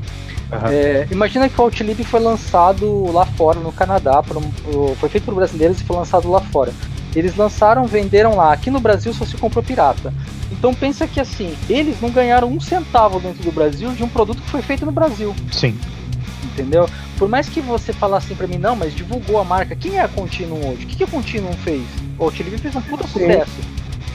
Uhum. 0.53 0.68
É, 0.68 1.07
imagina 1.11 1.48
que 1.48 1.61
o 1.61 1.64
Outlive 1.64 2.05
foi 2.05 2.20
lançado 2.20 3.11
lá 3.12 3.24
fora, 3.24 3.61
no 3.61 3.72
Canadá, 3.72 4.22
um, 4.34 4.94
foi 4.96 5.09
feito 5.09 5.24
por 5.24 5.34
brasileiros 5.34 5.80
e 5.80 5.84
foi 5.84 5.96
lançado 5.96 6.30
lá 6.30 6.40
fora. 6.40 6.72
Eles 7.14 7.36
lançaram, 7.36 7.86
venderam 7.86 8.36
lá. 8.36 8.53
Aqui 8.53 8.70
no 8.70 8.80
Brasil 8.80 9.12
só 9.12 9.24
se 9.24 9.36
comprou 9.36 9.62
pirata. 9.62 10.12
Então 10.53 10.74
pensa 10.74 11.07
que 11.07 11.20
assim, 11.20 11.57
eles 11.68 12.01
não 12.01 12.11
ganharam 12.11 12.48
um 12.48 12.61
centavo 12.61 13.18
dentro 13.18 13.42
do 13.42 13.53
Brasil 13.53 13.92
de 13.92 14.03
um 14.03 14.09
produto 14.09 14.42
que 14.42 14.51
foi 14.51 14.62
feito 14.62 14.84
no 14.84 14.92
Brasil. 14.92 15.34
Sim 15.51 15.78
entendeu? 16.61 16.88
Por 17.16 17.28
mais 17.28 17.48
que 17.48 17.61
você 17.61 17.92
falasse 17.92 18.26
assim 18.26 18.34
pra 18.34 18.46
mim, 18.46 18.59
não, 18.59 18.76
mas 18.76 18.94
divulgou 18.94 19.38
a 19.38 19.44
marca, 19.44 19.74
quem 19.76 19.96
é 19.96 20.01
a 20.01 20.09
Continuum 20.09 20.70
hoje? 20.70 20.84
O 20.84 20.86
que, 20.86 20.96
que 20.96 21.05
a 21.05 21.07
Continuum 21.07 21.53
fez? 21.53 21.82
O 22.18 22.24
Outlive 22.24 22.59
fez 22.59 22.76
um 22.76 22.82
puta 22.82 23.07
sucesso, 23.07 23.61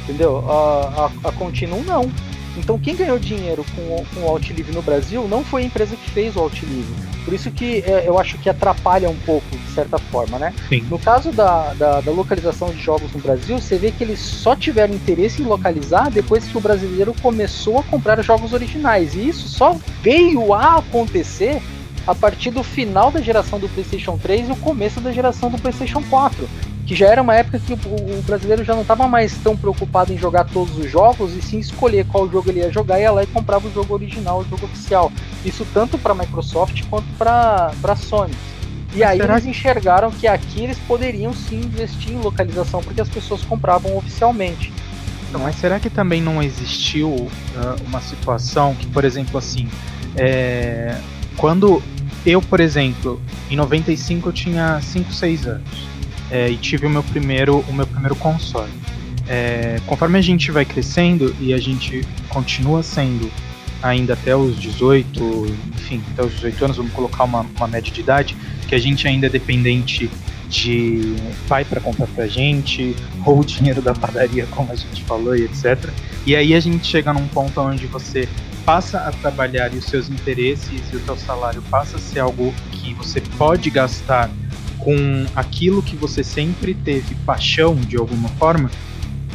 entendeu? 0.03 0.43
A, 0.49 1.09
a, 1.23 1.29
a 1.29 1.31
Continuum 1.31 1.83
não. 1.83 2.11
Então 2.57 2.77
quem 2.79 2.95
ganhou 2.95 3.19
dinheiro 3.19 3.65
com, 3.75 4.03
com 4.13 4.21
o 4.21 4.29
Outlive 4.29 4.71
no 4.71 4.81
Brasil 4.81 5.27
não 5.27 5.43
foi 5.43 5.63
a 5.63 5.65
empresa 5.65 5.95
que 5.95 6.09
fez 6.09 6.35
o 6.35 6.39
Outlive. 6.39 6.93
Por 7.25 7.33
isso 7.33 7.49
que 7.49 7.79
é, 7.79 8.03
eu 8.07 8.19
acho 8.19 8.37
que 8.37 8.47
atrapalha 8.47 9.09
um 9.09 9.17
pouco, 9.25 9.45
de 9.49 9.71
certa 9.71 9.97
forma, 9.97 10.37
né? 10.37 10.53
Sim. 10.69 10.85
No 10.89 10.99
caso 10.99 11.31
da, 11.31 11.73
da, 11.73 12.01
da, 12.01 12.11
localização 12.11 12.69
de 12.69 12.79
jogos 12.79 13.11
no 13.11 13.19
Brasil, 13.19 13.59
você 13.59 13.77
vê 13.77 13.91
que 13.91 14.03
eles 14.03 14.19
só 14.19 14.55
tiveram 14.55 14.93
interesse 14.93 15.41
em 15.41 15.45
localizar 15.45 16.11
depois 16.11 16.45
que 16.45 16.55
o 16.55 16.61
brasileiro 16.61 17.15
começou 17.23 17.79
a 17.79 17.83
comprar 17.83 18.21
jogos 18.21 18.53
originais. 18.53 19.15
E 19.15 19.27
isso 19.27 19.47
só 19.47 19.75
veio 20.03 20.53
a 20.53 20.77
acontecer 20.77 21.59
a 22.05 22.13
partir 22.13 22.51
do 22.51 22.63
final 22.63 23.09
da 23.09 23.19
geração 23.19 23.59
do 23.59 23.67
PlayStation 23.69 24.17
3 24.17 24.49
e 24.49 24.51
o 24.51 24.55
começo 24.57 25.01
da 25.01 25.11
geração 25.11 25.49
do 25.49 25.57
PlayStation 25.57 26.03
4, 26.03 26.47
que 26.85 26.95
já 26.95 27.07
era 27.07 27.21
uma 27.21 27.33
época 27.35 27.59
que 27.59 27.73
o, 27.73 28.21
brasileiro 28.21 28.63
já 28.63 28.75
não 28.75 28.83
estava 28.83 29.07
mais 29.07 29.35
tão 29.37 29.57
preocupado 29.57 30.13
em 30.13 30.17
jogar 30.17 30.43
todos 30.45 30.77
os 30.77 30.89
jogos 30.89 31.35
e 31.35 31.41
sim 31.41 31.57
escolher 31.57 32.05
qual 32.05 32.29
jogo 32.29 32.49
ele 32.49 32.59
ia 32.59 32.71
jogar 32.71 32.99
e 32.99 33.01
ia 33.01 33.11
lá 33.11 33.23
e 33.23 33.27
comprava 33.27 33.67
o 33.67 33.73
jogo 33.73 33.93
original, 33.93 34.39
o 34.39 34.43
jogo 34.43 34.65
oficial. 34.65 35.11
Isso 35.43 35.65
tanto 35.73 35.97
para 35.97 36.13
Microsoft 36.13 36.83
quanto 36.87 37.07
para 37.17 37.95
Sony. 37.95 38.33
E 38.93 39.03
aí 39.03 39.17
Será 39.17 39.33
eles 39.33 39.45
enxergaram 39.45 40.11
que 40.11 40.27
aqui 40.27 40.63
eles 40.63 40.77
poderiam 40.87 41.33
sim 41.33 41.57
investir 41.57 42.13
em 42.13 42.19
localização 42.19 42.81
porque 42.83 43.01
as 43.01 43.09
pessoas 43.09 43.41
compravam 43.41 43.97
oficialmente. 43.97 44.71
Então, 45.27 45.41
mas 45.41 45.55
será 45.55 45.79
que 45.79 45.89
também 45.89 46.21
não 46.21 46.41
existiu 46.41 47.09
uh, 47.09 47.31
uma 47.85 47.99
situação 47.99 48.75
que, 48.75 48.85
por 48.87 49.03
exemplo, 49.03 49.37
assim, 49.37 49.67
é... 50.15 50.97
quando 51.35 51.81
eu, 52.25 52.41
por 52.41 52.59
exemplo, 52.59 53.19
em 53.49 53.55
95 53.55 54.29
eu 54.29 54.33
tinha 54.33 54.79
5, 54.81 55.11
6 55.11 55.47
anos 55.47 55.94
é, 56.31 56.49
e 56.49 56.57
tive 56.57 56.85
o 56.85 56.89
meu 56.89 57.03
primeiro, 57.03 57.59
o 57.67 57.73
meu 57.73 57.87
primeiro 57.87 58.15
console. 58.15 58.71
É, 59.27 59.77
conforme 59.87 60.19
a 60.19 60.21
gente 60.21 60.51
vai 60.51 60.65
crescendo 60.65 61.35
e 61.39 61.53
a 61.53 61.57
gente 61.57 62.01
continua 62.29 62.83
sendo 62.83 63.31
ainda 63.81 64.13
até 64.13 64.35
os 64.35 64.59
18, 64.59 65.57
enfim, 65.75 66.01
até 66.13 66.23
os 66.23 66.33
18 66.33 66.65
anos, 66.65 66.77
vamos 66.77 66.91
colocar 66.93 67.23
uma, 67.23 67.45
uma 67.55 67.67
média 67.67 67.91
de 67.91 68.01
idade, 68.01 68.35
que 68.67 68.75
a 68.75 68.79
gente 68.79 69.07
ainda 69.07 69.27
é 69.27 69.29
dependente 69.29 70.09
de 70.49 71.15
pai 71.47 71.65
para 71.65 71.81
comprar 71.81 72.07
pra 72.07 72.27
gente, 72.27 72.95
ou 73.25 73.39
o 73.39 73.45
dinheiro 73.45 73.81
da 73.81 73.93
padaria, 73.93 74.47
como 74.51 74.71
a 74.71 74.75
gente 74.75 75.03
falou, 75.03 75.35
e 75.35 75.43
etc. 75.43 75.89
E 76.25 76.35
aí 76.35 76.53
a 76.53 76.59
gente 76.59 76.85
chega 76.85 77.13
num 77.13 77.27
ponto 77.27 77.59
onde 77.61 77.85
você 77.87 78.27
passa 78.65 78.99
a 78.99 79.11
trabalhar 79.11 79.71
e 79.73 79.77
os 79.77 79.85
seus 79.85 80.09
interesses 80.09 80.81
e 80.91 80.95
o 80.95 81.05
seu 81.05 81.17
salário 81.17 81.61
passa 81.69 81.97
a 81.97 81.99
ser 81.99 82.19
algo 82.19 82.53
que 82.71 82.93
você 82.95 83.21
pode 83.37 83.69
gastar 83.69 84.29
com 84.85 85.25
aquilo 85.35 85.81
que 85.81 85.95
você 85.95 86.23
sempre 86.23 86.75
teve 86.75 87.15
paixão 87.25 87.73
de 87.73 87.97
alguma 87.97 88.29
forma, 88.29 88.69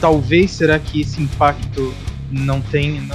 talvez 0.00 0.52
será 0.52 0.78
que 0.78 1.00
esse 1.00 1.20
impacto 1.20 1.92
não 2.30 2.60
tem 2.60 3.08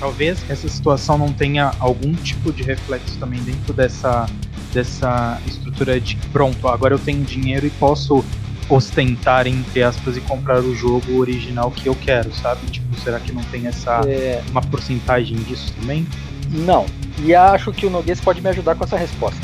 talvez 0.00 0.42
essa 0.50 0.68
situação 0.68 1.16
não 1.16 1.32
tenha 1.32 1.72
algum 1.78 2.12
tipo 2.14 2.52
de 2.52 2.64
reflexo 2.64 3.16
também 3.18 3.40
dentro 3.44 3.72
dessa 3.72 4.28
dessa 4.74 5.40
estrutura 5.46 6.00
de 6.00 6.16
pronto, 6.32 6.66
agora 6.66 6.94
eu 6.94 6.98
tenho 6.98 7.22
dinheiro 7.22 7.64
e 7.64 7.70
posso 7.70 8.24
ostentar, 8.68 9.46
entre 9.46 9.82
aspas, 9.82 10.16
e 10.16 10.20
comprar 10.20 10.60
o 10.60 10.74
jogo 10.74 11.18
original 11.18 11.70
que 11.72 11.88
eu 11.88 11.94
quero, 11.94 12.32
sabe? 12.32 12.66
Tipo, 12.70 13.00
será 13.00 13.18
que 13.18 13.32
não 13.32 13.42
tem 13.44 13.66
essa 13.66 14.00
é... 14.06 14.42
uma 14.50 14.62
porcentagem 14.62 15.36
disso 15.38 15.72
também? 15.80 16.06
Não. 16.50 16.86
E 17.18 17.34
acho 17.34 17.72
que 17.72 17.84
o 17.84 17.90
Noguês 17.90 18.20
pode 18.20 18.40
me 18.40 18.48
ajudar 18.48 18.76
com 18.76 18.84
essa 18.84 18.96
resposta. 18.96 19.40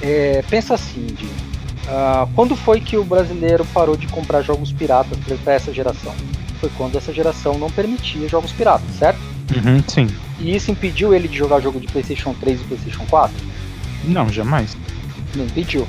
É, 0.00 0.42
pensa 0.48 0.74
assim, 0.74 1.06
Jim. 1.18 1.45
Uh, 1.86 2.28
quando 2.34 2.56
foi 2.56 2.80
que 2.80 2.96
o 2.96 3.04
brasileiro 3.04 3.64
parou 3.66 3.96
de 3.96 4.08
comprar 4.08 4.42
jogos 4.42 4.72
piratas 4.72 5.16
para 5.44 5.54
essa 5.54 5.72
geração? 5.72 6.12
Foi 6.60 6.70
quando 6.76 6.96
essa 6.96 7.12
geração 7.12 7.58
não 7.58 7.70
permitia 7.70 8.28
jogos 8.28 8.50
piratas, 8.52 8.90
certo? 8.98 9.20
Uhum, 9.54 9.82
sim. 9.86 10.08
E 10.40 10.54
isso 10.54 10.70
impediu 10.70 11.14
ele 11.14 11.28
de 11.28 11.38
jogar 11.38 11.60
jogo 11.60 11.78
de 11.78 11.86
PlayStation 11.86 12.34
3 12.34 12.60
e 12.60 12.64
PlayStation 12.64 13.06
4? 13.08 13.36
Não, 14.04 14.28
jamais. 14.28 14.76
Não 15.34 15.44
impediu. 15.44 15.86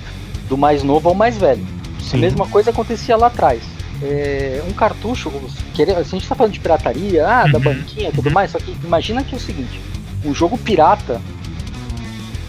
Do 0.47 0.57
mais 0.57 0.83
novo 0.83 1.09
ao 1.09 1.15
mais 1.15 1.37
velho. 1.37 1.65
Sim. 1.99 2.17
A 2.17 2.19
mesma 2.19 2.47
coisa 2.47 2.69
acontecia 2.69 3.17
lá 3.17 3.27
atrás. 3.27 3.63
É, 4.01 4.63
um 4.69 4.73
cartucho, 4.73 5.31
se 5.73 5.81
a 5.81 6.03
gente 6.03 6.21
está 6.21 6.35
falando 6.35 6.53
de 6.53 6.59
pirataria, 6.59 7.27
ah, 7.27 7.45
uhum. 7.45 7.51
da 7.51 7.59
banquinha 7.59 8.09
e 8.09 8.11
tudo 8.11 8.29
mais, 8.29 8.51
só 8.51 8.59
que 8.59 8.77
imagina 8.83 9.23
que 9.23 9.33
é 9.33 9.37
o 9.37 9.41
seguinte: 9.41 9.81
um 10.23 10.33
jogo 10.35 10.57
pirata 10.57 11.19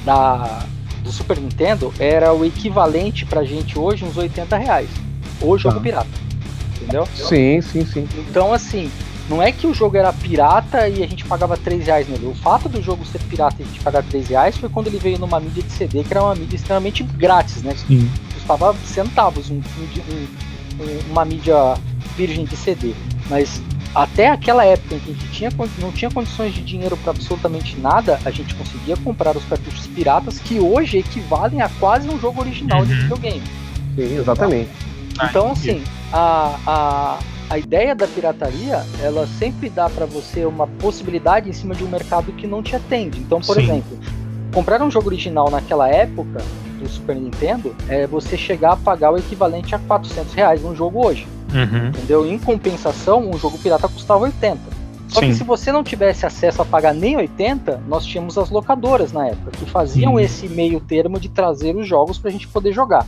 da, 0.05 0.67
do 1.03 1.13
Super 1.13 1.39
Nintendo 1.39 1.93
era 1.99 2.33
o 2.33 2.45
equivalente 2.45 3.25
pra 3.25 3.45
gente 3.45 3.79
hoje 3.79 4.05
uns 4.05 4.17
80 4.17 4.57
reais. 4.57 4.89
O 5.41 5.57
jogo 5.57 5.79
ah. 5.79 5.81
pirata. 5.81 6.09
Entendeu? 6.77 7.07
Sim, 7.15 7.61
sim, 7.61 7.85
sim. 7.85 8.09
Então, 8.29 8.53
assim, 8.53 8.91
não 9.29 9.43
é 9.43 9.53
que 9.53 9.67
o 9.67 9.75
jogo 9.75 9.97
era 9.97 10.13
pirata 10.13 10.89
e 10.89 11.03
a 11.03 11.07
gente 11.07 11.25
pagava 11.25 11.57
3 11.57 11.85
reais 11.87 12.09
nele. 12.09 12.27
O 12.27 12.35
fato 12.35 12.69
do 12.69 12.83
jogo 12.83 13.05
ser 13.05 13.21
pirata 13.21 13.57
e 13.61 13.63
a 13.63 13.67
gente 13.67 13.81
pagar 13.81 14.03
3 14.03 14.29
reais 14.29 14.57
foi 14.57 14.69
quando 14.69 14.87
ele 14.87 14.99
veio 14.99 15.19
numa 15.19 15.39
mídia 15.39 15.63
de 15.63 15.71
CD, 15.71 16.03
que 16.03 16.13
era 16.13 16.23
uma 16.23 16.35
mídia 16.35 16.57
extremamente 16.57 17.03
grátis, 17.03 17.63
né? 17.63 17.75
Sim. 17.75 18.11
Custava 18.35 18.75
centavos 18.85 19.51
um, 19.51 19.57
um, 19.57 21.11
uma 21.11 21.25
mídia 21.25 21.75
virgem 22.17 22.45
de 22.47 22.57
CD. 22.57 22.95
Mas 23.29 23.61
até 23.95 24.29
aquela 24.29 24.65
época 24.65 24.95
em 24.95 24.99
que 24.99 25.11
a 25.11 25.15
gente 25.15 25.31
tinha, 25.31 25.51
não 25.79 25.93
tinha 25.93 26.11
condições 26.11 26.55
de 26.55 26.63
dinheiro 26.63 26.97
para 26.97 27.11
absolutamente 27.11 27.79
nada, 27.79 28.19
a 28.25 28.31
gente 28.31 28.55
conseguia 28.55 28.97
comprar 28.99 29.37
os 29.37 29.45
cartuchos 29.45 29.87
piratas 29.87 30.39
que 30.39 30.61
hoje 30.61 30.99
equivalem 30.99 31.61
a 31.63 31.69
quase 31.81 32.09
um 32.09 32.19
jogo 32.19 32.41
original 32.41 32.81
uhum. 32.81 32.87
de 32.87 32.95
videogame. 32.95 33.43
Sim, 33.97 34.19
exatamente. 34.19 34.71
Então, 35.23 35.53
assim, 35.53 35.83
a, 36.13 36.59
a, 36.67 37.19
a 37.51 37.59
ideia 37.59 37.95
da 37.95 38.07
pirataria, 38.07 38.85
ela 39.03 39.27
sempre 39.27 39.69
dá 39.69 39.89
para 39.89 40.07
você 40.07 40.45
uma 40.45 40.67
possibilidade 40.67 41.49
em 41.49 41.53
cima 41.53 41.75
de 41.75 41.83
um 41.83 41.89
mercado 41.89 42.33
que 42.33 42.47
não 42.47 42.63
te 42.63 42.77
atende. 42.77 43.19
Então, 43.19 43.41
por 43.41 43.57
Sim. 43.57 43.63
exemplo, 43.63 43.99
comprar 44.53 44.81
um 44.83 44.91
jogo 44.91 45.09
original 45.09 45.51
naquela 45.51 45.89
época 45.89 46.41
do 46.79 46.89
Super 46.89 47.17
Nintendo 47.17 47.75
é 47.89 48.07
você 48.07 48.37
chegar 48.37 48.73
a 48.73 48.77
pagar 48.77 49.13
o 49.13 49.19
equivalente 49.19 49.75
a 49.75 49.79
400 49.79 50.33
reais 50.35 50.63
num 50.63 50.77
jogo 50.77 51.05
hoje. 51.05 51.27
Uhum. 51.53 51.89
Entendeu? 51.89 52.27
Em 52.27 52.39
compensação, 52.39 53.31
um 53.31 53.39
jogo 53.39 53.59
pirata 53.59 53.89
custava 53.89 54.25
80. 54.25 54.59
Só 55.09 55.21
Sim. 55.21 55.29
que 55.29 55.35
se 55.35 55.45
você 55.45 55.73
não 55.73 55.83
tivesse 55.83 56.27
acesso 56.27 56.61
a 56.61 56.65
pagar 56.65 56.93
nem 56.93 57.17
80, 57.17 57.83
nós 57.89 58.05
tínhamos 58.05 58.37
as 58.37 58.51
locadoras 58.51 59.11
na 59.11 59.29
época, 59.29 59.53
que 59.53 59.65
faziam 59.65 60.17
Sim. 60.17 60.23
esse 60.23 60.49
meio 60.49 60.81
termo 60.81 61.19
de 61.19 61.31
trazer 61.31 61.75
os 61.75 61.87
jogos 61.87 62.19
para 62.19 62.29
a 62.29 62.33
gente 62.33 62.47
poder 62.47 62.73
jogar. 62.73 63.07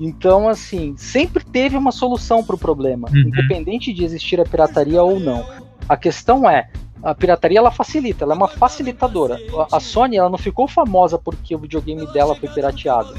Então, 0.00 0.48
assim, 0.48 0.94
sempre 0.96 1.44
teve 1.44 1.76
uma 1.76 1.92
solução 1.92 2.42
para 2.42 2.56
o 2.56 2.58
problema, 2.58 3.08
uhum. 3.10 3.20
independente 3.20 3.92
de 3.92 4.04
existir 4.04 4.40
a 4.40 4.44
pirataria 4.44 5.02
ou 5.02 5.20
não. 5.20 5.46
A 5.88 5.96
questão 5.96 6.50
é, 6.50 6.68
a 7.02 7.14
pirataria 7.14 7.58
ela 7.58 7.70
facilita, 7.70 8.24
ela 8.24 8.34
é 8.34 8.36
uma 8.36 8.48
facilitadora. 8.48 9.38
A 9.70 9.78
Sony 9.78 10.16
ela 10.16 10.28
não 10.28 10.38
ficou 10.38 10.66
famosa 10.66 11.16
porque 11.16 11.54
o 11.54 11.58
videogame 11.58 12.06
dela 12.12 12.34
foi 12.34 12.48
pirateado. 12.48 13.14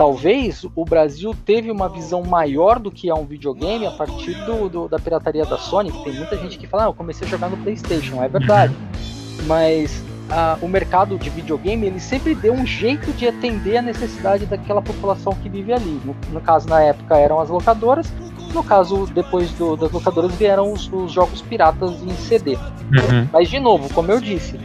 Talvez 0.00 0.64
o 0.74 0.82
Brasil 0.82 1.36
teve 1.44 1.70
uma 1.70 1.86
visão 1.86 2.22
maior 2.22 2.78
do 2.78 2.90
que 2.90 3.10
é 3.10 3.14
um 3.14 3.26
videogame 3.26 3.84
a 3.84 3.90
partir 3.90 4.32
do, 4.46 4.66
do 4.66 4.88
da 4.88 4.98
pirataria 4.98 5.44
da 5.44 5.58
Sony. 5.58 5.92
Tem 6.02 6.14
muita 6.14 6.38
gente 6.38 6.56
que 6.56 6.66
fala, 6.66 6.84
ah, 6.84 6.86
eu 6.86 6.94
comecei 6.94 7.28
a 7.28 7.30
jogar 7.30 7.50
no 7.50 7.58
PlayStation, 7.58 8.22
é 8.22 8.26
verdade. 8.26 8.74
Mas 9.44 10.02
o 10.62 10.68
mercado 10.68 11.18
de 11.18 11.28
videogame 11.28 11.86
ele 11.86 12.00
sempre 12.00 12.34
deu 12.34 12.54
um 12.54 12.64
jeito 12.64 13.12
de 13.12 13.28
atender 13.28 13.76
a 13.76 13.82
necessidade 13.82 14.46
daquela 14.46 14.80
população 14.80 15.34
que 15.34 15.50
vive 15.50 15.70
ali. 15.70 16.00
No, 16.02 16.16
no 16.32 16.40
caso, 16.40 16.66
na 16.66 16.80
época, 16.80 17.18
eram 17.18 17.38
as 17.38 17.50
locadoras. 17.50 18.10
No 18.54 18.64
caso, 18.64 19.04
depois 19.04 19.50
do, 19.52 19.76
das 19.76 19.92
locadoras 19.92 20.34
vieram 20.34 20.72
os, 20.72 20.90
os, 20.90 21.12
jogos 21.12 21.42
piratas 21.42 22.02
em 22.02 22.14
CD. 22.14 22.54
Uhum. 22.54 23.28
Mas, 23.30 23.50
de 23.50 23.60
novo, 23.60 23.92
como 23.92 24.10
eu 24.10 24.18
disse, 24.18 24.58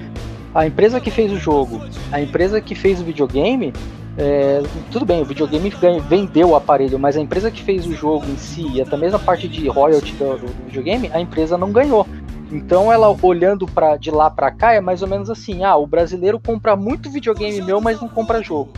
a 0.54 0.66
empresa 0.66 1.02
que 1.02 1.12
fez 1.12 1.30
o 1.30 1.38
jogo, 1.38 1.82
a 2.10 2.22
empresa 2.22 2.62
que 2.62 2.74
fez 2.74 3.02
o 3.02 3.04
videogame, 3.04 3.74
é, 4.18 4.63
tudo 4.91 5.05
bem, 5.05 5.22
o 5.22 5.26
videogame 5.26 5.72
vendeu 6.07 6.49
o 6.49 6.55
aparelho, 6.55 6.97
mas 6.97 7.18
a 7.18 7.22
empresa 7.22 7.51
que 7.51 7.61
fez 7.61 7.86
o 7.86 7.93
jogo 7.93 8.26
em 8.26 8.38
si, 8.38 8.66
e 8.74 8.82
até 8.82 8.95
mesmo 8.95 9.18
a 9.18 9.20
parte 9.20 9.47
de 9.47 9.68
royalty 9.68 10.13
do, 10.13 10.38
do 10.38 10.47
videogame, 10.66 11.09
a 11.13 11.20
empresa 11.20 11.57
não 11.57 11.72
ganhou. 11.72 12.07
Então 12.51 12.91
ela 12.91 13.16
olhando 13.22 13.66
para 13.66 13.97
de 13.97 14.11
lá 14.11 14.30
para 14.30 14.51
cá 14.51 14.74
é 14.74 14.80
mais 14.80 15.01
ou 15.01 15.07
menos 15.07 15.30
assim, 15.30 15.63
ah, 15.63 15.76
o 15.76 15.88
brasileiro 15.88 16.39
compra 16.39 16.76
muito 16.76 17.09
videogame 17.09 17.61
meu, 17.61 17.82
mas 17.82 17.99
não 17.99 18.07
compra 18.07 18.41
jogo. 18.41 18.72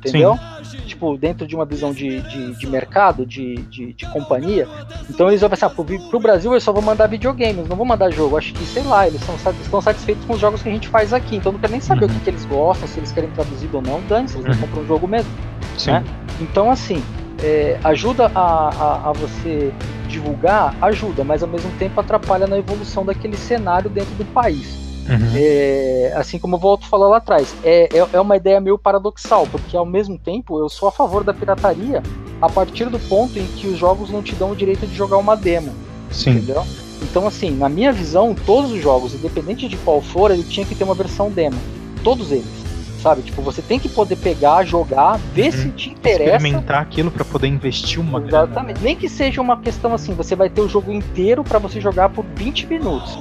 Entendeu? 0.00 0.38
Sim. 0.62 0.78
Tipo, 0.86 1.16
dentro 1.16 1.46
de 1.46 1.54
uma 1.54 1.64
visão 1.64 1.92
de, 1.92 2.20
de, 2.22 2.54
de 2.54 2.66
mercado, 2.66 3.24
de, 3.26 3.56
de, 3.56 3.92
de, 3.92 4.06
companhia. 4.06 4.66
Então 5.08 5.28
eles 5.28 5.40
vão 5.40 5.50
pensar, 5.50 5.70
pro, 5.70 5.84
pro 5.84 6.20
Brasil 6.20 6.52
eu 6.52 6.60
só 6.60 6.72
vou 6.72 6.82
mandar 6.82 7.06
videogames, 7.06 7.68
não 7.68 7.76
vou 7.76 7.86
mandar 7.86 8.10
jogo. 8.10 8.36
Acho 8.36 8.52
que, 8.54 8.64
sei 8.64 8.82
lá, 8.82 9.06
eles 9.06 9.20
são, 9.22 9.34
estão 9.34 9.80
satisfeitos 9.80 10.24
com 10.24 10.32
os 10.32 10.40
jogos 10.40 10.62
que 10.62 10.68
a 10.68 10.72
gente 10.72 10.88
faz 10.88 11.12
aqui. 11.12 11.36
Então 11.36 11.52
não 11.52 11.58
quero 11.58 11.72
nem 11.72 11.80
saber 11.80 12.06
uhum. 12.06 12.10
o 12.10 12.14
que, 12.14 12.20
que, 12.20 12.30
eles 12.30 12.44
gostam, 12.46 12.88
se 12.88 12.98
eles 12.98 13.12
querem 13.12 13.30
traduzido 13.30 13.76
ou 13.76 13.82
não, 13.82 14.00
dane-se, 14.08 14.38
eles 14.38 14.56
uhum. 14.56 14.62
compram 14.62 14.82
um 14.82 14.86
jogo 14.86 15.06
mesmo. 15.06 15.30
Sim. 15.76 15.92
Né? 15.92 16.04
Então, 16.40 16.70
assim, 16.70 17.02
é, 17.42 17.78
ajuda 17.84 18.30
a, 18.34 18.40
a, 18.40 19.10
a, 19.10 19.12
você 19.12 19.72
divulgar, 20.08 20.74
ajuda, 20.82 21.24
mas 21.24 21.42
ao 21.42 21.48
mesmo 21.48 21.70
tempo 21.78 22.00
atrapalha 22.00 22.46
na 22.46 22.58
evolução 22.58 23.04
daquele 23.04 23.36
cenário 23.36 23.88
dentro 23.88 24.14
do 24.14 24.24
país. 24.24 24.89
Uhum. 25.08 25.32
É, 25.34 26.12
assim 26.16 26.38
como 26.38 26.56
o 26.56 26.58
Volto 26.58 26.86
falou 26.86 27.08
lá 27.08 27.16
atrás, 27.16 27.54
é, 27.64 27.88
é, 27.92 28.06
é, 28.12 28.20
uma 28.20 28.36
ideia 28.36 28.60
meio 28.60 28.78
paradoxal, 28.78 29.46
porque 29.46 29.76
ao 29.76 29.86
mesmo 29.86 30.18
tempo 30.18 30.58
eu 30.58 30.68
sou 30.68 30.88
a 30.88 30.92
favor 30.92 31.24
da 31.24 31.34
pirataria 31.34 32.02
a 32.40 32.48
partir 32.48 32.88
do 32.88 32.98
ponto 32.98 33.38
em 33.38 33.46
que 33.46 33.66
os 33.66 33.78
jogos 33.78 34.10
não 34.10 34.22
te 34.22 34.34
dão 34.34 34.52
o 34.52 34.56
direito 34.56 34.86
de 34.86 34.94
jogar 34.94 35.16
uma 35.16 35.36
demo. 35.36 35.72
Sim. 36.10 36.30
Entendeu? 36.30 36.64
Então, 37.02 37.26
assim, 37.26 37.50
na 37.50 37.68
minha 37.68 37.92
visão, 37.92 38.34
todos 38.34 38.72
os 38.72 38.80
jogos, 38.80 39.14
independente 39.14 39.68
de 39.68 39.76
qual 39.78 40.00
for, 40.00 40.30
ele 40.30 40.44
tinha 40.44 40.66
que 40.66 40.74
ter 40.74 40.84
uma 40.84 40.94
versão 40.94 41.30
demo. 41.30 41.56
Todos 42.04 42.30
eles 42.30 42.60
sabe? 43.00 43.22
Tipo, 43.22 43.42
você 43.42 43.62
tem 43.62 43.78
que 43.78 43.88
poder 43.88 44.16
pegar, 44.16 44.64
jogar, 44.64 45.18
ver 45.32 45.46
uhum. 45.46 45.52
se 45.52 45.70
te 45.70 45.90
interessa. 45.90 46.36
Experimentar 46.36 46.82
aquilo 46.82 47.10
para 47.10 47.24
poder 47.24 47.48
investir 47.48 47.98
uma 47.98 48.20
Exatamente. 48.20 48.74
Grana. 48.74 48.80
Nem 48.82 48.96
que 48.96 49.08
seja 49.08 49.40
uma 49.40 49.58
questão 49.60 49.92
assim, 49.94 50.14
você 50.14 50.36
vai 50.36 50.48
ter 50.48 50.60
o 50.60 50.68
jogo 50.68 50.92
inteiro 50.92 51.42
para 51.42 51.58
você 51.58 51.80
jogar 51.80 52.10
por 52.10 52.24
20 52.36 52.66
minutos. 52.66 53.18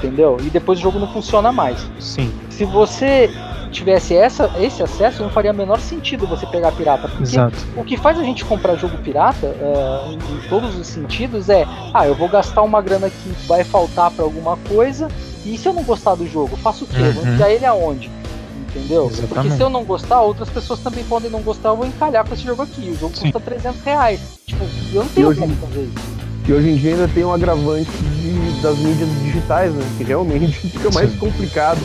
Entendeu? 0.00 0.38
E 0.40 0.50
depois 0.50 0.78
o 0.78 0.82
jogo 0.82 0.98
não 0.98 1.12
funciona 1.12 1.52
mais. 1.52 1.86
Sim. 1.98 2.32
Se 2.48 2.64
você 2.64 3.30
tivesse 3.70 4.14
essa, 4.16 4.50
esse 4.58 4.82
acesso, 4.82 5.22
não 5.22 5.30
faria 5.30 5.52
menor 5.52 5.78
sentido 5.78 6.26
você 6.26 6.46
pegar 6.46 6.72
pirata. 6.72 7.08
Porque 7.08 7.22
Exato. 7.22 7.56
o 7.76 7.84
que 7.84 7.96
faz 7.96 8.18
a 8.18 8.24
gente 8.24 8.44
comprar 8.44 8.76
jogo 8.76 8.96
pirata, 8.98 9.46
é, 9.46 10.08
em, 10.08 10.14
em, 10.14 10.48
todos 10.48 10.74
os 10.74 10.86
sentidos, 10.86 11.48
é: 11.48 11.66
ah, 11.94 12.06
eu 12.06 12.14
vou 12.14 12.28
gastar 12.28 12.62
uma 12.62 12.80
grana 12.80 13.10
que 13.10 13.46
vai 13.46 13.62
faltar 13.62 14.10
para 14.10 14.24
alguma 14.24 14.56
coisa, 14.68 15.08
e 15.44 15.56
se 15.56 15.68
eu 15.68 15.72
não 15.72 15.84
gostar 15.84 16.14
do 16.14 16.26
jogo, 16.26 16.56
faço 16.56 16.84
o 16.84 16.88
quê? 16.88 17.00
Uhum. 17.00 17.12
Vou 17.12 17.26
enfiar 17.26 17.50
ele 17.50 17.66
aonde? 17.66 18.10
entendeu? 18.70 19.06
Exatamente. 19.06 19.34
Porque 19.34 19.50
se 19.50 19.60
eu 19.60 19.68
não 19.68 19.84
gostar, 19.84 20.20
outras 20.22 20.48
pessoas 20.48 20.80
também 20.80 21.04
podem 21.04 21.30
não 21.30 21.42
gostar, 21.42 21.70
eu 21.70 21.76
vou 21.76 21.86
encalhar 21.86 22.24
com 22.24 22.34
esse 22.34 22.44
jogo 22.44 22.62
aqui. 22.62 22.90
O 22.90 22.96
jogo 22.96 23.16
Sim. 23.16 23.32
custa 23.32 23.40
300 23.40 23.82
reais. 23.82 24.20
Tipo, 24.46 24.64
eu 24.92 25.02
não 25.02 25.10
tenho 25.10 25.36
como 25.36 25.54
fazer 25.56 25.82
isso. 25.82 26.29
E 26.50 26.52
hoje 26.52 26.68
em 26.68 26.74
dia 26.74 26.94
ainda 26.94 27.06
tem 27.06 27.24
um 27.24 27.32
agravante 27.32 27.88
de, 27.92 28.60
das 28.60 28.76
mídias 28.78 29.08
digitais, 29.22 29.72
né? 29.72 29.84
Que 29.96 30.02
realmente 30.02 30.50
fica 30.68 30.90
mais 30.90 31.08
Sim. 31.12 31.18
complicado 31.18 31.78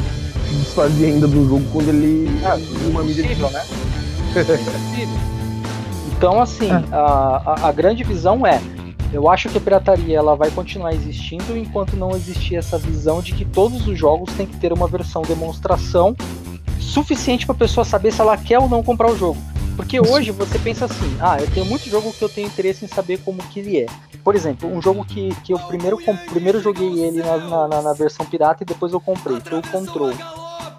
desfazer 0.49 1.05
ainda 1.05 1.28
do 1.28 1.47
jogo 1.47 1.63
quando 1.72 1.89
ele 1.89 2.28
ah, 2.43 2.57
uma 2.89 3.03
mídia 3.03 3.22
digital. 3.24 3.51
né? 3.51 3.61
Então, 6.18 6.41
assim, 6.41 6.72
é. 6.72 6.84
a, 6.93 7.41
a, 7.45 7.68
a 7.68 7.72
grande 7.74 8.01
visão 8.05 8.47
é 8.47 8.61
Eu 9.11 9.30
acho 9.30 9.49
que 9.49 9.57
a 9.57 9.61
pirataria 9.61 10.18
ela 10.18 10.34
vai 10.34 10.49
continuar 10.49 10.93
existindo 10.93 11.57
enquanto 11.57 11.97
não 11.97 12.11
existir 12.11 12.55
essa 12.55 12.78
visão 12.78 13.22
de 13.22 13.34
que 13.34 13.43
todos 13.43 13.86
os 13.86 13.99
jogos 13.99 14.34
têm 14.34 14.47
que 14.47 14.57
ter 14.57 14.72
uma 14.72 14.88
versão 14.88 15.22
demonstração 15.24 16.16
suficiente 16.80 17.45
para 17.45 17.53
a 17.53 17.57
pessoa 17.57 17.84
saber 17.84 18.13
se 18.13 18.22
ela 18.22 18.38
quer 18.38 18.59
ou 18.59 18.70
não 18.70 18.82
comprar 18.82 19.11
o 19.11 19.18
jogo. 19.18 19.38
Porque 19.76 19.99
hoje 19.99 20.32
você 20.32 20.57
pensa 20.59 20.86
assim, 20.86 21.17
ah, 21.19 21.38
eu 21.39 21.49
tenho 21.51 21.65
muito 21.65 21.89
jogo 21.89 22.13
que 22.13 22.23
eu 22.23 22.30
tenho 22.30 22.47
interesse 22.47 22.86
em 22.86 22.88
saber 22.88 23.19
como 23.19 23.43
que 23.43 23.59
ele 23.59 23.80
é. 23.80 23.86
Por 24.23 24.36
exemplo, 24.36 24.69
um 24.69 24.82
jogo 24.82 25.05
que, 25.05 25.30
que 25.43 25.53
eu 25.53 25.59
primeiro, 25.59 25.97
primeiro 26.32 26.61
joguei 26.61 26.99
ele 26.99 27.21
na, 27.21 27.67
na, 27.67 27.82
na 27.82 27.93
versão 27.93 28.26
pirata 28.26 28.63
e 28.63 28.65
depois 28.65 28.93
eu 28.93 28.99
comprei, 28.99 29.39
foi 29.39 29.59
o 29.59 29.61
Control. 29.61 30.13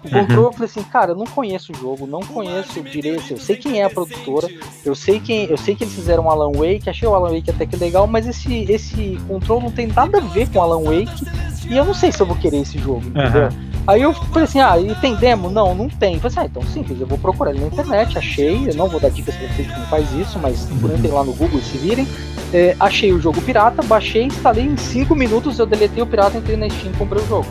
O 0.03 0.09
Control, 0.09 0.39
uhum. 0.39 0.45
eu 0.45 0.51
falei 0.51 0.65
assim, 0.65 0.83
cara, 0.83 1.11
eu 1.11 1.15
não 1.15 1.25
conheço 1.25 1.71
o 1.71 1.75
jogo, 1.75 2.05
não 2.05 2.19
conheço 2.21 2.81
direito, 2.81 3.33
eu 3.33 3.37
sei 3.37 3.55
quem 3.55 3.81
é 3.81 3.85
a 3.85 3.89
produtora, 3.89 4.47
eu 4.85 4.95
sei 4.95 5.19
quem, 5.19 5.45
eu 5.45 5.57
sei 5.57 5.75
que 5.75 5.83
eles 5.83 5.93
fizeram 5.93 6.29
Alan 6.29 6.51
Wake, 6.51 6.89
achei 6.89 7.07
o 7.07 7.15
Alan 7.15 7.33
Wake 7.33 7.49
até 7.49 7.65
que 7.65 7.75
legal, 7.75 8.05
mas 8.07 8.27
esse 8.27 8.65
esse 8.71 9.17
Control 9.27 9.61
não 9.61 9.71
tem 9.71 9.87
nada 9.87 10.17
a 10.17 10.21
ver 10.21 10.49
com 10.49 10.61
Alan 10.61 10.83
Wake 10.83 11.25
e 11.69 11.75
eu 11.75 11.85
não 11.85 11.93
sei 11.93 12.11
se 12.11 12.21
eu 12.21 12.25
vou 12.25 12.37
querer 12.37 12.57
esse 12.57 12.77
jogo, 12.77 13.05
entendeu? 13.07 13.49
Uhum. 13.49 13.66
Aí 13.87 14.01
eu 14.01 14.13
falei 14.13 14.43
assim, 14.43 14.59
ah, 14.59 14.77
e 14.77 14.93
tem 14.95 15.15
demo? 15.15 15.49
Não, 15.49 15.73
não 15.73 15.87
tem. 15.87 16.15
Eu 16.15 16.19
falei 16.19 16.37
assim, 16.37 16.39
ah, 16.41 16.45
então 16.45 16.61
simples, 16.73 16.99
eu 16.99 17.07
vou 17.07 17.17
procurar 17.17 17.51
ele 17.51 17.61
na 17.61 17.67
internet, 17.67 18.17
achei, 18.17 18.67
eu 18.67 18.75
não 18.75 18.89
vou 18.89 18.99
dar 18.99 19.09
dicas 19.09 19.33
pra 19.33 19.47
vocês 19.47 19.71
como 19.71 19.85
faz 19.85 20.11
isso, 20.11 20.37
mas 20.39 20.69
entrem 20.69 21.09
lá 21.09 21.23
no 21.23 21.31
Google 21.33 21.57
e 21.59 21.63
se 21.63 21.77
virem. 21.77 22.05
É, 22.53 22.75
achei 22.81 23.13
o 23.13 23.19
jogo 23.19 23.41
pirata, 23.41 23.81
baixei, 23.83 24.23
instalei 24.23 24.65
em 24.65 24.75
5 24.75 25.15
minutos, 25.15 25.57
eu 25.57 25.65
deletei 25.65 26.03
o 26.03 26.05
pirata, 26.05 26.37
entrei 26.37 26.57
na 26.57 26.69
Steam 26.69 26.91
e 26.93 26.97
comprei 26.97 27.23
o 27.23 27.27
jogo. 27.27 27.47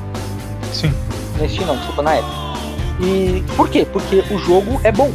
Sim. 0.72 0.92
Na 1.40 1.48
Steam 1.48 1.66
não, 1.66 1.76
desculpa, 1.76 2.02
na 2.02 2.18
Epic. 2.18 2.28
E 3.00 3.44
por 3.56 3.70
quê? 3.70 3.86
Porque 3.90 4.22
o 4.30 4.38
jogo 4.38 4.78
é 4.84 4.92
bom. 4.92 5.10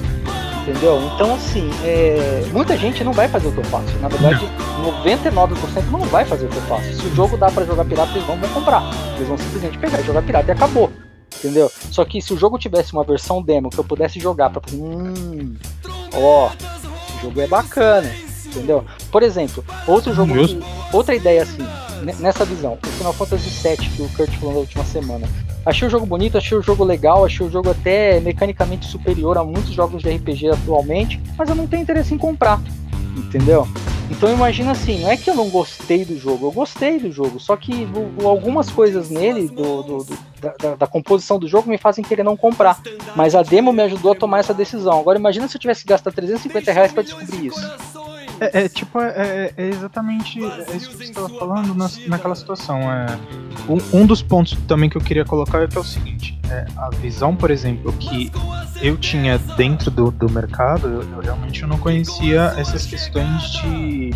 Entendeu? 0.61 1.01
Então, 1.15 1.33
assim, 1.35 1.69
é... 1.83 2.43
muita 2.51 2.77
gente 2.77 3.03
não 3.03 3.13
vai 3.13 3.27
fazer 3.27 3.47
o 3.47 3.51
que 3.51 3.59
eu 3.59 3.63
faço. 3.65 3.95
Na 3.99 4.07
verdade, 4.07 4.47
não. 4.79 5.03
99% 5.03 5.47
não 5.91 5.99
vai 6.01 6.25
fazer 6.25 6.45
o 6.45 6.49
que 6.49 6.57
eu 6.57 6.61
faço. 6.63 6.93
Se 6.93 7.05
o 7.05 7.15
jogo 7.15 7.37
dá 7.37 7.49
para 7.51 7.65
jogar 7.65 7.85
pirata, 7.85 8.11
eles 8.11 8.27
não 8.27 8.37
vão 8.37 8.49
comprar. 8.49 8.83
Eles 9.15 9.27
vão 9.27 9.37
simplesmente 9.37 9.77
pegar 9.77 9.99
e 9.99 10.03
jogar 10.03 10.21
pirata 10.21 10.51
e 10.51 10.51
acabou 10.51 10.91
entendeu? 11.41 11.71
Só 11.91 12.05
que 12.05 12.21
se 12.21 12.33
o 12.33 12.37
jogo 12.37 12.57
tivesse 12.57 12.93
uma 12.93 13.03
versão 13.03 13.41
demo 13.41 13.69
que 13.69 13.79
eu 13.79 13.83
pudesse 13.83 14.19
jogar 14.19 14.49
para 14.49 14.61
hum, 14.73 15.55
ó, 16.13 16.49
o 17.17 17.21
jogo 17.21 17.41
é 17.41 17.47
bacana, 17.47 18.11
entendeu? 18.45 18.85
Por 19.11 19.23
exemplo, 19.23 19.65
outro 19.87 20.13
jogo, 20.13 20.33
que, 20.33 20.59
outra 20.93 21.15
ideia 21.15 21.43
assim, 21.43 21.65
nessa 22.19 22.45
visão, 22.45 22.77
o 22.83 22.87
Final 22.87 23.13
Fantasy 23.13 23.49
VII 23.49 23.77
que 23.77 24.01
o 24.03 24.09
Kurt 24.09 24.31
falou 24.37 24.53
na 24.53 24.59
última 24.59 24.83
semana. 24.85 25.27
Achei 25.65 25.87
o 25.87 25.91
jogo 25.91 26.07
bonito, 26.07 26.37
achei 26.37 26.57
o 26.57 26.61
jogo 26.61 26.83
legal, 26.83 27.23
achei 27.23 27.45
o 27.45 27.51
jogo 27.51 27.69
até 27.69 28.19
mecanicamente 28.19 28.87
superior 28.87 29.37
a 29.37 29.43
muitos 29.43 29.73
jogos 29.73 30.01
de 30.01 30.09
RPG 30.09 30.49
atualmente, 30.49 31.21
mas 31.37 31.49
eu 31.49 31.55
não 31.55 31.67
tenho 31.67 31.83
interesse 31.83 32.13
em 32.15 32.17
comprar, 32.17 32.59
entendeu? 33.17 33.67
Então 34.09 34.31
imagina 34.31 34.71
assim, 34.71 35.01
não 35.01 35.09
é 35.09 35.15
que 35.15 35.29
eu 35.29 35.35
não 35.35 35.49
gostei 35.49 36.03
do 36.03 36.17
jogo, 36.17 36.47
eu 36.47 36.51
gostei 36.51 36.99
do 36.99 37.09
jogo, 37.09 37.39
só 37.39 37.55
que 37.55 37.87
algumas 38.25 38.69
coisas 38.69 39.09
nele, 39.09 39.47
do, 39.47 39.81
do, 39.83 40.03
do 40.03 40.17
da, 40.41 40.75
da, 40.75 40.87
composição 40.87 41.39
do 41.39 41.47
jogo, 41.47 41.69
me 41.69 41.77
fazem 41.77 42.03
querer 42.03 42.23
não 42.23 42.35
comprar. 42.35 42.81
Mas 43.15 43.35
a 43.35 43.43
demo 43.43 43.71
me 43.71 43.83
ajudou 43.83 44.11
a 44.11 44.15
tomar 44.15 44.39
essa 44.39 44.53
decisão. 44.53 44.99
Agora 44.99 45.17
imagina 45.17 45.47
se 45.47 45.55
eu 45.55 45.61
tivesse 45.61 45.85
gastado 45.85 46.13
350 46.13 46.71
reais 46.71 46.91
pra 46.91 47.03
descobrir 47.03 47.45
isso. 47.45 47.61
É, 48.41 48.63
é 48.63 48.69
tipo, 48.69 48.99
é, 48.99 49.53
é, 49.55 49.69
exatamente 49.69 50.43
é 50.43 50.75
isso 50.75 50.89
que 50.89 50.97
você 50.97 51.03
estava 51.03 51.29
falando 51.29 51.75
na, 51.75 51.87
naquela 52.07 52.33
situação. 52.33 52.79
É, 52.79 53.05
um, 53.69 53.99
um, 53.99 54.05
dos 54.07 54.23
pontos 54.23 54.57
também 54.67 54.89
que 54.89 54.97
eu 54.97 55.01
queria 55.01 55.23
colocar 55.23 55.61
é 55.61 55.67
que 55.67 55.77
é 55.77 55.79
o 55.79 55.83
seguinte: 55.83 56.39
é, 56.49 56.65
a 56.75 56.89
visão, 56.89 57.35
por 57.35 57.51
exemplo, 57.51 57.93
que 57.93 58.31
eu 58.81 58.97
tinha 58.97 59.37
dentro 59.37 59.91
do, 59.91 60.09
do 60.09 60.27
mercado, 60.27 60.87
eu, 60.87 61.01
eu 61.03 61.21
realmente 61.21 61.63
não 61.67 61.77
conhecia 61.77 62.55
essas 62.57 62.87
questões 62.87 63.43
de. 63.51 64.09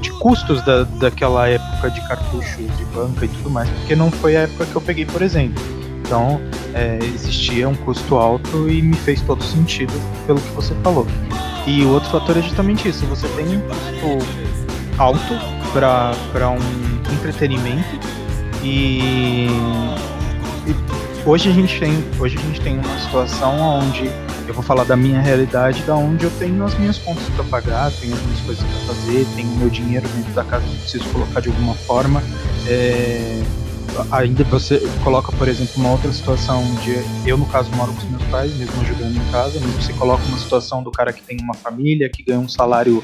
de 0.00 0.10
custos 0.18 0.60
da, 0.64 0.82
daquela 0.82 1.46
época 1.46 1.88
de 1.88 2.00
cartucho 2.08 2.64
de 2.64 2.84
banca 2.86 3.26
e 3.26 3.28
tudo 3.28 3.48
mais, 3.48 3.70
porque 3.70 3.94
não 3.94 4.10
foi 4.10 4.36
a 4.36 4.40
época 4.40 4.66
que 4.66 4.74
eu 4.74 4.82
peguei, 4.82 5.06
por 5.06 5.22
exemplo. 5.22 5.62
Então, 6.00 6.40
é, 6.74 6.98
existia 7.02 7.68
um 7.68 7.76
custo 7.76 8.16
alto 8.16 8.68
e 8.68 8.82
me 8.82 8.96
fez 8.96 9.20
todo 9.20 9.42
sentido 9.42 9.92
pelo 10.26 10.40
que 10.40 10.50
você 10.50 10.74
falou. 10.82 11.06
E 11.66 11.82
o 11.84 11.90
outro 11.90 12.08
fator 12.10 12.36
é 12.36 12.42
justamente 12.42 12.88
isso: 12.88 13.04
você 13.06 13.26
tem 13.28 13.56
um 13.56 13.60
custo 13.60 14.46
alto 14.98 15.34
para 15.72 16.50
um 16.50 17.12
entretenimento 17.12 18.00
e, 18.62 19.48
e, 20.66 20.74
hoje 21.26 21.50
a 21.50 21.52
gente 21.52 21.78
tem 21.78 21.92
hoje 22.18 22.38
a 22.38 22.40
gente 22.40 22.60
tem 22.60 22.78
uma 22.78 22.98
situação 22.98 23.58
onde 23.60 24.10
eu 24.48 24.54
vou 24.54 24.62
falar 24.62 24.84
da 24.84 24.96
minha 24.96 25.20
realidade, 25.20 25.82
da 25.82 25.94
onde 25.94 26.24
eu 26.24 26.30
tenho 26.38 26.64
as 26.64 26.78
minhas 26.78 26.98
contas 26.98 27.24
para 27.30 27.44
pagar, 27.44 27.90
tenho 28.00 28.14
as 28.14 28.22
minhas 28.22 28.40
coisas 28.40 28.64
para 28.64 28.94
fazer, 28.94 29.26
tenho 29.34 29.48
meu 29.56 29.68
dinheiro 29.68 30.08
dentro 30.08 30.32
da 30.32 30.44
casa 30.44 30.64
que 30.64 30.76
preciso 30.78 31.04
colocar 31.10 31.40
de 31.40 31.48
alguma 31.48 31.74
forma. 31.74 32.22
É, 32.68 33.42
ainda 34.10 34.44
você 34.44 34.78
coloca, 35.02 35.32
por 35.32 35.48
exemplo, 35.48 35.74
uma 35.76 35.92
outra 35.92 36.12
situação 36.12 36.62
de 36.76 36.96
eu, 37.28 37.36
no 37.36 37.46
caso, 37.46 37.70
moro 37.76 37.92
com 37.92 37.98
os 37.98 38.10
meus 38.10 38.22
pais, 38.24 38.56
mesmo 38.56 38.80
ajudando 38.82 39.16
em 39.16 39.32
casa, 39.32 39.60
mas 39.60 39.84
você 39.84 39.92
coloca 39.92 40.24
uma 40.24 40.38
situação 40.38 40.82
do 40.82 40.90
cara 40.90 41.12
que 41.12 41.22
tem 41.22 41.38
uma 41.40 41.54
família, 41.54 42.08
que 42.08 42.22
ganha 42.22 42.38
um 42.38 42.48
salário 42.48 43.02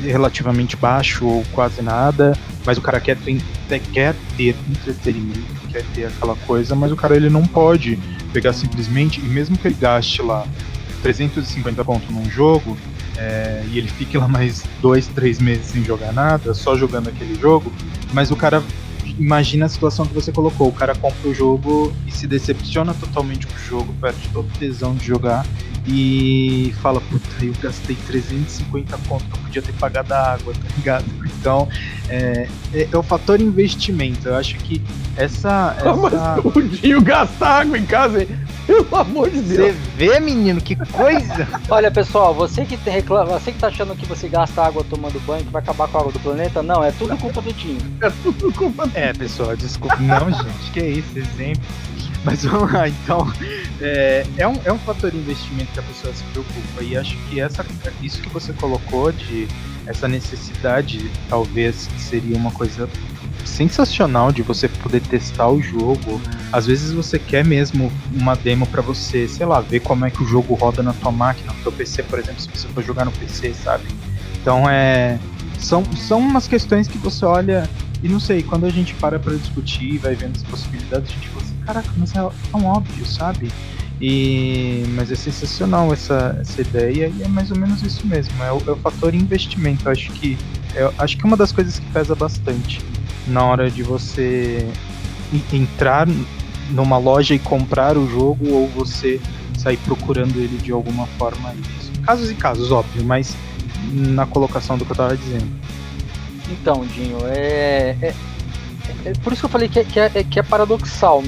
relativamente 0.00 0.76
baixo 0.76 1.26
ou 1.26 1.44
quase 1.52 1.82
nada, 1.82 2.36
mas 2.64 2.78
o 2.78 2.80
cara 2.80 3.00
quer 3.00 3.16
ter, 3.16 3.40
quer 3.92 4.14
ter 4.36 4.56
entretenimento, 4.68 5.68
quer 5.70 5.84
ter 5.94 6.06
aquela 6.06 6.34
coisa, 6.46 6.74
mas 6.74 6.90
o 6.90 6.96
cara 6.96 7.14
ele 7.16 7.30
não 7.30 7.44
pode 7.44 7.98
pegar 8.32 8.52
simplesmente, 8.52 9.20
e 9.20 9.24
mesmo 9.24 9.56
que 9.56 9.68
ele 9.68 9.76
gaste 9.78 10.22
lá 10.22 10.46
350 11.02 11.84
pontos 11.84 12.08
num 12.08 12.28
jogo, 12.30 12.76
é, 13.16 13.62
e 13.70 13.78
ele 13.78 13.88
fique 13.88 14.16
lá 14.16 14.26
mais 14.26 14.64
dois, 14.80 15.06
três 15.08 15.38
meses 15.38 15.66
sem 15.66 15.84
jogar 15.84 16.12
nada, 16.12 16.54
só 16.54 16.76
jogando 16.76 17.08
aquele 17.08 17.38
jogo, 17.38 17.72
mas 18.12 18.30
o 18.30 18.36
cara 18.36 18.62
imagina 19.22 19.66
a 19.66 19.68
situação 19.68 20.04
que 20.04 20.12
você 20.12 20.32
colocou. 20.32 20.68
O 20.68 20.72
cara 20.72 20.94
compra 20.94 21.28
o 21.28 21.34
jogo 21.34 21.92
e 22.06 22.10
se 22.10 22.26
decepciona 22.26 22.92
totalmente 22.92 23.46
com 23.46 23.54
o 23.54 23.58
jogo, 23.58 23.94
perde 24.00 24.28
todo 24.32 24.46
o 24.46 24.58
tesão 24.58 24.94
de 24.94 25.06
jogar 25.06 25.46
e 25.86 26.72
fala, 26.80 27.00
puta, 27.00 27.26
eu 27.44 27.52
gastei 27.60 27.96
350 28.06 28.96
conto 29.08 29.24
que 29.24 29.32
eu 29.32 29.38
podia 29.38 29.62
ter 29.62 29.72
pagado 29.74 30.12
a 30.14 30.32
água, 30.34 30.52
tá 30.54 30.76
ligado? 30.76 31.04
Então, 31.24 31.68
é, 32.08 32.48
é, 32.72 32.88
é 32.90 32.96
o 32.96 33.02
fator 33.02 33.40
investimento. 33.40 34.28
Eu 34.28 34.36
acho 34.36 34.56
que 34.58 34.82
essa. 35.16 35.76
essa... 35.78 35.94
mas 35.96 36.44
o 36.44 36.62
Dinho 36.62 37.02
gasta 37.02 37.46
água 37.46 37.78
em 37.78 37.86
casa, 37.86 38.22
hein? 38.22 38.28
Pelo 38.66 38.96
amor 38.96 39.28
de 39.28 39.40
Deus. 39.40 39.74
Você 39.74 39.76
vê, 39.96 40.20
menino, 40.20 40.60
que 40.60 40.76
coisa! 40.76 41.48
Olha, 41.68 41.90
pessoal, 41.90 42.32
você 42.32 42.64
que 42.64 42.76
reclama, 42.88 43.38
você 43.38 43.50
que 43.50 43.58
tá 43.58 43.66
achando 43.66 43.96
que 43.96 44.06
você 44.06 44.28
gasta 44.28 44.62
água 44.62 44.84
tomando 44.88 45.20
banho, 45.26 45.44
que 45.44 45.50
vai 45.50 45.60
acabar 45.60 45.88
com 45.88 45.98
a 45.98 46.00
água 46.00 46.12
do 46.12 46.20
planeta, 46.20 46.62
não, 46.62 46.82
é 46.82 46.92
tudo 46.92 47.16
culpa 47.16 47.40
do 47.40 47.52
Dinho. 47.52 47.80
É 48.00 48.10
tudo 48.22 48.52
culpa 48.52 48.86
do 48.86 48.96
É, 48.96 49.11
pessoal, 49.14 49.56
desculpa. 49.56 49.96
Não, 49.96 50.30
gente, 50.30 50.70
que 50.72 50.80
isso, 50.80 51.18
exemplo. 51.18 51.62
Mas 52.24 52.44
vamos 52.44 52.72
lá, 52.72 52.88
então. 52.88 53.32
É, 53.80 54.24
é, 54.36 54.46
um, 54.46 54.60
é 54.64 54.72
um 54.72 54.78
fator 54.78 55.10
de 55.10 55.18
investimento 55.18 55.72
que 55.72 55.80
a 55.80 55.82
pessoa 55.82 56.14
se 56.14 56.22
preocupa. 56.24 56.82
E 56.82 56.96
acho 56.96 57.16
que 57.28 57.40
essa, 57.40 57.66
isso 58.00 58.20
que 58.20 58.28
você 58.28 58.52
colocou 58.52 59.10
de 59.10 59.48
essa 59.86 60.06
necessidade, 60.06 61.10
talvez 61.28 61.88
seria 61.98 62.36
uma 62.36 62.52
coisa 62.52 62.88
sensacional 63.44 64.30
de 64.30 64.42
você 64.42 64.68
poder 64.68 65.00
testar 65.00 65.48
o 65.48 65.60
jogo. 65.60 66.20
Às 66.52 66.66
vezes 66.66 66.92
você 66.92 67.18
quer 67.18 67.44
mesmo 67.44 67.90
uma 68.14 68.36
demo 68.36 68.66
para 68.66 68.80
você, 68.80 69.26
sei 69.26 69.46
lá, 69.46 69.60
ver 69.60 69.80
como 69.80 70.06
é 70.06 70.10
que 70.10 70.22
o 70.22 70.26
jogo 70.26 70.54
roda 70.54 70.82
na 70.82 70.92
tua 70.92 71.10
máquina, 71.10 71.52
no 71.52 71.62
teu 71.62 71.72
PC, 71.72 72.04
por 72.04 72.20
exemplo, 72.20 72.40
se 72.40 72.48
você 72.48 72.68
for 72.68 72.84
jogar 72.84 73.04
no 73.04 73.12
PC, 73.12 73.52
sabe? 73.54 73.84
Então 74.40 74.68
é 74.70 75.18
são, 75.58 75.84
são 75.96 76.18
umas 76.18 76.48
questões 76.48 76.88
que 76.88 76.98
você 76.98 77.24
olha 77.24 77.68
e 78.02 78.08
não 78.08 78.18
sei, 78.18 78.42
quando 78.42 78.66
a 78.66 78.70
gente 78.70 78.94
para 78.94 79.18
para 79.18 79.34
discutir, 79.34 79.98
vai 79.98 80.14
vendo 80.14 80.36
as 80.36 80.42
possibilidades, 80.42 81.10
a 81.10 81.14
gente 81.14 81.28
fala 81.28 81.42
assim, 81.42 81.54
caraca, 81.64 81.90
mas 81.96 82.14
é 82.14 82.30
tão 82.50 82.64
óbvio, 82.64 83.06
sabe? 83.06 83.50
E, 84.00 84.84
mas 84.96 85.12
é 85.12 85.14
sensacional 85.14 85.92
essa, 85.92 86.36
essa 86.40 86.60
ideia 86.60 87.12
e 87.16 87.22
é 87.22 87.28
mais 87.28 87.52
ou 87.52 87.56
menos 87.56 87.82
isso 87.82 88.04
mesmo. 88.04 88.42
É 88.42 88.50
o, 88.50 88.60
é 88.66 88.70
o 88.72 88.76
fator 88.76 89.14
investimento. 89.14 89.88
Acho 89.88 90.10
que 90.12 90.36
é, 90.74 90.92
acho 90.98 91.16
que 91.16 91.24
uma 91.24 91.36
das 91.36 91.52
coisas 91.52 91.78
que 91.78 91.86
pesa 91.92 92.14
bastante 92.16 92.80
na 93.28 93.44
hora 93.44 93.70
de 93.70 93.84
você 93.84 94.66
entrar 95.52 96.08
numa 96.70 96.98
loja 96.98 97.34
e 97.34 97.38
comprar 97.38 97.96
o 97.96 98.08
jogo 98.08 98.50
ou 98.50 98.68
você 98.68 99.20
sair 99.56 99.76
procurando 99.78 100.36
ele 100.36 100.58
de 100.58 100.72
alguma 100.72 101.06
forma. 101.18 101.54
Casos 102.02 102.30
e 102.30 102.34
casos, 102.34 102.72
óbvio, 102.72 103.04
mas 103.04 103.36
na 103.92 104.26
colocação 104.26 104.76
do 104.76 104.84
que 104.84 104.90
eu 104.90 104.94
estava 104.94 105.16
dizendo. 105.16 105.46
Então, 106.50 106.84
Dinho, 106.86 107.18
é, 107.26 107.96
é, 108.02 108.14
é, 109.04 109.12
por 109.22 109.32
isso 109.32 109.42
que 109.42 109.46
eu 109.46 109.50
falei 109.50 109.68
que 109.68 109.78
é, 109.78 109.84
que 109.84 109.98
é, 109.98 110.10
que 110.24 110.38
é 110.38 110.42
paradoxal. 110.42 111.22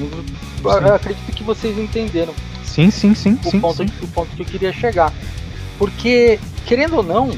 Eu 0.63 0.95
acredito 0.95 1.31
que 1.31 1.43
vocês 1.43 1.77
entenderam. 1.77 2.33
Sim, 2.63 2.91
sim, 2.91 3.15
sim. 3.15 3.39
O, 3.45 3.49
sim, 3.49 3.59
ponto, 3.59 3.77
sim. 3.77 3.89
o 4.01 4.07
ponto 4.07 4.35
que 4.35 4.41
eu 4.41 4.45
queria 4.45 4.73
chegar. 4.73 5.13
Porque, 5.77 6.39
querendo 6.65 6.97
ou 6.97 7.03
não, 7.03 7.31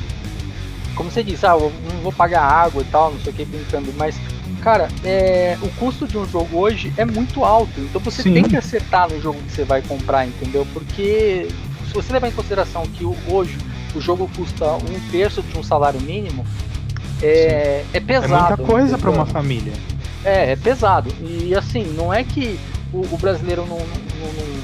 como 0.96 1.12
você 1.12 1.24
disse, 1.24 1.46
ah, 1.46 1.52
eu 1.52 1.72
não 1.94 2.02
vou 2.02 2.12
pagar 2.12 2.42
água 2.42 2.82
e 2.82 2.86
tal, 2.86 3.12
não 3.12 3.20
sei 3.20 3.32
o 3.32 3.36
que, 3.36 3.46
brincando, 3.46 3.94
mas, 3.96 4.20
cara, 4.62 4.90
é, 5.04 5.58
o 5.62 5.70
custo 5.72 6.08
de 6.08 6.18
um 6.18 6.28
jogo 6.28 6.58
hoje 6.58 6.92
é 6.98 7.06
muito 7.06 7.46
alto. 7.46 7.80
Então 7.80 8.02
você 8.02 8.24
Sim. 8.24 8.34
tem 8.34 8.44
que 8.44 8.58
acertar 8.58 9.10
no 9.10 9.22
jogo 9.22 9.42
que 9.44 9.52
você 9.52 9.64
vai 9.64 9.82
comprar, 9.82 10.26
entendeu? 10.26 10.68
Porque 10.74 11.48
se 11.88 11.94
você 11.94 12.12
levar 12.12 12.28
em 12.28 12.32
consideração 12.32 12.84
que 12.88 13.06
hoje 13.06 13.58
o 13.96 14.02
jogo 14.02 14.30
custa 14.36 14.74
um 14.74 15.10
terço 15.12 15.42
de 15.42 15.58
um 15.58 15.64
salário 15.64 16.02
mínimo, 16.02 16.46
é, 17.22 17.84
é 17.94 18.00
pesado. 18.00 18.54
É 18.54 18.58
muita 18.58 18.58
coisa 18.58 18.98
para 18.98 19.10
uma 19.10 19.26
família. 19.26 19.74
É, 20.24 20.52
é 20.52 20.56
pesado. 20.56 21.14
E 21.22 21.56
assim, 21.56 21.84
não 21.96 22.14
é 22.14 22.24
que 22.24 22.60
o, 22.94 23.02
o 23.14 23.18
brasileiro 23.18 23.66
não, 23.66 23.78
não, 23.78 24.58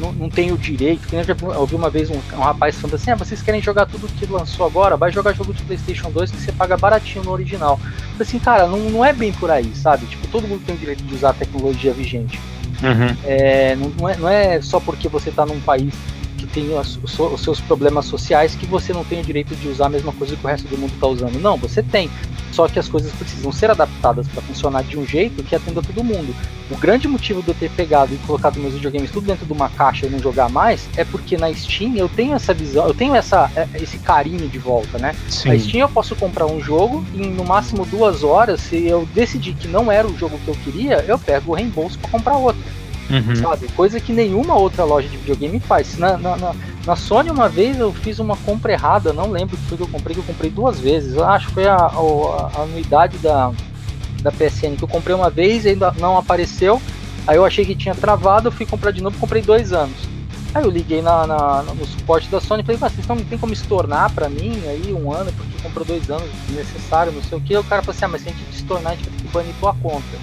não, 0.00 0.12
não, 0.12 0.30
tem 0.30 0.52
o 0.52 0.58
direito. 0.58 1.06
Que 1.06 1.16
eu 1.16 1.24
já 1.24 1.34
ouvi 1.58 1.74
uma 1.74 1.90
vez 1.90 2.10
um, 2.10 2.20
um 2.34 2.40
rapaz 2.40 2.76
falando 2.76 2.94
assim: 2.94 3.10
ah, 3.10 3.16
vocês 3.16 3.42
querem 3.42 3.60
jogar 3.60 3.86
tudo 3.86 4.08
que 4.08 4.26
lançou 4.26 4.66
agora? 4.66 4.96
Vai 4.96 5.10
jogar 5.10 5.32
jogo 5.32 5.52
de 5.52 5.62
PlayStation 5.62 6.10
2 6.10 6.30
que 6.30 6.36
você 6.38 6.52
paga 6.52 6.76
baratinho 6.76 7.24
no 7.24 7.32
original. 7.32 7.80
Assim, 8.18 8.38
cara, 8.38 8.66
não, 8.66 8.78
não 8.78 9.04
é 9.04 9.12
bem 9.12 9.32
por 9.32 9.50
aí, 9.50 9.72
sabe? 9.74 10.06
Tipo, 10.06 10.26
todo 10.28 10.46
mundo 10.46 10.62
tem 10.64 10.74
o 10.74 10.78
direito 10.78 11.02
de 11.02 11.14
usar 11.14 11.30
a 11.30 11.34
tecnologia 11.34 11.92
vigente. 11.92 12.38
Uhum. 12.82 13.16
É, 13.24 13.74
não, 13.76 13.88
não, 13.88 14.08
é, 14.08 14.16
não 14.16 14.28
é 14.28 14.60
só 14.60 14.78
porque 14.78 15.08
você 15.08 15.30
está 15.30 15.46
num 15.46 15.60
país 15.60 15.94
tem 16.56 16.74
os, 16.74 16.98
os, 17.18 17.40
seus 17.42 17.60
problemas 17.60 18.06
sociais 18.06 18.54
que 18.54 18.64
você 18.64 18.90
não 18.90 19.04
tem 19.04 19.20
o 19.20 19.22
direito 19.22 19.54
de 19.54 19.68
usar 19.68 19.86
a 19.86 19.88
mesma 19.90 20.10
coisa 20.10 20.34
que 20.34 20.42
o 20.42 20.48
resto 20.48 20.66
do 20.66 20.78
mundo 20.78 20.94
está 20.94 21.06
usando. 21.06 21.38
Não, 21.38 21.58
você 21.58 21.82
tem. 21.82 22.10
Só 22.50 22.66
que 22.66 22.78
as 22.78 22.88
coisas 22.88 23.12
precisam 23.12 23.52
ser 23.52 23.70
adaptadas 23.70 24.26
para 24.26 24.40
funcionar 24.40 24.82
de 24.82 24.98
um 24.98 25.06
jeito 25.06 25.42
que 25.42 25.54
atenda 25.54 25.82
todo 25.82 26.02
mundo. 26.02 26.34
O 26.70 26.76
grande 26.78 27.06
motivo 27.06 27.42
de 27.42 27.48
eu 27.48 27.54
ter 27.54 27.70
pegado 27.70 28.14
e 28.14 28.16
colocado 28.26 28.58
meus 28.58 28.72
videogames 28.72 29.10
tudo 29.10 29.26
dentro 29.26 29.44
de 29.44 29.52
uma 29.52 29.68
caixa 29.68 30.06
e 30.06 30.08
não 30.08 30.18
jogar 30.18 30.48
mais 30.48 30.88
é 30.96 31.04
porque 31.04 31.36
na 31.36 31.52
Steam 31.52 31.94
eu 31.94 32.08
tenho 32.08 32.34
essa 32.34 32.54
visão, 32.54 32.88
eu 32.88 32.94
tenho 32.94 33.14
essa, 33.14 33.50
é, 33.54 33.68
esse 33.74 33.98
carinho 33.98 34.48
de 34.48 34.58
volta, 34.58 34.96
né? 34.96 35.14
Sim. 35.28 35.50
Na 35.50 35.58
Steam 35.58 35.80
eu 35.82 35.88
posso 35.90 36.16
comprar 36.16 36.46
um 36.46 36.58
jogo 36.58 37.04
e 37.14 37.20
em 37.20 37.30
no 37.30 37.44
máximo 37.44 37.84
duas 37.84 38.24
horas, 38.24 38.62
se 38.62 38.86
eu 38.86 39.06
decidir 39.14 39.54
que 39.54 39.68
não 39.68 39.92
era 39.92 40.08
o 40.08 40.16
jogo 40.16 40.38
que 40.38 40.48
eu 40.48 40.54
queria, 40.64 41.04
eu 41.06 41.18
pego 41.18 41.52
o 41.52 41.54
reembolso 41.54 41.98
para 41.98 42.10
comprar 42.10 42.36
outro. 42.38 42.62
Uhum. 43.10 43.36
Sabe? 43.36 43.68
Coisa 43.68 44.00
que 44.00 44.12
nenhuma 44.12 44.54
outra 44.54 44.84
loja 44.84 45.08
de 45.08 45.16
videogame 45.16 45.60
faz. 45.60 45.96
Na, 45.96 46.16
na, 46.16 46.36
na, 46.36 46.54
na, 46.84 46.96
Sony, 46.96 47.30
uma 47.30 47.48
vez 47.48 47.78
eu 47.78 47.92
fiz 47.92 48.18
uma 48.18 48.36
compra 48.36 48.72
errada, 48.72 49.12
não 49.12 49.30
lembro 49.30 49.56
o 49.56 49.58
que 49.58 49.66
foi 49.66 49.76
que 49.76 49.82
eu 49.84 49.88
comprei, 49.88 50.14
que 50.14 50.20
eu 50.20 50.24
comprei 50.24 50.50
duas 50.50 50.80
vezes. 50.80 51.14
Eu 51.14 51.24
acho 51.24 51.46
que 51.48 51.54
foi 51.54 51.66
a, 51.66 51.76
a, 51.76 52.50
a, 52.56 52.62
anuidade 52.62 53.18
da, 53.18 53.52
da 54.22 54.32
PSN 54.32 54.76
que 54.76 54.84
eu 54.84 54.88
comprei 54.88 55.14
uma 55.14 55.30
vez 55.30 55.64
e 55.64 55.70
ainda 55.70 55.92
não 55.98 56.18
apareceu. 56.18 56.80
Aí 57.26 57.36
eu 57.36 57.44
achei 57.44 57.64
que 57.64 57.74
tinha 57.74 57.94
travado, 57.94 58.48
eu 58.48 58.52
fui 58.52 58.66
comprar 58.66 58.90
de 58.90 59.02
novo 59.02 59.18
comprei 59.18 59.42
dois 59.42 59.72
anos. 59.72 59.96
Aí 60.54 60.64
eu 60.64 60.70
liguei 60.70 61.02
na, 61.02 61.26
na, 61.26 61.62
no 61.62 61.84
suporte 61.84 62.28
da 62.30 62.40
Sony 62.40 62.62
e 62.62 62.64
falei, 62.64 62.78
vocês 62.78 63.06
não 63.06 63.16
tem 63.16 63.36
como 63.36 63.52
estornar 63.52 64.10
pra 64.12 64.28
mim 64.28 64.58
aí 64.66 64.92
um 64.92 65.12
ano, 65.12 65.30
porque 65.32 65.62
comprou 65.62 65.84
dois 65.84 66.08
anos, 66.08 66.28
necessário, 66.48 67.12
não 67.12 67.22
sei 67.22 67.36
o 67.36 67.40
que. 67.40 67.56
O 67.56 67.64
cara 67.64 67.82
falou 67.82 67.94
assim, 67.94 68.04
ah, 68.06 68.08
mas 68.08 68.22
se 68.22 68.28
a 68.30 68.32
gente 68.32 68.50
estornar, 68.52 68.92
a 68.92 68.96
gente 68.96 69.08
vai 69.08 69.18
ter 69.18 69.24
que 69.24 69.32
banir 69.32 69.54
tua 69.60 69.74
conta. 69.74 70.16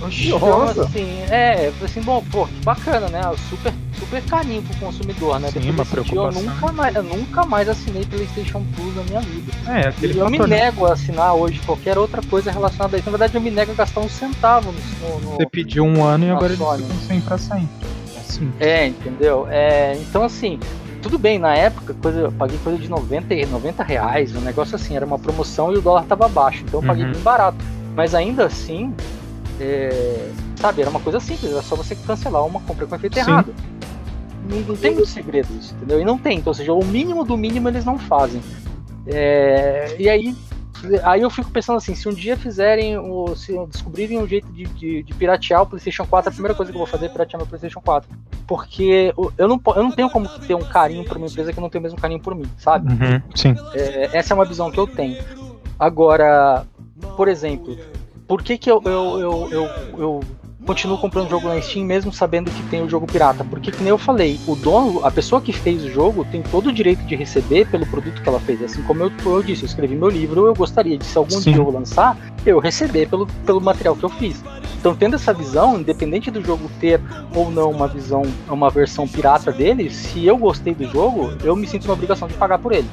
Nossa. 0.00 0.82
assim, 0.82 1.20
é, 1.30 1.70
assim, 1.82 2.00
bom, 2.00 2.24
pô, 2.30 2.46
que 2.46 2.64
bacana, 2.64 3.08
né? 3.08 3.20
Super, 3.48 3.72
super 3.98 4.22
carinho 4.24 4.62
pro 4.62 4.76
consumidor, 4.78 5.38
né? 5.38 5.50
Sim, 5.50 5.70
uma 5.70 5.84
preocupação. 5.84 6.42
eu 6.42 6.48
nunca 6.48 6.72
mais, 6.72 6.96
eu 6.96 7.02
nunca 7.02 7.44
mais 7.44 7.68
assinei 7.68 8.04
PlayStation 8.04 8.64
Plus 8.74 8.96
na 8.96 9.02
minha 9.02 9.20
vida. 9.20 9.52
É, 9.68 9.88
aquele 9.88 10.14
e 10.14 10.18
eu 10.18 10.30
me 10.30 10.38
nego 10.38 10.86
a 10.86 10.94
assinar 10.94 11.34
hoje 11.34 11.60
qualquer 11.66 11.98
outra 11.98 12.22
coisa 12.22 12.50
relacionada 12.50 12.96
a 12.96 12.98
isso. 12.98 13.10
Na 13.10 13.16
verdade, 13.16 13.34
eu 13.34 13.40
me 13.40 13.50
nego 13.50 13.72
a 13.72 13.74
gastar 13.74 14.00
um 14.00 14.08
centavo 14.08 14.72
no. 14.72 15.20
no 15.20 15.36
Você 15.36 15.46
pediu 15.46 15.84
um 15.84 16.02
ano 16.02 16.26
e 16.26 16.30
agora 16.30 16.56
Sony. 16.56 16.82
eles 16.82 16.92
ficam 16.92 17.06
sem 17.06 17.20
pra 17.20 17.38
sempre. 17.38 17.68
Assim. 18.18 18.52
É, 18.58 18.86
entendeu? 18.86 19.46
É, 19.50 19.98
então, 20.00 20.22
assim, 20.22 20.58
tudo 21.02 21.18
bem, 21.18 21.38
na 21.38 21.54
época 21.54 21.94
coisa, 21.94 22.20
eu 22.20 22.32
paguei 22.32 22.58
coisa 22.62 22.78
de 22.78 22.88
90, 22.88 23.34
90 23.46 23.82
reais, 23.82 24.34
um 24.34 24.40
negócio 24.40 24.76
assim, 24.76 24.96
era 24.96 25.04
uma 25.04 25.18
promoção 25.18 25.72
e 25.72 25.78
o 25.78 25.80
dólar 25.80 26.04
tava 26.04 26.28
baixo, 26.28 26.62
então 26.66 26.80
eu 26.80 26.86
paguei 26.86 27.04
uhum. 27.04 27.12
bem 27.12 27.20
barato. 27.22 27.58
Mas 27.94 28.14
ainda 28.14 28.46
assim, 28.46 28.94
é, 29.60 30.30
sabe, 30.56 30.80
era 30.80 30.90
uma 30.90 31.00
coisa 31.00 31.20
simples, 31.20 31.52
era 31.52 31.62
só 31.62 31.76
você 31.76 31.94
cancelar 31.94 32.44
uma 32.44 32.60
compra 32.60 32.86
com 32.86 32.94
efeito 32.94 33.14
Sim. 33.14 33.20
errado. 33.20 33.54
Não, 34.48 34.60
não, 34.60 34.76
tem 34.76 34.94
muito 34.94 35.08
segredo 35.08 35.48
isso, 35.58 35.74
entendeu? 35.74 36.00
E 36.00 36.04
não 36.04 36.18
tem, 36.18 36.38
então, 36.38 36.50
ou 36.50 36.54
seja, 36.54 36.72
o 36.72 36.84
mínimo 36.84 37.24
do 37.24 37.36
mínimo 37.36 37.68
eles 37.68 37.84
não 37.84 37.98
fazem. 37.98 38.42
É, 39.06 39.94
e 39.98 40.08
aí, 40.08 40.34
aí 41.04 41.20
eu 41.20 41.30
fico 41.30 41.50
pensando 41.50 41.76
assim, 41.76 41.94
se 41.94 42.08
um 42.08 42.12
dia 42.12 42.36
fizerem, 42.36 42.96
ou 42.98 43.36
se 43.36 43.52
descobrirem 43.66 44.18
um 44.18 44.26
jeito 44.26 44.50
de, 44.50 44.64
de, 44.64 45.02
de, 45.02 45.14
piratear 45.14 45.62
o 45.62 45.66
PlayStation 45.66 46.06
4, 46.06 46.30
a 46.30 46.32
primeira 46.32 46.54
coisa 46.54 46.72
que 46.72 46.76
eu 46.76 46.80
vou 46.80 46.86
fazer 46.86 47.06
é 47.06 47.08
piratear 47.10 47.38
meu 47.38 47.46
PlayStation 47.46 47.80
4. 47.80 48.10
Porque 48.46 49.14
eu 49.38 49.46
não, 49.46 49.60
eu 49.76 49.82
não 49.82 49.92
tenho 49.92 50.10
como 50.10 50.28
ter 50.28 50.54
um 50.54 50.64
carinho 50.64 51.04
por 51.04 51.16
uma 51.16 51.26
empresa 51.26 51.52
que 51.52 51.60
não 51.60 51.68
tem 51.68 51.78
o 51.78 51.82
mesmo 51.82 52.00
carinho 52.00 52.20
por 52.20 52.34
mim, 52.34 52.46
sabe? 52.56 52.90
Uhum, 52.90 53.22
sim. 53.34 53.54
É, 53.74 54.10
essa 54.16 54.32
é 54.32 54.34
uma 54.34 54.44
visão 54.44 54.70
que 54.70 54.78
eu 54.78 54.86
tenho. 54.86 55.22
Agora, 55.78 56.64
por 57.16 57.28
exemplo, 57.28 57.78
por 58.30 58.44
que, 58.44 58.56
que 58.56 58.70
eu, 58.70 58.80
eu, 58.84 59.18
eu, 59.18 59.48
eu, 59.50 59.70
eu 59.98 60.20
continuo 60.64 60.96
comprando 60.96 61.28
jogo 61.28 61.48
na 61.48 61.60
Steam 61.60 61.84
mesmo 61.84 62.12
sabendo 62.12 62.48
que 62.48 62.62
tem 62.70 62.80
o 62.80 62.88
jogo 62.88 63.04
pirata? 63.04 63.42
Porque, 63.42 63.72
que 63.72 63.82
nem 63.82 63.88
eu 63.88 63.98
falei, 63.98 64.38
o 64.46 64.54
dono, 64.54 65.04
a 65.04 65.10
pessoa 65.10 65.40
que 65.40 65.52
fez 65.52 65.82
o 65.82 65.90
jogo 65.90 66.24
tem 66.30 66.40
todo 66.40 66.68
o 66.68 66.72
direito 66.72 67.02
de 67.06 67.16
receber 67.16 67.66
pelo 67.66 67.84
produto 67.86 68.22
que 68.22 68.28
ela 68.28 68.38
fez. 68.38 68.62
Assim 68.62 68.84
como 68.84 69.02
eu, 69.02 69.10
eu 69.26 69.42
disse, 69.42 69.64
eu 69.64 69.66
escrevi 69.66 69.96
meu 69.96 70.08
livro, 70.08 70.46
eu 70.46 70.54
gostaria 70.54 70.96
de, 70.96 71.04
se 71.04 71.18
algum 71.18 71.40
Sim. 71.40 71.54
dia 71.54 71.60
eu 71.60 71.68
lançar, 71.72 72.16
eu 72.46 72.60
receber 72.60 73.08
pelo, 73.08 73.26
pelo 73.44 73.60
material 73.60 73.96
que 73.96 74.04
eu 74.04 74.10
fiz. 74.10 74.44
Então, 74.78 74.94
tendo 74.94 75.16
essa 75.16 75.34
visão, 75.34 75.80
independente 75.80 76.30
do 76.30 76.40
jogo 76.40 76.70
ter 76.78 77.00
ou 77.34 77.50
não 77.50 77.72
uma 77.72 77.88
visão, 77.88 78.22
uma 78.48 78.70
versão 78.70 79.08
pirata 79.08 79.50
dele, 79.50 79.90
se 79.90 80.24
eu 80.24 80.38
gostei 80.38 80.72
do 80.72 80.88
jogo, 80.88 81.32
eu 81.42 81.56
me 81.56 81.66
sinto 81.66 81.88
na 81.88 81.94
obrigação 81.94 82.28
de 82.28 82.34
pagar 82.34 82.60
por 82.60 82.70
ele. 82.70 82.88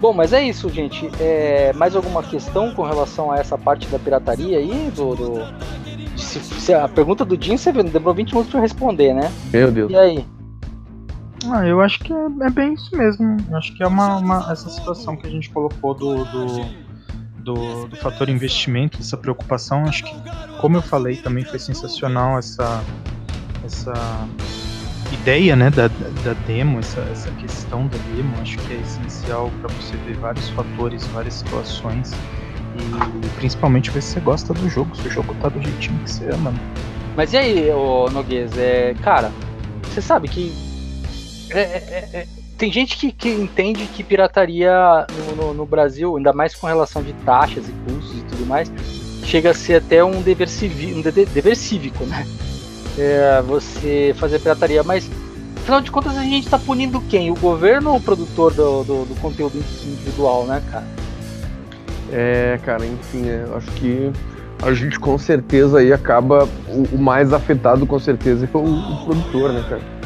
Bom, 0.00 0.14
mas 0.14 0.32
é 0.32 0.42
isso, 0.42 0.68
gente. 0.70 1.10
É, 1.20 1.72
mais 1.74 1.94
alguma 1.94 2.22
questão 2.22 2.72
com 2.74 2.82
relação 2.82 3.30
a 3.30 3.36
essa 3.36 3.58
parte 3.58 3.86
da 3.88 3.98
pirataria 3.98 4.58
aí? 4.58 4.90
Do, 4.96 5.14
do... 5.14 6.18
Se, 6.18 6.40
se 6.40 6.72
a 6.72 6.88
pergunta 6.88 7.24
do 7.24 7.40
Jim, 7.40 7.56
você 7.56 7.70
demorou 7.70 8.14
20 8.14 8.30
minutos 8.30 8.50
para 8.50 8.60
responder, 8.60 9.12
né? 9.12 9.30
Meu 9.52 9.70
Deus. 9.70 9.92
E 9.92 9.96
aí? 9.96 10.26
Ah, 11.50 11.66
eu 11.66 11.80
acho 11.80 11.98
que 12.00 12.12
é, 12.12 12.26
é 12.42 12.50
bem 12.50 12.74
isso 12.74 12.96
mesmo. 12.96 13.36
Eu 13.50 13.56
acho 13.56 13.74
que 13.76 13.82
é 13.82 13.86
uma, 13.86 14.16
uma, 14.16 14.50
essa 14.50 14.70
situação 14.70 15.16
que 15.16 15.26
a 15.26 15.30
gente 15.30 15.50
colocou 15.50 15.94
do, 15.94 16.24
do, 16.24 16.46
do, 17.38 17.88
do 17.88 17.96
fator 17.96 18.28
investimento, 18.30 18.98
essa 19.00 19.16
preocupação. 19.16 19.84
Acho 19.84 20.04
que, 20.04 20.14
como 20.60 20.76
eu 20.76 20.82
falei, 20.82 21.16
também 21.16 21.44
foi 21.44 21.58
sensacional 21.58 22.38
essa, 22.38 22.82
essa 23.64 23.92
ideia 25.20 25.54
né, 25.54 25.70
da, 25.70 25.88
da 25.88 26.32
demo, 26.46 26.78
essa, 26.78 27.00
essa 27.12 27.30
questão 27.32 27.86
da 27.88 27.98
demo, 28.14 28.34
acho 28.40 28.56
que 28.58 28.72
é 28.72 28.76
essencial 28.78 29.50
para 29.60 29.68
você 29.74 29.94
ver 30.06 30.16
vários 30.16 30.48
fatores, 30.50 31.06
várias 31.08 31.34
situações 31.34 32.12
e 32.12 33.28
principalmente 33.36 33.90
ver 33.90 34.02
se 34.02 34.14
você 34.14 34.20
gosta 34.20 34.54
do 34.54 34.68
jogo, 34.68 34.96
se 34.96 35.08
o 35.08 35.10
jogo 35.10 35.34
tá 35.42 35.48
do 35.48 35.60
jeitinho 35.62 35.98
que 36.04 36.10
você 36.10 36.24
ama. 36.30 36.52
Né? 36.52 36.58
Mas 37.16 37.32
e 37.34 37.36
aí, 37.36 37.70
ô 37.70 38.08
Noguês, 38.10 38.56
é, 38.56 38.94
cara, 39.02 39.30
você 39.82 40.00
sabe 40.00 40.26
que 40.26 40.52
é, 41.50 41.60
é, 41.60 42.08
é, 42.14 42.26
tem 42.56 42.72
gente 42.72 42.96
que, 42.96 43.12
que 43.12 43.28
entende 43.28 43.86
que 43.86 44.02
pirataria 44.02 45.06
no, 45.26 45.36
no, 45.36 45.54
no, 45.54 45.66
Brasil, 45.66 46.16
ainda 46.16 46.32
mais 46.32 46.54
com 46.54 46.66
relação 46.66 47.02
de 47.02 47.12
taxas 47.24 47.68
e 47.68 47.72
custos 47.72 48.18
e 48.18 48.24
tudo 48.24 48.46
mais, 48.46 48.72
chega 49.24 49.50
a 49.50 49.54
ser 49.54 49.76
até 49.76 50.02
um 50.02 50.22
dever, 50.22 50.48
civi, 50.48 50.94
um 50.94 51.02
dever 51.02 51.56
cívico, 51.56 52.04
né? 52.04 52.26
É, 52.98 53.42
você 53.42 54.14
fazer 54.18 54.38
pirataria, 54.38 54.82
mas 54.82 55.10
afinal 55.56 55.80
de 55.80 55.90
contas 55.90 56.16
a 56.16 56.22
gente 56.22 56.44
está 56.44 56.58
punindo 56.58 57.00
quem? 57.02 57.30
O 57.30 57.34
governo 57.34 57.90
ou 57.90 57.96
o 57.96 58.00
produtor 58.00 58.52
do, 58.52 58.82
do, 58.82 59.04
do, 59.04 59.20
conteúdo 59.20 59.56
individual, 59.56 60.44
né, 60.46 60.62
cara? 60.70 60.86
É, 62.12 62.58
cara, 62.64 62.84
enfim, 62.84 63.28
é, 63.28 63.44
eu 63.46 63.56
acho 63.56 63.70
que 63.72 64.10
a 64.62 64.72
gente 64.72 64.98
com 64.98 65.16
certeza 65.16 65.78
aí 65.78 65.92
acaba. 65.92 66.48
O, 66.68 66.96
o 66.96 66.98
mais 66.98 67.32
afetado 67.32 67.86
com 67.86 67.98
certeza 67.98 68.46
é 68.52 68.56
o, 68.56 68.60
o 68.60 69.04
produtor, 69.04 69.52
né, 69.52 69.64
cara? 69.68 70.00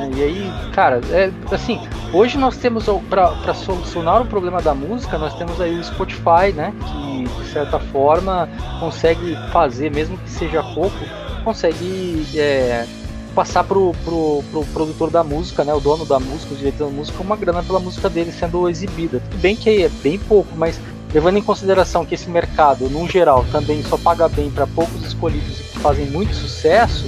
É, 0.00 0.10
e 0.16 0.22
aí, 0.22 0.52
cara, 0.72 1.00
é, 1.10 1.30
assim, 1.52 1.78
hoje 2.12 2.38
nós 2.38 2.56
temos, 2.56 2.86
para 3.08 3.54
solucionar 3.54 4.22
o 4.22 4.26
problema 4.26 4.60
da 4.60 4.74
música, 4.74 5.18
nós 5.18 5.34
temos 5.34 5.60
aí 5.60 5.78
o 5.78 5.84
Spotify, 5.84 6.52
né? 6.54 6.72
Que 6.86 7.24
de 7.24 7.48
certa 7.52 7.78
forma 7.78 8.48
consegue 8.78 9.36
fazer, 9.52 9.90
mesmo 9.90 10.16
que 10.18 10.30
seja 10.30 10.62
pouco, 10.62 10.96
consegue 11.40 12.26
é, 12.36 12.86
passar 13.34 13.64
pro, 13.64 13.92
pro, 14.04 14.42
pro 14.50 14.64
produtor 14.66 15.10
da 15.10 15.24
música, 15.24 15.64
né, 15.64 15.72
o 15.72 15.80
dono 15.80 16.04
da 16.04 16.18
música, 16.18 16.54
o 16.54 16.56
diretor 16.56 16.88
da 16.88 16.94
música, 16.94 17.22
uma 17.22 17.36
grana 17.36 17.62
pela 17.62 17.80
música 17.80 18.08
dele 18.08 18.32
sendo 18.32 18.68
exibida. 18.68 19.20
Tudo 19.20 19.40
bem 19.40 19.56
que 19.56 19.84
é 19.84 19.88
bem 20.02 20.18
pouco, 20.18 20.50
mas 20.56 20.78
levando 21.12 21.38
em 21.38 21.42
consideração 21.42 22.04
que 22.04 22.14
esse 22.14 22.28
mercado, 22.28 22.88
no 22.88 23.08
geral, 23.08 23.44
também 23.50 23.82
só 23.82 23.96
paga 23.96 24.28
bem 24.28 24.50
para 24.50 24.66
poucos 24.66 25.04
escolhidos 25.04 25.60
e 25.60 25.62
que 25.64 25.78
fazem 25.78 26.06
muito 26.06 26.34
sucesso, 26.34 27.06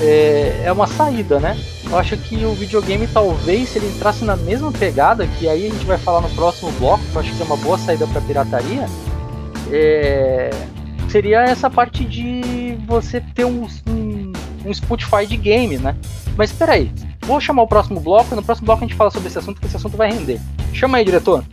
é, 0.00 0.62
é 0.64 0.72
uma 0.72 0.86
saída, 0.86 1.38
né? 1.38 1.58
Eu 1.88 1.98
acho 1.98 2.16
que 2.16 2.44
o 2.44 2.52
videogame, 2.52 3.06
talvez, 3.06 3.68
se 3.68 3.78
ele 3.78 3.86
entrasse 3.88 4.24
na 4.24 4.36
mesma 4.36 4.72
pegada, 4.72 5.26
que 5.26 5.48
aí 5.48 5.66
a 5.66 5.70
gente 5.70 5.86
vai 5.86 5.96
falar 5.96 6.20
no 6.20 6.28
próximo 6.30 6.70
bloco, 6.72 7.02
que 7.04 7.16
eu 7.16 7.20
acho 7.20 7.34
que 7.34 7.42
é 7.42 7.44
uma 7.44 7.56
boa 7.56 7.78
saída 7.78 8.06
para 8.06 8.20
pirataria, 8.20 8.86
é, 9.70 10.50
seria 11.08 11.42
essa 11.42 11.70
parte 11.70 12.04
de 12.04 12.55
você 12.76 13.20
ter 13.20 13.44
um, 13.44 13.66
um, 13.88 14.32
um 14.64 14.74
Spotify 14.74 15.26
de 15.26 15.36
game, 15.36 15.78
né? 15.78 15.96
Mas 16.36 16.50
espera 16.50 16.72
aí, 16.72 16.92
vou 17.22 17.40
chamar 17.40 17.62
o 17.62 17.68
próximo 17.68 18.00
bloco 18.00 18.32
e 18.32 18.36
no 18.36 18.42
próximo 18.42 18.66
bloco 18.66 18.84
a 18.84 18.86
gente 18.86 18.96
fala 18.96 19.10
sobre 19.10 19.28
esse 19.28 19.38
assunto, 19.38 19.54
porque 19.54 19.66
esse 19.66 19.76
assunto 19.76 19.96
vai 19.96 20.10
render. 20.10 20.40
Chama 20.72 20.98
aí, 20.98 21.04
diretor. 21.04 21.44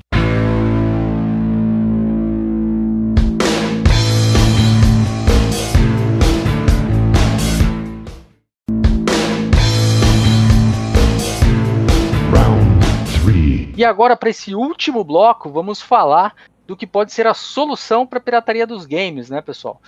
E 13.76 13.84
agora, 13.84 14.16
para 14.16 14.30
esse 14.30 14.54
último 14.54 15.04
bloco, 15.04 15.50
vamos 15.50 15.82
falar 15.82 16.36
do 16.66 16.78
que 16.78 16.88
pode 16.88 17.12
ser 17.12 17.28
a 17.28 17.34
solução 17.34 18.06
para 18.06 18.20
a 18.20 18.22
pirataria 18.22 18.66
dos 18.66 18.86
games, 18.86 19.30
né, 19.30 19.42
pessoal? 19.42 19.82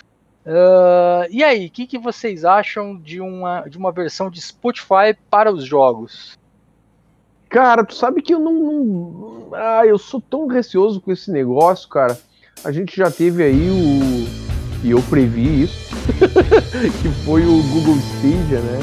Uh, 0.46 1.26
e 1.32 1.44
aí, 1.44 1.66
o 1.66 1.72
que, 1.72 1.88
que 1.88 1.98
vocês 1.98 2.46
acham 2.46 2.96
de 2.96 3.20
uma, 3.20 3.62
de 3.62 3.80
uma 3.80 3.92
versão 3.92 4.30
de 4.30 4.40
Spotify 4.40 5.18
para 5.30 5.52
os 5.52 5.66
jogos? 5.66 6.38
Cara, 7.50 7.84
tu 7.84 7.96
sabe 7.96 8.22
que 8.22 8.34
eu 8.34 8.40
não, 8.40 8.54
não, 8.54 9.48
Ah, 9.54 9.84
eu 9.86 9.98
sou 9.98 10.22
tão 10.22 10.46
receoso 10.46 11.02
com 11.02 11.12
esse 11.12 11.32
negócio, 11.32 11.90
cara. 11.90 12.20
A 12.64 12.72
gente 12.72 12.96
já 12.96 13.10
teve 13.10 13.44
aí 13.44 13.70
o. 13.70 14.86
E 14.86 14.92
eu 14.92 15.02
previ 15.10 15.64
isso. 15.64 15.96
que 17.02 17.10
foi 17.26 17.42
o 17.42 17.64
Google 17.64 17.96
Stadia, 17.96 18.60
né? 18.60 18.80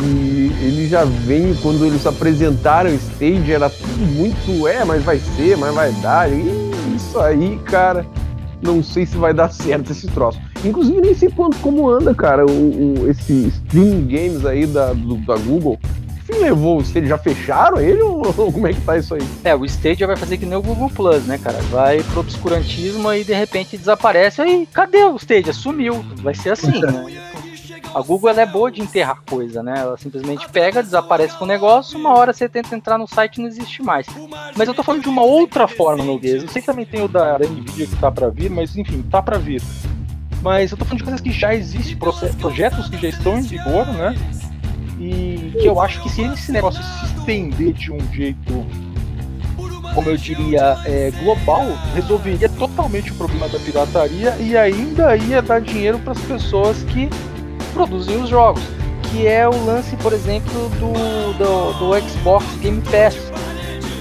E 0.00 0.52
ele 0.64 0.86
já 0.86 1.04
vem, 1.04 1.54
quando 1.56 1.84
eles 1.86 2.06
apresentaram 2.06 2.90
o 2.90 2.94
Stadia, 2.94 3.54
era 3.54 3.70
tudo 3.70 4.06
muito. 4.06 4.68
É, 4.68 4.84
mas 4.84 5.02
vai 5.02 5.18
ser, 5.18 5.56
mas 5.56 5.74
vai 5.74 5.92
dar. 5.92 6.30
E 6.30 6.44
isso 6.94 7.18
aí, 7.18 7.58
cara 7.60 8.04
não 8.62 8.82
sei 8.82 9.06
se 9.06 9.16
vai 9.16 9.32
dar 9.32 9.50
certo 9.50 9.92
esse 9.92 10.06
troço. 10.08 10.40
Inclusive, 10.64 11.00
nem 11.00 11.14
sei 11.14 11.30
quanto 11.30 11.56
como 11.58 11.88
anda, 11.88 12.14
cara, 12.14 12.44
o, 12.44 13.02
o 13.02 13.10
esse 13.10 13.48
stream 13.48 14.06
games 14.06 14.44
aí 14.44 14.66
da, 14.66 14.92
do, 14.92 15.16
da 15.16 15.36
Google. 15.36 15.78
Quem 16.26 16.40
levou 16.40 16.78
o 16.78 16.82
Stadia? 16.82 17.08
Já 17.08 17.18
fecharam 17.18 17.80
ele 17.80 18.02
ou, 18.02 18.18
ou, 18.36 18.52
como 18.52 18.66
é 18.66 18.72
que 18.72 18.80
tá 18.82 18.98
isso 18.98 19.14
aí? 19.14 19.22
É, 19.42 19.54
o 19.54 19.64
Stadia 19.64 20.06
vai 20.06 20.16
fazer 20.16 20.36
que 20.36 20.44
nem 20.44 20.58
o 20.58 20.62
Google 20.62 20.90
Plus, 20.90 21.24
né, 21.24 21.38
cara? 21.38 21.58
Vai 21.70 22.02
pro 22.02 22.20
obscurantismo 22.20 23.10
e 23.14 23.24
de 23.24 23.32
repente 23.32 23.78
desaparece. 23.78 24.42
Aí, 24.42 24.68
cadê 24.70 25.04
o 25.04 25.16
Stadia? 25.16 25.54
Sumiu. 25.54 26.04
Vai 26.16 26.34
ser 26.34 26.50
assim, 26.50 26.80
né? 26.80 27.27
A 27.98 28.00
Google 28.00 28.30
é 28.30 28.46
boa 28.46 28.70
de 28.70 28.80
enterrar 28.80 29.24
coisa, 29.28 29.60
né? 29.60 29.74
Ela 29.76 29.98
simplesmente 29.98 30.48
pega, 30.50 30.84
desaparece 30.84 31.36
com 31.36 31.44
o 31.44 31.48
negócio, 31.48 31.98
uma 31.98 32.16
hora 32.16 32.32
você 32.32 32.48
tenta 32.48 32.76
entrar 32.76 32.96
no 32.96 33.08
site 33.08 33.38
e 33.38 33.40
não 33.40 33.48
existe 33.48 33.82
mais. 33.82 34.06
Mas 34.56 34.68
eu 34.68 34.74
tô 34.74 34.84
falando 34.84 35.02
de 35.02 35.08
uma 35.08 35.22
outra 35.22 35.66
forma, 35.66 36.04
Noguês. 36.04 36.44
Eu 36.44 36.48
sei 36.48 36.62
que 36.62 36.66
também 36.66 36.86
tem 36.86 37.02
o 37.02 37.08
da, 37.08 37.36
da 37.36 37.44
Nvidia 37.44 37.88
que 37.88 37.96
tá 37.96 38.08
para 38.08 38.28
vir, 38.28 38.50
mas 38.50 38.76
enfim, 38.76 39.02
tá 39.02 39.20
para 39.20 39.36
vir. 39.36 39.60
Mas 40.40 40.70
eu 40.70 40.78
tô 40.78 40.84
falando 40.84 40.98
de 40.98 41.02
coisas 41.02 41.20
que 41.20 41.32
já 41.32 41.52
existem, 41.52 41.96
projetos 41.96 42.88
que 42.88 42.98
já 42.98 43.08
estão 43.08 43.36
em 43.36 43.42
vigor, 43.42 43.84
né? 43.88 44.14
E 45.00 45.54
que 45.60 45.66
eu 45.66 45.80
acho 45.80 46.00
que 46.00 46.08
se 46.08 46.22
esse 46.22 46.52
negócio 46.52 46.80
se 46.80 47.06
estender 47.06 47.72
de 47.72 47.90
um 47.90 48.12
jeito 48.12 48.64
como 49.92 50.10
eu 50.10 50.16
diria, 50.16 50.78
é, 50.84 51.10
global, 51.22 51.64
resolveria 51.92 52.48
totalmente 52.48 53.10
o 53.10 53.14
problema 53.16 53.48
da 53.48 53.58
pirataria 53.58 54.36
e 54.38 54.56
ainda 54.56 55.16
ia 55.16 55.42
dar 55.42 55.60
dinheiro 55.60 55.98
para 55.98 56.12
as 56.12 56.20
pessoas 56.20 56.84
que 56.84 57.08
produzem 57.68 58.22
os 58.22 58.28
jogos, 58.28 58.62
que 59.02 59.26
é 59.26 59.48
o 59.48 59.64
lance, 59.64 59.96
por 59.96 60.12
exemplo, 60.12 60.68
do, 60.70 61.32
do, 61.38 61.72
do 61.78 62.08
Xbox 62.08 62.44
Game 62.60 62.82
Pass, 62.82 63.16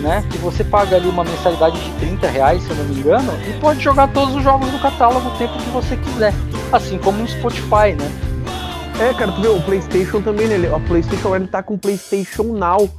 né? 0.02 0.24
Que 0.30 0.38
você 0.38 0.64
paga 0.64 0.96
ali 0.96 1.08
uma 1.08 1.24
mensalidade 1.24 1.80
de 1.80 1.92
30 2.00 2.28
reais, 2.28 2.64
se 2.64 2.70
eu 2.70 2.76
não 2.76 2.86
me 2.86 3.00
engano, 3.00 3.32
e 3.48 3.60
pode 3.60 3.80
jogar 3.82 4.12
todos 4.14 4.36
os 4.36 4.44
jogos 4.44 4.70
do 4.70 4.80
catálogo 4.80 5.28
o 5.28 5.38
tempo 5.38 5.58
que 5.58 5.70
você 5.70 5.96
quiser, 5.98 6.34
assim 6.72 6.98
como 6.98 7.20
no 7.20 7.28
Spotify, 7.28 7.96
né? 7.98 8.12
É, 9.00 9.14
cara, 9.14 9.32
tu 9.32 9.42
vê, 9.42 9.48
o 9.48 9.62
PlayStation 9.62 10.22
também, 10.22 10.48
né? 10.48 10.76
A 10.76 10.80
PlayStation 10.80 11.36
ele 11.36 11.48
tá 11.48 11.62
com 11.62 11.76
o 11.76 11.78
PlayStation 11.78 12.44
Now 12.44 12.90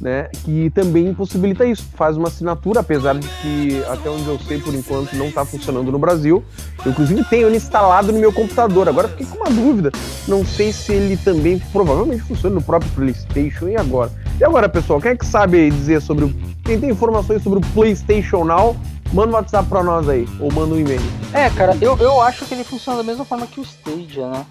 né? 0.00 0.28
Que 0.44 0.70
também 0.70 1.12
possibilita 1.14 1.64
isso. 1.64 1.88
Faz 1.94 2.16
uma 2.16 2.28
assinatura, 2.28 2.80
apesar 2.80 3.14
de 3.18 3.26
que, 3.26 3.82
até 3.88 4.10
onde 4.10 4.26
eu 4.26 4.38
sei, 4.38 4.58
por 4.58 4.74
enquanto, 4.74 5.14
não 5.14 5.26
está 5.26 5.44
funcionando 5.44 5.90
no 5.90 5.98
Brasil. 5.98 6.44
Eu, 6.84 6.92
inclusive, 6.92 7.24
tenho 7.24 7.46
ele 7.48 7.56
instalado 7.56 8.12
no 8.12 8.18
meu 8.18 8.32
computador. 8.32 8.88
Agora 8.88 9.08
fiquei 9.08 9.26
com 9.26 9.38
uma 9.38 9.50
dúvida. 9.50 9.90
Não 10.26 10.44
sei 10.44 10.72
se 10.72 10.92
ele 10.92 11.16
também 11.16 11.58
provavelmente 11.72 12.22
funciona 12.22 12.54
no 12.54 12.62
próprio 12.62 12.90
PlayStation. 12.92 13.68
E 13.68 13.76
agora? 13.76 14.10
E 14.38 14.44
agora, 14.44 14.68
pessoal, 14.68 15.00
quem 15.00 15.12
é 15.12 15.16
que 15.16 15.26
sabe 15.26 15.70
dizer 15.70 16.00
sobre 16.02 16.24
o. 16.24 16.34
Quem 16.64 16.80
tem 16.80 16.90
informações 16.90 17.42
sobre 17.42 17.58
o 17.60 17.62
PlayStation 17.72 18.44
Now? 18.44 18.76
Manda 19.12 19.32
um 19.32 19.34
WhatsApp 19.34 19.68
pra 19.68 19.84
nós 19.84 20.08
aí, 20.08 20.28
ou 20.40 20.52
manda 20.52 20.74
um 20.74 20.80
e-mail. 20.80 21.00
É, 21.32 21.48
cara, 21.50 21.76
eu, 21.80 21.96
eu 21.98 22.20
acho 22.20 22.44
que 22.44 22.52
ele 22.52 22.64
funciona 22.64 22.98
da 22.98 23.04
mesma 23.04 23.24
forma 23.24 23.46
que 23.46 23.60
o 23.60 23.62
Stadia, 23.62 24.28
né? 24.28 24.44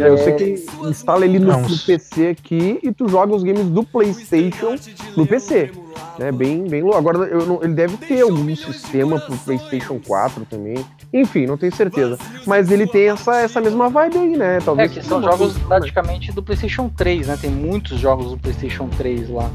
É, 0.00 0.08
eu 0.08 0.18
sei 0.18 0.32
que 0.34 0.66
instala 0.88 1.24
ele 1.24 1.38
no, 1.38 1.56
no, 1.60 1.78
PC 1.78 2.28
aqui 2.28 2.78
e 2.82 2.92
tu 2.92 3.08
joga 3.08 3.34
os 3.34 3.42
games 3.42 3.66
do 3.66 3.82
PlayStation 3.82 4.76
no 5.16 5.26
PC. 5.26 5.70
Né? 6.18 6.32
Bem, 6.32 6.66
bem 6.66 6.82
louco. 6.82 6.98
Agora 6.98 7.18
não, 7.18 7.62
ele 7.62 7.74
deve 7.74 7.96
ter 7.96 8.22
algum 8.22 8.56
sistema 8.56 9.20
pro 9.20 9.36
PlayStation 9.38 10.00
4 10.04 10.44
também. 10.46 10.84
Enfim, 11.12 11.46
não 11.46 11.56
tenho 11.56 11.74
certeza. 11.74 12.18
Mas 12.46 12.70
ele 12.70 12.86
tem 12.86 13.08
essa, 13.08 13.36
essa 13.36 13.60
mesma 13.60 13.88
vibe 13.88 14.18
aí, 14.18 14.36
né? 14.36 14.58
Talvez 14.64 14.90
é 14.90 15.00
que 15.00 15.06
são 15.06 15.22
jogos 15.22 15.56
praticamente 15.58 16.32
do 16.32 16.42
PlayStation 16.42 16.90
3, 16.94 17.28
né? 17.28 17.38
Tem 17.40 17.50
muitos 17.50 17.98
jogos 17.98 18.30
do 18.30 18.38
PlayStation 18.38 18.88
3 18.88 19.30
lá. 19.30 19.50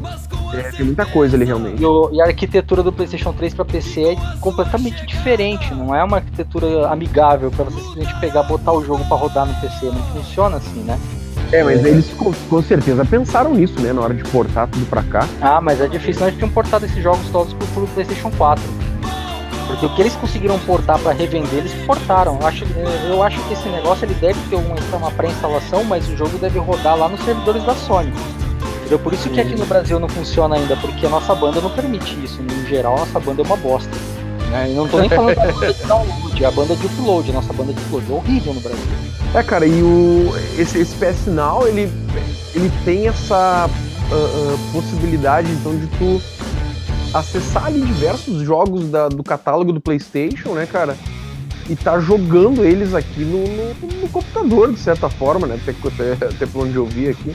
É, 0.53 0.72
tem 0.72 0.86
muita 0.86 1.05
coisa 1.05 1.36
ali 1.36 1.45
realmente. 1.45 1.82
E, 1.82 1.86
o, 1.86 2.09
e 2.11 2.22
a 2.22 2.26
arquitetura 2.26 2.82
do 2.82 2.91
PlayStation 2.91 3.34
3 3.34 3.53
para 3.53 3.66
PC 3.66 4.01
é 4.01 4.16
completamente 4.39 5.05
diferente. 5.05 5.74
Não 5.74 5.93
é 5.93 6.03
uma 6.03 6.18
arquitetura 6.18 6.88
amigável 6.88 7.51
para 7.51 7.66
você 7.66 7.80
simplesmente 7.82 8.20
pegar, 8.20 8.43
botar 8.43 8.74
o 8.74 8.84
jogo 8.84 9.03
para 9.05 9.18
rodar 9.18 9.45
no 9.45 9.53
PC. 9.61 9.86
Não 9.88 10.02
funciona 10.03 10.57
assim, 10.57 10.81
né? 10.81 10.99
É, 11.51 11.63
mas 11.63 11.85
é. 11.85 11.89
eles 11.89 12.09
com, 12.09 12.33
com, 12.49 12.63
certeza 12.63 13.05
pensaram 13.05 13.53
nisso, 13.53 13.79
né? 13.79 13.93
Na 13.93 14.01
hora 14.01 14.13
de 14.13 14.23
portar 14.23 14.67
tudo 14.67 14.85
pra 14.87 15.03
cá. 15.03 15.27
Ah, 15.39 15.61
mas 15.61 15.79
é 15.79 15.87
difícil, 15.87 16.25
nós 16.25 16.35
tinham 16.35 16.49
portado 16.49 16.85
esses 16.85 17.01
jogos 17.01 17.29
todos 17.29 17.53
pro, 17.53 17.67
pro 17.67 17.87
PlayStation 17.87 18.31
4. 18.31 18.63
Porque 19.67 19.85
o 19.85 19.89
que 19.95 20.01
eles 20.01 20.15
conseguiram 20.15 20.59
portar 20.59 20.99
para 20.99 21.13
revender, 21.13 21.59
eles 21.59 21.73
portaram. 21.85 22.37
Eu 22.39 22.47
acho, 22.47 22.65
eu 23.07 23.23
acho 23.23 23.41
que 23.47 23.53
esse 23.53 23.69
negócio 23.69 24.05
ele 24.05 24.13
deve 24.15 24.39
ter 24.49 24.55
uma, 24.55 24.75
uma 24.97 25.11
pré-instalação, 25.11 25.83
mas 25.83 26.07
o 26.09 26.17
jogo 26.17 26.37
deve 26.37 26.59
rodar 26.59 26.97
lá 26.97 27.07
nos 27.07 27.23
servidores 27.23 27.63
da 27.63 27.73
Sony. 27.75 28.11
Entendeu? 28.79 28.99
Por 28.99 29.13
isso 29.13 29.29
que 29.29 29.39
aqui 29.39 29.55
no 29.55 29.65
Brasil 29.65 29.99
não 29.99 30.09
funciona 30.09 30.55
ainda, 30.55 30.75
porque 30.77 31.05
a 31.05 31.09
nossa 31.09 31.33
banda 31.33 31.61
não 31.61 31.69
permite 31.69 32.21
isso. 32.23 32.41
Em 32.41 32.67
geral, 32.67 32.95
a 32.95 32.99
nossa 32.99 33.19
banda 33.19 33.41
é 33.41 33.45
uma 33.45 33.57
bosta. 33.57 33.89
Né? 34.53 34.69
E 34.71 34.75
não 34.75 34.87
tô 34.87 34.99
nem 34.99 35.09
falando 35.09 35.35
da 35.35 35.51
banda 35.51 35.73
de 35.73 35.83
download, 35.83 36.45
a 36.45 36.51
banda 36.51 36.75
de 36.75 36.85
upload, 36.85 37.29
a 37.31 37.33
nossa 37.33 37.53
banda 37.53 37.73
de 37.73 37.81
upload. 37.81 38.11
É 38.11 38.13
horrível 38.13 38.53
no 38.53 38.61
Brasil. 38.61 38.85
É, 39.33 39.41
cara, 39.41 39.65
e 39.65 39.81
o, 39.81 40.31
esse, 40.59 40.77
esse 40.77 40.95
PS 40.95 41.25
Now, 41.25 41.67
ele, 41.67 41.91
ele 42.53 42.71
tem 42.85 43.07
essa 43.07 43.67
uh, 43.67 44.13
uh, 44.13 44.59
possibilidade, 44.71 45.51
então, 45.51 45.75
de 45.75 45.87
tu 45.97 46.21
acessar 47.11 47.65
ali 47.65 47.81
diversos 47.81 48.43
jogos 48.43 48.89
da, 48.89 49.09
do 49.09 49.23
catálogo 49.23 49.73
do 49.73 49.81
PlayStation, 49.81 50.53
né, 50.53 50.67
cara? 50.71 50.95
E 51.67 51.75
tá 51.75 51.99
jogando 51.99 52.63
eles 52.63 52.93
aqui 52.93 53.21
no, 53.21 53.47
no, 53.47 54.01
no 54.01 54.09
computador, 54.09 54.71
de 54.71 54.79
certa 54.79 55.09
forma, 55.09 55.47
né? 55.47 55.59
Até, 55.61 55.71
até, 55.87 56.25
até 56.27 56.45
por 56.45 56.65
onde 56.65 56.75
eu 56.75 56.85
vi 56.85 57.09
aqui. 57.09 57.33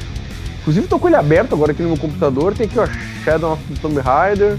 Inclusive, 0.60 0.86
tô 0.86 1.00
com 1.00 1.08
ele 1.08 1.16
aberto 1.16 1.54
agora 1.54 1.72
aqui 1.72 1.82
no 1.82 1.88
meu 1.88 1.98
computador. 1.98 2.54
Tem 2.54 2.66
aqui, 2.66 2.78
ó, 2.78 2.86
Shadow 3.24 3.54
of 3.54 3.62
the 3.64 3.80
Tomb 3.80 3.98
Raider, 4.00 4.58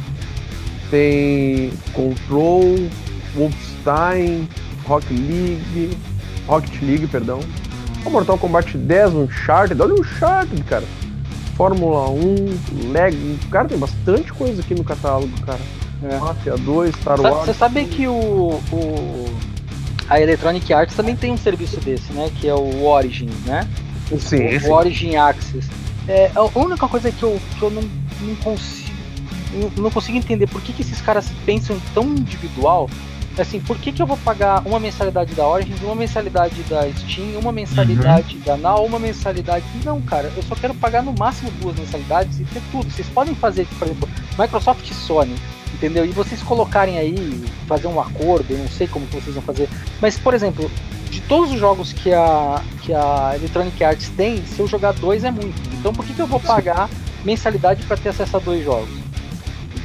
tem 0.89 1.71
Control, 1.93 2.89
Wolfenstein, 3.35 4.47
Rocket 4.85 5.11
League, 5.11 5.97
Rocket 6.47 6.81
League, 6.81 7.07
perdão. 7.07 7.39
O 8.05 8.09
Mortal 8.09 8.37
Kombat 8.37 8.77
10, 8.77 9.13
Uncharted, 9.13 9.81
olha 9.81 9.93
o 9.93 10.01
Uncharted, 10.01 10.63
cara. 10.63 10.85
Fórmula 11.55 12.09
1, 12.09 12.91
Lego. 12.91 13.37
Cara, 13.51 13.67
tem 13.67 13.77
bastante 13.77 14.31
coisa 14.31 14.61
aqui 14.61 14.73
no 14.73 14.83
catálogo, 14.83 15.31
cara. 15.45 15.59
É. 16.01 16.17
Mafia 16.17 16.55
2, 16.55 16.95
Star 16.95 17.19
Wars. 17.19 17.45
Você 17.45 17.53
sabe 17.53 17.83
que 17.85 18.07
o, 18.07 18.61
o, 18.71 19.25
a 20.07 20.21
Electronic 20.21 20.71
Arts 20.73 20.95
também 20.95 21.15
tem 21.15 21.31
um 21.31 21.37
serviço 21.37 21.79
desse, 21.81 22.13
né? 22.13 22.31
Que 22.39 22.47
é 22.47 22.53
o 22.53 22.85
Origin, 22.85 23.29
né? 23.45 23.67
Sim, 24.17 24.55
o, 24.55 24.61
sim. 24.61 24.69
Origin 24.69 25.15
Access. 25.17 25.69
É, 26.07 26.31
a 26.33 26.57
única 26.57 26.87
coisa 26.87 27.11
que 27.11 27.21
eu, 27.21 27.39
que 27.57 27.61
eu 27.61 27.69
não, 27.69 27.83
não 28.21 28.35
consigo. 28.37 28.88
Não 29.77 29.91
consigo 29.91 30.17
entender 30.17 30.47
por 30.47 30.61
que, 30.61 30.73
que 30.73 30.81
esses 30.81 31.01
caras 31.01 31.27
pensam 31.45 31.79
tão 31.93 32.05
individual 32.05 32.89
assim, 33.41 33.59
por 33.59 33.77
que, 33.77 33.91
que 33.91 34.01
eu 34.01 34.05
vou 34.05 34.17
pagar 34.17 34.61
uma 34.65 34.79
mensalidade 34.79 35.33
da 35.33 35.47
Origins, 35.47 35.81
uma 35.81 35.95
mensalidade 35.95 36.61
da 36.63 36.91
Steam, 36.91 37.39
uma 37.39 37.51
mensalidade 37.51 38.35
uhum. 38.35 38.41
da 38.43 38.57
Now, 38.57 38.85
uma 38.85 38.99
mensalidade. 38.99 39.65
Não, 39.83 40.01
cara, 40.01 40.31
eu 40.35 40.43
só 40.43 40.55
quero 40.55 40.73
pagar 40.73 41.03
no 41.03 41.13
máximo 41.13 41.51
duas 41.61 41.77
mensalidades 41.77 42.39
e 42.39 42.43
ter 42.43 42.61
tudo. 42.71 42.89
Vocês 42.91 43.07
podem 43.07 43.35
fazer, 43.35 43.65
por 43.77 43.87
exemplo, 43.87 44.09
Microsoft 44.37 44.89
e 44.89 44.93
Sony, 44.93 45.35
entendeu? 45.73 46.05
E 46.05 46.09
vocês 46.09 46.41
colocarem 46.41 46.97
aí, 46.97 47.43
fazer 47.67 47.87
um 47.87 47.99
acordo, 47.99 48.51
eu 48.51 48.57
não 48.57 48.67
sei 48.67 48.87
como 48.87 49.05
que 49.07 49.15
vocês 49.15 49.33
vão 49.33 49.43
fazer. 49.43 49.69
Mas, 50.01 50.17
por 50.17 50.33
exemplo, 50.33 50.69
de 51.09 51.21
todos 51.21 51.51
os 51.51 51.59
jogos 51.59 51.93
que 51.93 52.13
a, 52.13 52.61
que 52.81 52.93
a 52.93 53.33
Electronic 53.35 53.83
Arts 53.83 54.09
tem, 54.09 54.45
se 54.45 54.59
eu 54.59 54.67
jogar 54.67 54.93
dois 54.93 55.23
é 55.23 55.31
muito. 55.31 55.59
Então 55.79 55.93
por 55.93 56.05
que, 56.05 56.13
que 56.13 56.21
eu 56.21 56.27
vou 56.27 56.39
pagar 56.39 56.89
mensalidade 57.23 57.83
para 57.85 57.97
ter 57.97 58.09
acesso 58.09 58.37
a 58.37 58.39
dois 58.39 58.63
jogos? 58.63 58.98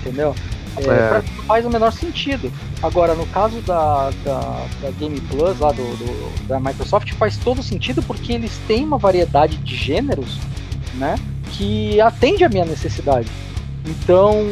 Entendeu? 0.05 0.34
É, 0.76 1.18
é. 1.18 1.22
faz 1.46 1.64
o 1.64 1.70
menor 1.70 1.92
sentido. 1.92 2.52
Agora, 2.82 3.14
no 3.14 3.26
caso 3.28 3.61
da, 3.61 4.11
da, 4.24 4.66
da 4.82 4.90
Game 4.98 5.20
Plus, 5.22 5.59
lá 5.59 5.70
do, 5.70 5.82
do, 5.82 6.46
da 6.46 6.59
Microsoft, 6.59 7.12
faz 7.12 7.36
todo 7.36 7.62
sentido 7.62 8.02
porque 8.02 8.32
eles 8.32 8.52
têm 8.66 8.84
uma 8.84 8.98
variedade 8.98 9.57
de 9.59 9.76
gêneros 9.76 10.38
né, 10.94 11.14
que 11.52 12.00
atende 12.00 12.44
a 12.44 12.48
minha 12.48 12.64
necessidade. 12.64 13.28
Então, 13.86 14.42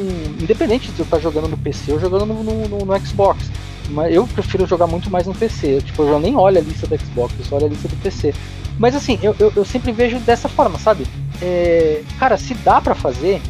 independente 0.40 0.90
de 0.90 1.00
eu 1.00 1.04
estar 1.04 1.18
jogando 1.18 1.48
no 1.48 1.56
PC 1.56 1.92
ou 1.92 2.00
jogando 2.00 2.26
no, 2.26 2.42
no, 2.42 2.68
no, 2.68 2.78
no 2.84 3.06
Xbox, 3.06 3.50
mas 3.90 4.14
eu 4.14 4.26
prefiro 4.26 4.66
jogar 4.66 4.86
muito 4.86 5.10
mais 5.10 5.26
no 5.26 5.34
PC. 5.34 5.80
Tipo, 5.82 6.02
eu 6.02 6.20
nem 6.20 6.36
olho 6.36 6.58
a 6.58 6.60
lista 6.60 6.86
do 6.86 6.98
Xbox, 6.98 7.34
eu 7.38 7.44
só 7.44 7.56
olho 7.56 7.66
a 7.66 7.68
lista 7.68 7.88
do 7.88 7.96
PC. 7.96 8.34
Mas 8.78 8.94
assim, 8.94 9.18
eu, 9.22 9.34
eu, 9.38 9.52
eu 9.56 9.64
sempre 9.64 9.92
vejo 9.92 10.18
dessa 10.20 10.48
forma, 10.48 10.78
sabe? 10.78 11.06
É, 11.40 12.02
cara, 12.18 12.36
se 12.36 12.54
dá 12.54 12.80
para 12.80 12.94
fazer, 12.94 13.40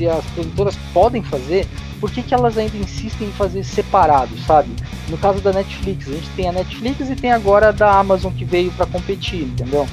se 0.00 0.08
as 0.08 0.24
produtoras 0.26 0.74
podem 0.94 1.22
fazer, 1.22 1.66
por 2.00 2.10
que, 2.10 2.22
que 2.22 2.32
elas 2.32 2.56
ainda 2.56 2.76
insistem 2.78 3.28
em 3.28 3.32
fazer 3.32 3.62
separado, 3.62 4.34
sabe? 4.46 4.70
No 5.08 5.18
caso 5.18 5.40
da 5.42 5.52
Netflix, 5.52 6.08
a 6.08 6.12
gente 6.12 6.30
tem 6.30 6.48
a 6.48 6.52
Netflix 6.52 7.10
e 7.10 7.14
tem 7.14 7.30
agora 7.30 7.68
a 7.68 7.72
da 7.72 7.98
Amazon 7.98 8.32
que 8.32 8.44
veio 8.44 8.72
para 8.72 8.86
competir, 8.86 9.42
entendeu? 9.42 9.86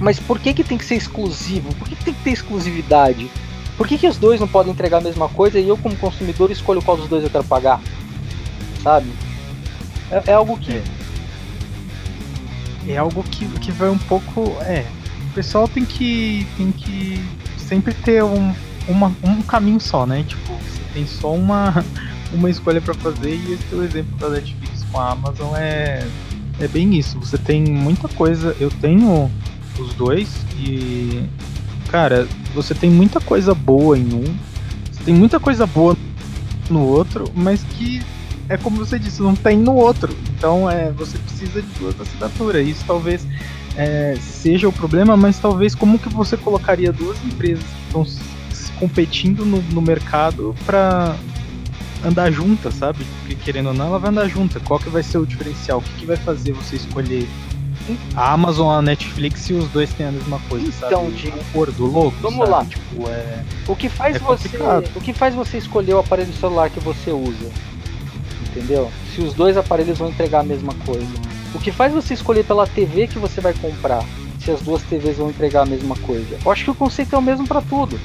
Mas 0.00 0.18
por 0.18 0.38
que, 0.38 0.54
que 0.54 0.64
tem 0.64 0.78
que 0.78 0.84
ser 0.84 0.94
exclusivo? 0.94 1.74
Por 1.74 1.86
que, 1.86 1.96
que 1.96 2.04
tem 2.04 2.14
que 2.14 2.22
ter 2.22 2.30
exclusividade? 2.30 3.30
Por 3.76 3.86
que, 3.86 3.98
que 3.98 4.06
os 4.06 4.16
dois 4.16 4.40
não 4.40 4.48
podem 4.48 4.72
entregar 4.72 4.96
a 4.98 5.02
mesma 5.02 5.28
coisa 5.28 5.60
e 5.60 5.68
eu, 5.68 5.76
como 5.76 5.94
consumidor, 5.96 6.50
escolho 6.50 6.80
qual 6.80 6.96
dos 6.96 7.08
dois 7.08 7.22
eu 7.22 7.30
quero 7.30 7.44
pagar? 7.44 7.82
Sabe? 8.82 9.12
É, 10.10 10.30
é 10.30 10.32
algo 10.32 10.56
que. 10.56 10.72
É. 12.88 12.92
é 12.92 12.96
algo 12.96 13.22
que, 13.24 13.46
que 13.58 13.70
vai 13.72 13.90
um 13.90 13.98
pouco. 13.98 14.56
É. 14.62 14.86
O 15.30 15.34
pessoal 15.34 15.68
tem 15.68 15.84
que. 15.84 16.46
tem 16.56 16.72
que 16.72 17.22
sempre 17.58 17.92
ter 17.92 18.24
um, 18.24 18.54
uma, 18.88 19.14
um 19.22 19.42
caminho 19.42 19.80
só, 19.80 20.06
né? 20.06 20.24
Tipo, 20.26 20.54
você 20.54 20.82
tem 20.94 21.06
só 21.06 21.34
uma, 21.34 21.84
uma 22.32 22.50
escolha 22.50 22.80
para 22.80 22.94
fazer 22.94 23.34
e 23.34 23.52
esse 23.52 23.74
exemplo 23.74 24.16
da 24.18 24.30
Netflix 24.30 24.84
com 24.90 24.98
a 24.98 25.12
Amazon 25.12 25.54
é, 25.56 26.06
é 26.58 26.68
bem 26.68 26.94
isso. 26.94 27.18
Você 27.20 27.38
tem 27.38 27.64
muita 27.64 28.08
coisa. 28.08 28.56
Eu 28.58 28.70
tenho 28.70 29.30
os 29.78 29.94
dois 29.94 30.28
e. 30.58 31.24
Cara, 31.88 32.28
você 32.54 32.74
tem 32.74 32.90
muita 32.90 33.20
coisa 33.20 33.54
boa 33.54 33.96
em 33.96 34.12
um, 34.12 34.36
você 34.92 35.04
tem 35.04 35.14
muita 35.14 35.40
coisa 35.40 35.66
boa 35.66 35.96
no 36.68 36.82
outro, 36.82 37.24
mas 37.34 37.62
que 37.62 38.02
é 38.48 38.56
como 38.56 38.76
você 38.76 38.98
disse, 38.98 39.22
não 39.22 39.34
tem 39.34 39.58
no 39.58 39.74
outro. 39.74 40.14
Então 40.36 40.70
é, 40.70 40.90
você 40.90 41.16
precisa 41.18 41.62
de 41.62 41.68
duas 41.78 41.98
assinaturas. 42.00 42.66
Isso 42.66 42.84
talvez 42.86 43.26
é, 43.76 44.16
seja 44.20 44.68
o 44.68 44.72
problema, 44.72 45.16
mas 45.16 45.38
talvez 45.38 45.74
como 45.74 45.98
que 45.98 46.08
você 46.08 46.36
colocaria 46.36 46.92
duas 46.92 47.16
empresas 47.24 47.64
que 47.64 47.86
estão 47.86 48.04
competindo 48.78 49.44
no, 49.44 49.60
no 49.62 49.82
mercado 49.82 50.54
para 50.64 51.16
andar 52.04 52.30
juntas, 52.30 52.74
sabe? 52.74 53.04
Porque 53.20 53.34
querendo 53.36 53.68
ou 53.68 53.74
não, 53.74 53.86
ela 53.86 53.98
vai 53.98 54.10
andar 54.10 54.28
junta. 54.28 54.60
Qual 54.60 54.78
que 54.78 54.88
vai 54.88 55.02
ser 55.02 55.18
o 55.18 55.26
diferencial? 55.26 55.78
O 55.78 55.82
que, 55.82 55.92
que 56.00 56.06
vai 56.06 56.16
fazer 56.16 56.52
você 56.52 56.76
escolher 56.76 57.26
a 58.14 58.32
Amazon, 58.32 58.78
a 58.78 58.82
Netflix 58.82 59.48
e 59.48 59.54
os 59.54 59.68
dois 59.68 59.92
têm 59.94 60.06
a 60.06 60.12
mesma 60.12 60.38
coisa, 60.48 60.66
então, 60.66 61.04
sabe? 61.04 61.16
De... 61.16 61.28
Acordo 61.28 61.86
louco. 61.86 62.16
Vamos 62.20 62.38
sabe? 62.38 62.50
lá. 62.50 62.64
Tipo, 62.64 63.08
é... 63.08 63.44
O 63.66 63.76
que 63.76 63.88
faz 63.88 64.16
é 64.16 64.18
você, 64.18 64.48
complicado. 64.48 64.90
o 64.94 65.00
que 65.00 65.12
faz 65.12 65.34
você 65.34 65.58
escolher 65.58 65.94
o 65.94 65.98
aparelho 65.98 66.32
celular 66.34 66.70
que 66.70 66.80
você 66.80 67.10
usa? 67.10 67.50
Entendeu? 68.50 68.90
Se 69.14 69.22
os 69.22 69.34
dois 69.34 69.56
aparelhos 69.56 69.98
vão 69.98 70.08
entregar 70.08 70.40
a 70.40 70.44
mesma 70.44 70.74
coisa. 70.84 71.06
O 71.54 71.58
que 71.58 71.72
faz 71.72 71.92
você 71.92 72.14
escolher 72.14 72.44
pela 72.44 72.66
TV 72.66 73.06
que 73.06 73.18
você 73.18 73.40
vai 73.40 73.54
comprar? 73.54 74.04
Se 74.40 74.50
as 74.50 74.60
duas 74.60 74.82
TVs 74.82 75.16
vão 75.16 75.30
entregar 75.30 75.62
a 75.62 75.66
mesma 75.66 75.96
coisa? 75.96 76.38
Eu 76.44 76.52
acho 76.52 76.64
que 76.64 76.70
o 76.70 76.74
conceito 76.74 77.14
é 77.14 77.18
o 77.18 77.22
mesmo 77.22 77.46
para 77.46 77.62
tudo. 77.62 77.98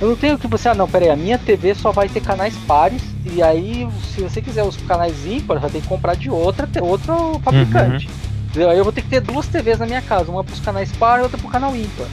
Eu 0.00 0.08
não 0.08 0.16
tenho 0.16 0.38
que 0.38 0.46
você, 0.46 0.68
ah 0.68 0.74
não, 0.74 0.86
peraí, 0.86 1.08
a 1.08 1.16
minha 1.16 1.38
TV 1.38 1.74
só 1.74 1.90
vai 1.90 2.08
ter 2.08 2.20
canais 2.20 2.54
pares, 2.66 3.02
e 3.24 3.42
aí 3.42 3.88
se 4.14 4.20
você 4.20 4.42
quiser 4.42 4.62
os 4.62 4.76
canais 4.76 5.26
ímpares, 5.26 5.62
vai 5.62 5.70
ter 5.70 5.80
que 5.80 5.88
comprar 5.88 6.14
de 6.14 6.28
outra, 6.28 6.66
ter 6.66 6.82
outro 6.82 7.40
fabricante. 7.42 8.08
Entendeu? 8.50 8.70
Aí 8.70 8.78
eu 8.78 8.84
vou 8.84 8.92
ter 8.92 9.02
que 9.02 9.08
ter 9.08 9.20
duas 9.20 9.46
TVs 9.46 9.78
na 9.78 9.86
minha 9.86 10.02
casa, 10.02 10.30
uma 10.30 10.44
para 10.44 10.52
os 10.52 10.60
canais 10.60 10.92
par 10.92 11.20
e 11.20 11.22
outra 11.22 11.38
para 11.38 11.46
o 11.46 11.50
canal 11.50 11.74
ímpar. 11.74 12.06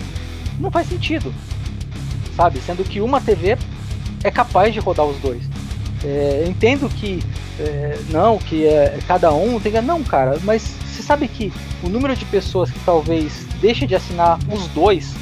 Não 0.59 0.71
faz 0.71 0.88
sentido, 0.88 1.34
sabe? 2.36 2.59
Sendo 2.61 2.84
que 2.84 3.01
uma 3.01 3.19
TV 3.19 3.57
é 4.23 4.31
capaz 4.31 4.73
de 4.73 4.79
rodar 4.79 5.05
os 5.05 5.17
dois. 5.19 5.43
É, 6.03 6.43
eu 6.43 6.49
entendo 6.49 6.89
que 6.89 7.21
é, 7.59 7.97
não, 8.09 8.38
que 8.38 8.65
é, 8.65 8.97
cada 9.07 9.34
um 9.34 9.59
tem. 9.59 9.73
Não, 9.81 10.03
cara, 10.03 10.38
mas 10.43 10.75
você 10.86 11.01
sabe 11.01 11.27
que 11.27 11.51
o 11.81 11.89
número 11.89 12.15
de 12.15 12.25
pessoas 12.25 12.69
que 12.71 12.79
talvez 12.86 13.45
deixe 13.61 13.86
de 13.86 13.95
assinar 13.95 14.39
os 14.51 14.67
dois 14.67 15.13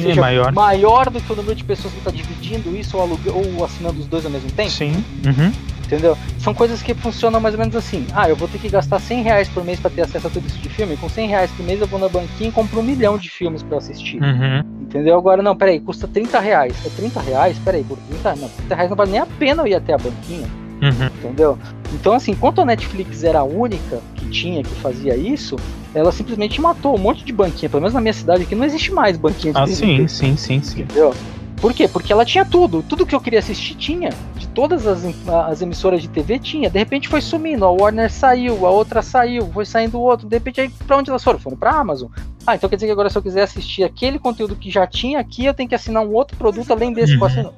Sim, 0.00 0.08
seja 0.08 0.20
é 0.20 0.22
maior. 0.22 0.52
maior 0.52 1.10
do 1.10 1.20
que 1.20 1.32
o 1.32 1.36
número 1.36 1.54
de 1.54 1.64
pessoas 1.64 1.92
que 1.92 1.98
está 1.98 2.10
dividindo 2.10 2.76
isso 2.76 2.96
ou, 2.96 3.02
alugue- 3.02 3.28
ou 3.30 3.64
assinando 3.64 4.00
os 4.00 4.06
dois 4.06 4.24
ao 4.24 4.30
mesmo 4.30 4.50
tempo. 4.50 4.70
Sim. 4.70 5.04
Uhum. 5.24 5.52
Entendeu? 5.84 6.18
São 6.40 6.52
coisas 6.52 6.82
que 6.82 6.92
funcionam 6.94 7.40
mais 7.40 7.54
ou 7.54 7.60
menos 7.60 7.76
assim. 7.76 8.04
Ah, 8.12 8.28
eu 8.28 8.34
vou 8.34 8.48
ter 8.48 8.58
que 8.58 8.68
gastar 8.68 8.98
100 8.98 9.22
reais 9.22 9.48
por 9.48 9.64
mês 9.64 9.78
para 9.78 9.88
ter 9.90 10.02
acesso 10.02 10.26
a 10.26 10.30
tudo 10.30 10.44
isso 10.46 10.58
de 10.58 10.68
filme. 10.68 10.96
Com 10.96 11.08
100 11.08 11.28
reais 11.28 11.50
por 11.52 11.64
mês 11.64 11.80
eu 11.80 11.86
vou 11.86 12.00
na 12.00 12.08
banquinha 12.08 12.48
e 12.48 12.52
compro 12.52 12.80
um 12.80 12.82
milhão 12.82 13.16
de 13.16 13.30
filmes 13.30 13.62
para 13.62 13.78
assistir. 13.78 14.20
Uhum. 14.20 14.58
Entendeu? 14.82 15.16
Agora, 15.16 15.42
não, 15.44 15.54
peraí, 15.56 15.78
custa 15.78 16.08
30 16.08 16.40
reais. 16.40 16.74
É 16.84 16.88
30 16.88 17.20
reais? 17.20 17.56
Peraí, 17.64 17.84
por 17.84 17.96
30, 17.98 18.34
não, 18.34 18.48
30 18.48 18.74
reais 18.74 18.90
não 18.90 18.96
vale 18.96 19.10
nem 19.12 19.20
a 19.20 19.26
pena 19.26 19.62
eu 19.62 19.66
ir 19.68 19.74
até 19.76 19.92
a 19.94 19.98
banquinha. 19.98 20.48
Uhum. 20.82 21.06
Entendeu? 21.06 21.58
Então, 21.94 22.12
assim, 22.14 22.32
enquanto 22.32 22.60
a 22.60 22.64
Netflix 22.64 23.22
era 23.24 23.40
a 23.40 23.44
única 23.44 24.00
que 24.14 24.28
tinha, 24.28 24.62
que 24.62 24.74
fazia 24.76 25.16
isso, 25.16 25.56
ela 25.94 26.12
simplesmente 26.12 26.60
matou 26.60 26.94
um 26.94 26.98
monte 26.98 27.24
de 27.24 27.32
banquinha. 27.32 27.68
Pelo 27.70 27.80
menos 27.82 27.94
na 27.94 28.00
minha 28.00 28.12
cidade 28.12 28.42
aqui 28.42 28.54
não 28.54 28.64
existe 28.64 28.92
mais 28.92 29.16
banquinha 29.16 29.52
de 29.52 29.58
Ah, 29.60 29.66
sim, 29.66 30.06
sim, 30.08 30.36
sim, 30.36 30.62
sim. 30.62 30.80
Entendeu? 30.82 31.14
Por 31.60 31.72
quê? 31.72 31.88
Porque 31.88 32.12
ela 32.12 32.24
tinha 32.24 32.44
tudo. 32.44 32.82
Tudo 32.82 33.06
que 33.06 33.14
eu 33.14 33.20
queria 33.20 33.38
assistir 33.38 33.74
tinha. 33.76 34.10
De 34.36 34.46
todas 34.48 34.86
as, 34.86 35.02
as 35.26 35.62
emissoras 35.62 36.02
de 36.02 36.08
TV 36.08 36.38
tinha. 36.38 36.68
De 36.68 36.78
repente 36.78 37.08
foi 37.08 37.22
sumindo. 37.22 37.64
A 37.64 37.70
Warner 37.70 38.12
saiu, 38.12 38.66
a 38.66 38.70
outra 38.70 39.00
saiu, 39.00 39.48
foi 39.52 39.64
saindo 39.64 39.98
outro. 39.98 40.28
De 40.28 40.36
repente, 40.36 40.60
aí, 40.60 40.68
pra 40.86 40.98
onde 40.98 41.08
elas 41.08 41.24
foram? 41.24 41.38
Foram 41.38 41.56
pra 41.56 41.70
Amazon. 41.70 42.10
Ah, 42.46 42.54
então 42.56 42.68
quer 42.68 42.76
dizer 42.76 42.86
que 42.86 42.92
agora 42.92 43.08
se 43.08 43.16
eu 43.16 43.22
quiser 43.22 43.42
assistir 43.42 43.84
aquele 43.84 44.18
conteúdo 44.18 44.54
que 44.54 44.70
já 44.70 44.86
tinha 44.86 45.18
aqui, 45.18 45.46
eu 45.46 45.54
tenho 45.54 45.68
que 45.68 45.74
assinar 45.74 46.04
um 46.06 46.12
outro 46.12 46.36
produto 46.36 46.70
além 46.72 46.92
desse 46.92 47.16
que 47.16 47.18
eu 47.18 47.26
Uhum. 47.26 47.26
assino. 47.32 47.54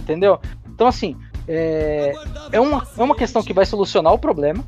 Entendeu? 0.00 0.40
Então, 0.74 0.86
assim, 0.88 1.16
é, 1.48 2.12
é, 2.52 2.60
uma, 2.60 2.86
é 2.96 3.02
uma 3.02 3.16
questão 3.16 3.42
que 3.42 3.54
vai 3.54 3.64
solucionar 3.64 4.12
o 4.12 4.18
problema. 4.18 4.64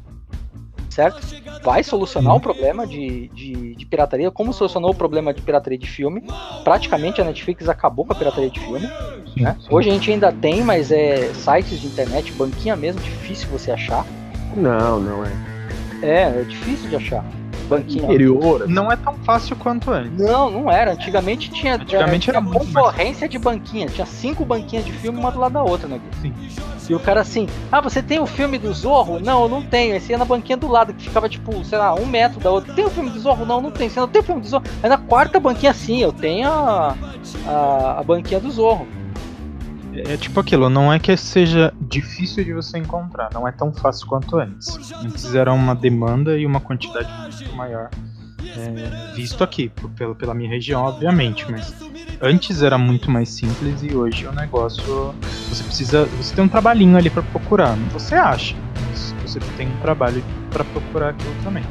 Certo? 0.88 1.20
Vai 1.62 1.84
solucionar 1.84 2.34
o 2.34 2.40
problema 2.40 2.84
de, 2.84 3.28
de, 3.28 3.76
de 3.76 3.86
pirataria, 3.86 4.28
como 4.28 4.52
solucionou 4.52 4.90
o 4.90 4.94
problema 4.94 5.32
de 5.32 5.40
pirataria 5.40 5.78
de 5.78 5.88
filme. 5.88 6.24
Praticamente 6.64 7.20
a 7.20 7.24
Netflix 7.24 7.68
acabou 7.68 8.04
com 8.04 8.12
a 8.12 8.16
pirataria 8.16 8.50
de 8.50 8.58
filme. 8.58 8.90
né? 9.36 9.56
Hoje 9.70 9.88
a 9.88 9.92
gente 9.92 10.10
ainda 10.10 10.32
tem, 10.32 10.64
mas 10.64 10.90
é 10.90 11.32
sites 11.32 11.80
de 11.80 11.86
internet, 11.86 12.32
banquinha 12.32 12.74
mesmo, 12.74 13.00
difícil 13.00 13.48
você 13.50 13.70
achar. 13.70 14.04
Não, 14.56 14.98
não 14.98 15.24
é. 15.24 15.30
É, 16.02 16.22
é 16.40 16.42
difícil 16.42 16.88
de 16.90 16.96
achar. 16.96 17.24
Banquinha. 17.70 18.04
Interior. 18.04 18.62
assim. 18.62 18.72
Não 18.72 18.90
é 18.92 18.96
tão 18.96 19.14
fácil 19.24 19.56
quanto 19.56 19.90
antes. 19.90 20.18
Não, 20.18 20.50
não 20.50 20.70
era. 20.70 20.92
Antigamente 20.92 21.50
tinha, 21.50 21.76
Antigamente 21.76 22.24
tinha 22.24 22.34
era 22.34 22.40
mais. 22.40 22.56
concorrência 22.58 23.28
de 23.28 23.38
banquinha. 23.38 23.86
Tinha 23.86 24.06
cinco 24.06 24.44
banquinhas 24.44 24.84
de 24.84 24.92
filme, 24.92 25.18
uma 25.18 25.30
do 25.30 25.38
lado 25.38 25.52
da 25.52 25.62
outra, 25.62 25.88
né? 25.88 26.00
Sim. 26.20 26.34
E 26.88 26.94
o 26.94 26.98
cara 26.98 27.20
assim, 27.20 27.46
ah, 27.70 27.80
você 27.80 28.02
tem 28.02 28.18
o 28.18 28.26
filme 28.26 28.58
do 28.58 28.72
Zorro? 28.74 29.20
Não, 29.20 29.44
eu 29.44 29.48
não 29.48 29.62
tenho. 29.62 29.94
Esse 29.94 30.10
ia 30.10 30.18
na 30.18 30.24
banquinha 30.24 30.56
do 30.56 30.66
lado, 30.66 30.92
que 30.92 31.04
ficava 31.04 31.28
tipo, 31.28 31.64
sei 31.64 31.78
lá, 31.78 31.94
um 31.94 32.04
metro 32.04 32.40
da 32.40 32.50
outra. 32.50 32.74
Tem 32.74 32.84
o 32.84 32.90
filme 32.90 33.10
do 33.10 33.20
Zorro? 33.20 33.46
Não, 33.46 33.60
não 33.60 33.70
tem. 33.70 33.88
Você 33.88 34.00
não 34.00 34.08
tem 34.08 34.20
o 34.20 34.24
filme 34.24 34.40
do 34.40 34.48
Zorro? 34.48 34.64
Aí 34.82 34.88
na 34.88 34.98
quarta 34.98 35.38
banquinha, 35.38 35.72
sim, 35.72 36.02
eu 36.02 36.12
tenho 36.12 36.48
a, 36.50 36.96
a, 37.46 38.00
a 38.00 38.02
banquinha 38.02 38.40
do 38.40 38.50
Zorro. 38.50 38.88
É 39.94 40.16
tipo 40.16 40.38
aquilo, 40.40 40.68
não 40.70 40.92
é 40.92 40.98
que 40.98 41.16
seja 41.16 41.72
difícil 41.80 42.44
de 42.44 42.52
você 42.52 42.78
encontrar, 42.78 43.28
não 43.34 43.46
é 43.46 43.52
tão 43.52 43.72
fácil 43.72 44.06
quanto 44.06 44.36
antes. 44.38 44.92
Antes 45.04 45.34
era 45.34 45.52
uma 45.52 45.74
demanda 45.74 46.36
e 46.38 46.46
uma 46.46 46.60
quantidade 46.60 47.08
muito 47.22 47.54
maior. 47.56 47.88
é, 48.56 49.12
visto 49.14 49.44
aqui, 49.44 49.68
por- 49.68 49.90
pela, 49.90 50.14
pela 50.14 50.34
minha 50.34 50.48
região, 50.48 50.82
obviamente, 50.82 51.48
mas 51.50 51.74
antes 52.22 52.62
era 52.62 52.78
muito 52.78 53.10
mais 53.10 53.28
simples 53.28 53.82
e 53.82 53.94
hoje 53.94 54.26
o 54.26 54.32
negócio. 54.32 55.14
Você 55.48 55.62
precisa. 55.62 56.04
Você 56.16 56.34
tem 56.34 56.44
um 56.44 56.48
trabalhinho 56.48 56.96
ali 56.96 57.10
pra 57.10 57.22
procurar. 57.22 57.76
Você 57.92 58.14
acha, 58.14 58.56
mas 58.88 59.14
você 59.22 59.38
tem 59.56 59.68
um 59.68 59.76
trabalho 59.82 60.22
pra 60.50 60.64
procurar 60.64 61.10
aquilo 61.10 61.34
também. 61.44 61.62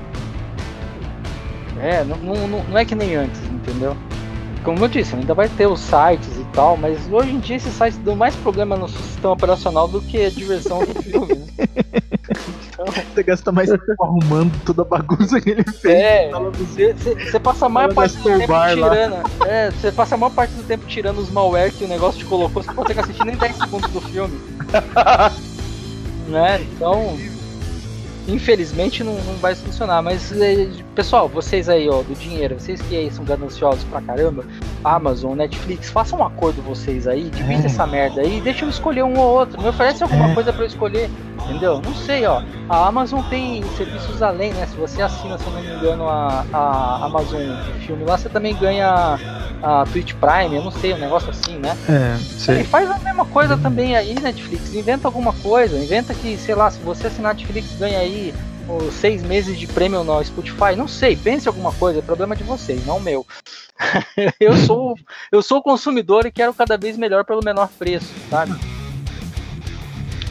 É, 1.82 2.03
não, 2.03 2.17
não- 2.17 2.63
não 2.63 2.78
é 2.78 2.86
que 2.86 2.93
nem 2.95 3.15
antes, 3.15 3.41
entendeu? 3.45 3.95
Como 4.64 4.84
eu 4.84 4.88
disse, 4.88 5.16
ainda 5.16 5.34
vai 5.34 5.48
ter 5.50 5.68
os 5.68 5.80
sites 5.80 6.38
e 6.38 6.46
tal, 6.54 6.76
mas 6.76 7.00
hoje 7.12 7.32
em 7.32 7.40
dia 7.40 7.56
esses 7.56 7.74
sites 7.74 7.98
dão 8.00 8.16
mais 8.16 8.36
problema 8.36 8.76
no 8.76 8.88
sistema 8.88 9.34
operacional 9.34 9.88
do 9.88 10.02
que 10.02 10.26
a 10.26 10.30
diversão 10.30 10.80
do 10.80 11.02
filme, 11.02 11.36
né? 11.36 11.46
Você 13.14 13.24
gasta 13.24 13.52
mais 13.52 13.70
tempo 13.70 14.04
arrumando 14.04 14.54
toda 14.66 14.84
a 14.84 14.86
bagunça 14.86 15.42
que 15.42 15.50
ele 15.50 15.64
fez. 15.64 15.94
É, 15.94 16.32
você, 17.30 17.40
passa 17.40 17.66
a 17.66 17.70
maior 17.70 17.94
parte 17.94 18.16
do 18.18 18.24
tempo 18.24 18.54
tirando. 18.70 19.16
É, 19.46 19.72
você 19.72 19.92
passa 19.92 20.16
a 20.16 20.18
maior 20.18 20.34
parte 20.34 20.54
do 20.54 20.64
tempo 20.64 20.86
tirando 20.88 21.18
os 21.18 21.30
malware 21.30 21.74
que 21.74 21.84
o 21.84 21.88
negócio 21.88 22.20
te 22.20 22.26
colocou, 22.26 22.64
você 22.64 22.70
não 22.70 22.76
consegue 22.76 23.00
assistir 23.02 23.26
nem 23.26 23.36
10 23.36 23.58
segundos 23.58 23.92
do 23.92 24.00
filme. 24.00 24.40
né? 26.30 26.62
Então, 26.62 27.18
infelizmente 28.28 29.04
não, 29.04 29.14
não 29.14 29.36
vai 29.36 29.56
funcionar. 29.56 30.02
Mas, 30.02 30.32
eh, 30.32 30.70
pessoal, 31.00 31.30
vocês 31.30 31.70
aí, 31.70 31.88
ó, 31.89 32.01
do 32.04 32.13
dinheiro, 32.13 32.59
vocês 32.59 32.82
que 32.82 32.93
aí 32.93 33.09
são 33.09 33.24
gananciosos 33.24 33.86
pra 33.86 34.01
caramba, 34.01 34.43
Amazon, 34.84 35.34
Netflix, 35.34 35.89
façam 35.89 36.20
um 36.20 36.26
acordo 36.26 36.62
vocês 36.62 37.08
aí, 37.08 37.30
divide 37.30 37.62
É. 37.62 37.66
essa 37.67 37.88
merda 37.88 38.20
aí, 38.20 38.42
deixa 38.42 38.66
eu 38.66 38.70
escolher 38.70 39.04
um 39.04 39.17
ou 39.17 39.39
outro. 39.39 39.62
Me 39.62 39.70
oferece 39.70 40.04
alguma 40.04 40.30
É. 40.32 40.34
coisa 40.34 40.51
pra 40.51 40.63
eu 40.63 40.67
escolher, 40.67 41.09
entendeu? 41.46 41.82
Não 41.82 41.96
sei, 41.96 42.26
ó. 42.26 42.42
A 42.67 42.86
Amazon 42.88 43.21
tem 43.30 43.63
serviços 43.78 44.21
além, 44.21 44.51
né? 44.51 44.66
Se 44.70 44.76
você 44.76 45.01
assina, 45.01 45.38
se 45.38 45.46
eu 45.47 45.54
não 45.54 45.62
me 45.62 45.74
engano, 45.74 46.05
a, 46.05 46.43
a 46.51 47.05
Amazon 47.05 47.43
Filme 47.88 48.04
lá, 48.04 48.17
você 48.17 48.28
também 48.28 48.54
ganha 48.58 49.17
a 49.63 49.86
Twitch 49.93 50.13
Prime, 50.16 50.54
eu 50.58 50.63
não 50.66 50.71
sei, 50.71 50.93
um 50.93 50.97
negócio 50.97 51.30
assim, 51.30 51.55
né? 51.59 51.78
É, 51.88 52.17
E 52.17 52.24
você. 52.26 52.63
faz 52.66 52.92
a 52.92 52.97
mesma 53.00 53.24
coisa 53.24 53.55
também 53.55 53.96
aí, 53.96 54.16
Netflix. 54.20 54.74
Inventa 54.76 55.08
alguma 55.08 55.32
coisa. 55.32 55.78
Inventa 55.82 56.13
que, 56.13 56.36
sei 56.36 56.55
lá, 56.55 56.70
se 56.70 56.80
você 56.80 57.08
assinar 57.08 57.34
Netflix, 57.36 57.78
ganha 57.80 58.00
aí 58.00 58.34
os 58.78 58.93
seis 58.93 59.24
meses 59.24 59.58
de 59.58 59.67
prêmio 59.67 60.04
no 60.04 60.24
Spotify. 60.24 60.75
Não 60.78 60.87
sei, 60.87 61.16
pense 61.16 61.47
alguma 61.47 61.71
coisa. 61.74 62.00
É 62.00 62.01
problema 62.01 62.36
de 62.36 62.43
vocês, 62.43 62.86
não 62.86 63.00
meu. 63.00 63.25
eu 64.39 64.55
sou 64.55 64.97
eu 65.32 65.41
sou 65.41 65.63
consumidor 65.63 66.25
e 66.25 66.32
quero 66.32 66.54
cada 66.54 66.78
vez 66.78 66.97
melhor 66.97 67.24
pelo 67.24 67.43
menor 67.43 67.70
preço, 67.78 68.13
sabe? 68.29 68.54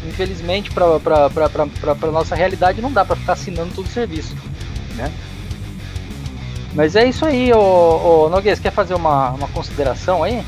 infelizmente, 0.09 0.71
para 0.71 2.11
nossa 2.11 2.35
realidade, 2.35 2.81
não 2.81 2.93
dá 2.93 3.05
para 3.05 3.17
ficar 3.17 3.35
assinando 3.35 3.75
todo 3.75 3.87
o 3.87 3.91
serviço, 3.91 4.35
né? 4.97 5.13
Mas 6.75 6.97
é 6.97 7.07
isso 7.09 7.25
aí, 7.25 7.53
ô, 7.53 8.25
ô 8.25 8.29
Noguês, 8.29 8.59
quer 8.61 8.73
fazer 8.73 8.95
uma, 8.95 9.31
uma 9.31 9.49
consideração 9.49 10.23
aí? 10.23 10.43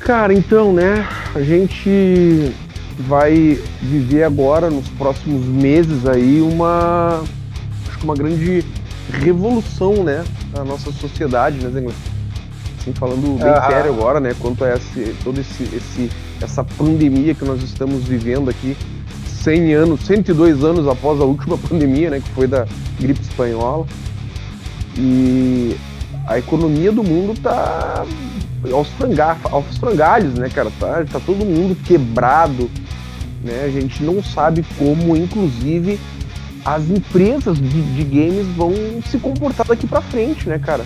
Cara, 0.00 0.32
então, 0.32 0.72
né, 0.72 1.06
a 1.34 1.40
gente 1.40 2.52
vai 2.98 3.58
viver 3.80 4.24
agora, 4.24 4.70
nos 4.70 4.88
próximos 4.88 5.44
meses 5.44 6.06
aí, 6.06 6.40
uma, 6.40 7.22
acho 7.88 7.98
que 7.98 8.04
uma 8.04 8.14
grande 8.14 8.64
revolução, 9.12 10.02
né, 10.02 10.24
na 10.52 10.64
nossa 10.64 10.90
sociedade, 10.92 11.58
né, 11.58 11.70
Zengler? 11.70 11.94
Assim, 12.80 12.92
falando 12.92 13.38
bem 13.38 13.50
ah, 13.50 13.66
sério 13.68 13.92
agora, 13.92 14.18
né, 14.18 14.34
quanto 14.40 14.64
a 14.64 14.74
esse, 14.74 15.14
todo 15.22 15.40
esse, 15.40 15.62
esse, 15.64 16.10
essa 16.40 16.64
pandemia 16.64 17.34
que 17.34 17.44
nós 17.44 17.62
estamos 17.62 18.04
vivendo 18.04 18.50
aqui, 18.50 18.76
100 19.26 19.74
anos, 19.74 20.00
102 20.00 20.64
anos 20.64 20.88
após 20.88 21.20
a 21.20 21.24
última 21.24 21.56
pandemia, 21.68 22.10
né, 22.10 22.20
que 22.20 22.30
foi 22.30 22.46
da 22.46 22.66
gripe 22.98 23.20
espanhola. 23.20 23.86
E 24.96 25.76
a 26.26 26.38
economia 26.38 26.90
do 26.90 27.04
mundo 27.04 27.40
tá 27.40 28.04
aos, 28.72 28.88
frangar, 28.88 29.38
aos 29.44 29.78
frangalhos, 29.78 30.34
né, 30.34 30.48
cara? 30.48 30.70
Tá, 30.78 31.04
tá 31.10 31.20
todo 31.24 31.44
mundo 31.44 31.76
quebrado, 31.84 32.68
né? 33.42 33.64
A 33.64 33.70
gente 33.70 34.02
não 34.02 34.22
sabe 34.22 34.64
como, 34.76 35.16
inclusive, 35.16 35.98
as 36.64 36.88
empresas 36.90 37.56
de, 37.58 37.82
de 37.94 38.04
games 38.04 38.46
vão 38.56 38.72
se 39.08 39.18
comportar 39.18 39.66
daqui 39.66 39.86
para 39.86 40.02
frente, 40.02 40.48
né, 40.48 40.58
cara? 40.58 40.84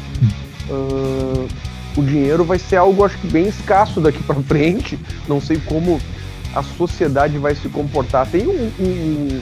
Uh, 0.69 1.49
o 1.97 2.03
dinheiro 2.03 2.45
vai 2.45 2.59
ser 2.59 2.77
algo, 2.77 3.05
acho 3.05 3.19
que, 3.19 3.27
bem 3.27 3.49
escasso 3.49 4.01
daqui 4.01 4.23
para 4.23 4.37
frente. 4.43 4.99
Não 5.29 5.41
sei 5.41 5.59
como 5.59 6.01
a 6.55 6.63
sociedade 6.63 7.39
vai 7.39 7.55
se 7.55 7.69
comportar. 7.69 8.27
Tem 8.27 8.47
um, 8.47 8.71
um, 8.81 9.41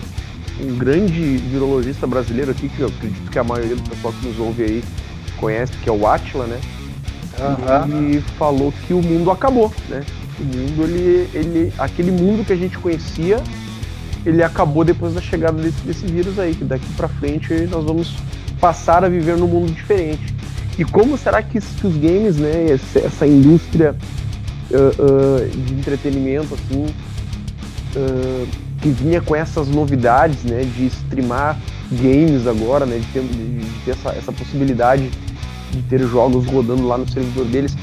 um, 0.62 0.76
grande 0.76 1.36
virologista 1.36 2.06
brasileiro 2.06 2.50
aqui, 2.50 2.68
que 2.68 2.80
eu 2.80 2.88
acredito 2.88 3.30
que 3.30 3.38
a 3.38 3.44
maioria 3.44 3.76
do 3.76 3.82
pessoal 3.82 4.12
que 4.14 4.26
nos 4.26 4.38
ouve 4.38 4.62
aí 4.62 4.84
conhece, 5.36 5.72
que 5.82 5.88
é 5.88 5.92
o 5.92 6.06
Atila, 6.06 6.46
né? 6.46 6.60
Uhum. 7.38 8.10
E 8.10 8.20
falou 8.38 8.72
que 8.86 8.92
o 8.92 9.02
mundo 9.02 9.30
acabou, 9.30 9.72
né? 9.88 10.04
Mundo, 10.42 10.84
ele, 10.84 11.28
ele. 11.34 11.72
Aquele 11.78 12.10
mundo 12.10 12.44
que 12.44 12.52
a 12.52 12.56
gente 12.56 12.78
conhecia, 12.78 13.42
ele 14.24 14.42
acabou 14.42 14.84
depois 14.84 15.14
da 15.14 15.20
chegada 15.20 15.60
desse, 15.60 15.80
desse 15.82 16.06
vírus 16.06 16.38
aí, 16.38 16.54
que 16.54 16.64
daqui 16.64 16.86
para 16.96 17.08
frente 17.08 17.52
nós 17.70 17.84
vamos 17.84 18.14
passar 18.60 19.04
a 19.04 19.08
viver 19.08 19.36
num 19.36 19.48
mundo 19.48 19.72
diferente. 19.72 20.34
E 20.78 20.84
como 20.84 21.16
será 21.16 21.42
que, 21.42 21.60
que 21.60 21.86
os 21.86 21.96
games, 21.96 22.36
né, 22.36 22.66
essa 22.70 23.26
indústria 23.26 23.94
uh, 24.70 25.02
uh, 25.02 25.48
de 25.48 25.74
entretenimento, 25.74 26.54
assim, 26.54 26.86
uh, 27.96 28.48
que 28.80 28.88
vinha 28.88 29.20
com 29.20 29.36
essas 29.36 29.68
novidades, 29.68 30.42
né, 30.44 30.62
de 30.76 30.86
streamar 30.86 31.58
games 31.92 32.46
agora, 32.46 32.86
né, 32.86 32.98
de 32.98 33.06
ter, 33.06 33.22
de 33.22 33.84
ter 33.84 33.90
essa, 33.90 34.10
essa 34.10 34.32
possibilidade 34.32 35.10
de 35.70 35.82
ter 35.82 36.00
jogos 36.06 36.46
rodando 36.46 36.86
lá 36.86 36.98
no 36.98 37.08
servidor 37.08 37.44
deles, 37.46 37.76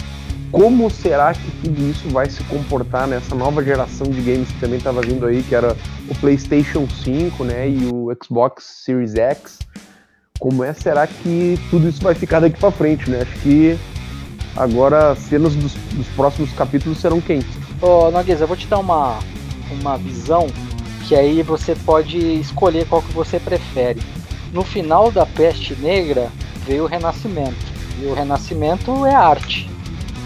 como 0.52 0.90
será 0.90 1.34
que 1.34 1.52
tudo 1.64 1.90
isso 1.90 2.10
vai 2.10 2.30
se 2.30 2.44
comportar 2.46 3.08
nessa 3.08 3.36
nova 3.36 3.64
geração 3.64 4.08
de 4.08 4.22
games 4.22 4.50
que 4.50 4.60
também 4.60 4.78
estava 4.78 5.02
vindo 5.02 5.26
aí, 5.26 5.44
que 5.44 5.54
era 5.54 5.76
o 6.10 6.16
PlayStation 6.16 6.88
5, 6.88 7.44
né, 7.44 7.70
e 7.70 7.90
o 7.92 8.16
Xbox 8.24 8.64
Series 8.64 9.16
X? 9.16 9.60
Como 10.40 10.64
é 10.64 10.74
será 10.74 11.06
que 11.08 11.60
tudo 11.70 11.90
isso 11.90 12.02
vai 12.02 12.14
ficar 12.14 12.40
daqui 12.40 12.60
para 12.60 12.72
frente, 12.72 13.10
né? 13.10 13.22
Acho 13.22 13.40
que 13.40 13.78
agora 14.56 15.16
cenas 15.16 15.56
dos, 15.56 15.74
dos 15.74 16.08
próximos 16.10 16.52
capítulos 16.54 17.00
serão 17.00 17.20
quentes. 17.20 17.50
Ô, 17.82 18.12
Nogueza, 18.12 18.44
eu 18.44 18.48
vou 18.48 18.56
te 18.56 18.68
dar 18.68 18.78
uma 18.78 19.20
uma 19.82 19.98
visão 19.98 20.48
que 21.08 21.16
aí 21.16 21.42
você 21.42 21.76
pode 21.76 22.18
escolher 22.40 22.88
qual 22.88 23.02
que 23.02 23.12
você 23.14 23.40
prefere. 23.40 24.02
No 24.54 24.64
final 24.64 25.12
da 25.12 25.26
Peste 25.26 25.76
Negra 25.76 26.30
veio 26.66 26.84
o 26.84 26.88
Renascimento. 26.88 27.66
E 28.00 28.06
o 28.06 28.14
Renascimento 28.14 29.06
é 29.06 29.16
arte 29.16 29.68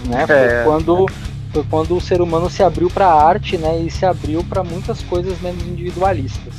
né? 0.07 0.25
Foi 0.25 0.35
é. 0.35 0.63
quando 0.63 1.05
foi 1.51 1.65
quando 1.69 1.97
o 1.97 2.01
ser 2.01 2.21
humano 2.21 2.49
se 2.49 2.63
abriu 2.63 2.89
para 2.89 3.07
a 3.07 3.27
arte, 3.27 3.57
né? 3.57 3.81
E 3.85 3.91
se 3.91 4.05
abriu 4.05 4.43
para 4.43 4.63
muitas 4.63 5.01
coisas 5.01 5.39
menos 5.41 5.61
individualistas. 5.63 6.53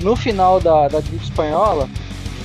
No 0.00 0.14
final 0.16 0.60
da, 0.60 0.88
da 0.88 1.00
gripe 1.00 1.24
espanhola 1.24 1.88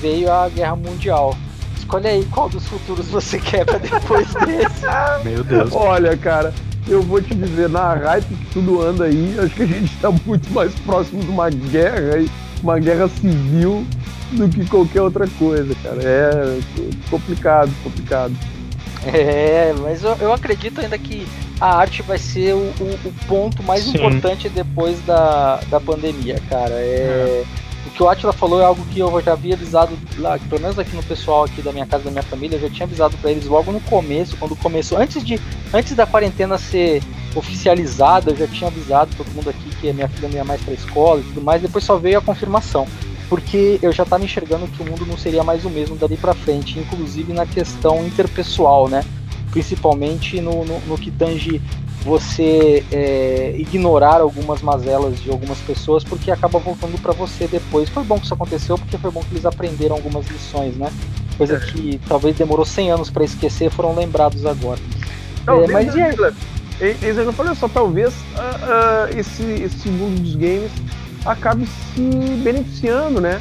veio 0.00 0.32
a 0.32 0.48
guerra 0.48 0.76
mundial. 0.76 1.36
Escolhe 1.76 2.06
aí 2.06 2.24
qual 2.32 2.48
dos 2.48 2.66
futuros 2.66 3.06
você 3.08 3.38
quer 3.40 3.66
para 3.66 3.78
depois 3.78 4.28
desse. 4.34 4.86
Meu 5.24 5.44
Deus. 5.44 5.72
Olha, 5.72 6.16
cara, 6.16 6.54
eu 6.86 7.02
vou 7.02 7.20
te 7.20 7.34
dizer, 7.34 7.68
na 7.68 7.94
hype 7.94 8.26
que 8.26 8.46
tudo 8.46 8.82
anda 8.82 9.04
aí, 9.04 9.36
acho 9.38 9.54
que 9.54 9.62
a 9.62 9.66
gente 9.66 9.92
está 9.92 10.10
muito 10.10 10.50
mais 10.52 10.74
próximo 10.80 11.22
de 11.22 11.28
uma 11.28 11.50
guerra, 11.50 12.24
uma 12.62 12.78
guerra 12.78 13.08
civil, 13.08 13.86
do 14.32 14.48
que 14.48 14.64
qualquer 14.66 15.02
outra 15.02 15.26
coisa, 15.38 15.74
cara. 15.82 16.00
É 16.02 16.60
complicado, 17.10 17.70
complicado. 17.82 18.34
É, 19.06 19.72
mas 19.80 20.02
eu, 20.02 20.16
eu 20.20 20.32
acredito 20.32 20.80
ainda 20.80 20.98
que 20.98 21.26
a 21.60 21.76
arte 21.76 22.02
vai 22.02 22.18
ser 22.18 22.54
o, 22.54 22.58
o, 22.58 23.08
o 23.08 23.14
ponto 23.26 23.62
mais 23.62 23.84
Sim. 23.84 23.96
importante 23.96 24.48
depois 24.48 25.00
da, 25.04 25.60
da 25.70 25.80
pandemia, 25.80 26.40
cara. 26.48 26.74
É, 26.74 27.44
é. 27.44 27.44
O 27.86 27.90
que 27.90 28.02
o 28.02 28.08
Atila 28.08 28.32
falou 28.32 28.60
é 28.60 28.64
algo 28.64 28.84
que 28.86 28.98
eu 28.98 29.20
já 29.22 29.32
havia 29.32 29.54
avisado 29.54 29.96
lá, 30.18 30.38
pelo 30.38 30.60
menos 30.60 30.78
aqui 30.78 30.94
no 30.94 31.02
pessoal 31.02 31.44
aqui 31.44 31.62
da 31.62 31.72
minha 31.72 31.86
casa, 31.86 32.04
da 32.04 32.10
minha 32.10 32.22
família, 32.22 32.56
eu 32.56 32.60
já 32.60 32.68
tinha 32.68 32.84
avisado 32.84 33.16
para 33.16 33.30
eles 33.30 33.46
logo 33.46 33.72
no 33.72 33.80
começo, 33.80 34.36
quando 34.36 34.54
começou, 34.56 34.98
antes 34.98 35.24
de 35.24 35.40
antes 35.72 35.94
da 35.94 36.04
quarentena 36.04 36.58
ser 36.58 37.02
oficializada, 37.34 38.30
eu 38.32 38.36
já 38.36 38.46
tinha 38.46 38.68
avisado 38.68 39.10
todo 39.16 39.30
mundo 39.30 39.48
aqui 39.48 39.70
que 39.80 39.88
a 39.88 39.94
minha 39.94 40.08
filha 40.08 40.28
não 40.28 40.36
ia 40.36 40.44
mais 40.44 40.60
para 40.60 40.74
escola 40.74 41.20
e 41.20 41.24
tudo 41.24 41.40
mais, 41.40 41.62
depois 41.62 41.82
só 41.82 41.96
veio 41.96 42.18
a 42.18 42.22
confirmação 42.22 42.86
porque 43.28 43.78
eu 43.82 43.92
já 43.92 44.04
estava 44.04 44.24
enxergando 44.24 44.66
que 44.68 44.82
o 44.82 44.86
mundo 44.86 45.04
não 45.06 45.16
seria 45.16 45.44
mais 45.44 45.64
o 45.64 45.70
mesmo 45.70 45.96
dali 45.96 46.16
para 46.16 46.34
frente, 46.34 46.78
inclusive 46.78 47.32
na 47.32 47.44
questão 47.44 48.04
interpessoal, 48.06 48.88
né? 48.88 49.04
Principalmente 49.50 50.40
no, 50.40 50.64
no, 50.64 50.80
no 50.80 50.98
que 50.98 51.10
tange 51.10 51.60
você 52.02 52.84
é, 52.90 53.54
ignorar 53.58 54.20
algumas 54.20 54.62
mazelas 54.62 55.20
de 55.20 55.30
algumas 55.30 55.58
pessoas, 55.58 56.04
porque 56.04 56.30
acaba 56.30 56.58
voltando 56.58 57.00
para 57.02 57.12
você 57.12 57.46
depois. 57.46 57.88
Foi 57.88 58.02
bom 58.02 58.18
que 58.18 58.24
isso 58.24 58.34
aconteceu, 58.34 58.78
porque 58.78 58.96
foi 58.96 59.10
bom 59.10 59.20
que 59.20 59.32
eles 59.32 59.44
aprenderam 59.44 59.96
algumas 59.96 60.26
lições, 60.28 60.74
né? 60.76 60.90
Coisa 61.36 61.56
é. 61.56 61.60
que 61.60 62.00
talvez 62.08 62.36
demorou 62.36 62.64
100 62.64 62.90
anos 62.92 63.10
para 63.10 63.24
esquecer, 63.24 63.70
foram 63.70 63.94
lembrados 63.94 64.46
agora. 64.46 64.80
Não, 65.46 65.64
é, 65.64 65.68
mas 65.68 65.94
e 65.94 66.00
aí? 66.00 66.14
Eu 66.80 67.32
falei 67.32 67.54
só, 67.56 67.68
talvez 67.68 68.14
uh, 68.14 69.14
uh, 69.14 69.18
esse, 69.18 69.42
esse 69.42 69.88
mundo 69.88 70.20
dos 70.22 70.36
games 70.36 70.70
acabe 71.28 71.66
se 71.66 72.00
beneficiando, 72.42 73.20
né? 73.20 73.40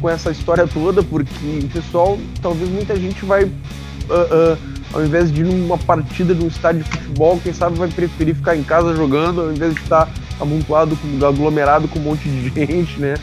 Com 0.00 0.08
essa 0.08 0.30
história 0.30 0.66
toda, 0.66 1.02
porque 1.02 1.60
o 1.64 1.68
pessoal, 1.68 2.18
talvez 2.40 2.68
muita 2.68 2.96
gente 2.96 3.24
vai, 3.24 3.44
uh, 3.44 3.48
uh, 3.48 4.58
ao 4.92 5.04
invés 5.04 5.32
de 5.32 5.40
ir 5.40 5.44
numa 5.44 5.78
partida 5.78 6.34
de 6.34 6.44
um 6.44 6.48
estádio 6.48 6.84
de 6.84 6.90
futebol, 6.90 7.40
quem 7.42 7.52
sabe 7.52 7.78
vai 7.78 7.88
preferir 7.88 8.34
ficar 8.34 8.56
em 8.56 8.62
casa 8.62 8.94
jogando, 8.94 9.40
ao 9.42 9.52
invés 9.52 9.74
de 9.74 9.80
estar 9.80 10.08
amontoado, 10.40 10.98
aglomerado 11.26 11.88
com 11.88 11.98
um 11.98 12.02
monte 12.02 12.28
de 12.28 12.48
gente, 12.54 13.00
né? 13.00 13.14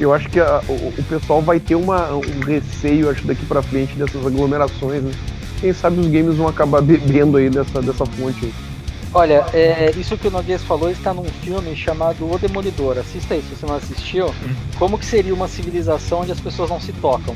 Eu 0.00 0.12
acho 0.12 0.28
que 0.28 0.40
a, 0.40 0.60
o, 0.68 0.72
o, 0.72 1.04
pessoal 1.08 1.40
vai 1.40 1.60
ter 1.60 1.74
uma, 1.74 2.12
um 2.14 2.40
receio, 2.44 3.10
acho, 3.10 3.24
daqui 3.26 3.44
para 3.46 3.62
frente 3.62 3.94
dessas 3.94 4.26
aglomerações, 4.26 5.02
né? 5.02 5.12
Quem 5.60 5.72
sabe 5.72 6.00
os 6.00 6.06
games 6.08 6.36
vão 6.36 6.48
acabar 6.48 6.82
bebendo 6.82 7.36
aí 7.36 7.48
dessa, 7.48 7.80
dessa 7.80 8.04
fonte. 8.04 8.46
Aí. 8.46 8.73
Olha, 9.14 9.46
é, 9.54 9.92
isso 9.96 10.18
que 10.18 10.26
o 10.26 10.30
Noguês 10.30 10.62
falou 10.64 10.90
está 10.90 11.14
num 11.14 11.24
filme 11.24 11.76
chamado 11.76 12.28
O 12.28 12.36
Demolidor. 12.36 12.98
Assista 12.98 13.34
aí 13.34 13.42
se 13.42 13.54
você 13.54 13.64
não 13.64 13.76
assistiu. 13.76 14.26
Hum. 14.26 14.54
Como 14.76 14.98
que 14.98 15.06
seria 15.06 15.32
uma 15.32 15.46
civilização 15.46 16.22
onde 16.22 16.32
as 16.32 16.40
pessoas 16.40 16.68
não 16.68 16.80
se 16.80 16.92
tocam? 16.94 17.32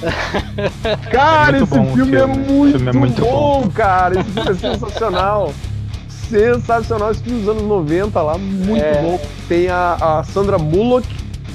Cara, 1.12 1.58
é 1.58 1.62
esse 1.62 1.72
filme, 1.72 1.92
filme, 1.94 2.16
é 2.16 2.26
muito, 2.26 2.78
filme 2.78 2.88
é 2.88 2.92
muito 2.92 3.20
bom, 3.20 3.62
bom, 3.62 3.70
cara. 3.70 4.18
Esse 4.18 4.30
filme 4.30 4.50
é 4.50 4.54
sensacional. 4.54 5.52
sensacional. 6.08 7.10
Esse 7.10 7.22
filme 7.22 7.40
dos 7.40 7.48
anos 7.50 7.62
90 7.64 8.22
lá, 8.22 8.38
muito 8.38 8.82
é... 8.82 9.02
bom. 9.02 9.20
Tem 9.46 9.68
a, 9.68 9.98
a 10.00 10.24
Sandra 10.24 10.56
Bullock 10.56 11.06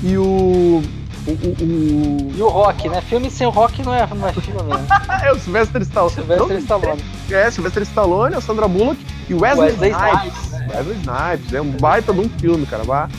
e 0.04 0.16
o 0.16 0.84
o, 1.28 1.32
o, 1.32 2.32
E 2.36 2.42
o 2.42 2.48
Rock, 2.48 2.88
né? 2.90 3.02
Filme 3.02 3.30
sem 3.32 3.48
o 3.48 3.50
Rock 3.50 3.84
não 3.84 3.94
é, 3.94 4.08
não 4.08 4.28
é 4.28 4.34
filme, 4.34 4.62
né? 4.64 4.86
é 5.24 5.32
o 5.32 5.40
Sylvester 5.40 5.82
Stallone. 5.82 6.14
Sylvester 6.14 6.58
Stallone. 6.58 7.04
É, 7.32 7.52
Sylvester 7.52 7.84
Stallone, 7.84 8.36
a 8.36 8.42
Sandra 8.42 8.68
Bullock 8.68 9.04
e 9.30 9.34
o 9.34 9.42
Wesley, 9.42 9.72
Wesley 9.72 9.92
Snipes. 9.92 10.46
Snipes. 10.46 10.76
Wesley 10.76 10.98
Snipes. 10.98 11.54
É 11.54 11.62
um 11.62 11.72
baita 11.72 12.14
de 12.14 12.20
um 12.20 12.30
filme, 12.30 12.66
cara. 12.66 12.84
Vá. 12.84 13.10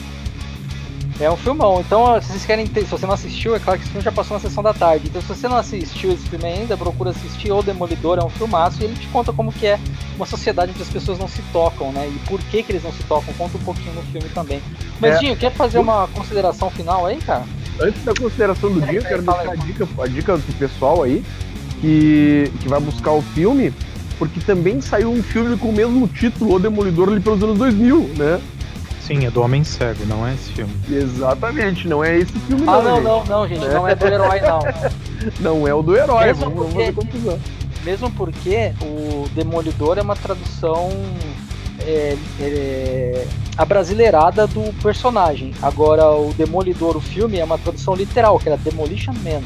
É 1.19 1.31
um 1.31 1.35
filmão. 1.35 1.81
Então, 1.81 2.21
se 2.21 2.27
vocês 2.27 2.45
querem 2.45 2.67
ter, 2.67 2.81
se 2.81 2.91
você 2.91 3.07
não 3.07 3.15
assistiu, 3.15 3.55
é 3.55 3.59
claro 3.59 3.79
que 3.79 3.85
esse 3.85 3.91
filme 3.91 4.05
já 4.05 4.11
passou 4.11 4.35
na 4.35 4.39
sessão 4.39 4.61
da 4.61 4.71
tarde. 4.71 5.07
Então, 5.07 5.19
se 5.19 5.27
você 5.27 5.47
não 5.47 5.57
assistiu 5.57 6.11
esse 6.11 6.29
filme 6.29 6.45
ainda, 6.45 6.77
procura 6.77 7.09
assistir 7.09 7.51
O 7.51 7.63
Demolidor, 7.63 8.19
é 8.19 8.23
um 8.23 8.29
filmaço 8.29 8.81
e 8.81 8.85
ele 8.85 8.95
te 8.95 9.07
conta 9.07 9.33
como 9.33 9.51
que 9.51 9.65
é 9.65 9.79
uma 10.15 10.27
sociedade 10.27 10.71
onde 10.71 10.83
as 10.83 10.89
pessoas 10.89 11.17
não 11.17 11.27
se 11.27 11.41
tocam, 11.51 11.91
né? 11.91 12.07
E 12.07 12.19
por 12.27 12.39
que 12.39 12.61
que 12.61 12.71
eles 12.71 12.83
não 12.83 12.91
se 12.91 13.01
tocam. 13.03 13.33
Conta 13.33 13.57
um 13.57 13.61
pouquinho 13.61 13.93
no 13.95 14.03
filme 14.03 14.29
também. 14.29 14.61
Mas, 14.99 15.15
é. 15.15 15.19
Dinho, 15.19 15.35
quer 15.35 15.51
fazer 15.51 15.79
uma 15.79 16.07
consideração 16.09 16.69
final 16.69 17.07
aí, 17.07 17.17
cara? 17.17 17.43
Antes 17.81 18.03
da 18.03 18.13
consideração 18.13 18.71
do 18.71 18.81
dia, 18.81 18.99
eu 18.99 19.03
quero 19.03 19.21
deixar 19.21 19.51
a 19.51 19.55
dica, 19.55 19.87
a 19.99 20.07
dica 20.07 20.37
pro 20.37 20.53
pessoal 20.53 21.03
aí 21.03 21.23
que, 21.81 22.51
que 22.59 22.67
vai 22.67 22.79
buscar 22.79 23.11
o 23.11 23.21
filme, 23.21 23.73
porque 24.17 24.39
também 24.39 24.81
saiu 24.81 25.11
um 25.11 25.21
filme 25.21 25.55
com 25.57 25.69
o 25.69 25.73
mesmo 25.73 26.07
título, 26.07 26.55
O 26.55 26.59
Demolidor, 26.59 27.09
ali 27.09 27.19
pelos 27.19 27.41
anos 27.43 27.57
2000, 27.57 28.11
né? 28.17 28.41
Sim, 29.01 29.25
é 29.25 29.29
do 29.31 29.41
Homem 29.41 29.63
Cego, 29.63 30.05
não 30.05 30.27
é 30.27 30.33
esse 30.33 30.51
filme. 30.51 30.73
Exatamente, 30.91 31.87
não 31.87 32.03
é 32.03 32.17
esse 32.17 32.33
filme 32.39 32.63
Ah, 32.67 32.81
não, 32.81 32.83
não, 32.83 32.95
gente. 32.97 33.03
não, 33.05 33.25
não, 33.25 33.47
gente, 33.47 33.67
não 33.73 33.87
é 33.87 33.95
do 33.95 34.05
herói, 34.07 34.41
não. 34.41 34.59
Não 35.39 35.67
é 35.67 35.73
o 35.73 35.81
do 35.81 35.95
herói, 35.97 36.27
Mesmo 36.27 36.43
vamos, 36.43 36.57
vamos 36.57 36.73
porque- 36.73 36.91
fazer 36.91 36.93
confusão. 37.07 37.39
Mesmo 37.83 38.11
porque 38.11 38.71
o 38.81 39.27
Demolidor 39.33 39.97
é 39.97 40.01
uma 40.01 40.15
tradução 40.15 40.89
é, 41.87 42.17
é, 42.41 43.27
abrasileirada 43.57 44.45
do 44.45 44.73
personagem. 44.81 45.53
Agora, 45.61 46.11
o 46.11 46.33
Demolidor, 46.33 46.97
o 46.97 47.01
filme, 47.01 47.39
é 47.39 47.43
uma 47.43 47.57
tradução 47.57 47.95
literal, 47.95 48.37
que 48.37 48.49
era 48.49 48.57
Demolition 48.57 49.13
Man. 49.13 49.41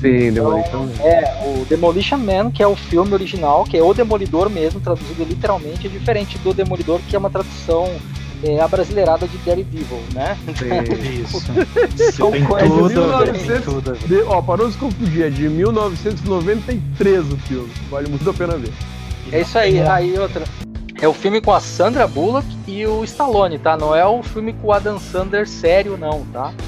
Sim, 0.00 0.32
Demolition. 0.32 0.88
Então, 0.92 1.06
é, 1.06 1.42
o 1.46 1.64
Demolition 1.64 2.18
Man, 2.18 2.50
que 2.50 2.62
é 2.62 2.66
o 2.66 2.76
filme 2.76 3.14
original, 3.14 3.64
que 3.64 3.76
é 3.76 3.82
o 3.82 3.94
Demolidor 3.94 4.50
mesmo, 4.50 4.80
traduzido 4.80 5.24
literalmente, 5.24 5.86
é 5.86 5.90
diferente 5.90 6.38
do 6.38 6.52
Demolidor, 6.52 7.00
que 7.08 7.16
é 7.16 7.18
uma 7.18 7.30
tradução 7.30 7.88
é, 8.44 8.60
abrasileirada 8.60 9.26
de 9.26 9.38
Daredevil, 9.38 10.02
né? 10.12 10.36
Sim. 10.56 11.22
Isso. 11.22 11.42
São 12.12 12.32
tem 12.32 12.44
coisas 12.44 12.68
tudo, 12.68 12.88
diferentes. 12.88 13.46
tem 13.46 13.60
tudo. 13.60 13.90
a 13.90 13.94
ver. 13.94 14.08
De, 14.08 14.22
ó, 14.22 14.42
para 14.42 14.64
não 14.64 14.70
se 14.70 14.76
confundir, 14.76 15.22
é 15.22 15.30
de 15.30 15.48
1993 15.48 17.32
o 17.32 17.36
filme. 17.38 17.70
Vale 17.88 18.08
muito 18.08 18.28
a 18.28 18.34
pena 18.34 18.56
ver. 18.56 18.72
É 19.30 19.40
isso 19.40 19.56
aí. 19.56 19.80
Aí 19.80 20.18
outra. 20.18 20.44
É 21.02 21.08
o 21.08 21.12
filme 21.12 21.40
com 21.40 21.52
a 21.52 21.58
Sandra 21.58 22.06
Bullock 22.06 22.46
e 22.66 22.86
o 22.86 23.02
Stallone, 23.02 23.58
tá? 23.58 23.76
Não 23.76 23.92
é 23.94 24.06
o 24.06 24.22
filme 24.22 24.52
com 24.52 24.68
o 24.68 24.72
Adam 24.72 25.00
Sandler 25.00 25.48
sério, 25.48 25.96
não, 25.98 26.24
tá? 26.26 26.52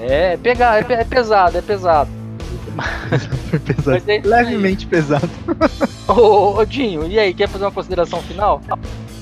é, 0.00 0.36
pegar, 0.38 0.90
é, 0.90 0.94
é 0.94 1.04
pesado, 1.04 1.58
é 1.58 1.62
pesado. 1.62 2.10
Foi 3.50 3.58
pesado. 3.58 3.90
Mas 3.90 4.08
é 4.08 4.16
isso 4.18 4.26
aí. 4.26 4.44
Levemente 4.44 4.86
pesado. 4.86 5.28
Ô, 6.08 6.12
ô, 6.12 6.58
ô, 6.60 6.64
Dinho, 6.64 7.06
e 7.06 7.18
aí, 7.18 7.34
quer 7.34 7.46
fazer 7.48 7.64
uma 7.64 7.70
consideração 7.72 8.22
final? 8.22 8.62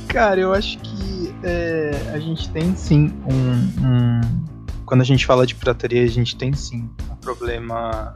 Cara, 0.07 0.39
eu 0.41 0.53
acho 0.55 0.79
que 0.79 1.35
é, 1.43 1.91
a 2.15 2.19
gente 2.21 2.49
tem 2.51 2.73
sim 2.77 3.13
um, 3.29 3.85
um- 3.85 4.21
Quando 4.87 5.01
a 5.01 5.05
gente 5.05 5.27
fala 5.27 5.45
de 5.47 5.55
pirataria, 5.57 6.05
a 6.05 6.09
gente 6.09 6.37
tem 6.37 6.53
sim 6.53 6.89
um 7.11 7.17
problema 7.17 8.15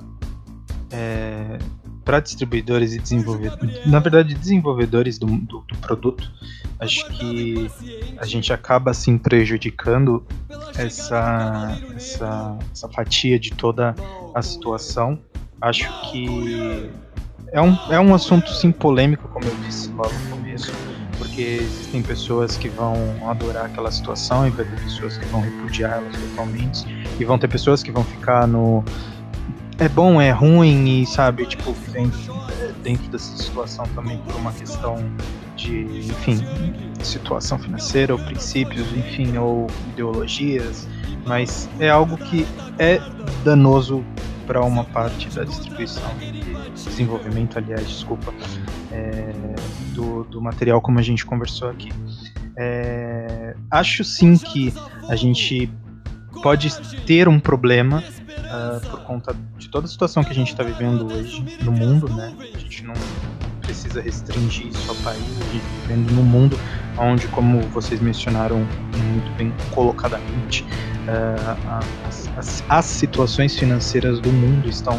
é, 0.92 1.58
para 2.04 2.20
distribuidores 2.20 2.92
e 2.92 2.98
desenvolvedores. 2.98 3.86
Na 3.86 3.98
verdade, 3.98 4.34
desenvolvedores 4.34 5.18
do, 5.18 5.26
do, 5.26 5.60
do 5.60 5.76
produto. 5.78 6.30
Acho 6.78 7.06
que 7.06 7.70
a 8.18 8.26
gente 8.26 8.52
acaba 8.52 8.90
assim 8.90 9.16
prejudicando 9.16 10.24
essa, 10.76 11.80
essa, 11.96 12.58
essa 12.72 12.88
fatia 12.88 13.38
de 13.38 13.50
toda 13.52 13.94
a 14.34 14.42
situação. 14.42 15.18
Acho 15.60 15.88
que 16.10 16.90
é 17.52 17.60
um, 17.60 17.76
é 17.90 17.98
um 17.98 18.14
assunto 18.14 18.50
sim 18.52 18.70
polêmico, 18.70 19.28
como 19.28 19.46
eu 19.46 19.54
disse 19.66 19.88
logo 19.90 20.12
no 20.12 20.36
começo 20.36 20.72
porque 21.18 21.42
existem 21.42 22.02
pessoas 22.02 22.56
que 22.56 22.68
vão 22.68 22.94
adorar 23.28 23.66
aquela 23.66 23.90
situação 23.90 24.46
e 24.46 24.50
vai 24.50 24.64
ter 24.64 24.80
pessoas 24.80 25.16
que 25.16 25.24
vão 25.26 25.40
repudiar 25.40 25.98
elas 25.98 26.16
totalmente 26.16 26.84
e 27.18 27.24
vão 27.24 27.38
ter 27.38 27.48
pessoas 27.48 27.82
que 27.82 27.90
vão 27.90 28.04
ficar 28.04 28.46
no 28.46 28.84
é 29.78 29.88
bom, 29.88 30.20
é 30.20 30.30
ruim 30.30 31.02
e 31.02 31.06
sabe, 31.06 31.46
tipo, 31.46 31.72
vivendo 31.72 32.12
dentro 32.82 33.10
dessa 33.10 33.36
situação 33.36 33.86
também 33.94 34.18
por 34.18 34.34
uma 34.36 34.52
questão 34.52 34.96
de, 35.56 35.82
enfim, 35.82 36.40
situação 37.02 37.58
financeira 37.58 38.14
ou 38.14 38.18
princípios, 38.20 38.86
enfim, 38.96 39.36
ou 39.36 39.66
ideologias, 39.90 40.86
mas 41.26 41.68
é 41.78 41.88
algo 41.88 42.16
que 42.16 42.46
é 42.78 43.00
danoso 43.44 44.04
para 44.46 44.62
uma 44.62 44.84
parte 44.84 45.28
da 45.30 45.44
distribuição 45.44 46.10
desenvolvimento, 46.74 47.58
aliás, 47.58 47.88
desculpa, 47.88 48.32
é, 48.92 49.32
do, 49.94 50.24
do 50.24 50.40
material 50.40 50.80
como 50.80 50.98
a 50.98 51.02
gente 51.02 51.24
conversou 51.24 51.70
aqui. 51.70 51.92
É, 52.56 53.54
acho 53.70 54.04
sim 54.04 54.36
que 54.36 54.72
a 55.08 55.16
gente 55.16 55.70
pode 56.42 56.70
ter 57.06 57.28
um 57.28 57.40
problema 57.40 58.02
ah, 58.50 58.80
por 58.90 59.00
conta 59.00 59.34
de 59.58 59.68
toda 59.68 59.86
a 59.86 59.88
situação 59.88 60.22
que 60.24 60.30
a 60.30 60.34
gente 60.34 60.48
está 60.48 60.62
vivendo 60.62 61.06
hoje 61.12 61.44
no 61.62 61.72
mundo, 61.72 62.08
né? 62.08 62.32
A 62.54 62.58
gente 62.58 62.84
não 62.84 62.94
precisa 63.60 64.00
restringir 64.02 64.66
isso 64.66 64.90
ao 64.90 64.96
país, 64.96 65.22
a 65.22 65.52
gente 65.52 65.62
tá 65.62 65.68
vivendo 65.88 66.10
no 66.12 66.22
mundo 66.22 66.58
onde, 66.98 67.26
como 67.28 67.60
vocês 67.70 67.98
mencionaram 68.00 68.58
muito 68.58 69.30
bem 69.38 69.52
colocadamente, 69.70 70.64
a- 71.08 71.80
as, 72.06 72.28
as- 72.36 72.64
as 72.68 72.84
situações 72.84 73.56
financeiras 73.56 74.20
do 74.20 74.30
mundo 74.30 74.68
estão 74.68 74.98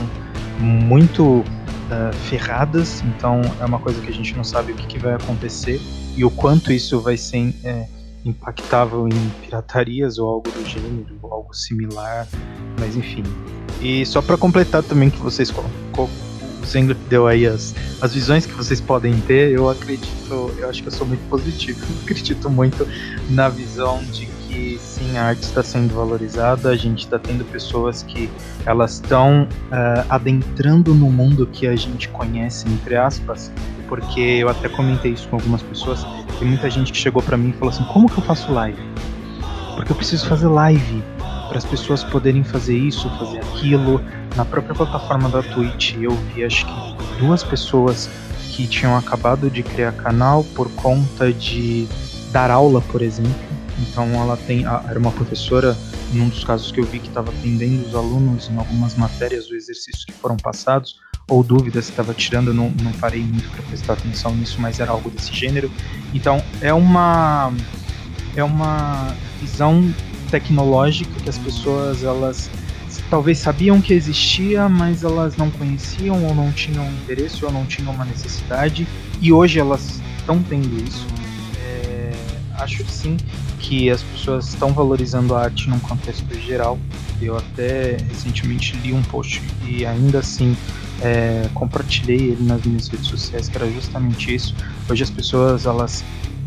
muito 0.60 1.44
ah, 1.92 2.12
ferradas, 2.28 3.04
então 3.04 3.42
é 3.60 3.66
uma 3.66 3.78
coisa 3.80 4.02
que 4.02 4.10
a 4.10 4.14
gente 4.14 4.36
não 4.36 4.44
sabe 4.44 4.72
o 4.72 4.76
que, 4.76 4.88
que 4.88 5.00
vai 5.00 5.14
acontecer 5.14 5.80
e 6.16 6.26
o 6.26 6.32
quanto 6.32 6.72
isso 6.72 7.00
vai 7.00 7.18
ser 7.18 7.54
é, 7.64 7.88
impactável 8.26 9.08
em 9.08 9.30
piratarias 9.42 10.18
ou 10.18 10.28
algo 10.28 10.50
do 10.50 10.66
gênero, 10.66 11.18
algo 11.24 11.54
similar, 11.54 12.28
mas 12.80 12.96
enfim. 12.96 13.24
E 13.82 14.06
só 14.06 14.22
para 14.22 14.38
completar 14.38 14.84
também 14.84 15.10
que 15.10 15.20
vocês 15.20 15.52
o 16.66 16.68
Zengler 16.68 16.98
deu 17.10 17.28
aí 17.28 17.46
as, 17.46 17.76
as 18.02 18.14
visões 18.14 18.46
que 18.46 18.54
vocês 18.54 18.82
podem 18.82 19.20
ter, 19.22 19.52
eu 19.52 19.70
acredito, 19.70 20.52
eu 20.58 20.68
acho 20.68 20.82
que 20.82 20.88
eu 20.88 20.92
sou 20.92 21.06
muito 21.06 21.22
positivo, 21.30 21.80
eu 21.80 22.02
acredito 22.04 22.50
muito 22.50 22.88
na 23.30 23.48
visão 23.48 24.04
de 24.06 24.26
que 24.26 24.80
sim, 24.80 25.18
a 25.18 25.26
arte 25.26 25.44
está 25.44 25.62
sendo 25.62 25.94
valorizada, 25.94 26.70
a 26.70 26.76
gente 26.76 27.04
está 27.04 27.20
tendo 27.20 27.46
pessoas 27.46 28.02
que 28.04 28.30
elas 28.66 28.94
estão 28.94 29.48
ah, 29.72 30.06
adentrando 30.10 30.94
no 30.96 31.12
mundo 31.12 31.46
que 31.46 31.68
a 31.68 31.76
gente 31.76 32.10
conhece, 32.10 32.68
entre 32.68 32.96
aspas, 32.96 33.52
porque 33.88 34.20
eu 34.20 34.50
até 34.50 34.68
comentei 34.68 35.12
isso 35.12 35.28
com 35.28 35.36
algumas 35.36 35.62
pessoas, 35.62 36.04
tem 36.40 36.48
muita 36.48 36.70
gente 36.70 36.92
que 36.92 36.98
chegou 36.98 37.22
pra 37.22 37.38
mim 37.38 37.50
e 37.50 37.54
falou 37.54 37.74
assim, 37.74 37.84
como 37.86 38.10
que 38.10 38.18
eu 38.18 38.24
faço 38.24 38.52
live? 38.52 38.82
Porque 39.76 39.92
eu 39.92 39.96
preciso 39.96 40.28
fazer 40.28 40.48
live 40.48 41.04
para 41.48 41.58
as 41.58 41.66
pessoas 41.66 42.04
poderem 42.04 42.44
fazer 42.44 42.78
isso, 42.78 43.10
fazer 43.18 43.40
aquilo. 43.40 44.02
Na 44.36 44.44
própria 44.46 44.74
plataforma 44.74 45.30
da 45.30 45.42
Twitch 45.44 45.96
eu 45.96 46.12
vi 46.12 46.44
acho 46.44 46.66
que 46.66 47.20
duas 47.20 47.44
pessoas 47.44 48.10
que 48.52 48.68
tinham 48.68 48.98
acabado 48.98 49.50
de 49.50 49.64
criar 49.64 49.92
canal 49.92 50.44
por 50.56 50.70
conta 50.72 51.32
de 51.32 51.88
dar 52.32 52.50
aula, 52.50 52.82
por 52.82 53.02
exemplo. 53.02 53.34
Então 53.80 54.06
ela 54.14 54.38
tem, 54.38 54.66
era 54.66 54.98
uma 54.98 55.12
professora, 55.12 55.78
num 56.14 56.30
dos 56.30 56.44
casos 56.44 56.72
que 56.72 56.80
eu 56.80 56.86
vi 56.86 57.00
que 57.00 57.10
estava 57.10 57.30
atendendo 57.30 57.86
os 57.86 57.96
alunos 57.96 58.50
em 58.50 58.58
algumas 58.58 58.96
matérias 58.96 59.50
ou 59.50 59.56
exercícios 59.56 60.06
que 60.06 60.14
foram 60.14 60.38
passados, 60.38 61.00
ou 61.28 61.44
dúvidas 61.44 61.86
que 61.86 61.92
estava 61.92 62.14
tirando, 62.14 62.54
não, 62.54 62.72
não 62.82 62.92
parei 62.94 63.22
muito 63.22 63.50
para 63.50 63.64
prestar 63.64 63.94
atenção 63.94 64.36
nisso, 64.36 64.58
mas 64.60 64.80
era 64.80 64.92
algo 64.92 65.10
desse 65.10 65.34
gênero. 65.34 65.72
Então 66.14 66.42
é 66.62 66.74
uma 66.74 67.52
é 68.36 68.44
uma 68.44 69.16
visão 69.40 69.94
tecnológica 70.30 71.12
que 71.22 71.30
as 71.30 71.38
pessoas 71.38 72.04
elas 72.04 72.50
talvez 73.10 73.38
sabiam 73.38 73.82
que 73.82 73.94
existia, 73.94 74.68
mas 74.68 75.04
elas 75.04 75.38
não 75.38 75.50
conheciam 75.52 76.24
ou 76.26 76.36
não 76.36 76.52
tinham 76.52 76.86
interesse 77.04 77.44
ou 77.46 77.52
não 77.52 77.66
tinham 77.66 77.94
uma 77.94 78.06
necessidade 78.06 78.88
e 79.22 79.32
hoje 79.32 79.60
elas 79.60 80.02
estão 80.18 80.42
tendo 80.44 80.76
isso. 80.84 81.06
É, 81.58 82.12
acho 82.58 82.86
sim 82.88 83.18
que 83.60 83.90
as 83.90 84.02
pessoas 84.04 84.50
estão 84.50 84.74
valorizando 84.74 85.34
a 85.36 85.44
arte 85.44 85.70
num 85.70 85.80
contexto 85.80 86.26
geral. 86.40 86.78
Eu 87.22 87.38
até 87.38 87.98
recentemente 88.10 88.76
li 88.78 88.94
um 88.94 89.02
post 89.04 89.42
e 89.66 89.86
ainda 89.86 90.20
assim 90.20 90.56
é, 91.02 91.48
compartilhei 91.54 92.32
ele 92.32 92.44
nas 92.44 92.64
minhas 92.64 92.88
redes 92.88 93.08
sociais 93.08 93.50
que 93.50 93.58
era 93.58 93.70
justamente 93.72 94.34
isso. 94.34 94.56
Hoje 94.90 95.04
as 95.04 95.10
pessoas 95.10 95.66
elas 95.66 96.04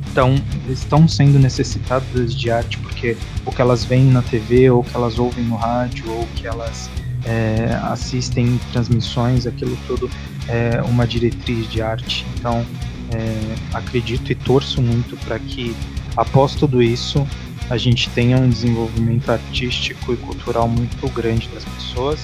estão 0.06 0.34
estão 0.68 1.06
sendo 1.08 1.38
necessitadas 1.38 2.34
de 2.34 2.50
arte 2.50 2.78
porque 2.78 3.16
o 3.44 3.52
que 3.52 3.60
elas 3.60 3.84
veem 3.84 4.06
na 4.06 4.22
TV 4.22 4.70
ou 4.70 4.80
o 4.80 4.84
que 4.84 4.94
elas 4.96 5.18
ouvem 5.18 5.44
no 5.44 5.56
rádio 5.56 6.10
ou 6.10 6.22
o 6.22 6.26
que 6.28 6.46
elas 6.46 6.90
é, 7.24 7.78
assistem 7.82 8.58
transmissões, 8.72 9.46
aquilo 9.46 9.76
tudo 9.86 10.10
é 10.48 10.80
uma 10.82 11.06
diretriz 11.06 11.70
de 11.70 11.82
arte. 11.82 12.24
Então 12.36 12.64
é, 13.12 13.54
acredito 13.74 14.32
e 14.32 14.34
torço 14.34 14.80
muito 14.80 15.16
para 15.24 15.38
que 15.38 15.74
após 16.16 16.54
tudo 16.54 16.82
isso 16.82 17.26
a 17.70 17.76
gente 17.76 18.08
tenha 18.10 18.38
um 18.38 18.48
desenvolvimento 18.48 19.30
artístico 19.30 20.14
e 20.14 20.16
cultural 20.16 20.66
muito 20.66 21.06
grande 21.10 21.48
das 21.48 21.64
pessoas. 21.64 22.18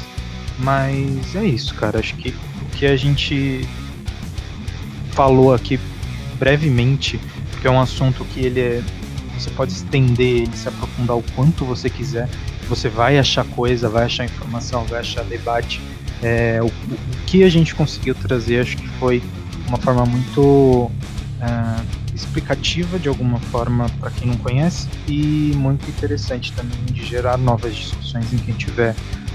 Mas 0.59 1.35
é 1.35 1.45
isso, 1.45 1.75
cara. 1.75 1.99
Acho 1.99 2.15
que 2.17 2.31
o 2.31 2.77
que 2.77 2.87
a 2.87 2.97
gente 2.97 3.67
falou 5.13 5.55
aqui 5.55 5.79
brevemente, 6.39 7.21
porque 7.51 7.67
é 7.67 7.71
um 7.71 7.81
assunto 7.81 8.25
que 8.27 8.41
ele 8.41 8.61
é. 8.61 8.83
Você 9.39 9.51
pode 9.51 9.73
estender 9.73 10.43
ele, 10.43 10.57
se 10.57 10.69
aprofundar 10.69 11.17
o 11.17 11.23
quanto 11.35 11.65
você 11.65 11.91
quiser. 11.91 12.29
Você 12.69 12.89
vai 12.89 13.19
achar 13.19 13.45
coisa, 13.45 13.89
vai 13.89 14.05
achar 14.05 14.25
informação, 14.25 14.85
vai 14.85 15.01
achar 15.01 15.25
debate. 15.25 15.81
É, 16.23 16.61
o, 16.63 16.67
o 16.67 16.99
que 17.27 17.43
a 17.43 17.49
gente 17.49 17.75
conseguiu 17.75 18.15
trazer, 18.15 18.61
acho 18.61 18.77
que 18.77 18.89
foi 18.99 19.23
uma 19.69 19.77
forma 19.77 20.07
muito 20.07 20.91
ah, 21.41 21.83
explicativa 22.15 22.99
de 22.99 23.09
alguma 23.09 23.39
forma 23.39 23.87
para 24.01 24.11
quem 24.11 24.29
não 24.29 24.37
conhece 24.37 24.89
e 25.07 25.53
muito 25.57 25.89
interessante 25.91 26.53
também 26.53 26.79
de 26.87 27.05
gerar 27.05 27.37
novas 27.37 27.75
discussões 27.75 28.33
em 28.33 28.39
quem 28.39 28.55
estiver 28.55 28.95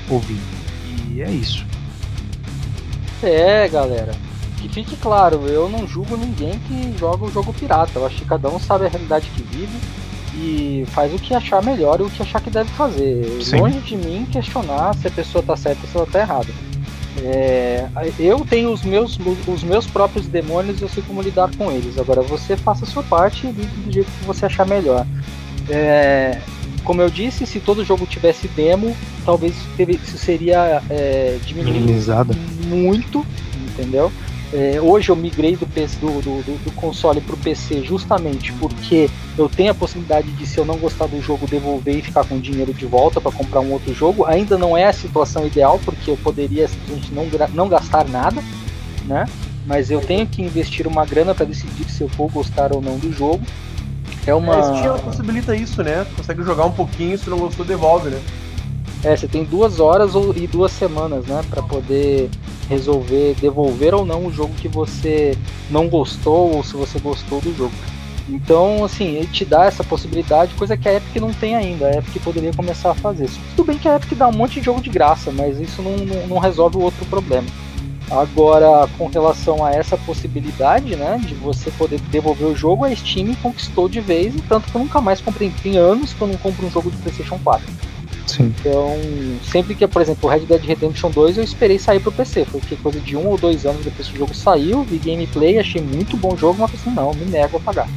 ouvindo. 0.10 0.59
E 1.10 1.22
é 1.22 1.30
isso. 1.30 1.66
É, 3.22 3.68
galera. 3.68 4.14
que 4.58 4.70
fique 4.70 4.96
claro, 4.98 5.46
eu 5.48 5.70
não 5.70 5.88
julgo 5.88 6.16
ninguém 6.16 6.60
que 6.68 6.98
joga 6.98 7.26
o 7.26 7.32
jogo 7.32 7.54
pirata. 7.54 7.92
Eu 7.96 8.06
acho 8.06 8.18
que 8.18 8.26
cada 8.26 8.50
um 8.50 8.60
sabe 8.60 8.86
a 8.86 8.90
realidade 8.90 9.30
que 9.30 9.42
vive 9.44 9.78
e 10.36 10.86
faz 10.88 11.14
o 11.14 11.20
que 11.20 11.34
achar 11.34 11.62
melhor 11.64 12.00
e 12.00 12.04
o 12.04 12.10
que 12.10 12.22
achar 12.22 12.42
que 12.42 12.50
deve 12.50 12.70
fazer. 12.72 13.42
Sim. 13.42 13.60
Longe 13.60 13.80
de 13.80 13.98
mim 13.98 14.26
questionar 14.32 14.96
se 14.96 15.08
a 15.08 15.12
pessoa 15.12 15.44
tá 15.44 15.56
certa 15.56 15.82
ou 15.84 15.90
se 15.90 15.98
ela 15.98 16.06
tá 16.06 16.20
errada. 16.20 16.50
É, 17.22 17.88
eu 18.18 18.46
tenho 18.46 18.72
os 18.72 18.84
meus, 18.84 19.20
os 19.48 19.64
meus 19.64 19.86
próprios 19.86 20.28
demônios 20.28 20.80
e 20.80 20.84
eu 20.84 20.90
sei 20.90 21.04
como 21.04 21.22
lidar 21.22 21.50
com 21.58 21.72
eles. 21.72 21.98
Agora 21.98 22.22
você 22.22 22.56
faça 22.56 22.86
a 22.86 22.88
sua 22.88 23.04
parte 23.04 23.48
e 23.48 23.52
do 23.52 23.92
jeito 23.92 24.10
que 24.20 24.26
você 24.26 24.46
achar 24.46 24.66
melhor. 24.66 25.06
É, 25.70 26.40
como 26.84 27.02
eu 27.02 27.10
disse, 27.10 27.46
se 27.46 27.60
todo 27.60 27.84
jogo 27.84 28.06
tivesse 28.06 28.48
demo, 28.50 28.96
talvez 29.26 29.56
isso 29.78 30.18
seria 30.18 30.82
é, 30.90 31.38
diminuído 31.46 31.92
muito, 32.68 33.26
entendeu? 33.70 34.12
É, 34.52 34.82
hoje 34.82 35.10
eu 35.10 35.16
migrei 35.16 35.56
do, 35.56 35.68
PC, 35.68 35.98
do, 36.00 36.22
do, 36.22 36.64
do 36.64 36.72
console 36.72 37.22
para 37.22 37.36
o 37.36 37.38
PC 37.38 37.84
justamente 37.84 38.52
porque 38.54 39.08
eu 39.38 39.48
tenho 39.48 39.72
a 39.72 39.76
possibilidade 39.76 40.32
de, 40.32 40.48
se 40.48 40.58
eu 40.58 40.66
não 40.66 40.76
gostar 40.78 41.06
do 41.06 41.22
jogo, 41.22 41.46
devolver 41.46 41.98
e 41.98 42.02
ficar 42.02 42.26
com 42.26 42.40
dinheiro 42.40 42.74
de 42.74 42.86
volta 42.86 43.22
para 43.22 43.32
comprar 43.32 43.60
um 43.60 43.72
outro 43.72 43.94
jogo. 43.94 44.26
Ainda 44.26 44.58
não 44.58 44.76
é 44.76 44.86
a 44.86 44.94
situação 44.94 45.46
ideal, 45.46 45.80
porque 45.86 46.10
eu 46.10 46.18
poderia 46.18 46.68
simplesmente 46.68 47.14
não, 47.14 47.26
não 47.54 47.70
gastar 47.70 48.08
nada, 48.08 48.44
né? 49.06 49.26
Mas 49.68 49.92
eu 49.92 50.02
tenho 50.02 50.26
que 50.26 50.42
investir 50.42 50.88
uma 50.88 51.06
grana 51.06 51.36
para 51.36 51.46
decidir 51.46 51.88
se 51.88 52.02
eu 52.02 52.08
vou 52.08 52.28
gostar 52.28 52.74
ou 52.74 52.82
não 52.82 52.98
do 52.98 53.14
jogo. 53.14 53.42
É 54.26 54.34
uma. 54.34 54.56
É, 54.56 54.64
Steam 54.64 55.00
possibilita 55.00 55.56
isso, 55.56 55.84
né? 55.84 56.06
Consegue 56.16 56.44
jogar 56.44 56.66
um 56.66 56.72
pouquinho, 56.72 57.18
se 57.18 57.30
não 57.30 57.38
gostou, 57.38 57.66
devolve, 57.66 58.10
né? 58.10 58.22
É, 59.04 59.16
você 59.16 59.28
tem 59.28 59.46
duas 59.46 59.80
horas 59.80 60.14
ou, 60.14 60.36
e 60.36 60.46
duas 60.46 60.74
semanas, 60.74 61.26
né, 61.26 61.42
para 61.50 61.64
poder 61.64 62.30
resolver 62.68 63.34
devolver 63.40 63.96
ou 63.96 64.06
não 64.06 64.26
o 64.26 64.32
jogo 64.32 64.54
que 64.56 64.68
você 64.68 65.38
não 65.72 65.88
gostou 65.88 66.56
ou 66.56 66.64
se 66.64 66.74
você 66.76 67.00
gostou 67.00 67.40
do 67.40 67.56
jogo. 67.56 67.74
Então, 68.28 68.84
assim, 68.84 69.16
ele 69.16 69.28
te 69.28 69.44
dá 69.44 69.66
essa 69.66 69.84
possibilidade, 69.84 70.54
coisa 70.54 70.78
que 70.78 70.88
a 70.88 70.94
Epic 70.94 71.16
não 71.16 71.34
tem 71.34 71.56
ainda. 71.56 71.88
A 71.88 71.98
Epic 71.98 72.22
poderia 72.22 72.54
começar 72.54 72.92
a 72.92 72.96
fazer. 72.96 73.28
Tudo 73.56 73.66
bem 73.68 73.78
que 73.78 73.88
a 73.88 73.96
Epic 73.96 74.16
dá 74.16 74.28
um 74.28 74.34
monte 74.34 74.60
de 74.60 74.66
jogo 74.66 74.82
de 74.82 74.90
graça, 74.90 75.32
mas 75.32 75.60
isso 75.60 75.82
não, 75.82 75.98
não, 75.98 76.28
não 76.28 76.38
resolve 76.38 76.78
o 76.78 76.82
outro 76.82 77.04
problema. 77.06 77.48
Agora, 78.12 78.90
com 78.98 79.08
relação 79.08 79.64
a 79.64 79.72
essa 79.72 79.96
possibilidade, 79.98 80.96
né, 80.96 81.20
de 81.24 81.36
você 81.36 81.70
poder 81.72 82.00
devolver 82.10 82.48
o 82.48 82.56
jogo, 82.56 82.86
a 82.86 82.96
Steam 82.96 83.36
conquistou 83.36 83.88
de 83.88 84.02
vez, 84.02 84.36
e 84.36 84.42
tanto 84.42 84.70
que 84.70 84.76
eu 84.76 84.82
nunca 84.82 85.00
mais 85.00 85.22
comprei. 85.22 85.52
Tem 85.62 85.78
anos 85.78 86.14
que 86.14 86.22
eu 86.22 86.28
não 86.28 86.38
compro 86.38 86.66
um 86.66 86.72
jogo 86.72 86.90
de 86.90 86.98
PlayStation 86.98 87.40
4. 87.44 87.68
Sim. 88.26 88.54
Então, 88.60 88.96
sempre 89.44 89.76
que, 89.76 89.88
por 89.88 90.02
exemplo, 90.02 90.30
o 90.30 90.32
Red 90.32 90.42
Dead 90.42 90.64
Redemption 90.64 91.10
2 91.10 91.38
eu 91.38 91.44
esperei 91.44 91.80
sair 91.80 92.00
pro 92.00 92.12
PC. 92.12 92.46
Foi 92.46 92.62
coisa 92.78 93.00
de 93.00 93.16
um 93.16 93.28
ou 93.28 93.38
dois 93.38 93.66
anos 93.66 93.84
depois 93.84 94.08
que 94.08 94.16
o 94.16 94.18
jogo 94.20 94.34
saiu, 94.34 94.84
vi 94.84 94.98
gameplay, 94.98 95.58
achei 95.58 95.82
muito 95.82 96.16
bom 96.18 96.34
o 96.34 96.38
jogo, 96.38 96.60
mas 96.60 96.72
pensei, 96.72 96.92
não, 96.94 97.14
me 97.14 97.26
nego 97.26 97.58
a 97.58 97.60
pagar. 97.60 97.90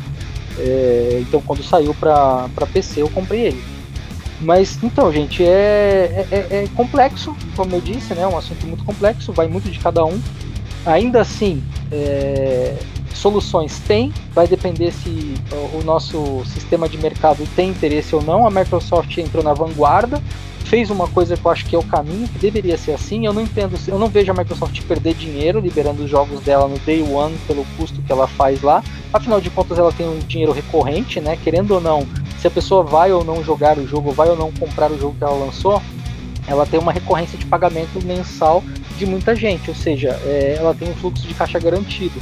É, 0.59 1.19
então, 1.23 1.41
quando 1.41 1.63
saiu 1.63 1.95
pra, 1.95 2.49
pra 2.55 2.67
PC, 2.67 3.03
eu 3.03 3.09
comprei 3.09 3.47
ele. 3.47 3.63
Mas, 4.43 4.79
então, 4.83 5.13
gente, 5.13 5.43
é, 5.45 6.27
é, 6.31 6.35
é, 6.35 6.65
é 6.65 6.69
complexo, 6.75 7.35
como 7.57 7.77
eu 7.77 7.81
disse, 7.81 8.13
né? 8.13 8.23
É 8.23 8.27
um 8.27 8.37
assunto 8.37 8.67
muito 8.67 8.85
complexo, 8.85 9.33
vai 9.33 9.47
muito 9.47 9.71
de 9.71 9.79
cada 9.79 10.05
um. 10.05 10.21
Ainda 10.85 11.21
assim, 11.21 11.63
é, 11.93 12.77
soluções 13.15 13.79
tem, 13.87 14.13
vai 14.35 14.49
depender 14.49 14.91
se 14.91 15.35
o 15.81 15.85
nosso 15.85 16.43
sistema 16.45 16.89
de 16.89 16.99
mercado 16.99 17.47
tem 17.55 17.71
interesse 17.71 18.15
ou 18.17 18.23
não. 18.23 18.45
A 18.45 18.51
Microsoft 18.51 19.17
entrou 19.17 19.45
na 19.45 19.53
vanguarda, 19.53 20.21
fez 20.65 20.91
uma 20.91 21.07
coisa 21.07 21.37
que 21.37 21.45
eu 21.45 21.51
acho 21.51 21.67
que 21.67 21.77
é 21.77 21.79
o 21.79 21.85
caminho, 21.85 22.27
que 22.27 22.39
deveria 22.39 22.77
ser 22.77 22.93
assim. 22.93 23.25
Eu 23.27 23.33
não 23.33 23.43
entendo, 23.43 23.79
eu 23.87 23.99
não 23.99 24.09
vejo 24.09 24.33
a 24.33 24.35
Microsoft 24.35 24.81
perder 24.83 25.15
dinheiro 25.15 25.61
liberando 25.61 26.03
os 26.03 26.11
jogos 26.11 26.41
dela 26.41 26.67
no 26.67 26.79
day 26.81 27.01
one 27.03 27.37
pelo 27.47 27.65
custo 27.77 28.03
que 28.03 28.11
ela 28.11 28.27
faz 28.27 28.61
lá. 28.61 28.83
Afinal 29.13 29.41
de 29.41 29.51
contas, 29.51 29.79
ela 29.79 29.93
tem 29.93 30.09
um 30.09 30.19
dinheiro 30.19 30.51
recorrente, 30.51 31.21
né? 31.21 31.39
Querendo 31.45 31.73
ou 31.73 31.81
não, 31.81 32.07
se 32.43 32.49
a 32.49 32.51
pessoa 32.51 32.83
vai 32.83 33.13
ou 33.13 33.25
não 33.25 33.43
jogar 33.43 33.79
o 33.79 33.87
jogo, 33.87 34.11
vai 34.13 34.29
ou 34.29 34.37
não 34.37 34.51
comprar 34.53 34.91
o 34.91 34.99
jogo 34.99 35.15
que 35.17 35.25
ela 35.25 35.37
lançou, 35.37 35.81
ela 36.47 36.67
tem 36.67 36.79
uma 36.79 36.93
recorrência 36.93 37.39
de 37.39 37.47
pagamento 37.47 38.05
mensal 38.05 38.63
de 38.99 39.07
muita 39.07 39.35
gente, 39.35 39.71
ou 39.71 39.77
seja, 39.77 40.21
é, 40.25 40.57
ela 40.59 40.75
tem 40.75 40.91
um 40.91 40.95
fluxo 40.95 41.27
de 41.27 41.33
caixa 41.35 41.59
garantido 41.59 42.21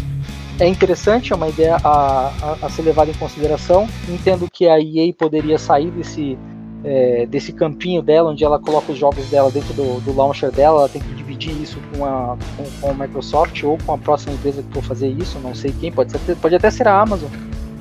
é 0.59 0.69
interessante, 0.69 1.33
é 1.33 1.37
uma 1.37 1.49
ideia 1.49 1.77
a, 1.83 2.33
a, 2.43 2.67
a, 2.67 2.69
ser 2.69 2.83
levada 2.83 3.11
em 3.11 3.15
consideração. 3.15 3.89
Entendo 4.07 4.47
que 4.47 4.69
a 4.69 4.79
EA 4.79 5.11
poderia 5.15 5.59
sair 5.59 5.91
desse, 5.91 6.39
é, 6.85 7.25
desse 7.25 7.51
campinho 7.51 8.03
dela, 8.03 8.31
onde 8.31 8.45
ela 8.45 8.59
coloca 8.59 8.93
os 8.93 8.99
jogos 8.99 9.27
dela 9.31 9.51
dentro 9.51 9.73
do, 9.73 10.01
do 10.01 10.15
launcher 10.15 10.51
dela, 10.51 10.81
ela 10.81 10.89
tem 10.91 11.01
que 11.01 11.15
dividir 11.15 11.59
isso 11.63 11.79
com 11.97 12.05
a, 12.05 12.37
com, 12.59 12.65
com, 12.79 12.91
a 12.91 12.95
Microsoft 13.07 13.63
ou 13.63 13.79
com 13.87 13.95
a 13.95 13.99
próxima 13.99 14.35
empresa 14.35 14.63
que 14.63 14.71
for 14.75 14.83
fazer 14.83 15.09
isso, 15.09 15.39
não 15.39 15.55
sei 15.55 15.75
quem, 15.81 15.91
pode, 15.91 16.13
ser, 16.13 16.37
pode 16.37 16.55
até 16.55 16.71
ser 16.71 16.87
a 16.87 17.01
Amazon, 17.01 17.31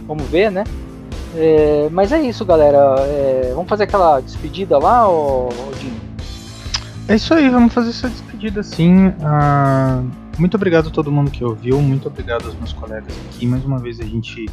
vamos 0.07 0.23
ver, 0.29 0.49
né? 0.49 0.63
É, 1.35 1.89
mas 1.91 2.11
é 2.11 2.21
isso, 2.21 2.45
galera. 2.45 2.95
É, 3.01 3.51
vamos 3.53 3.69
fazer 3.69 3.83
aquela 3.83 4.19
despedida 4.19 4.77
lá, 4.77 5.09
ô, 5.09 5.49
É 7.07 7.15
isso 7.15 7.33
aí, 7.33 7.49
vamos 7.49 7.73
fazer 7.73 7.89
essa 7.89 8.09
despedida 8.09 8.63
sim. 8.63 9.13
Ah, 9.21 10.03
muito 10.37 10.55
obrigado 10.55 10.87
a 10.87 10.91
todo 10.91 11.11
mundo 11.11 11.29
que 11.31 11.43
ouviu, 11.43 11.81
muito 11.81 12.07
obrigado 12.07 12.45
aos 12.45 12.55
meus 12.55 12.73
colegas 12.73 13.13
aqui. 13.27 13.45
Mais 13.45 13.63
uma 13.65 13.79
vez 13.79 13.99
a 13.99 14.05
gente 14.05 14.45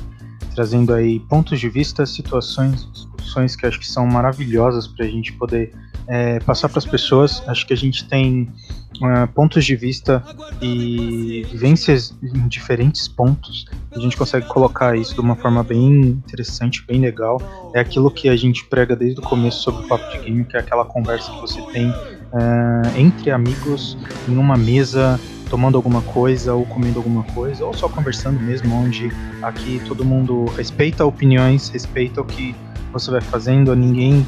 trazendo 0.55 0.94
aí 0.94 1.20
pontos 1.20 1.61
de 1.61 1.69
vista, 1.69 2.07
situações, 2.07 2.89
discussões 2.90 3.55
que 3.55 3.66
acho 3.66 3.78
que 3.78 3.86
são 3.86 4.07
maravilhosas 4.07 4.89
para 4.89 5.05
a 5.05 5.09
gente 5.09 5.32
poder 5.35 5.74
é, 6.08 6.38
passar 6.40 6.68
para 6.68 6.78
as 6.78 6.84
pessoas. 6.84 7.42
Acho 7.46 7.66
que 7.66 7.72
a 7.72 7.76
gente 7.76 8.08
tem 8.08 8.48
uh, 8.96 9.26
pontos 9.34 9.64
de 9.64 9.76
vista 9.76 10.22
e 10.60 11.46
vivências 11.50 12.14
em 12.22 12.48
diferentes 12.48 13.08
pontos. 13.08 13.66
A 13.92 13.98
gente 13.98 14.16
consegue 14.16 14.46
colocar 14.46 14.96
isso 14.96 15.14
de 15.14 15.20
uma 15.20 15.36
forma 15.36 15.62
bem 15.62 16.00
interessante, 16.00 16.84
bem 16.86 17.00
legal. 17.00 17.40
É 17.74 17.80
aquilo 17.80 18.10
que 18.10 18.28
a 18.28 18.36
gente 18.36 18.64
prega 18.64 18.94
desde 18.94 19.20
o 19.20 19.22
começo 19.22 19.62
sobre 19.62 19.84
o 19.84 19.88
papo 19.88 20.10
de 20.12 20.24
game, 20.24 20.44
que 20.44 20.56
é 20.56 20.60
aquela 20.60 20.84
conversa 20.84 21.30
que 21.32 21.40
você 21.40 21.60
tem 21.72 21.88
uh, 21.90 22.98
entre 22.98 23.30
amigos 23.30 23.96
em 24.28 24.36
uma 24.36 24.56
mesa 24.56 25.20
tomando 25.48 25.76
alguma 25.76 26.02
coisa 26.02 26.54
ou 26.54 26.66
comendo 26.66 26.98
alguma 26.98 27.22
coisa, 27.22 27.64
ou 27.64 27.72
só 27.72 27.88
conversando 27.88 28.40
mesmo, 28.40 28.74
onde 28.74 29.12
aqui 29.40 29.80
todo 29.86 30.04
mundo 30.04 30.46
respeita 30.56 31.04
opiniões, 31.04 31.68
respeita 31.68 32.20
o 32.20 32.24
que 32.24 32.54
você 32.92 33.10
vai 33.10 33.20
fazendo, 33.20 33.74
ninguém 33.76 34.26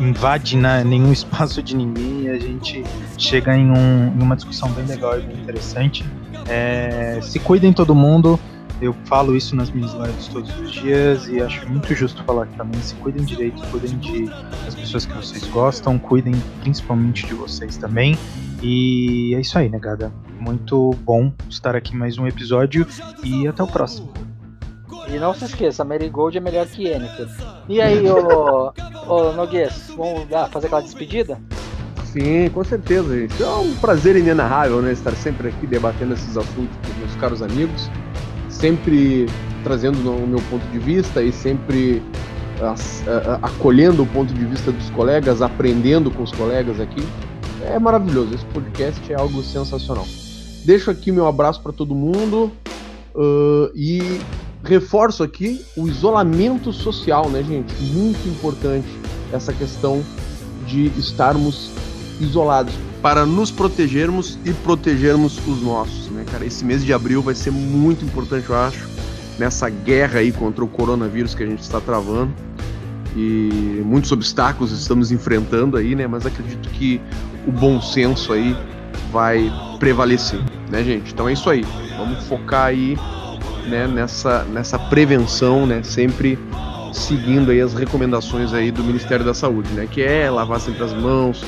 invade 0.00 0.56
né, 0.56 0.82
nenhum 0.82 1.12
espaço 1.12 1.62
de 1.62 1.76
ninguém 1.76 2.22
e 2.22 2.30
a 2.30 2.38
gente 2.38 2.82
chega 3.18 3.56
em, 3.56 3.70
um, 3.70 4.14
em 4.16 4.22
uma 4.22 4.34
discussão 4.34 4.70
bem 4.72 4.86
legal 4.86 5.18
e 5.18 5.22
bem 5.22 5.36
interessante. 5.36 6.04
É, 6.48 7.20
se 7.22 7.38
cuidem 7.38 7.72
todo 7.72 7.94
mundo, 7.94 8.40
eu 8.80 8.94
falo 9.04 9.36
isso 9.36 9.54
nas 9.54 9.70
minhas 9.70 9.92
lives 9.92 10.26
todos 10.28 10.58
os 10.58 10.72
dias 10.72 11.28
e 11.28 11.40
acho 11.40 11.68
muito 11.68 11.94
justo 11.94 12.24
falar 12.24 12.44
aqui 12.44 12.56
também. 12.56 12.80
Se 12.80 12.94
cuidem 12.94 13.24
direito, 13.24 13.60
cuidem 13.68 13.98
de, 13.98 14.24
das 14.64 14.74
pessoas 14.74 15.04
que 15.04 15.12
vocês 15.12 15.44
gostam, 15.48 15.98
cuidem 15.98 16.34
principalmente 16.60 17.26
de 17.26 17.34
vocês 17.34 17.76
também. 17.76 18.16
E 18.62 19.34
é 19.34 19.40
isso 19.40 19.58
aí, 19.58 19.68
negada. 19.68 20.12
Muito 20.38 20.96
bom 21.04 21.32
estar 21.48 21.76
aqui 21.76 21.94
mais 21.94 22.16
um 22.16 22.26
episódio 22.26 22.86
e 23.22 23.46
até 23.46 23.62
o 23.62 23.66
próximo. 23.66 24.29
E 25.12 25.18
não 25.18 25.34
se 25.34 25.44
esqueça, 25.44 25.84
Marigold 25.84 26.36
é 26.38 26.40
melhor 26.40 26.66
que 26.66 26.84
Yennefer. 26.84 27.28
E 27.68 27.80
aí, 27.80 28.08
ô, 28.08 28.72
ô 29.08 29.32
Noguês, 29.32 29.92
vamos 29.96 30.28
fazer 30.50 30.66
aquela 30.66 30.82
despedida? 30.82 31.38
Sim, 32.04 32.48
com 32.50 32.64
certeza, 32.64 33.16
gente. 33.16 33.42
É 33.42 33.46
um 33.46 33.74
prazer 33.76 34.16
inenarrável, 34.16 34.80
né? 34.82 34.92
Estar 34.92 35.12
sempre 35.12 35.48
aqui 35.48 35.66
debatendo 35.66 36.14
esses 36.14 36.36
assuntos 36.36 36.76
com 36.86 36.98
meus 37.00 37.14
caros 37.16 37.42
amigos 37.42 37.90
sempre 38.60 39.26
trazendo 39.64 39.98
o 40.10 40.26
meu 40.26 40.40
ponto 40.50 40.64
de 40.66 40.78
vista 40.78 41.22
e 41.22 41.32
sempre 41.32 42.02
acolhendo 43.40 44.02
o 44.02 44.06
ponto 44.06 44.34
de 44.34 44.44
vista 44.44 44.70
dos 44.70 44.90
colegas, 44.90 45.40
aprendendo 45.40 46.10
com 46.10 46.22
os 46.22 46.30
colegas 46.30 46.78
aqui. 46.78 47.02
É 47.64 47.78
maravilhoso, 47.78 48.34
esse 48.34 48.44
podcast 48.46 49.10
é 49.10 49.16
algo 49.16 49.42
sensacional. 49.42 50.06
Deixo 50.64 50.90
aqui 50.90 51.10
meu 51.10 51.26
abraço 51.26 51.62
para 51.62 51.72
todo 51.72 51.94
mundo 51.94 52.52
uh, 53.14 53.70
e 53.74 54.20
reforço 54.64 55.22
aqui 55.22 55.64
o 55.76 55.88
isolamento 55.88 56.72
social, 56.72 57.28
né, 57.28 57.42
gente? 57.42 57.74
Muito 57.82 58.28
importante 58.28 58.88
essa 59.32 59.52
questão 59.52 60.02
de 60.66 60.86
estarmos 60.98 61.70
isolados 62.20 62.74
para 63.00 63.24
nos 63.24 63.50
protegermos 63.50 64.38
e 64.44 64.52
protegermos 64.52 65.38
os 65.46 65.62
nossos, 65.62 66.10
né, 66.10 66.24
cara? 66.30 66.44
Esse 66.44 66.64
mês 66.64 66.84
de 66.84 66.92
abril 66.92 67.22
vai 67.22 67.34
ser 67.34 67.50
muito 67.50 68.04
importante, 68.04 68.48
eu 68.48 68.56
acho, 68.56 68.86
nessa 69.38 69.70
guerra 69.70 70.18
aí 70.18 70.30
contra 70.30 70.62
o 70.62 70.68
coronavírus 70.68 71.34
que 71.34 71.42
a 71.42 71.46
gente 71.46 71.62
está 71.62 71.80
travando. 71.80 72.32
E 73.16 73.82
muitos 73.84 74.12
obstáculos 74.12 74.70
estamos 74.70 75.10
enfrentando 75.10 75.76
aí, 75.76 75.96
né? 75.96 76.06
Mas 76.06 76.24
acredito 76.26 76.68
que 76.68 77.00
o 77.46 77.50
bom 77.50 77.80
senso 77.80 78.32
aí 78.32 78.56
vai 79.10 79.50
prevalecer, 79.80 80.40
né, 80.70 80.84
gente? 80.84 81.12
Então 81.12 81.28
é 81.28 81.32
isso 81.32 81.50
aí. 81.50 81.64
Vamos 81.96 82.24
focar 82.26 82.66
aí, 82.66 82.96
né, 83.66 83.86
nessa 83.86 84.44
nessa 84.44 84.78
prevenção, 84.78 85.66
né, 85.66 85.82
sempre 85.82 86.38
seguindo 86.92 87.50
aí 87.50 87.60
as 87.60 87.72
recomendações 87.74 88.52
aí 88.52 88.70
do 88.70 88.82
Ministério 88.82 89.24
da 89.24 89.34
Saúde, 89.34 89.70
né, 89.72 89.86
que 89.90 90.02
é 90.02 90.30
lavar 90.30 90.60
sempre 90.60 90.82
as 90.82 90.92
mãos, 90.92 91.42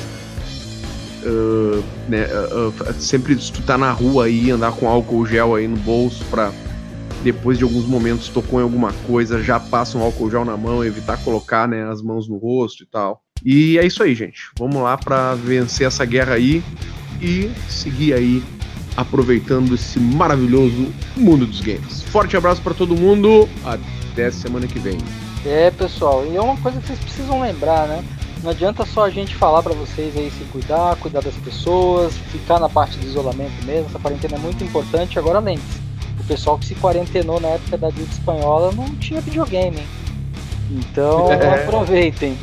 uh, 1.25 1.83
né, 2.09 2.27
uh, 2.27 2.93
sempre 2.95 3.39
se 3.41 3.53
tu 3.53 3.63
tá 3.63 3.77
na 3.77 3.91
rua 3.91 4.27
aí, 4.27 4.51
andar 4.51 4.73
com 4.73 4.89
álcool 4.89 5.27
gel 5.27 5.55
aí 5.55 5.67
no 5.67 5.77
bolso 5.77 6.25
pra 6.31 6.53
depois 7.23 7.57
de 7.57 7.65
alguns 7.65 7.87
momentos 7.87 8.29
tocou 8.29 8.59
em 8.59 8.65
alguma 8.65 8.93
coisa, 9.07 9.43
já 9.43 9.59
passa 9.59 9.97
um 9.97 10.03
álcool 10.03 10.31
gel 10.31 10.45
na 10.45 10.57
mão, 10.57 10.85
evitar 10.85 11.17
colocar 11.23 11.69
né, 11.69 11.89
as 11.89 12.03
mãos 12.03 12.29
no 12.29 12.37
rosto 12.37 12.83
e 12.83 12.87
tal. 12.87 13.23
E 13.45 13.79
é 13.79 13.87
isso 13.87 14.03
aí, 14.03 14.15
gente. 14.15 14.51
Vamos 14.59 14.83
lá 14.83 14.97
para 14.97 15.35
vencer 15.35 15.87
essa 15.87 16.05
guerra 16.05 16.35
aí 16.35 16.63
e 17.21 17.51
seguir 17.69 18.13
aí 18.15 18.43
aproveitando 18.97 19.75
esse 19.75 19.99
maravilhoso 19.99 20.93
mundo 21.17 21.47
dos 21.47 21.61
games. 21.61 22.03
Forte 22.03 22.37
abraço 22.37 22.61
para 22.63 22.75
todo 22.75 22.95
mundo, 22.97 23.49
até 23.65 24.31
semana 24.31 24.67
que 24.67 24.79
vem. 24.79 24.99
É, 25.45 25.71
pessoal, 25.71 26.25
e 26.27 26.37
é 26.37 26.41
uma 26.41 26.57
coisa 26.59 26.81
que 26.81 26.87
vocês 26.87 26.99
precisam 26.99 27.41
lembrar, 27.41 27.89
né? 27.89 28.05
Não 28.43 28.51
adianta 28.51 28.85
só 28.85 29.05
a 29.05 29.11
gente 29.11 29.37
falar 29.37 29.63
para 29.63 29.73
vocês 29.73 30.17
aí 30.17 30.31
se 30.31 30.45
cuidar, 30.45 30.97
cuidar 30.97 31.21
das 31.23 31.35
pessoas, 31.35 32.13
ficar 32.33 32.59
na 32.59 32.69
parte 32.69 32.99
de 32.99 33.07
isolamento 33.07 33.65
mesmo. 33.65 33.87
Essa 33.89 34.01
quarentena 34.01 34.37
é 34.37 34.39
muito 34.39 34.65
importante. 34.65 35.17
Agora 35.17 35.39
lembre-se, 35.39 35.79
o 36.19 36.25
pessoal 36.25 36.59
que 36.59 36.67
se 36.67 36.75
quarentenou 36.75 37.41
na 37.41 37.49
época 37.49 37.79
da 37.79 37.91
gripe 37.91 38.11
espanhola 38.11 38.73
não 38.73 38.97
tinha 38.97 39.21
videogame. 39.21 39.79
Hein? 39.79 39.87
Então 40.71 41.31
é. 41.31 41.63
aproveitem. 41.63 42.37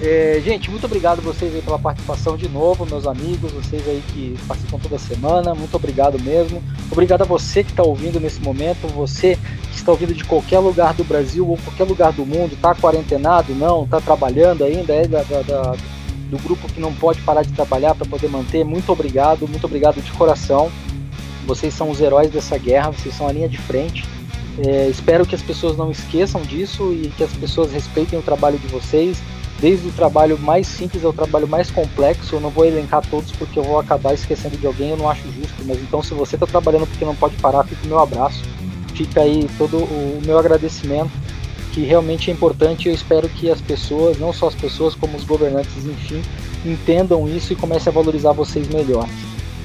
É, 0.00 0.42
gente, 0.44 0.70
muito 0.70 0.84
obrigado 0.86 1.22
vocês 1.22 1.54
aí 1.54 1.62
pela 1.62 1.78
participação 1.78 2.36
de 2.36 2.48
novo, 2.48 2.84
meus 2.84 3.06
amigos, 3.06 3.52
vocês 3.52 3.88
aí 3.88 4.02
que 4.08 4.36
participam 4.46 4.78
toda 4.78 4.98
semana, 4.98 5.54
muito 5.54 5.74
obrigado 5.76 6.20
mesmo. 6.20 6.62
Obrigado 6.90 7.22
a 7.22 7.24
você 7.24 7.62
que 7.62 7.70
está 7.70 7.82
ouvindo 7.82 8.18
nesse 8.18 8.40
momento, 8.40 8.88
você 8.88 9.38
que 9.70 9.76
está 9.76 9.92
ouvindo 9.92 10.12
de 10.12 10.24
qualquer 10.24 10.58
lugar 10.58 10.94
do 10.94 11.04
Brasil 11.04 11.48
ou 11.48 11.56
qualquer 11.58 11.84
lugar 11.84 12.12
do 12.12 12.26
mundo, 12.26 12.54
está 12.54 12.74
quarentenado, 12.74 13.54
não, 13.54 13.84
está 13.84 14.00
trabalhando 14.00 14.64
ainda, 14.64 14.92
é 14.92 15.06
da, 15.06 15.22
da, 15.22 15.42
da, 15.42 15.76
do 16.28 16.38
grupo 16.42 16.68
que 16.68 16.80
não 16.80 16.92
pode 16.92 17.20
parar 17.20 17.42
de 17.42 17.52
trabalhar 17.52 17.94
para 17.94 18.06
poder 18.06 18.28
manter. 18.28 18.64
Muito 18.64 18.90
obrigado, 18.90 19.46
muito 19.46 19.64
obrigado 19.64 20.02
de 20.02 20.10
coração. 20.12 20.70
Vocês 21.46 21.72
são 21.72 21.88
os 21.90 22.00
heróis 22.00 22.30
dessa 22.30 22.58
guerra, 22.58 22.90
vocês 22.90 23.14
são 23.14 23.28
a 23.28 23.32
linha 23.32 23.48
de 23.48 23.58
frente. 23.58 24.04
É, 24.58 24.88
espero 24.88 25.24
que 25.24 25.34
as 25.34 25.42
pessoas 25.42 25.76
não 25.76 25.90
esqueçam 25.90 26.42
disso 26.42 26.92
e 26.92 27.12
que 27.16 27.22
as 27.22 27.32
pessoas 27.32 27.72
respeitem 27.72 28.18
o 28.18 28.22
trabalho 28.22 28.58
de 28.58 28.66
vocês 28.68 29.22
desde 29.60 29.88
o 29.88 29.92
trabalho 29.92 30.38
mais 30.38 30.66
simples 30.66 31.04
ao 31.04 31.12
trabalho 31.12 31.48
mais 31.48 31.70
complexo. 31.70 32.36
Eu 32.36 32.40
não 32.40 32.50
vou 32.50 32.64
elencar 32.64 33.02
todos 33.08 33.32
porque 33.32 33.58
eu 33.58 33.62
vou 33.62 33.78
acabar 33.78 34.14
esquecendo 34.14 34.56
de 34.56 34.66
alguém, 34.66 34.90
eu 34.90 34.96
não 34.96 35.08
acho 35.08 35.22
justo. 35.32 35.64
Mas 35.64 35.78
então, 35.78 36.02
se 36.02 36.14
você 36.14 36.36
está 36.36 36.46
trabalhando 36.46 36.86
porque 36.86 37.04
não 37.04 37.14
pode 37.14 37.36
parar, 37.36 37.64
fica 37.64 37.84
o 37.84 37.88
meu 37.88 37.98
abraço, 37.98 38.42
fica 38.94 39.20
aí 39.20 39.48
todo 39.58 39.78
o 39.78 40.20
meu 40.24 40.38
agradecimento, 40.38 41.12
que 41.72 41.82
realmente 41.82 42.30
é 42.30 42.34
importante. 42.34 42.88
Eu 42.88 42.94
espero 42.94 43.28
que 43.28 43.50
as 43.50 43.60
pessoas, 43.60 44.18
não 44.18 44.32
só 44.32 44.48
as 44.48 44.54
pessoas, 44.54 44.94
como 44.94 45.16
os 45.16 45.24
governantes, 45.24 45.84
enfim, 45.84 46.22
entendam 46.64 47.28
isso 47.28 47.52
e 47.52 47.56
comecem 47.56 47.90
a 47.90 47.94
valorizar 47.94 48.32
vocês 48.32 48.68
melhor. 48.68 49.08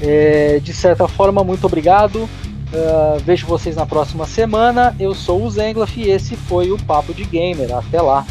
É, 0.02 0.60
de 0.60 0.74
certa 0.74 1.08
forma, 1.08 1.44
muito 1.44 1.66
obrigado. 1.66 2.30
Uh, 2.72 3.20
vejo 3.26 3.48
vocês 3.48 3.76
na 3.76 3.86
próxima 3.86 4.26
semana. 4.26 4.96
Eu 5.00 5.16
sou 5.16 5.44
o 5.44 5.50
Zenglaf 5.50 5.98
e 5.98 6.10
esse 6.10 6.36
foi 6.36 6.72
o 6.72 6.78
Papo 6.78 7.14
de 7.14 7.26
Gamer. 7.26 7.76
Até 7.76 8.00
lá! 8.00 8.26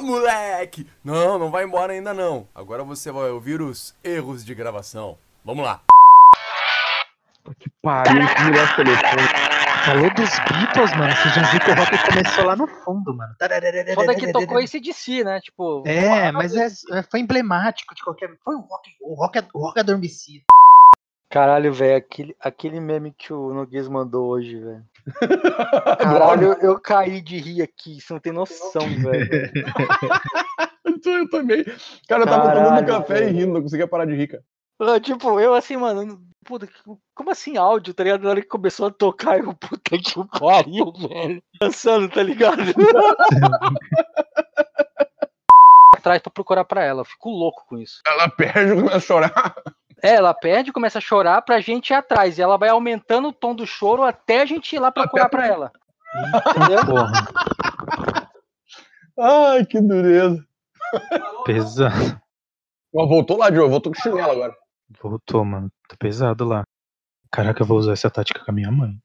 Moleque! 0.00 0.86
Não, 1.02 1.38
não 1.38 1.50
vai 1.50 1.64
embora 1.64 1.92
ainda 1.92 2.14
não. 2.14 2.48
Agora 2.54 2.84
você 2.84 3.10
vai 3.10 3.30
ouvir 3.30 3.60
os 3.60 3.94
erros 4.02 4.44
de 4.44 4.54
gravação. 4.54 5.18
Vamos 5.44 5.64
lá. 5.64 5.82
Que 7.58 7.70
pariu, 7.82 8.26
que 8.34 8.42
melhor 8.44 8.76
telefone. 8.76 9.48
Falou 9.84 10.10
dos 10.14 10.30
Beatles, 10.40 10.96
mano. 10.98 11.14
Você 11.16 11.28
já 11.30 11.50
viu 11.50 11.60
que 11.60 11.70
o 11.70 11.74
rock 11.74 12.06
começou 12.06 12.44
lá 12.44 12.56
no 12.56 12.66
fundo, 12.66 13.16
mano. 13.16 13.34
Foda 13.94 14.14
que 14.14 14.32
tocou 14.32 14.60
esse 14.60 14.78
de 14.80 14.92
si, 14.92 15.24
né? 15.24 15.40
Tipo. 15.40 15.82
É, 15.86 16.30
mas 16.30 16.54
é, 16.54 16.66
é, 16.98 17.02
foi 17.02 17.20
emblemático 17.20 17.94
de 17.94 18.02
qualquer. 18.02 18.30
Foi 18.44 18.54
o 18.54 18.60
rock, 18.60 18.90
o 19.00 19.14
rock, 19.14 19.38
o 19.54 19.58
rock 19.60 19.80
adormecido. 19.80 20.44
Caralho, 21.30 21.72
velho, 21.72 21.96
aquele, 21.96 22.36
aquele 22.40 22.80
meme 22.80 23.12
que 23.12 23.32
o 23.32 23.52
Noguês 23.52 23.86
mandou 23.88 24.28
hoje, 24.28 24.58
velho. 24.58 24.84
Caralho, 25.98 26.52
eu, 26.52 26.70
eu, 26.70 26.80
caí 26.80 27.20
de 27.20 27.38
rir 27.38 27.62
aqui, 27.62 28.00
você 28.00 28.12
não 28.12 28.20
tem 28.20 28.32
noção, 28.32 28.82
velho. 29.02 29.52
eu 31.04 31.28
também. 31.30 31.64
Cara, 32.08 32.22
eu 32.22 32.26
tava 32.26 32.42
Caralho, 32.48 32.64
tomando 32.66 32.86
café 32.86 33.14
velho. 33.14 33.28
e 33.28 33.32
rindo, 33.32 33.52
não 33.54 33.62
conseguia 33.62 33.88
parar 33.88 34.04
de 34.04 34.14
rir, 34.14 34.28
cara. 34.28 35.00
Tipo, 35.00 35.40
eu 35.40 35.54
assim, 35.54 35.76
mano, 35.76 36.20
puta, 36.44 36.68
como 37.14 37.30
assim 37.30 37.56
áudio, 37.56 37.92
tá 37.92 38.04
ligado? 38.04 38.22
Na 38.22 38.30
hora 38.30 38.40
que 38.40 38.46
começou 38.46 38.86
a 38.86 38.90
tocar, 38.90 39.38
eu, 39.38 39.52
puta 39.54 39.98
que 39.98 40.38
pariu, 40.38 40.92
velho. 40.96 41.42
Dançando, 41.60 42.08
tá 42.08 42.22
ligado? 42.22 42.62
Atrás 45.96 46.22
pra 46.22 46.30
procurar 46.30 46.64
pra 46.64 46.84
ela, 46.84 47.00
eu 47.00 47.04
fico 47.04 47.28
louco 47.28 47.66
com 47.66 47.76
isso. 47.76 48.00
Ela 48.06 48.28
perde 48.28 48.72
e 48.72 48.76
começa 48.76 48.96
a 48.96 49.00
chorar. 49.00 49.54
É, 50.02 50.14
ela 50.14 50.32
perde, 50.32 50.72
começa 50.72 50.98
a 50.98 51.02
chorar 51.02 51.42
pra 51.42 51.60
gente 51.60 51.90
ir 51.90 51.94
atrás. 51.94 52.38
E 52.38 52.42
ela 52.42 52.56
vai 52.56 52.68
aumentando 52.68 53.28
o 53.28 53.32
tom 53.32 53.54
do 53.54 53.66
choro 53.66 54.04
até 54.04 54.42
a 54.42 54.46
gente 54.46 54.74
ir 54.74 54.78
lá 54.78 54.90
procurar 54.90 55.26
até... 55.26 55.36
pra 55.36 55.46
ela. 55.46 55.72
Entendeu? 56.56 56.86
Porra. 56.86 57.12
Ai, 59.18 59.66
que 59.66 59.80
dureza. 59.80 60.44
Pesado. 61.44 62.20
voltou 62.92 63.38
lá, 63.38 63.52
Joe. 63.52 63.68
Voltou 63.68 63.92
com 63.92 64.00
chinelo 64.00 64.30
agora. 64.30 64.54
Voltou, 65.02 65.44
mano. 65.44 65.70
Tá 65.88 65.96
pesado 65.98 66.44
lá. 66.44 66.62
Caraca, 67.30 67.62
eu 67.62 67.66
vou 67.66 67.78
usar 67.78 67.92
essa 67.92 68.10
tática 68.10 68.42
com 68.44 68.50
a 68.50 68.54
minha 68.54 68.70
mãe. 68.70 68.98